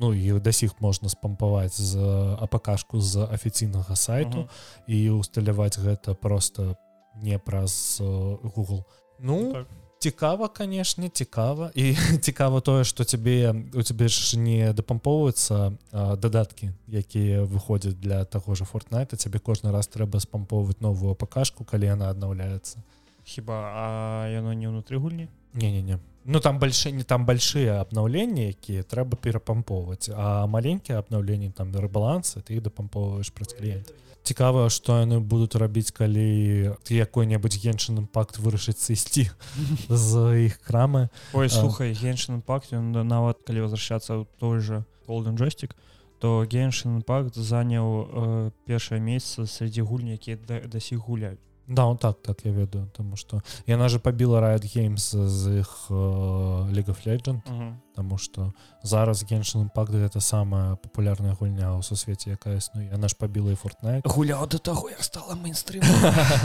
ну 0.00 0.12
і 0.12 0.40
да 0.40 0.52
сіх 0.52 0.76
можна 0.80 1.08
спампаваць 1.08 1.76
з 1.76 1.96
апакашку 2.40 3.00
з 3.00 3.24
афіцыйнага 3.24 3.96
сайту 3.96 4.44
Мгм. 4.44 4.48
і 4.88 5.10
усталяваць 5.10 5.78
гэта 5.78 6.14
просто 6.14 6.76
не 7.16 7.38
праз 7.38 7.98
э, 8.00 8.36
Google 8.56 8.84
ну 9.18 9.52
Так. 9.52 9.66
Цікава 10.00 10.48
канешне 10.48 11.08
цікава. 11.08 11.70
І 11.74 11.96
цікава 12.20 12.60
тое 12.60 12.84
што 12.84 13.04
цябе 13.04 13.54
у 13.74 13.82
цябе 13.82 14.08
ж 14.08 14.38
не 14.38 14.72
дапампоўваюцца 14.72 15.76
дадаткі 15.92 16.72
якія 16.88 17.44
выходзяць 17.44 18.00
для 18.00 18.24
таго 18.24 18.56
ж 18.56 18.64
фортнайта 18.64 19.16
цябе 19.16 19.38
кожны 19.38 19.72
раз 19.72 19.92
трэба 19.92 20.20
спампоўваць 20.20 20.80
новую 20.80 21.14
пакашку 21.14 21.64
калі 21.64 21.92
яна 21.92 22.08
аднаўляецца. 22.10 22.80
Хіба 23.24 23.56
а 23.76 23.84
яно 24.32 24.56
не 24.56 24.72
ўнутры 24.72 24.96
гульні? 24.96 25.28
Не-не-не. 25.52 26.00
Ну 26.24 26.40
там 26.40 26.58
больше 26.58 26.92
не 26.92 27.04
там 27.04 27.26
большие 27.26 27.76
абнаўленні 27.76 28.56
якія 28.56 28.82
трэба 28.82 29.20
перапампоўваць. 29.20 30.08
А 30.16 30.46
маленькія 30.46 30.98
абнаўленні 31.04 31.52
там 31.52 31.76
рэбалансы 31.76 32.40
ты 32.40 32.60
дапампоўваеш 32.60 33.36
праз 33.36 33.52
кліент 33.52 33.92
цікава 34.30 34.68
што 34.70 35.00
яны 35.02 35.18
будуць 35.18 35.58
рабіць 35.58 35.90
калі 35.90 36.76
якой-небудзь 36.86 37.58
геншын 37.58 37.98
імпакт 38.06 38.38
вырашыць 38.38 38.78
сысці 38.78 39.26
з 40.06 40.10
іх 40.46 40.62
крамы 40.62 41.08
Ой 41.34 41.50
слухай 41.50 41.90
геншин 41.98 42.38
імпакт 42.38 42.70
ён 42.70 42.94
нават 42.94 43.42
калі 43.42 43.66
возвращацца 43.66 44.22
ў 44.22 44.30
той 44.38 44.62
же 44.62 44.84
golden 45.10 45.34
джойстик 45.34 45.74
то 46.22 46.46
геншин 46.46 47.02
імпакт 47.02 47.34
заняў 47.34 47.86
э, 48.06 48.50
першае 48.70 49.02
месца 49.02 49.50
среди 49.50 49.82
гульні 49.82 50.14
якія 50.14 50.38
да, 50.38 50.62
да 50.62 50.78
сіх 50.78 51.02
гуляюць 51.10 51.49
да 51.70 51.94
так 51.94 52.22
так 52.22 52.44
я 52.44 52.52
ведаю 52.52 52.90
тому 52.96 53.16
что 53.16 53.42
яна 53.66 53.88
же 53.88 53.98
побіла 53.98 54.40
riot 54.40 54.64
games 54.76 55.28
з 55.28 55.60
іх 55.60 55.86
э, 55.90 55.94
League 56.74 56.90
of 56.90 57.06
Legend 57.06 57.40
Таму 57.94 58.18
што 58.18 58.52
зараз 58.82 59.24
геншын 59.24 59.62
імпакт 59.62 59.92
гэта 59.92 60.20
самая 60.20 60.76
папулярная 60.76 61.34
гульня 61.34 61.78
ў 61.78 61.82
сусвеце 61.82 62.34
якая 62.34 62.58
існуе 62.58 62.90
яна 62.90 63.08
ж 63.08 63.14
пабіла 63.14 63.52
і 63.52 63.58
фортнайт 63.60 64.06
гуляў 64.06 64.46
да 64.50 64.58
таго 64.58 64.90
як 64.90 65.04
стала 65.04 65.34
мейнстрим 65.34 65.82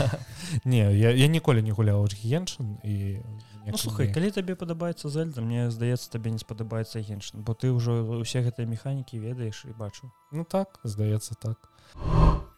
не 0.64 0.84
я, 0.94 1.10
я 1.10 1.26
ніколі 1.26 1.62
не 1.62 1.72
гуляў 1.72 2.06
геншын 2.06 2.78
і 2.84 3.20
Ну, 3.66 3.78
слухай 3.78 4.06
калі 4.14 4.30
табе 4.30 4.54
падабаецца 4.54 5.10
зельда 5.10 5.42
мне 5.42 5.70
здаецца 5.74 6.06
табе 6.10 6.30
не 6.30 6.38
спадабаецца 6.38 7.02
геншин 7.02 7.42
бо 7.42 7.50
ты 7.50 7.74
ўжо 7.74 7.98
усе 8.22 8.38
гэтыя 8.46 8.62
механікі 8.62 9.18
ведаеш 9.18 9.66
і 9.66 9.74
бачу. 9.74 10.06
Ну 10.30 10.46
так 10.46 10.78
здаецца 10.86 11.34
так. 11.34 11.66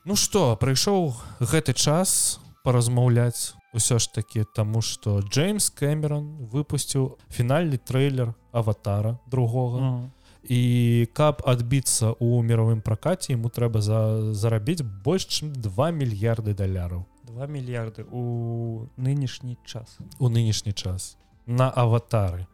Ну 0.04 0.16
што 0.20 0.52
прыйшоў 0.60 1.16
гэты 1.40 1.72
час 1.72 2.40
паразмаўляць 2.64 3.54
усё 3.72 3.98
ж 3.98 4.12
таки 4.12 4.44
таму 4.54 4.80
што 4.82 5.20
Джеймс 5.20 5.70
Кэмерон 5.70 6.48
выпусціў 6.52 7.18
фінальны 7.30 7.78
трейлер 7.78 8.34
аватара 8.52 9.18
другога. 9.26 10.10
І 10.48 11.08
каб 11.12 11.42
адбіцца 11.44 12.14
ў 12.16 12.42
мировым 12.42 12.80
пракаце 12.80 13.34
ему 13.34 13.50
трэба 13.50 13.82
за 13.82 14.32
зарабіць 14.32 14.86
больш 15.04 15.26
чым 15.28 15.52
2 15.52 15.90
мільярды 15.92 16.54
даляраў. 16.54 17.04
2 17.28 17.46
мільярды 17.46 18.06
у 18.10 18.86
нынешні 18.96 19.58
час. 19.66 19.98
У 20.18 20.28
нынешні 20.28 20.72
час. 20.72 21.18
На 21.46 21.68
аватары 21.68 22.46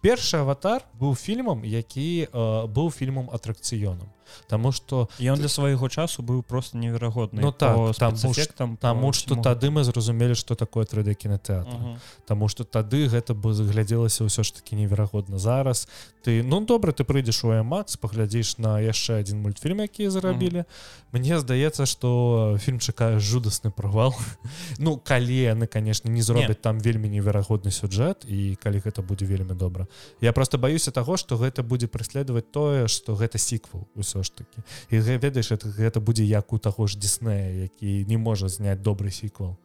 першы 0.00 0.40
аватар 0.40 0.84
быў 1.00 1.14
фільмам 1.14 1.64
які 1.64 2.24
э, 2.24 2.66
быў 2.66 2.90
фільмам 2.90 3.28
атракцыёнам 3.32 4.08
Таму 4.48 4.72
што 4.72 5.08
ён 5.20 5.38
для 5.38 5.48
свайго 5.48 5.88
часу 5.88 6.22
быў 6.22 6.42
просто 6.42 6.78
неверагодны 6.78 7.40
Ну 7.40 7.52
так, 7.52 7.94
спецэфектам 7.94 8.76
таму 8.76 9.12
што 9.12 9.36
тады 9.36 9.70
мы 9.70 9.84
зразумелі 9.84 10.34
што 10.34 10.54
такое 10.54 10.84
3D 10.84 11.14
кінотэатр 11.14 11.98
Таму 12.26 12.48
што 12.48 12.64
тады 12.64 13.06
гэта 13.08 13.34
бы 13.34 13.52
заглядзелася 13.52 14.24
ўсё 14.24 14.42
ж 14.42 14.52
таки 14.52 14.76
неверагодна. 14.76 15.38
Зараз 15.38 15.88
ты 16.24 16.42
ну 16.42 16.60
добра 16.60 16.92
ты 16.92 17.04
прыйдзеш 17.04 17.44
у 17.44 17.50
Макс 17.62 17.96
паглядзіш 17.96 18.58
на 18.58 18.80
яшчэ 18.80 19.20
адзін 19.20 19.42
мультфільм 19.42 19.80
які 19.80 20.10
зарабілі 20.10 20.64
Мне 21.12 21.38
здаецца 21.40 21.86
што 21.86 22.56
фільм 22.60 22.78
чакае 22.78 23.18
жудасны 23.18 23.70
правал 23.70 24.14
Ну 24.78 24.96
калі 24.96 25.34
яны 25.34 25.66
канешне 25.66 26.10
не 26.10 26.22
зробяць 26.22 26.60
там 26.60 26.78
вельмі 26.78 27.08
неверагодны 27.08 27.70
сюджэт 27.70 28.24
і 28.28 28.56
калі 28.62 28.78
гэта 28.84 29.02
будзе 29.02 29.26
вельмі 29.26 29.54
добра. 29.54 29.86
Я 30.20 30.32
просто 30.32 30.58
баюся 30.58 30.90
таго 30.90 31.16
што 31.16 31.36
гэта 31.36 31.62
будзе 31.62 31.88
праследаваць 31.88 32.50
тое 32.50 32.88
што 32.88 33.14
гэта 33.14 33.38
сіквел 33.38 33.88
усё 33.94 34.19
ж 34.22 34.34
таки. 34.34 34.62
І 34.90 34.98
ведаеш 35.00 35.52
гэта 35.52 36.00
будзе 36.00 36.24
як 36.24 36.52
у 36.52 36.58
таго 36.58 36.86
ж 36.86 36.98
Диснея 36.98 37.68
які 37.68 38.04
не 38.08 38.18
можа 38.18 38.48
зняць 38.48 38.78
добры 38.78 39.10
сіквел 39.10 39.56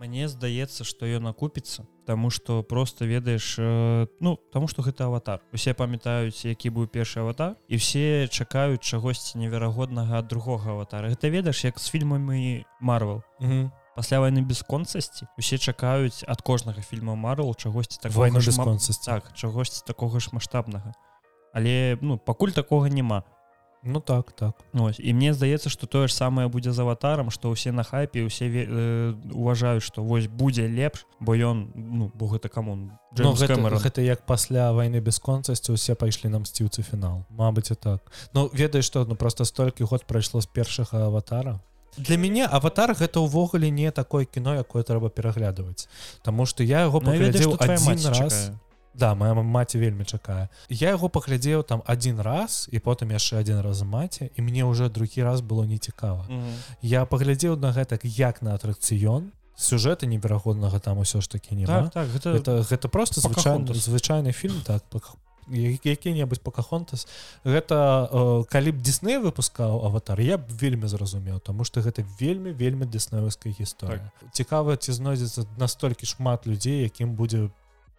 Мне 0.00 0.28
здаецца 0.28 0.84
што 0.84 1.04
ён 1.04 1.28
акупіцца 1.28 1.84
Таму 2.08 2.30
што 2.30 2.62
просто 2.64 3.04
ведаеш 3.04 3.56
э, 3.60 4.06
ну 4.18 4.38
таму 4.50 4.66
што 4.66 4.82
гэта 4.82 5.04
аватар. 5.04 5.44
Усе 5.52 5.74
памятаюць 5.74 6.42
які 6.48 6.72
быў 6.72 6.88
першы 6.88 7.20
аватар 7.20 7.54
і 7.68 7.76
все 7.76 8.26
чакаюць 8.26 8.80
чагосьці 8.80 9.38
неверагоднага 9.38 10.18
ад 10.18 10.26
другога 10.26 10.72
аватара. 10.72 11.12
Гэта 11.12 11.30
ведаеш 11.30 11.64
як 11.64 11.78
з 11.78 11.90
фільмамі 11.90 12.64
Марвел. 12.80 13.22
Пасля 13.94 14.20
войны 14.24 14.40
бясконцасці 14.40 15.28
усе 15.38 15.58
чакаюць 15.58 16.24
ад 16.26 16.40
кожнага 16.40 16.80
фільма 16.80 17.14
Марвел 17.14 17.54
чагосьці 17.54 18.00
ж 18.40 18.50
ма- 18.50 18.64
бесконцасці 18.64 19.06
так 19.06 19.36
чагосьці 19.36 19.84
такога 19.86 20.18
ж 20.18 20.32
маштабнага. 20.32 20.94
Але 21.52 21.98
ну 22.00 22.18
пакуль 22.18 22.56
такога 22.56 22.88
няма 22.88 23.22
Ну 23.82 24.00
так 24.00 24.32
так. 24.32 24.52
Ось, 24.74 25.00
і 25.00 25.12
мне 25.14 25.32
здаецца 25.32 25.70
што 25.72 25.86
тое 25.86 26.08
ж 26.08 26.14
самае 26.14 26.48
будзе 26.48 26.72
з 26.72 26.84
аватарам 26.84 27.30
што 27.30 27.48
ўсе 27.48 27.72
на 27.72 27.82
хайпе 27.82 28.26
усе 28.26 28.46
э, 28.46 29.14
уважаюць 29.32 29.84
што 29.84 30.04
вось 30.04 30.28
будзе 30.28 30.68
лепш 30.68 31.06
бо 31.20 31.32
ён 31.32 31.72
ну 31.74 32.12
бо 32.14 32.28
гэта 32.28 32.48
камон 32.48 32.92
Ну, 33.18 33.34
гэта, 33.34 33.58
гэта 33.58 34.02
як 34.06 34.22
пасля 34.22 34.70
войны 34.70 35.00
бесконцасці 35.00 35.72
усе 35.72 35.94
пайшлі 35.98 36.30
на 36.30 36.38
мсціўцы 36.38 36.86
фінал. 36.86 37.26
Мабыць 37.30 37.72
і 37.72 37.74
так. 37.74 38.12
Ну 38.34 38.46
ведаеш 38.54 38.86
што 38.86 39.04
ну 39.04 39.16
просто 39.16 39.44
столькі 39.44 39.84
год 39.84 40.06
прайшло 40.06 40.40
з 40.40 40.46
першага 40.46 41.10
аватара 41.10 41.58
для 41.96 42.16
мяне 42.16 42.46
аватар 42.46 42.94
гэта 42.94 43.20
ўвогуле 43.20 43.70
не 43.70 43.90
такое 43.90 44.24
кіно 44.24 44.54
якое 44.54 44.82
трэба 44.82 45.10
пераглядваць. 45.10 45.88
Таму 46.22 46.46
што 46.46 46.62
я 46.62 46.86
яго 46.86 47.00
паглядзеў 47.00 47.56
адзін 47.58 47.98
раз 48.14 48.52
Да 49.00 49.14
моя 49.16 49.32
маці 49.34 49.78
вельмі 49.80 50.04
чакае 50.04 50.48
я 50.68 50.92
яго 50.92 51.08
паглядзеў 51.08 51.62
там 51.64 51.82
один 51.88 52.20
раз 52.20 52.68
і 52.70 52.78
потым 52.84 53.10
яшчэ 53.16 53.40
один 53.40 53.60
раз 53.64 53.80
маці 53.82 54.28
і 54.36 54.42
мне 54.44 54.64
уже 54.64 54.88
другі 54.92 55.22
раз 55.24 55.40
было 55.40 55.64
нецікава 55.64 56.24
я 56.82 57.04
паглядзеў 57.08 57.56
на 57.56 57.72
гэтак 57.72 58.04
як 58.04 58.42
на 58.42 58.54
атракцыён 58.54 59.32
сюжэта 59.56 60.06
неверагоднага 60.06 60.78
там 60.80 60.98
усё 60.98 61.20
ж 61.20 61.28
таки 61.28 61.54
не 61.54 61.66
так, 61.66 61.92
так, 61.92 62.08
гэта, 62.08 62.36
это 62.36 62.52
гэта 62.64 62.88
просто 62.88 63.20
звычайны 63.20 63.66
Покахонтас. 63.66 63.88
звычайны 63.88 64.32
фільм 64.32 64.60
так 64.64 64.82
пак- 64.90 65.16
я- 65.52 65.76
які-небудзь 65.84 66.38
покахонтас. 66.38 67.08
Гэта 67.44 68.08
э, 68.12 68.44
калі 68.48 68.70
б 68.72 68.78
Дисней 68.80 69.18
выпускаў 69.18 69.84
аватар 69.84 70.20
я 70.20 70.38
б 70.38 70.42
вельмі 70.48 70.86
зразумеў 70.88 71.40
тому 71.40 71.64
что 71.64 71.80
гэта 71.80 72.04
вельмі 72.20 72.52
вельмі 72.52 72.86
дыснеўская 72.86 73.52
гісторыя 73.60 73.98
так. 74.20 74.32
цікава 74.32 74.76
ці 74.76 74.92
знойдзецца 74.92 75.44
настолькі 75.58 76.06
шмат 76.06 76.46
людзей 76.46 76.82
якім 76.82 77.14
будзе 77.14 77.50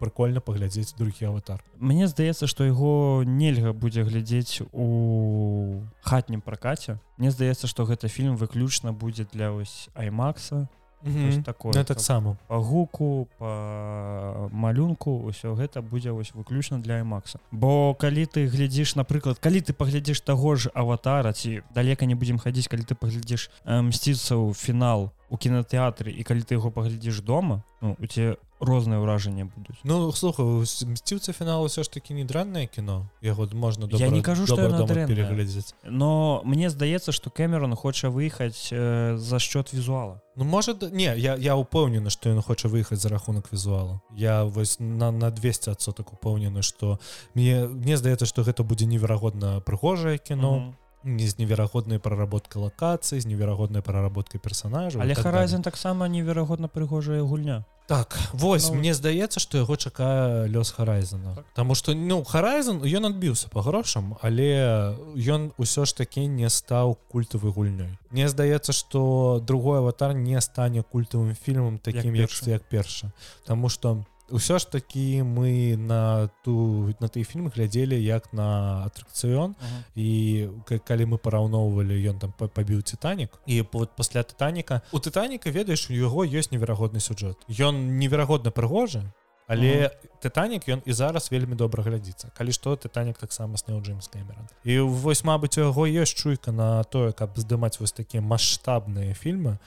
прикольно 0.02 0.42
паглядзець 0.42 0.98
другі 0.98 1.30
аватар. 1.30 1.62
Мне 1.78 2.10
здаецца 2.10 2.50
што 2.50 2.66
яго 2.66 3.22
нельга 3.22 3.72
будзе 3.78 4.02
глядзець 4.02 4.66
у 4.74 5.82
хатнім 6.02 6.42
пракаце. 6.42 6.98
Мне 7.22 7.30
здаецца 7.30 7.70
што 7.70 7.86
гэта 7.86 8.10
фільм 8.10 8.36
выключна 8.42 8.92
будзе 8.92 9.30
для 9.30 9.54
вось 9.54 9.94
аймакса 9.94 10.66
Мгм. 11.04 11.44
такое 11.44 11.74
Ну, 11.76 11.84
так 11.84 11.98
каб 11.98 12.06
само 12.06 12.38
по 12.48 12.60
гуку 12.60 13.28
по 13.38 14.50
малюнку 14.52 15.26
ўсё 15.30 15.56
гэта 15.56 15.82
будзе 15.82 16.12
вось 16.12 16.34
выключна 16.34 16.82
для 16.82 17.02
аймакса. 17.02 17.40
Бо 17.52 17.94
калі 17.96 18.26
ты 18.26 18.46
глядзіш 18.46 18.96
напрыклад 18.96 19.40
калі 19.40 19.62
ты 19.62 19.74
паглядзіш 19.74 20.22
таго 20.22 20.56
ж 20.56 20.70
аватара 20.74 21.34
ці 21.34 21.64
далека 21.74 22.06
не 22.06 22.14
будзем 22.14 22.38
хадзіць 22.38 22.68
калі 22.68 22.84
ты 22.86 22.94
паглядзіш 22.94 23.50
э, 23.66 23.82
мсціцца 23.82 24.38
ў 24.38 24.54
фінал 24.54 25.10
у 25.32 25.38
кінотэатры 25.40 26.12
і 26.12 26.22
калі 26.28 26.44
ты 26.44 26.60
яго 26.60 26.76
паглядзіш 26.76 27.24
дома 27.24 27.64
ну, 27.80 27.96
у 27.96 28.06
тебе 28.06 28.36
розныя 28.60 29.00
ўражанні 29.00 29.48
будуць. 29.48 29.80
Ну 29.88 30.12
слухай 30.12 30.46
мсціўца 30.68 31.32
фінал 31.34 31.66
ўсё 31.66 31.82
ж 31.82 31.90
таки 31.90 32.14
не 32.14 32.28
дрэннае 32.28 32.68
кіно. 32.68 33.10
Яго 33.24 33.48
можна 33.56 33.88
Я 33.96 34.12
не 34.12 34.22
кажу, 34.22 34.46
дрэннае. 34.86 35.08
переглядзець 35.08 35.74
но 35.88 36.44
мне 36.44 36.70
здаецца 36.70 37.16
што 37.16 37.32
Кэмерон 37.32 37.74
хоча 37.80 38.12
выехаць 38.12 38.70
э, 38.76 39.16
за 39.18 39.40
счет 39.40 39.74
візуала. 39.74 40.22
Ну 40.36 40.44
можа 40.44 40.76
не 40.92 41.16
я 41.16 41.40
я 41.40 41.56
упэўнены 41.56 42.12
што 42.12 42.30
ён 42.30 42.44
хоча 42.44 42.68
выехаць 42.68 43.00
за 43.00 43.10
рахунак 43.10 43.48
візуала. 43.52 44.04
Я 44.12 44.44
вось 44.44 44.80
на 44.80 45.12
на 45.12 45.32
200 45.32 45.72
адсотак 45.72 46.14
упэўнены 46.14 46.62
што 46.62 47.00
мне 47.34 47.66
мне 47.66 47.96
здаецца 47.98 48.28
што 48.28 48.44
гэта 48.44 48.68
будзе 48.68 48.86
неверагодна 48.86 49.64
прыгожае 49.64 50.20
кіно. 50.20 50.52
Мгм. 50.60 50.68
не 50.70 50.91
з 51.04 51.38
неверагоднай 51.38 52.00
праработкай 52.00 52.62
лакацыі 52.62 53.20
з 53.20 53.26
неверагоднай 53.26 53.82
праработкай 53.82 54.40
персонажа 54.40 55.00
але 55.02 55.16
Харазін 55.16 55.62
таксама 55.62 56.08
неверагодна 56.08 56.68
прыгожая 56.68 57.22
гульня. 57.22 57.66
Так 57.88 58.16
вось 58.32 58.70
Ну, 58.70 58.78
мне 58.78 58.94
здаецца 58.94 59.40
што 59.40 59.58
яго 59.58 59.76
чакае 59.76 60.48
лёс 60.48 60.72
харайзена 60.72 61.36
Так. 61.36 61.46
Таму 61.54 61.76
што 61.76 61.94
ну 61.94 62.24
харайзен 62.24 62.80
ён 62.86 63.06
адбіўся 63.12 63.50
па 63.52 63.62
грошам 63.62 64.16
але 64.22 64.96
ён 65.18 65.52
усё 65.58 65.86
ж 65.86 65.98
такі 65.98 66.28
не 66.28 66.50
стаў 66.50 66.98
культавай 67.10 67.52
гульнёй. 67.52 67.98
Мне 68.12 68.30
здаецца 68.30 68.72
што 68.72 69.42
другой 69.44 69.80
аватар 69.80 70.14
не 70.14 70.40
стане 70.42 70.84
культавым 70.84 71.36
фільмам 71.36 71.80
таким 71.80 72.16
як, 72.16 72.30
першы. 72.30 72.50
як 72.50 72.64
перша 72.64 73.12
Таму 73.46 73.70
што 73.70 74.06
ўсё 74.32 74.60
ж 74.60 74.72
такі 74.72 75.24
мы 75.24 75.76
на 75.78 76.30
ту 76.44 76.94
на 77.00 77.08
тый 77.08 77.24
фільм 77.24 77.50
глядзелі 77.52 78.00
як 78.04 78.34
на 78.34 78.88
атракцыён 78.88 79.56
і 79.96 80.50
к- 80.66 80.80
калі 80.80 81.06
мы 81.06 81.18
параўноўвалі 81.18 81.96
ён 82.10 82.20
там 82.20 82.34
па- 82.38 82.48
пабіў 82.48 82.82
титанік 82.82 83.30
і 83.46 83.64
вот 83.72 83.96
пасля 83.96 84.24
титаніка 84.24 84.82
у 84.92 85.00
титаніка 85.00 85.52
ведаеш 85.52 85.90
у 85.90 85.94
яго 85.94 86.24
ёсць 86.26 86.52
неверагодны 86.52 87.00
сюжэт. 87.04 87.36
Ён 87.50 88.00
неверагодна 88.00 88.52
прыгожы 88.52 89.04
але 89.52 89.92
титанік 90.22 90.64
ён 90.70 90.82
і 90.86 90.94
зараз 90.94 91.28
вельмі 91.32 91.56
добра 91.56 91.84
глядзіцца. 91.84 92.32
Калі 92.38 92.52
што 92.56 92.76
титанік 92.76 93.18
таксама 93.18 93.58
сняў 93.58 93.82
Джеймс 93.84 94.08
Кэмерон. 94.08 94.48
І 94.64 94.80
вось 94.80 95.24
мабыць 95.28 95.58
у 95.60 95.68
яго 95.68 95.84
ёсць 95.92 96.16
чуйка 96.16 96.52
на 96.52 96.84
тое 96.84 97.12
каб 97.12 97.36
здымаць 97.36 97.80
вось 97.80 97.92
такія 97.92 98.24
маштабныя 98.24 99.14
фільмы 99.14 99.58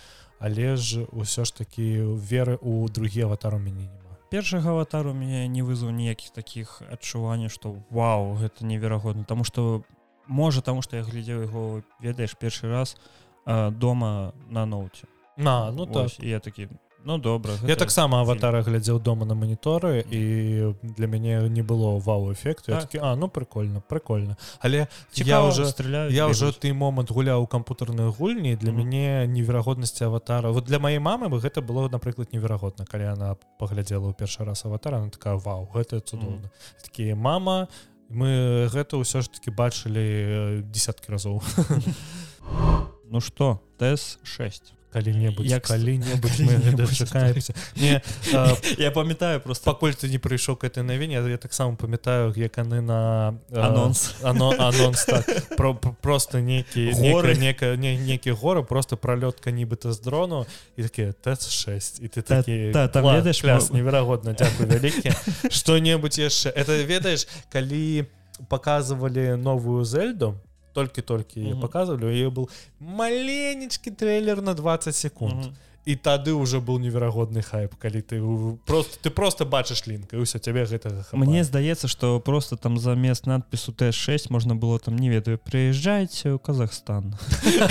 але 0.41 0.77
ж 0.77 1.05
усё 1.13 1.45
ж 1.45 1.55
такі 1.55 2.17
веры 2.17 2.57
у 2.61 2.89
другі 2.89 3.23
аватар 3.29 3.55
у 3.55 3.59
мяне 3.59 3.85
няма 3.93 4.04
першага 4.31 4.71
аватару 4.71 5.15
мяне 5.15 5.49
не 5.49 5.63
вызваў 5.63 5.93
ніякіх 5.93 6.31
такіх 6.31 6.83
адчуванняў 6.91 7.51
што 7.51 7.77
Вау 7.91 8.35
гэта 8.39 8.65
неверагодна 8.65 9.25
Таму 9.25 9.45
што 9.45 9.85
можа 10.27 10.63
таму 10.63 10.83
што 10.83 10.97
я 10.97 11.03
глядзеў 11.03 11.45
яго 11.45 11.83
ведаеш 12.01 12.37
першы 12.37 12.71
раз 12.71 12.97
а, 13.45 13.71
дома 13.71 14.33
на 14.49 14.65
ноуце. 14.67 15.07
На 15.37 15.71
ну 15.71 15.87
так. 15.87 16.09
Вось, 16.09 16.19
і 16.19 16.29
я 16.29 16.41
такі 16.41 16.69
ну 17.05 17.19
добра 17.19 17.53
Я 17.69 17.77
таксама 17.77 18.21
аватара 18.21 18.63
глядзеў 18.63 18.99
дома 19.01 19.27
на 19.27 19.35
маніторы 19.35 20.05
і 20.11 20.73
для 20.83 21.07
мяне 21.07 21.49
не 21.49 21.63
было 21.63 21.99
вау 22.01 22.33
эфекту 22.33 22.73
Так. 22.73 22.89
так. 22.89 23.03
А 23.03 23.17
ну 23.17 23.29
прикольно 23.29 23.83
прикольно 23.89 24.37
але 24.61 24.77
я 24.79 24.89
Цікава, 25.13 25.49
уже 25.49 25.67
стреляюць, 25.67 26.15
я 26.15 26.27
уже 26.27 26.47
ты 26.53 26.73
момант 26.73 27.11
гуляў 27.11 27.43
у 27.43 27.47
кампутарныя 27.47 28.11
гульні 28.11 28.57
для 28.57 28.73
Мгм. 28.73 28.79
мяне 28.79 29.27
неверагоднасці 29.29 30.05
аватара 30.05 30.51
вот 30.51 30.65
для 30.65 30.79
маёй 30.79 30.99
мамы 30.99 31.29
бы 31.29 31.39
гэта 31.41 31.61
было 31.61 31.89
напрыклад 31.91 32.33
неверагодна 32.33 32.85
калі 32.87 33.05
она 33.13 33.37
паглядзела 33.59 34.09
ў 34.11 34.15
першы 34.15 34.45
раз 34.45 34.65
аватара 34.65 34.99
она 34.99 35.11
такая 35.11 35.37
вау 35.37 35.69
гэта 35.75 36.01
цудоўна 36.01 36.51
такія 36.83 37.15
мама 37.17 37.69
мы 38.11 38.69
гэта 38.73 38.97
ўсё 38.97 39.21
ж 39.23 39.29
таки 39.29 39.51
бачылі 39.51 40.01
э, 40.01 40.63
десяткі 40.63 41.13
разоў 41.13 41.43
Ну 43.11 43.21
што 43.21 43.61
тэс 43.79 44.19
6 44.25 44.73
калі-небудзь 44.95 45.51
Як 45.51 45.67
калі-небудзь 45.67 46.39
мы 46.47 46.55
гэта 46.55 46.71
калі-небудзь 46.71 46.99
чакаемся 47.03 47.53
не 47.77 47.99
а, 48.35 48.55
Я 48.79 48.91
памятаю 48.95 49.41
просто. 49.43 49.65
пакуль 49.67 49.93
ты 49.99 50.07
не 50.09 50.19
прыйшоў 50.23 50.55
к 50.57 50.65
этой 50.71 50.83
навіне 50.87 51.19
я 51.19 51.37
таксама 51.37 51.75
памятаю 51.77 52.31
як 52.37 52.55
яны 52.63 52.81
на 52.81 53.35
э, 53.51 53.59
анонс. 53.61 54.15
ано, 54.23 54.55
анонс 54.59 55.05
так, 55.05 55.27
про, 55.57 55.75
про, 55.75 55.93
просто 56.01 56.39
нейкі 56.41 56.93
Горы. 56.95 57.35
нека 57.39 57.75
не, 57.77 57.97
некі 57.99 58.31
горы 58.33 58.63
просто 58.63 58.97
пролётка 58.97 59.51
нібыта 59.51 59.91
з 59.93 60.01
дрону 60.01 60.47
і 60.77 60.83
такія 60.83 61.11
тэц 61.13 61.49
6 61.51 62.01
і 62.01 62.07
ты 62.09 62.23
Та- 62.23 62.43
такі 62.43 62.71
та, 62.73 62.89
там 62.89 63.05
«Ла, 63.05 63.15
ведаеш, 63.19 63.41
кляс, 63.43 63.71
мо- 63.71 63.77
неверагодна 63.77 64.33
дзякую 64.33 64.69
вялікі 64.73 65.11
што-небудзь 65.51 66.19
яшчэ 66.23 66.55
это 66.55 66.71
ведаеш 66.87 67.27
калі 67.51 68.07
показывалі 68.49 69.37
новую 69.37 69.85
зельду 69.85 70.35
толькі-толькі 70.75 71.41
Мгм. 71.41 71.61
показывалі 71.63 72.11
ее 72.13 72.31
был 72.31 72.49
маленечкі 72.81 73.91
трейлер 73.91 74.43
на 74.43 74.55
20 74.55 74.95
секунд. 74.95 75.35
Мгм. 75.35 75.55
і 75.85 75.97
тады 75.97 76.33
уже 76.33 76.61
был 76.61 76.79
неверагодны 76.81 77.43
хайп 77.43 77.75
калі 77.77 78.01
ты 78.01 78.17
просто 78.65 78.97
ты 79.05 79.11
просто 79.13 79.45
бачыш 79.45 79.85
лінка 79.87 80.17
ўсё 80.17 80.39
цябе 80.41 80.65
гэта 80.65 81.05
Мне 81.13 81.45
здаецца 81.45 81.89
што 81.89 82.21
просто 82.21 82.57
там 82.57 82.79
замест 82.79 83.27
надпісу 83.27 83.73
Т6 83.73 84.33
можна 84.33 84.55
было 84.57 84.79
там 84.79 84.97
не 84.97 85.11
ведаю 85.11 85.37
прыязджайце 85.37 86.33
ў 86.33 86.39
Казахстан 86.41 87.15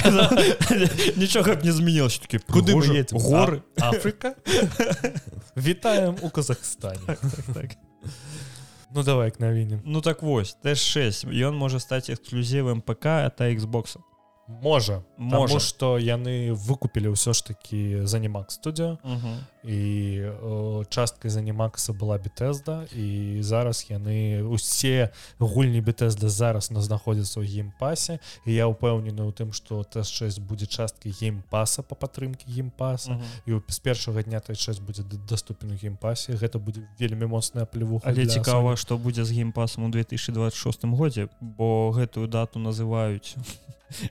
нічога 1.17 1.55
б 1.55 1.65
не 1.65 1.71
змянілася 1.73 2.21
такі 2.21 2.37
куды 2.37 2.77
горы. 3.11 3.61
Африка? 3.81 4.35
Вітаем 5.57 6.15
у 6.21 6.29
Казахстане. 6.29 7.17
Так. 7.53 7.77
Ну 8.95 9.03
давай 9.03 9.31
к 9.31 9.39
навіне 9.39 9.79
Ну 9.85 10.01
так 10.01 10.21
вось 10.23 10.57
Т6 10.63 11.29
ён 11.33 11.57
можа 11.57 11.79
стаць 11.79 12.09
эксклюзівам 12.09 12.81
ПК 12.81 13.29
та 13.33 13.49
Xbox 13.49 13.97
можа 14.47 15.01
Можа. 15.17 15.59
Што 15.59 15.97
яны 15.97 16.51
выкупілі 16.51 17.15
ўсё 17.15 17.31
ж 17.33 17.45
такі 17.47 18.03
занімак 18.05 18.51
студыо 18.51 18.97
і 19.63 19.79
о, 20.43 20.83
часткай 20.89 21.31
занімакса 21.31 21.93
была 21.95 22.19
бітэзда 22.19 22.83
і 22.91 23.39
зараз 23.41 23.87
яны 23.87 24.43
усе 24.43 25.09
гульні 25.39 25.79
бітэзда 25.79 26.27
зараз 26.27 26.71
на 26.71 26.81
знаходзіцца 26.83 27.39
ў 27.39 27.47
геймпасе. 27.47 28.19
І 28.43 28.51
я 28.51 28.67
ўпэўнены 28.67 29.23
ў 29.23 29.31
тым 29.31 29.53
што 29.55 29.79
тэст6 29.87 30.43
будзе 30.43 30.67
часткай 30.67 31.15
геймпаса 31.15 31.79
па 31.83 31.95
падтрымкі 31.95 32.43
геймпаса 32.51 33.15
і 33.47 33.55
ў- 33.55 33.63
з 33.71 33.79
першага 33.79 34.23
дня 34.27 34.43
Т6 34.43 34.81
будзе 34.83 35.03
даступен 35.29 35.71
у 35.71 35.75
геймпасе. 35.79 36.35
Гэта 36.35 36.59
будзе 36.59 36.83
вельмі 36.99 37.25
моцная 37.31 37.63
плевуха 37.65 38.09
Але 38.11 38.27
цікава 38.27 38.75
што 38.75 38.97
будзе 38.99 39.23
з 39.23 39.31
геймпасам 39.31 39.87
у 39.87 39.89
2026 39.89 40.83
годзе 40.91 41.29
бо 41.39 41.91
гэтую 41.95 42.27
дату 42.27 42.59
называюць 42.59 43.39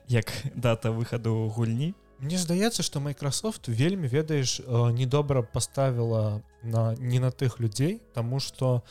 як 0.07 0.31
дата 0.55 0.91
выхаду 0.91 1.51
гульні? 1.55 1.93
Мне 2.19 2.37
здаецца 2.37 2.83
што 2.83 2.99
Microsoft 2.99 3.67
вельмі 3.67 4.07
ведаеш 4.07 4.59
э, 4.59 4.91
недобра 4.91 5.41
паставіла 5.41 6.41
на 6.63 6.95
не 6.95 7.19
на 7.19 7.31
тых 7.31 7.59
людзей 7.59 8.01
тому 8.13 8.39
что 8.39 8.83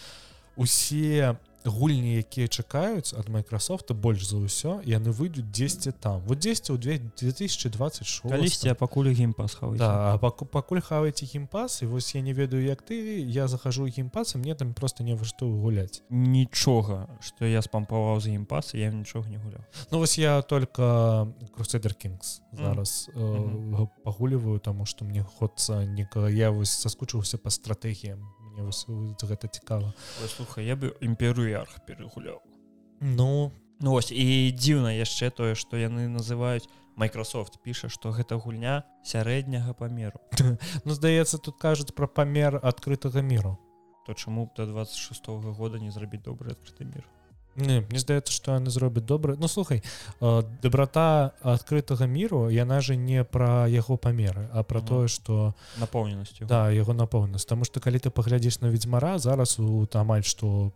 усе 0.57 1.39
гульні 1.67 2.17
якія 2.19 2.49
чакаюць 2.49 3.15
ад 3.15 3.29
Microsoft 3.29 3.93
больш 3.95 4.27
за 4.27 4.37
ўсё 4.37 4.81
яны 4.85 5.11
выйдуць 5.13 5.47
10 5.51 6.01
там 6.01 6.21
вот 6.27 6.39
10 6.39 6.71
у 6.71 6.77
2026 6.77 8.21
калісьці 8.29 8.69
а 8.69 8.75
пакуль 8.75 9.13
геймпас 9.15 9.55
хаваеце. 9.55 9.79
Да, 9.79 10.19
паку- 10.19 10.47
пакуль 10.47 10.81
хаваеце 10.81 11.27
геймпас 11.27 11.83
і 11.83 11.87
вось 11.87 12.15
я 12.15 12.21
не 12.23 12.33
ведаю 12.33 12.65
як 12.65 12.83
ты 12.83 12.95
я 13.27 13.49
захожу 13.49 13.87
геймпас 13.87 14.35
мне 14.35 14.55
там 14.55 14.75
просто 14.75 15.05
не 15.05 15.15
во 15.15 15.25
што 15.25 15.47
гуляць 15.47 16.03
нічога 16.11 17.09
што 17.21 17.45
я 17.47 17.63
спампаваў 17.63 18.21
з 18.21 18.27
геймпаса 18.27 18.79
я 18.79 18.91
нічога 18.91 19.29
не 19.29 19.39
гуляў 19.39 19.63
Ну 19.91 19.99
вось 19.99 20.19
я 20.19 20.43
только 20.43 20.83
Crusader 21.57 21.95
Kings 21.95 22.41
Мгм. 22.53 22.65
зараз 22.65 23.11
э, 23.15 23.21
Мгм. 23.21 23.89
пагуліваю 24.05 24.59
таму 24.59 24.87
што 24.87 25.05
мне 25.05 25.23
хочацца 25.23 25.85
некага 25.87 26.29
я 26.31 26.51
вось 26.51 26.83
заскучыўся 26.87 27.39
па 27.39 27.51
стратэгіям 27.51 28.19
мне 28.53 29.17
гэта 29.23 29.49
цікава 29.49 29.93
слухай 30.37 30.67
я 30.67 30.77
бы 30.77 30.95
імперыю 31.01 31.61
арх 31.61 31.81
перагуляў 31.87 32.41
Ну. 33.03 33.53
Ну 33.81 33.91
вось 33.91 34.13
і 34.15 34.55
дзіўна 34.55 34.95
яшчэ 34.95 35.35
тое 35.35 35.55
што 35.59 35.75
яны 35.77 36.07
называюць 36.07 36.71
Microsoft 36.95 37.59
піша 37.67 37.89
што 37.91 38.13
гэта 38.15 38.39
гульня 38.39 38.85
сярэдняга 39.03 39.75
памеру. 39.75 40.23
Ну 40.87 40.95
здаецца 40.95 41.43
тут 41.43 41.59
кажуць 41.59 41.91
пра 41.91 42.07
памер 42.07 42.61
адкрытага 42.63 43.23
міру. 43.27 43.59
То 44.07 44.15
чаму 44.15 44.47
б 44.47 44.51
до 44.57 44.67
26 44.67 45.29
-го 45.29 45.53
года 45.53 45.79
не 45.83 45.91
зрабіць 45.91 46.23
добры 46.23 46.55
адкрыты 46.55 46.87
мір 46.87 47.03
Не, 47.57 47.81
мне 47.81 47.99
здаецца 47.99 48.33
што 48.33 48.57
яны 48.57 48.71
зробяць 48.71 49.05
добра. 49.05 49.37
Ну 49.39 49.49
слухай 49.49 49.83
э, 50.21 50.43
дабрата 50.63 51.33
адкрытага 51.43 52.07
міру 52.07 52.49
яна 52.49 52.81
же 52.81 52.97
не 52.97 53.25
пра 53.25 53.67
яго 53.69 53.97
памеры 53.97 54.49
а 54.53 54.63
пра 54.63 54.81
Мгм. 54.81 54.89
тое 54.89 55.09
што 55.09 55.55
напоўненасцю 55.79 56.47
да 56.47 56.71
яго 56.71 56.95
напоўнасць 56.95 57.45
Таму 57.45 57.65
што 57.65 57.81
калі 57.81 57.99
ты 57.99 58.11
паглядзіш 58.11 58.61
на 58.61 58.69
ведьзьмара 58.73 59.19
зараз 59.19 59.59
у 59.59 59.87
амаль 59.93 60.25
што 60.25 60.73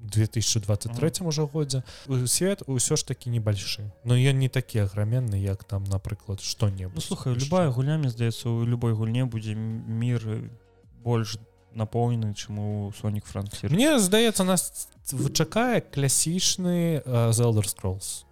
2023 0.00 1.26
уже 1.26 1.46
годзе 1.46 1.82
свет 2.26 2.62
ўсё 2.66 2.96
ж 2.96 3.04
таки 3.04 3.28
небольшы 3.30 3.90
но 4.04 4.14
ён 4.14 4.38
не 4.38 4.48
такі 4.48 4.86
аграменны 4.86 5.34
як 5.34 5.64
там 5.64 5.84
напрыклад 5.84 6.40
что-небудзь 6.40 6.94
ну, 6.94 7.00
слухай 7.00 7.34
любая 7.34 7.70
гульня 7.70 8.08
здаецца 8.08 8.48
у 8.48 8.64
любой 8.64 8.94
гульне 8.94 9.24
будзе 9.26 9.54
мир 9.54 10.50
больш 11.04 11.36
напоўнены 11.74 12.34
чаму 12.34 12.92
сонік 13.00 13.24
францір 13.24 13.70
мне 13.70 13.98
здаецца 13.98 14.44
нас 14.44 14.88
вычакае 15.12 15.80
класічны 15.80 17.02
зелдер 17.32 17.66
scrolls. 17.66 18.24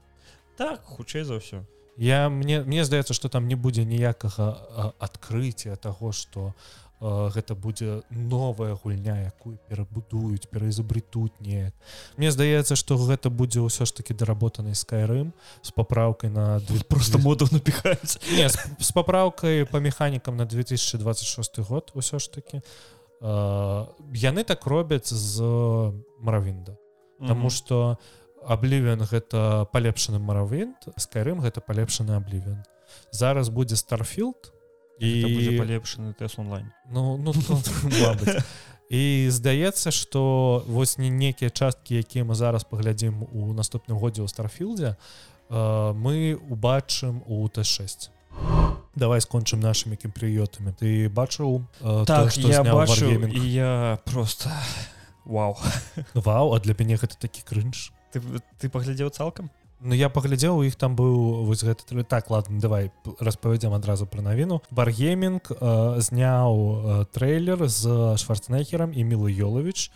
Так 0.57 0.83
хутчэй 0.85 1.25
за 1.25 1.39
ўсё 1.39 1.63
я 1.99 2.29
мне 2.29 2.63
мне 2.63 2.85
здаецца 2.85 3.15
что 3.15 3.29
там 3.29 3.49
не 3.49 3.55
будзе 3.55 3.85
ніякага 3.85 4.95
адкрыцця 4.99 5.77
того 5.77 6.13
что 6.13 6.55
гэта 7.01 7.55
будзе 7.55 8.03
новая 8.11 8.75
гульня 8.75 9.31
якую 9.31 9.59
перабудуюць 9.69 10.51
пераізабрытуць 10.51 11.39
неяк 11.41 11.75
мне 12.17 12.31
здаецца 12.31 12.75
что 12.75 12.99
гэта 12.99 13.31
будзе 13.31 13.63
ўсё 13.63 13.87
ж 13.87 13.95
таки 13.95 14.15
даработанай 14.15 14.75
скайрым 14.75 15.35
с 15.63 15.71
папраўкай 15.71 16.31
на 16.31 16.63
просто 16.89 17.19
моду 17.19 17.47
напіхаюць 17.51 18.19
с 18.79 18.93
папраўкай 18.93 19.67
по 19.67 19.79
механікам 19.79 20.37
на 20.37 20.47
2026 20.47 21.59
год 21.59 21.91
усё 21.95 22.19
ж 22.19 22.31
таки 22.31 22.63
яны 23.21 24.45
так 24.45 24.67
робяць 24.67 25.09
з 25.13 25.43
маравінда 26.21 26.77
Таму 27.19 27.51
что 27.51 27.99
аблівен 28.47 29.03
гэта 29.03 29.67
палепшаны 29.73 30.19
маравент 30.19 30.87
скайрым 30.97 31.41
гэта 31.43 31.61
палепшаны 31.61 32.15
аблівен 32.15 32.63
зараз 33.11 33.49
будзе 33.49 33.77
старфілд 33.77 34.53
і 34.99 35.59
палепшаны 35.59 36.15
тэст 36.15 36.39
онлайн. 36.39 36.73
Ну, 36.91 37.17
ну, 37.17 37.33
ну 37.83 38.43
і 38.89 39.29
здаецца 39.31 39.91
что 39.91 40.65
вось 40.67 40.99
не 40.99 41.11
некія 41.11 41.51
часткі 41.51 42.01
якія 42.01 42.25
мы 42.25 42.35
зараз 42.35 42.65
паглядзім 42.65 43.27
у 43.33 43.53
наступным 43.53 43.99
годзе 43.99 44.25
ў 44.25 44.29
старфілдзе 44.29 44.97
мы 45.51 46.39
убачым 46.49 47.21
у 47.29 47.45
т6 47.49 48.09
давай 48.95 49.21
скончым 49.21 49.61
нашими 49.61 49.97
кемпрыётамі 49.97 50.73
ты 50.73 51.09
бачыў 51.09 51.65
э, 51.81 52.05
так 52.07 52.33
то, 52.33 52.49
я 52.49 52.63
бачу 52.63 53.07
і 53.09 53.53
я 53.53 53.99
просто 54.05 54.51
вау. 55.25 55.57
Вау 56.15 56.55
а 56.55 56.61
для 56.61 56.75
мяне 56.79 56.97
гэта 56.97 57.19
такі 57.19 57.43
крынж 57.43 57.93
ты, 58.13 58.21
ты 58.59 58.69
паглядзеў 58.69 59.11
цалкам 59.11 59.51
Ну 59.81 59.95
я 59.95 60.09
паглядзеў 60.11 60.59
у 60.59 60.63
іх 60.67 60.75
там 60.75 60.97
быў 60.99 61.47
вось 61.47 61.63
гэты 61.63 62.03
так 62.03 62.31
ладно 62.35 62.59
давай 62.59 62.91
распавядзем 63.21 63.75
адразу 63.79 64.07
пра 64.11 64.23
навіну 64.23 64.59
баргейминг 64.71 65.53
э, 65.55 66.01
зняў 66.03 66.55
э, 66.59 67.05
трейлер 67.15 67.63
з 67.69 68.19
шварцнехером 68.19 68.91
і 68.91 69.05
мілы 69.07 69.31
ёлович 69.31 69.93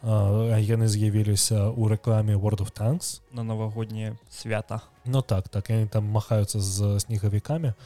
э, 0.00 0.56
яны 0.64 0.88
з'явіліся 0.88 1.68
ў 1.68 1.84
рэкламе 1.84 2.40
world 2.40 2.64
of 2.64 2.72
tanks 2.72 3.20
на 3.30 3.44
навагоднее 3.44 4.16
свята 4.30 4.80
Ну 5.04 5.20
так 5.20 5.52
так 5.52 5.68
яны 5.68 5.86
там 5.88 6.08
махаюцца 6.08 6.56
з 6.56 6.96
снегавікамі 7.04 7.76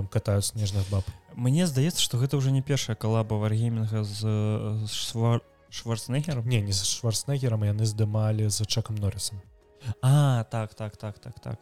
там 0.00 0.08
катаюць 0.08 0.56
снежных 0.56 0.88
баб. 0.88 1.04
Мне 1.36 1.66
здаецца 1.66 2.00
что 2.00 2.16
гэта 2.16 2.36
уже 2.36 2.50
не 2.50 2.62
першая 2.62 2.96
калаба 2.96 3.36
варгейминга 3.36 4.02
з 4.04 4.24
швар 4.88 5.44
шварцнегером 5.68 6.48
не 6.48 6.60
не 6.64 6.72
з 6.72 6.88
шварцнегером 6.88 7.68
яны 7.68 7.84
здымалі 7.84 8.48
за 8.48 8.64
чакам 8.64 8.96
норрисом. 8.96 9.42
А 10.00 10.44
так 10.44 10.74
так 10.74 10.96
так 10.96 11.18
так 11.18 11.36
так. 11.40 11.60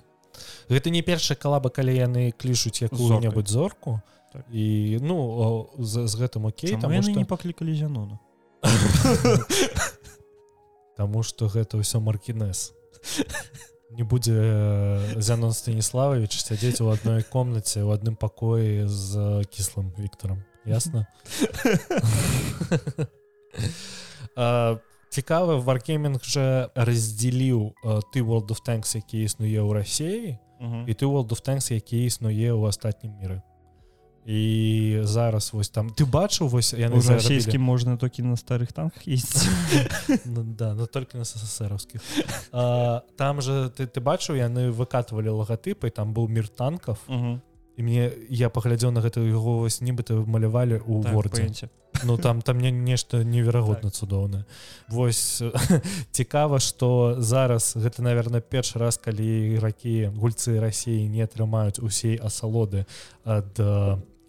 Гэта 0.71 0.91
не 0.91 1.03
першая 1.03 1.35
калаба 1.35 1.71
калі 1.71 1.99
яны 1.99 2.31
клішуць 2.31 2.79
якую-небудзь 2.83 3.51
зорку. 3.51 4.01
Так. 4.33 4.45
і 4.53 4.99
ну 5.01 5.17
о, 5.17 5.71
з, 5.79 6.07
з 6.07 6.15
гэтым 6.21 6.47
Окей 6.47 6.77
там 6.77 6.93
что... 7.03 7.11
не 7.17 7.25
паклікалі 7.25 7.75
зянона 7.75 8.19
Таму 10.97 11.23
что 11.23 11.49
гэта 11.49 11.81
ўсё 11.81 11.99
маркінес 12.05 12.77
не 13.91 14.03
будзе 14.03 14.35
э, 14.37 15.21
зянон 15.21 15.53
станіславович 15.53 16.45
сядзець 16.45 16.81
у 16.81 16.89
адной 16.93 17.23
комнаце 17.23 17.83
у 17.85 17.91
адным 17.91 18.17
пакоі 18.17 18.85
з 18.85 19.45
кіслым 19.49 19.93
Віктором 19.99 20.45
ясно? 20.65 21.07
Цікавы 25.09 25.57
варкейминг 25.65 26.21
жа 26.21 26.69
раздзеліў 26.77 27.73
ты 28.13 28.21
world 28.21 28.53
of 28.53 28.61
tanks 28.61 28.93
які 28.93 29.25
існуе 29.25 29.57
ў 29.57 29.73
рассеі 29.73 30.37
і 30.85 30.93
ты 30.93 31.09
world 31.09 31.33
of 31.33 31.41
tanks 31.41 31.73
які 31.73 32.05
існуе 32.05 32.53
ў 32.53 32.69
астатнім 32.69 33.17
міры 33.17 33.41
і 34.29 35.01
зараз 35.03 35.53
вось 35.53 35.71
там 35.73 35.89
ты 35.89 36.05
бачыў 36.05 36.53
вось 36.53 36.75
я 36.77 36.89
расійскім 36.93 37.63
можна 37.63 37.97
толькі 37.97 38.23
на 38.23 38.37
старых 38.37 38.73
танках 38.77 39.09
есть 39.09 39.49
ну, 40.27 40.45
да 40.45 40.75
но 40.75 40.87
только 40.87 41.17
на 41.17 41.25
сссрскіх 41.25 42.03
там 43.17 43.41
же 43.41 43.73
ты 43.73 43.87
ты 43.87 44.01
бачыў 44.05 44.37
яны 44.37 44.69
выкатывалі 44.71 45.33
лагатыпы 45.33 45.89
там 45.89 46.13
быў 46.13 46.29
мир 46.29 46.49
танков 46.49 46.99
і 47.09 47.83
мне 47.83 48.13
я 48.29 48.51
паглядзеў 48.51 48.91
на 48.91 49.01
гэта 49.01 49.25
яго 49.25 49.65
вось 49.65 49.81
нібыта 49.81 50.13
малявалі 50.13 50.85
у 50.85 51.03
так, 51.03 51.13
вордзе 51.15 51.71
ну 52.05 52.19
там 52.19 52.43
там 52.43 52.59
мне 52.59 52.71
нешта 52.71 53.25
неверагодна 53.25 53.89
так. 53.89 53.95
цудоўна 53.95 54.45
восьось 54.89 55.43
цікава 56.11 56.61
что 56.61 57.17
зараз 57.19 57.73
гэта 57.81 58.03
наверное 58.03 58.45
першы 58.45 58.77
раз 58.79 59.01
калі 59.01 59.57
ігракі 59.57 60.13
гульцы 60.13 60.61
рассіі 60.61 61.09
не 61.09 61.25
атрымаюць 61.25 61.81
усей 61.81 62.21
асалоды 62.21 62.85
ад 63.25 63.57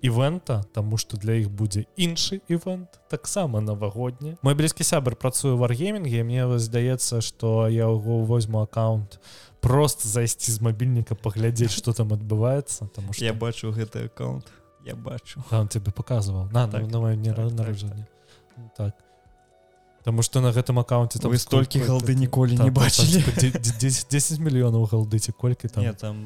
івента 0.01 0.63
тому 0.73 0.97
что 0.97 1.17
для 1.17 1.33
іх 1.33 1.49
будзе 1.49 1.85
іншы 1.97 2.41
івент 2.47 2.99
таксама 3.09 3.61
навагодні. 3.61 4.37
Мой 4.41 4.53
блізкі 4.53 4.83
сябар 4.83 5.15
працую 5.15 5.57
в 5.57 5.63
аргеймінге 5.63 6.23
мне 6.23 6.59
здаецца 6.59 7.21
что 7.21 7.67
я 7.67 7.87
яго 7.89 8.23
возьму 8.23 8.59
аккаунт 8.59 9.19
просто 9.59 10.07
зайсці 10.09 10.51
з 10.51 10.61
мабільніка 10.61 11.15
паглядзець 11.15 11.75
что 11.79 11.93
там 11.93 12.13
адбываецца 12.13 12.87
там 12.95 13.13
что 13.13 13.25
я 13.25 13.33
бачу 13.33 13.71
гэты 13.71 14.05
аккаунт. 14.05 14.45
Я 14.85 14.95
бачу. 14.95 15.43
Он 15.51 15.67
тебе 15.67 15.91
показывал. 15.91 16.49
На 16.51 16.67
так, 16.67 16.87
на 16.87 16.99
мое 16.99 17.15
не 17.15 17.33
так, 17.33 17.55
так, 17.55 17.67
так. 17.77 18.75
так. 18.77 18.95
Таму 20.03 20.21
что 20.21 20.39
на 20.39 20.51
гэтым 20.51 20.79
аккаунте 20.79 21.19
там 21.19 21.31
вы 21.31 21.37
столькі 21.37 21.79
галды 21.83 22.15
ніколі 22.15 22.57
не 22.57 22.71
бачылі. 22.71 23.19
10 23.59 24.39
мільёнаў 24.39 24.87
галды 24.87 25.19
ці 25.19 25.31
колькі 25.31 25.67
там? 25.67 25.83
Нет, 25.83 25.97
там 25.97 26.23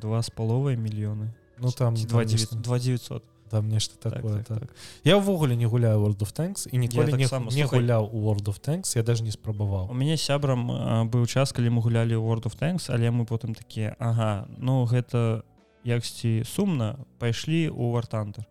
два 0.00 0.22
з 0.22 0.30
паловай 0.30 0.76
мільёны 0.76 1.30
ну 1.58 1.70
там 1.70 1.94
2900 1.94 3.24
там 3.50 3.68
нешта 3.68 4.10
такое 4.10 4.38
так, 4.38 4.46
так, 4.46 4.60
так. 4.60 4.70
я 5.04 5.16
ўвогуле 5.16 5.56
не 5.56 5.66
гуляю 5.66 6.00
world 6.02 6.18
of 6.18 6.34
tanks 6.34 6.66
і 6.70 6.78
ніколі 6.78 7.12
не, 7.12 7.28
так 7.28 7.52
не 7.52 7.64
гуляў 7.64 8.10
у 8.12 8.26
world 8.26 8.44
of 8.50 8.60
tanks 8.60 8.96
я 8.96 9.02
даже 9.02 9.22
не 9.22 9.30
спрабаваў 9.30 9.90
у 9.90 9.94
мяне 9.94 10.16
сябрам 10.16 10.66
быў 11.10 11.26
час 11.26 11.52
калі 11.52 11.70
мы 11.70 11.80
гулялі 11.82 12.16
world 12.16 12.46
of 12.46 12.58
tanks 12.58 12.90
але 12.90 13.10
мы 13.10 13.24
потым 13.24 13.54
такія 13.54 13.96
Ага 13.98 14.46
ну 14.58 14.84
гэта 14.84 15.42
яксьці 15.84 16.42
сумна 16.44 16.98
пайшлі 17.18 17.68
у 17.68 17.90
вартандер 17.90 18.44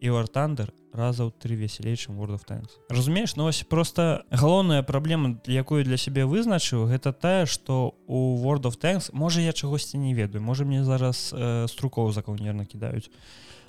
і 0.00 0.10
вартандер 0.10 0.72
раза 0.92 1.24
ў 1.24 1.32
тры 1.32 1.56
весялей 1.56 1.96
чым 1.96 2.20
world 2.20 2.36
of 2.36 2.44
tanks. 2.44 2.76
Разумееш 2.88 3.36
ну 3.36 3.46
ось 3.48 3.64
просто 3.64 4.24
галоўная 4.30 4.82
праблема 4.82 5.40
якую 5.46 5.84
для 5.84 5.96
сябе 5.96 6.24
вызначыў 6.24 6.86
гэта 6.86 7.12
тая 7.12 7.46
что 7.46 7.94
у 8.06 8.36
world 8.44 8.68
of 8.68 8.76
tanks 8.78 9.10
можа 9.12 9.40
я 9.40 9.52
чагосьці 9.52 9.98
не 9.98 10.14
ведаю 10.14 10.42
можа 10.42 10.64
мне 10.64 10.84
зараз 10.84 11.32
э, 11.32 11.66
струкоў 11.68 12.12
закаўнерна 12.12 12.64
кідаюць. 12.64 13.10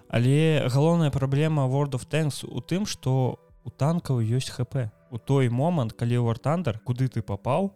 Але 0.09 0.67
галоўная 0.67 1.09
праблема 1.11 1.65
world 1.65 1.95
of 1.95 2.05
tanks 2.09 2.43
у 2.43 2.59
тым 2.59 2.85
что 2.85 3.39
у 3.63 3.69
танкаў 3.69 4.19
ёсць 4.19 4.51
хп. 4.51 4.91
У 5.13 5.17
той 5.17 5.49
момант 5.49 5.93
калі 5.93 6.17
вартандер 6.25 6.79
куды 6.83 7.07
ты 7.07 7.21
попаў 7.21 7.71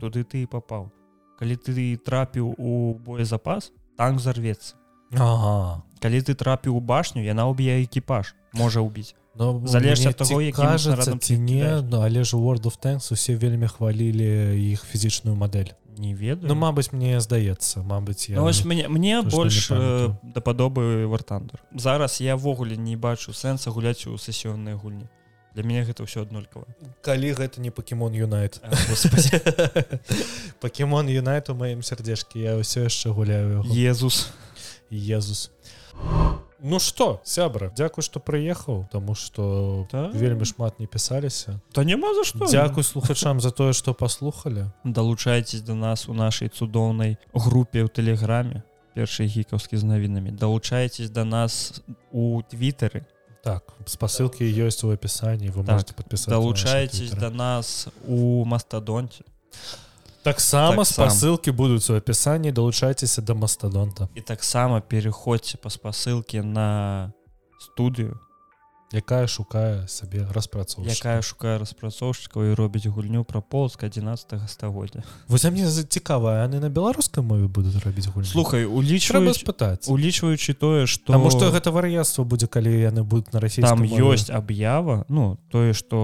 туды 0.00 0.24
ты 0.24 0.42
і 0.42 0.46
попаў 0.46 0.90
калі 1.38 1.56
ты 1.56 1.96
трапіў 1.96 2.52
у 2.58 2.94
боезапас 2.98 3.72
танк 3.96 4.20
зарвецца 4.20 4.74
Ага. 5.14 5.82
калі 6.02 6.20
ты 6.20 6.34
трапіў 6.34 6.76
у 6.76 6.80
башню 6.80 7.22
яна 7.22 7.46
ўб'е 7.46 7.82
экіпаж 7.86 8.34
можа 8.52 8.80
залежць 9.64 10.06
ад 10.06 10.16
того 10.16 10.40
кажется 10.52 11.18
ці 11.18 11.38
не 11.38 11.82
ну, 11.82 12.00
але 12.02 12.24
ж 12.24 12.36
world 12.36 12.66
of 12.66 12.78
tanks 12.82 13.12
усе 13.12 13.36
вельмі 13.36 13.68
хвалілі 13.68 14.72
іх 14.72 14.84
фізічную 14.84 15.36
модель. 15.36 15.72
Не 15.98 16.14
ведаю. 16.14 16.48
Ну 16.48 16.54
Мабыць 16.54 16.92
мне 16.92 17.20
здаецца 17.20 17.82
Мабыць 17.82 18.30
я 18.30 18.36
ну, 18.36 18.44
ось 18.44 18.64
мне 18.64 18.88
мне 18.88 19.22
больш 19.22 19.70
дападобы 20.22 21.06
вартандер 21.06 21.62
зараз 21.74 22.20
я 22.20 22.36
ввогуле 22.36 22.76
не 22.76 22.96
бачу 22.96 23.32
сэнса 23.32 23.70
гуляць 23.70 24.06
у 24.06 24.16
сесіённыя 24.16 24.76
гульні 24.76 25.08
для 25.54 25.62
мяне 25.62 25.84
гэта 25.84 26.06
ўсё 26.06 26.22
аднолькава 26.22 26.66
калі 27.02 27.34
гэта 27.34 27.60
не 27.60 27.70
покемон 27.70 28.14
юнайт 28.14 28.62
покемон 30.60 31.08
юнайт 31.08 31.50
у 31.50 31.54
маім 31.54 31.82
сярдзежкі 31.82 32.38
я 32.40 32.56
ўсё 32.56 32.86
яшчэ 32.86 33.10
гуляю. 33.10 33.66
Езус. 33.68 34.32
Езус. 34.90 35.50
а 36.00 36.49
Ну 36.62 36.78
что 36.78 37.20
сябра 37.24 37.72
Дякую 37.76 38.02
что 38.02 38.20
прыехаў 38.20 38.88
тому 38.90 39.14
что 39.14 39.86
да? 39.92 40.10
вельмі 40.14 40.44
шмат 40.44 40.80
не 40.80 40.86
пісаліся. 40.86 41.60
То 41.72 41.82
няма 41.82 42.14
за 42.14 42.24
что 42.24 42.46
Дякуй 42.46 42.84
слухачам 42.84 43.40
за 43.40 43.50
тое 43.50 43.72
что 43.72 43.94
послухали 43.94 44.70
далучайтесь 44.84 45.60
до 45.60 45.74
нас 45.74 46.08
у 46.08 46.14
нашай 46.14 46.48
цудоўнай 46.48 47.18
групе 47.34 47.84
ў 47.84 47.88
тэлеграме 47.88 48.62
першай 48.94 49.26
гікаўскі 49.26 49.76
з 49.76 49.84
навінамі. 49.84 50.30
Далучайтесь 50.30 51.10
до 51.10 51.24
нас 51.24 51.82
у 52.12 52.42
твиттары 52.42 53.06
так 53.42 53.72
спасылкі 53.86 54.44
ёсць 54.44 54.84
у 54.84 54.92
опісанні 54.92 55.48
вы 55.48 55.64
Так, 55.64 55.72
можете 55.72 55.94
подписаться 55.94 56.30
далучаецесь 56.30 57.10
да 57.12 57.30
нас 57.30 57.88
у 58.06 58.44
мастадонце 58.44 59.24
таксама 60.22 60.76
таксама. 60.84 61.10
спасылкі 61.10 61.50
будуць 61.52 61.90
у 61.90 61.94
опісанні 61.96 62.52
далучайцеся 62.52 63.22
да 63.22 63.34
мастадонта 63.34 64.08
і 64.14 64.20
таксама 64.20 64.80
переходзьце 64.80 65.56
па 65.58 65.68
спасылке 65.70 66.42
на 66.42 67.12
студыю 67.60 68.18
якая 68.92 69.26
шукае 69.30 69.86
сабе 69.86 70.26
распрацоўшчыка. 70.34 70.90
якая 70.98 71.22
шукае 71.22 71.58
распрацоўшчыкаў 71.62 72.42
і 72.50 72.54
робіць 72.58 72.86
гульню 72.90 73.22
пра 73.24 73.40
полск 73.40 73.84
11 73.86 74.34
стагоддзя 74.50 75.04
Вось 75.28 75.44
мне 75.44 75.68
за- 75.70 75.84
цікава 75.86 76.42
яны 76.42 76.58
на 76.60 76.68
беларускай 76.68 77.22
мове 77.22 77.46
будуць 77.46 77.78
рабіць 77.86 78.10
гульню 78.10 78.26
слухай 78.26 78.64
улічваюць 78.66 79.38
спытаць 79.38 79.86
улічваючы 79.86 80.54
тое 80.54 80.86
што 80.90 81.12
Таму 81.12 81.30
што 81.30 81.50
гэта 81.54 81.70
вар'яцтва 81.70 82.24
будзе 82.24 82.46
калі 82.50 82.74
яны 82.82 83.02
будуць 83.06 83.30
на 83.32 83.38
расійскай 83.40 83.70
там 83.70 83.86
мове. 83.86 84.02
ёсць 84.02 84.26
аб'ява 84.30 85.04
ну 85.08 85.38
тое 85.54 85.70
што 85.72 85.96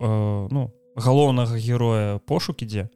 э, 0.00 0.54
ну 0.54 0.70
галоўнага 0.96 1.58
героя 1.58 2.18
пошук 2.22 2.62
ідзе 2.62 2.86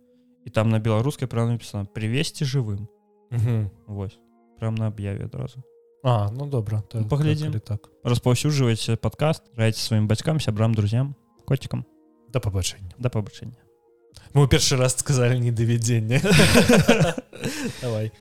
і 0.45 0.51
там 0.51 0.69
на 0.69 0.79
беларускай 0.79 1.29
прям 1.29 1.49
написано 1.53 1.87
привесці 1.87 2.45
жывым 2.45 2.87
Мгм. 3.31 3.71
Вось 3.87 4.19
прям 4.61 4.75
на 4.75 4.87
аб'яве 4.89 5.25
адразу 5.25 5.63
А 6.05 6.31
ну 6.31 6.47
добра 6.47 6.81
то- 6.83 7.01
Ну, 7.01 7.09
паглядзім. 7.09 7.51
калі 7.53 7.61
так 7.61 7.89
распаўсюджвайце 8.05 8.97
падкаст 8.97 9.43
раіце 9.57 9.81
сваім 9.81 10.07
бацькам 10.07 10.41
сябрам 10.41 10.75
друзям 10.75 11.15
коцікам 11.47 11.85
да 12.33 12.41
пабачэння 12.41 12.93
да 12.99 13.09
пабачэння 13.09 13.57
мы 14.35 14.45
ў 14.45 14.49
першы 14.49 14.77
раз 14.77 14.93
сказалі 14.99 15.41
недавядзенне 15.41 16.21
давай 17.83 18.13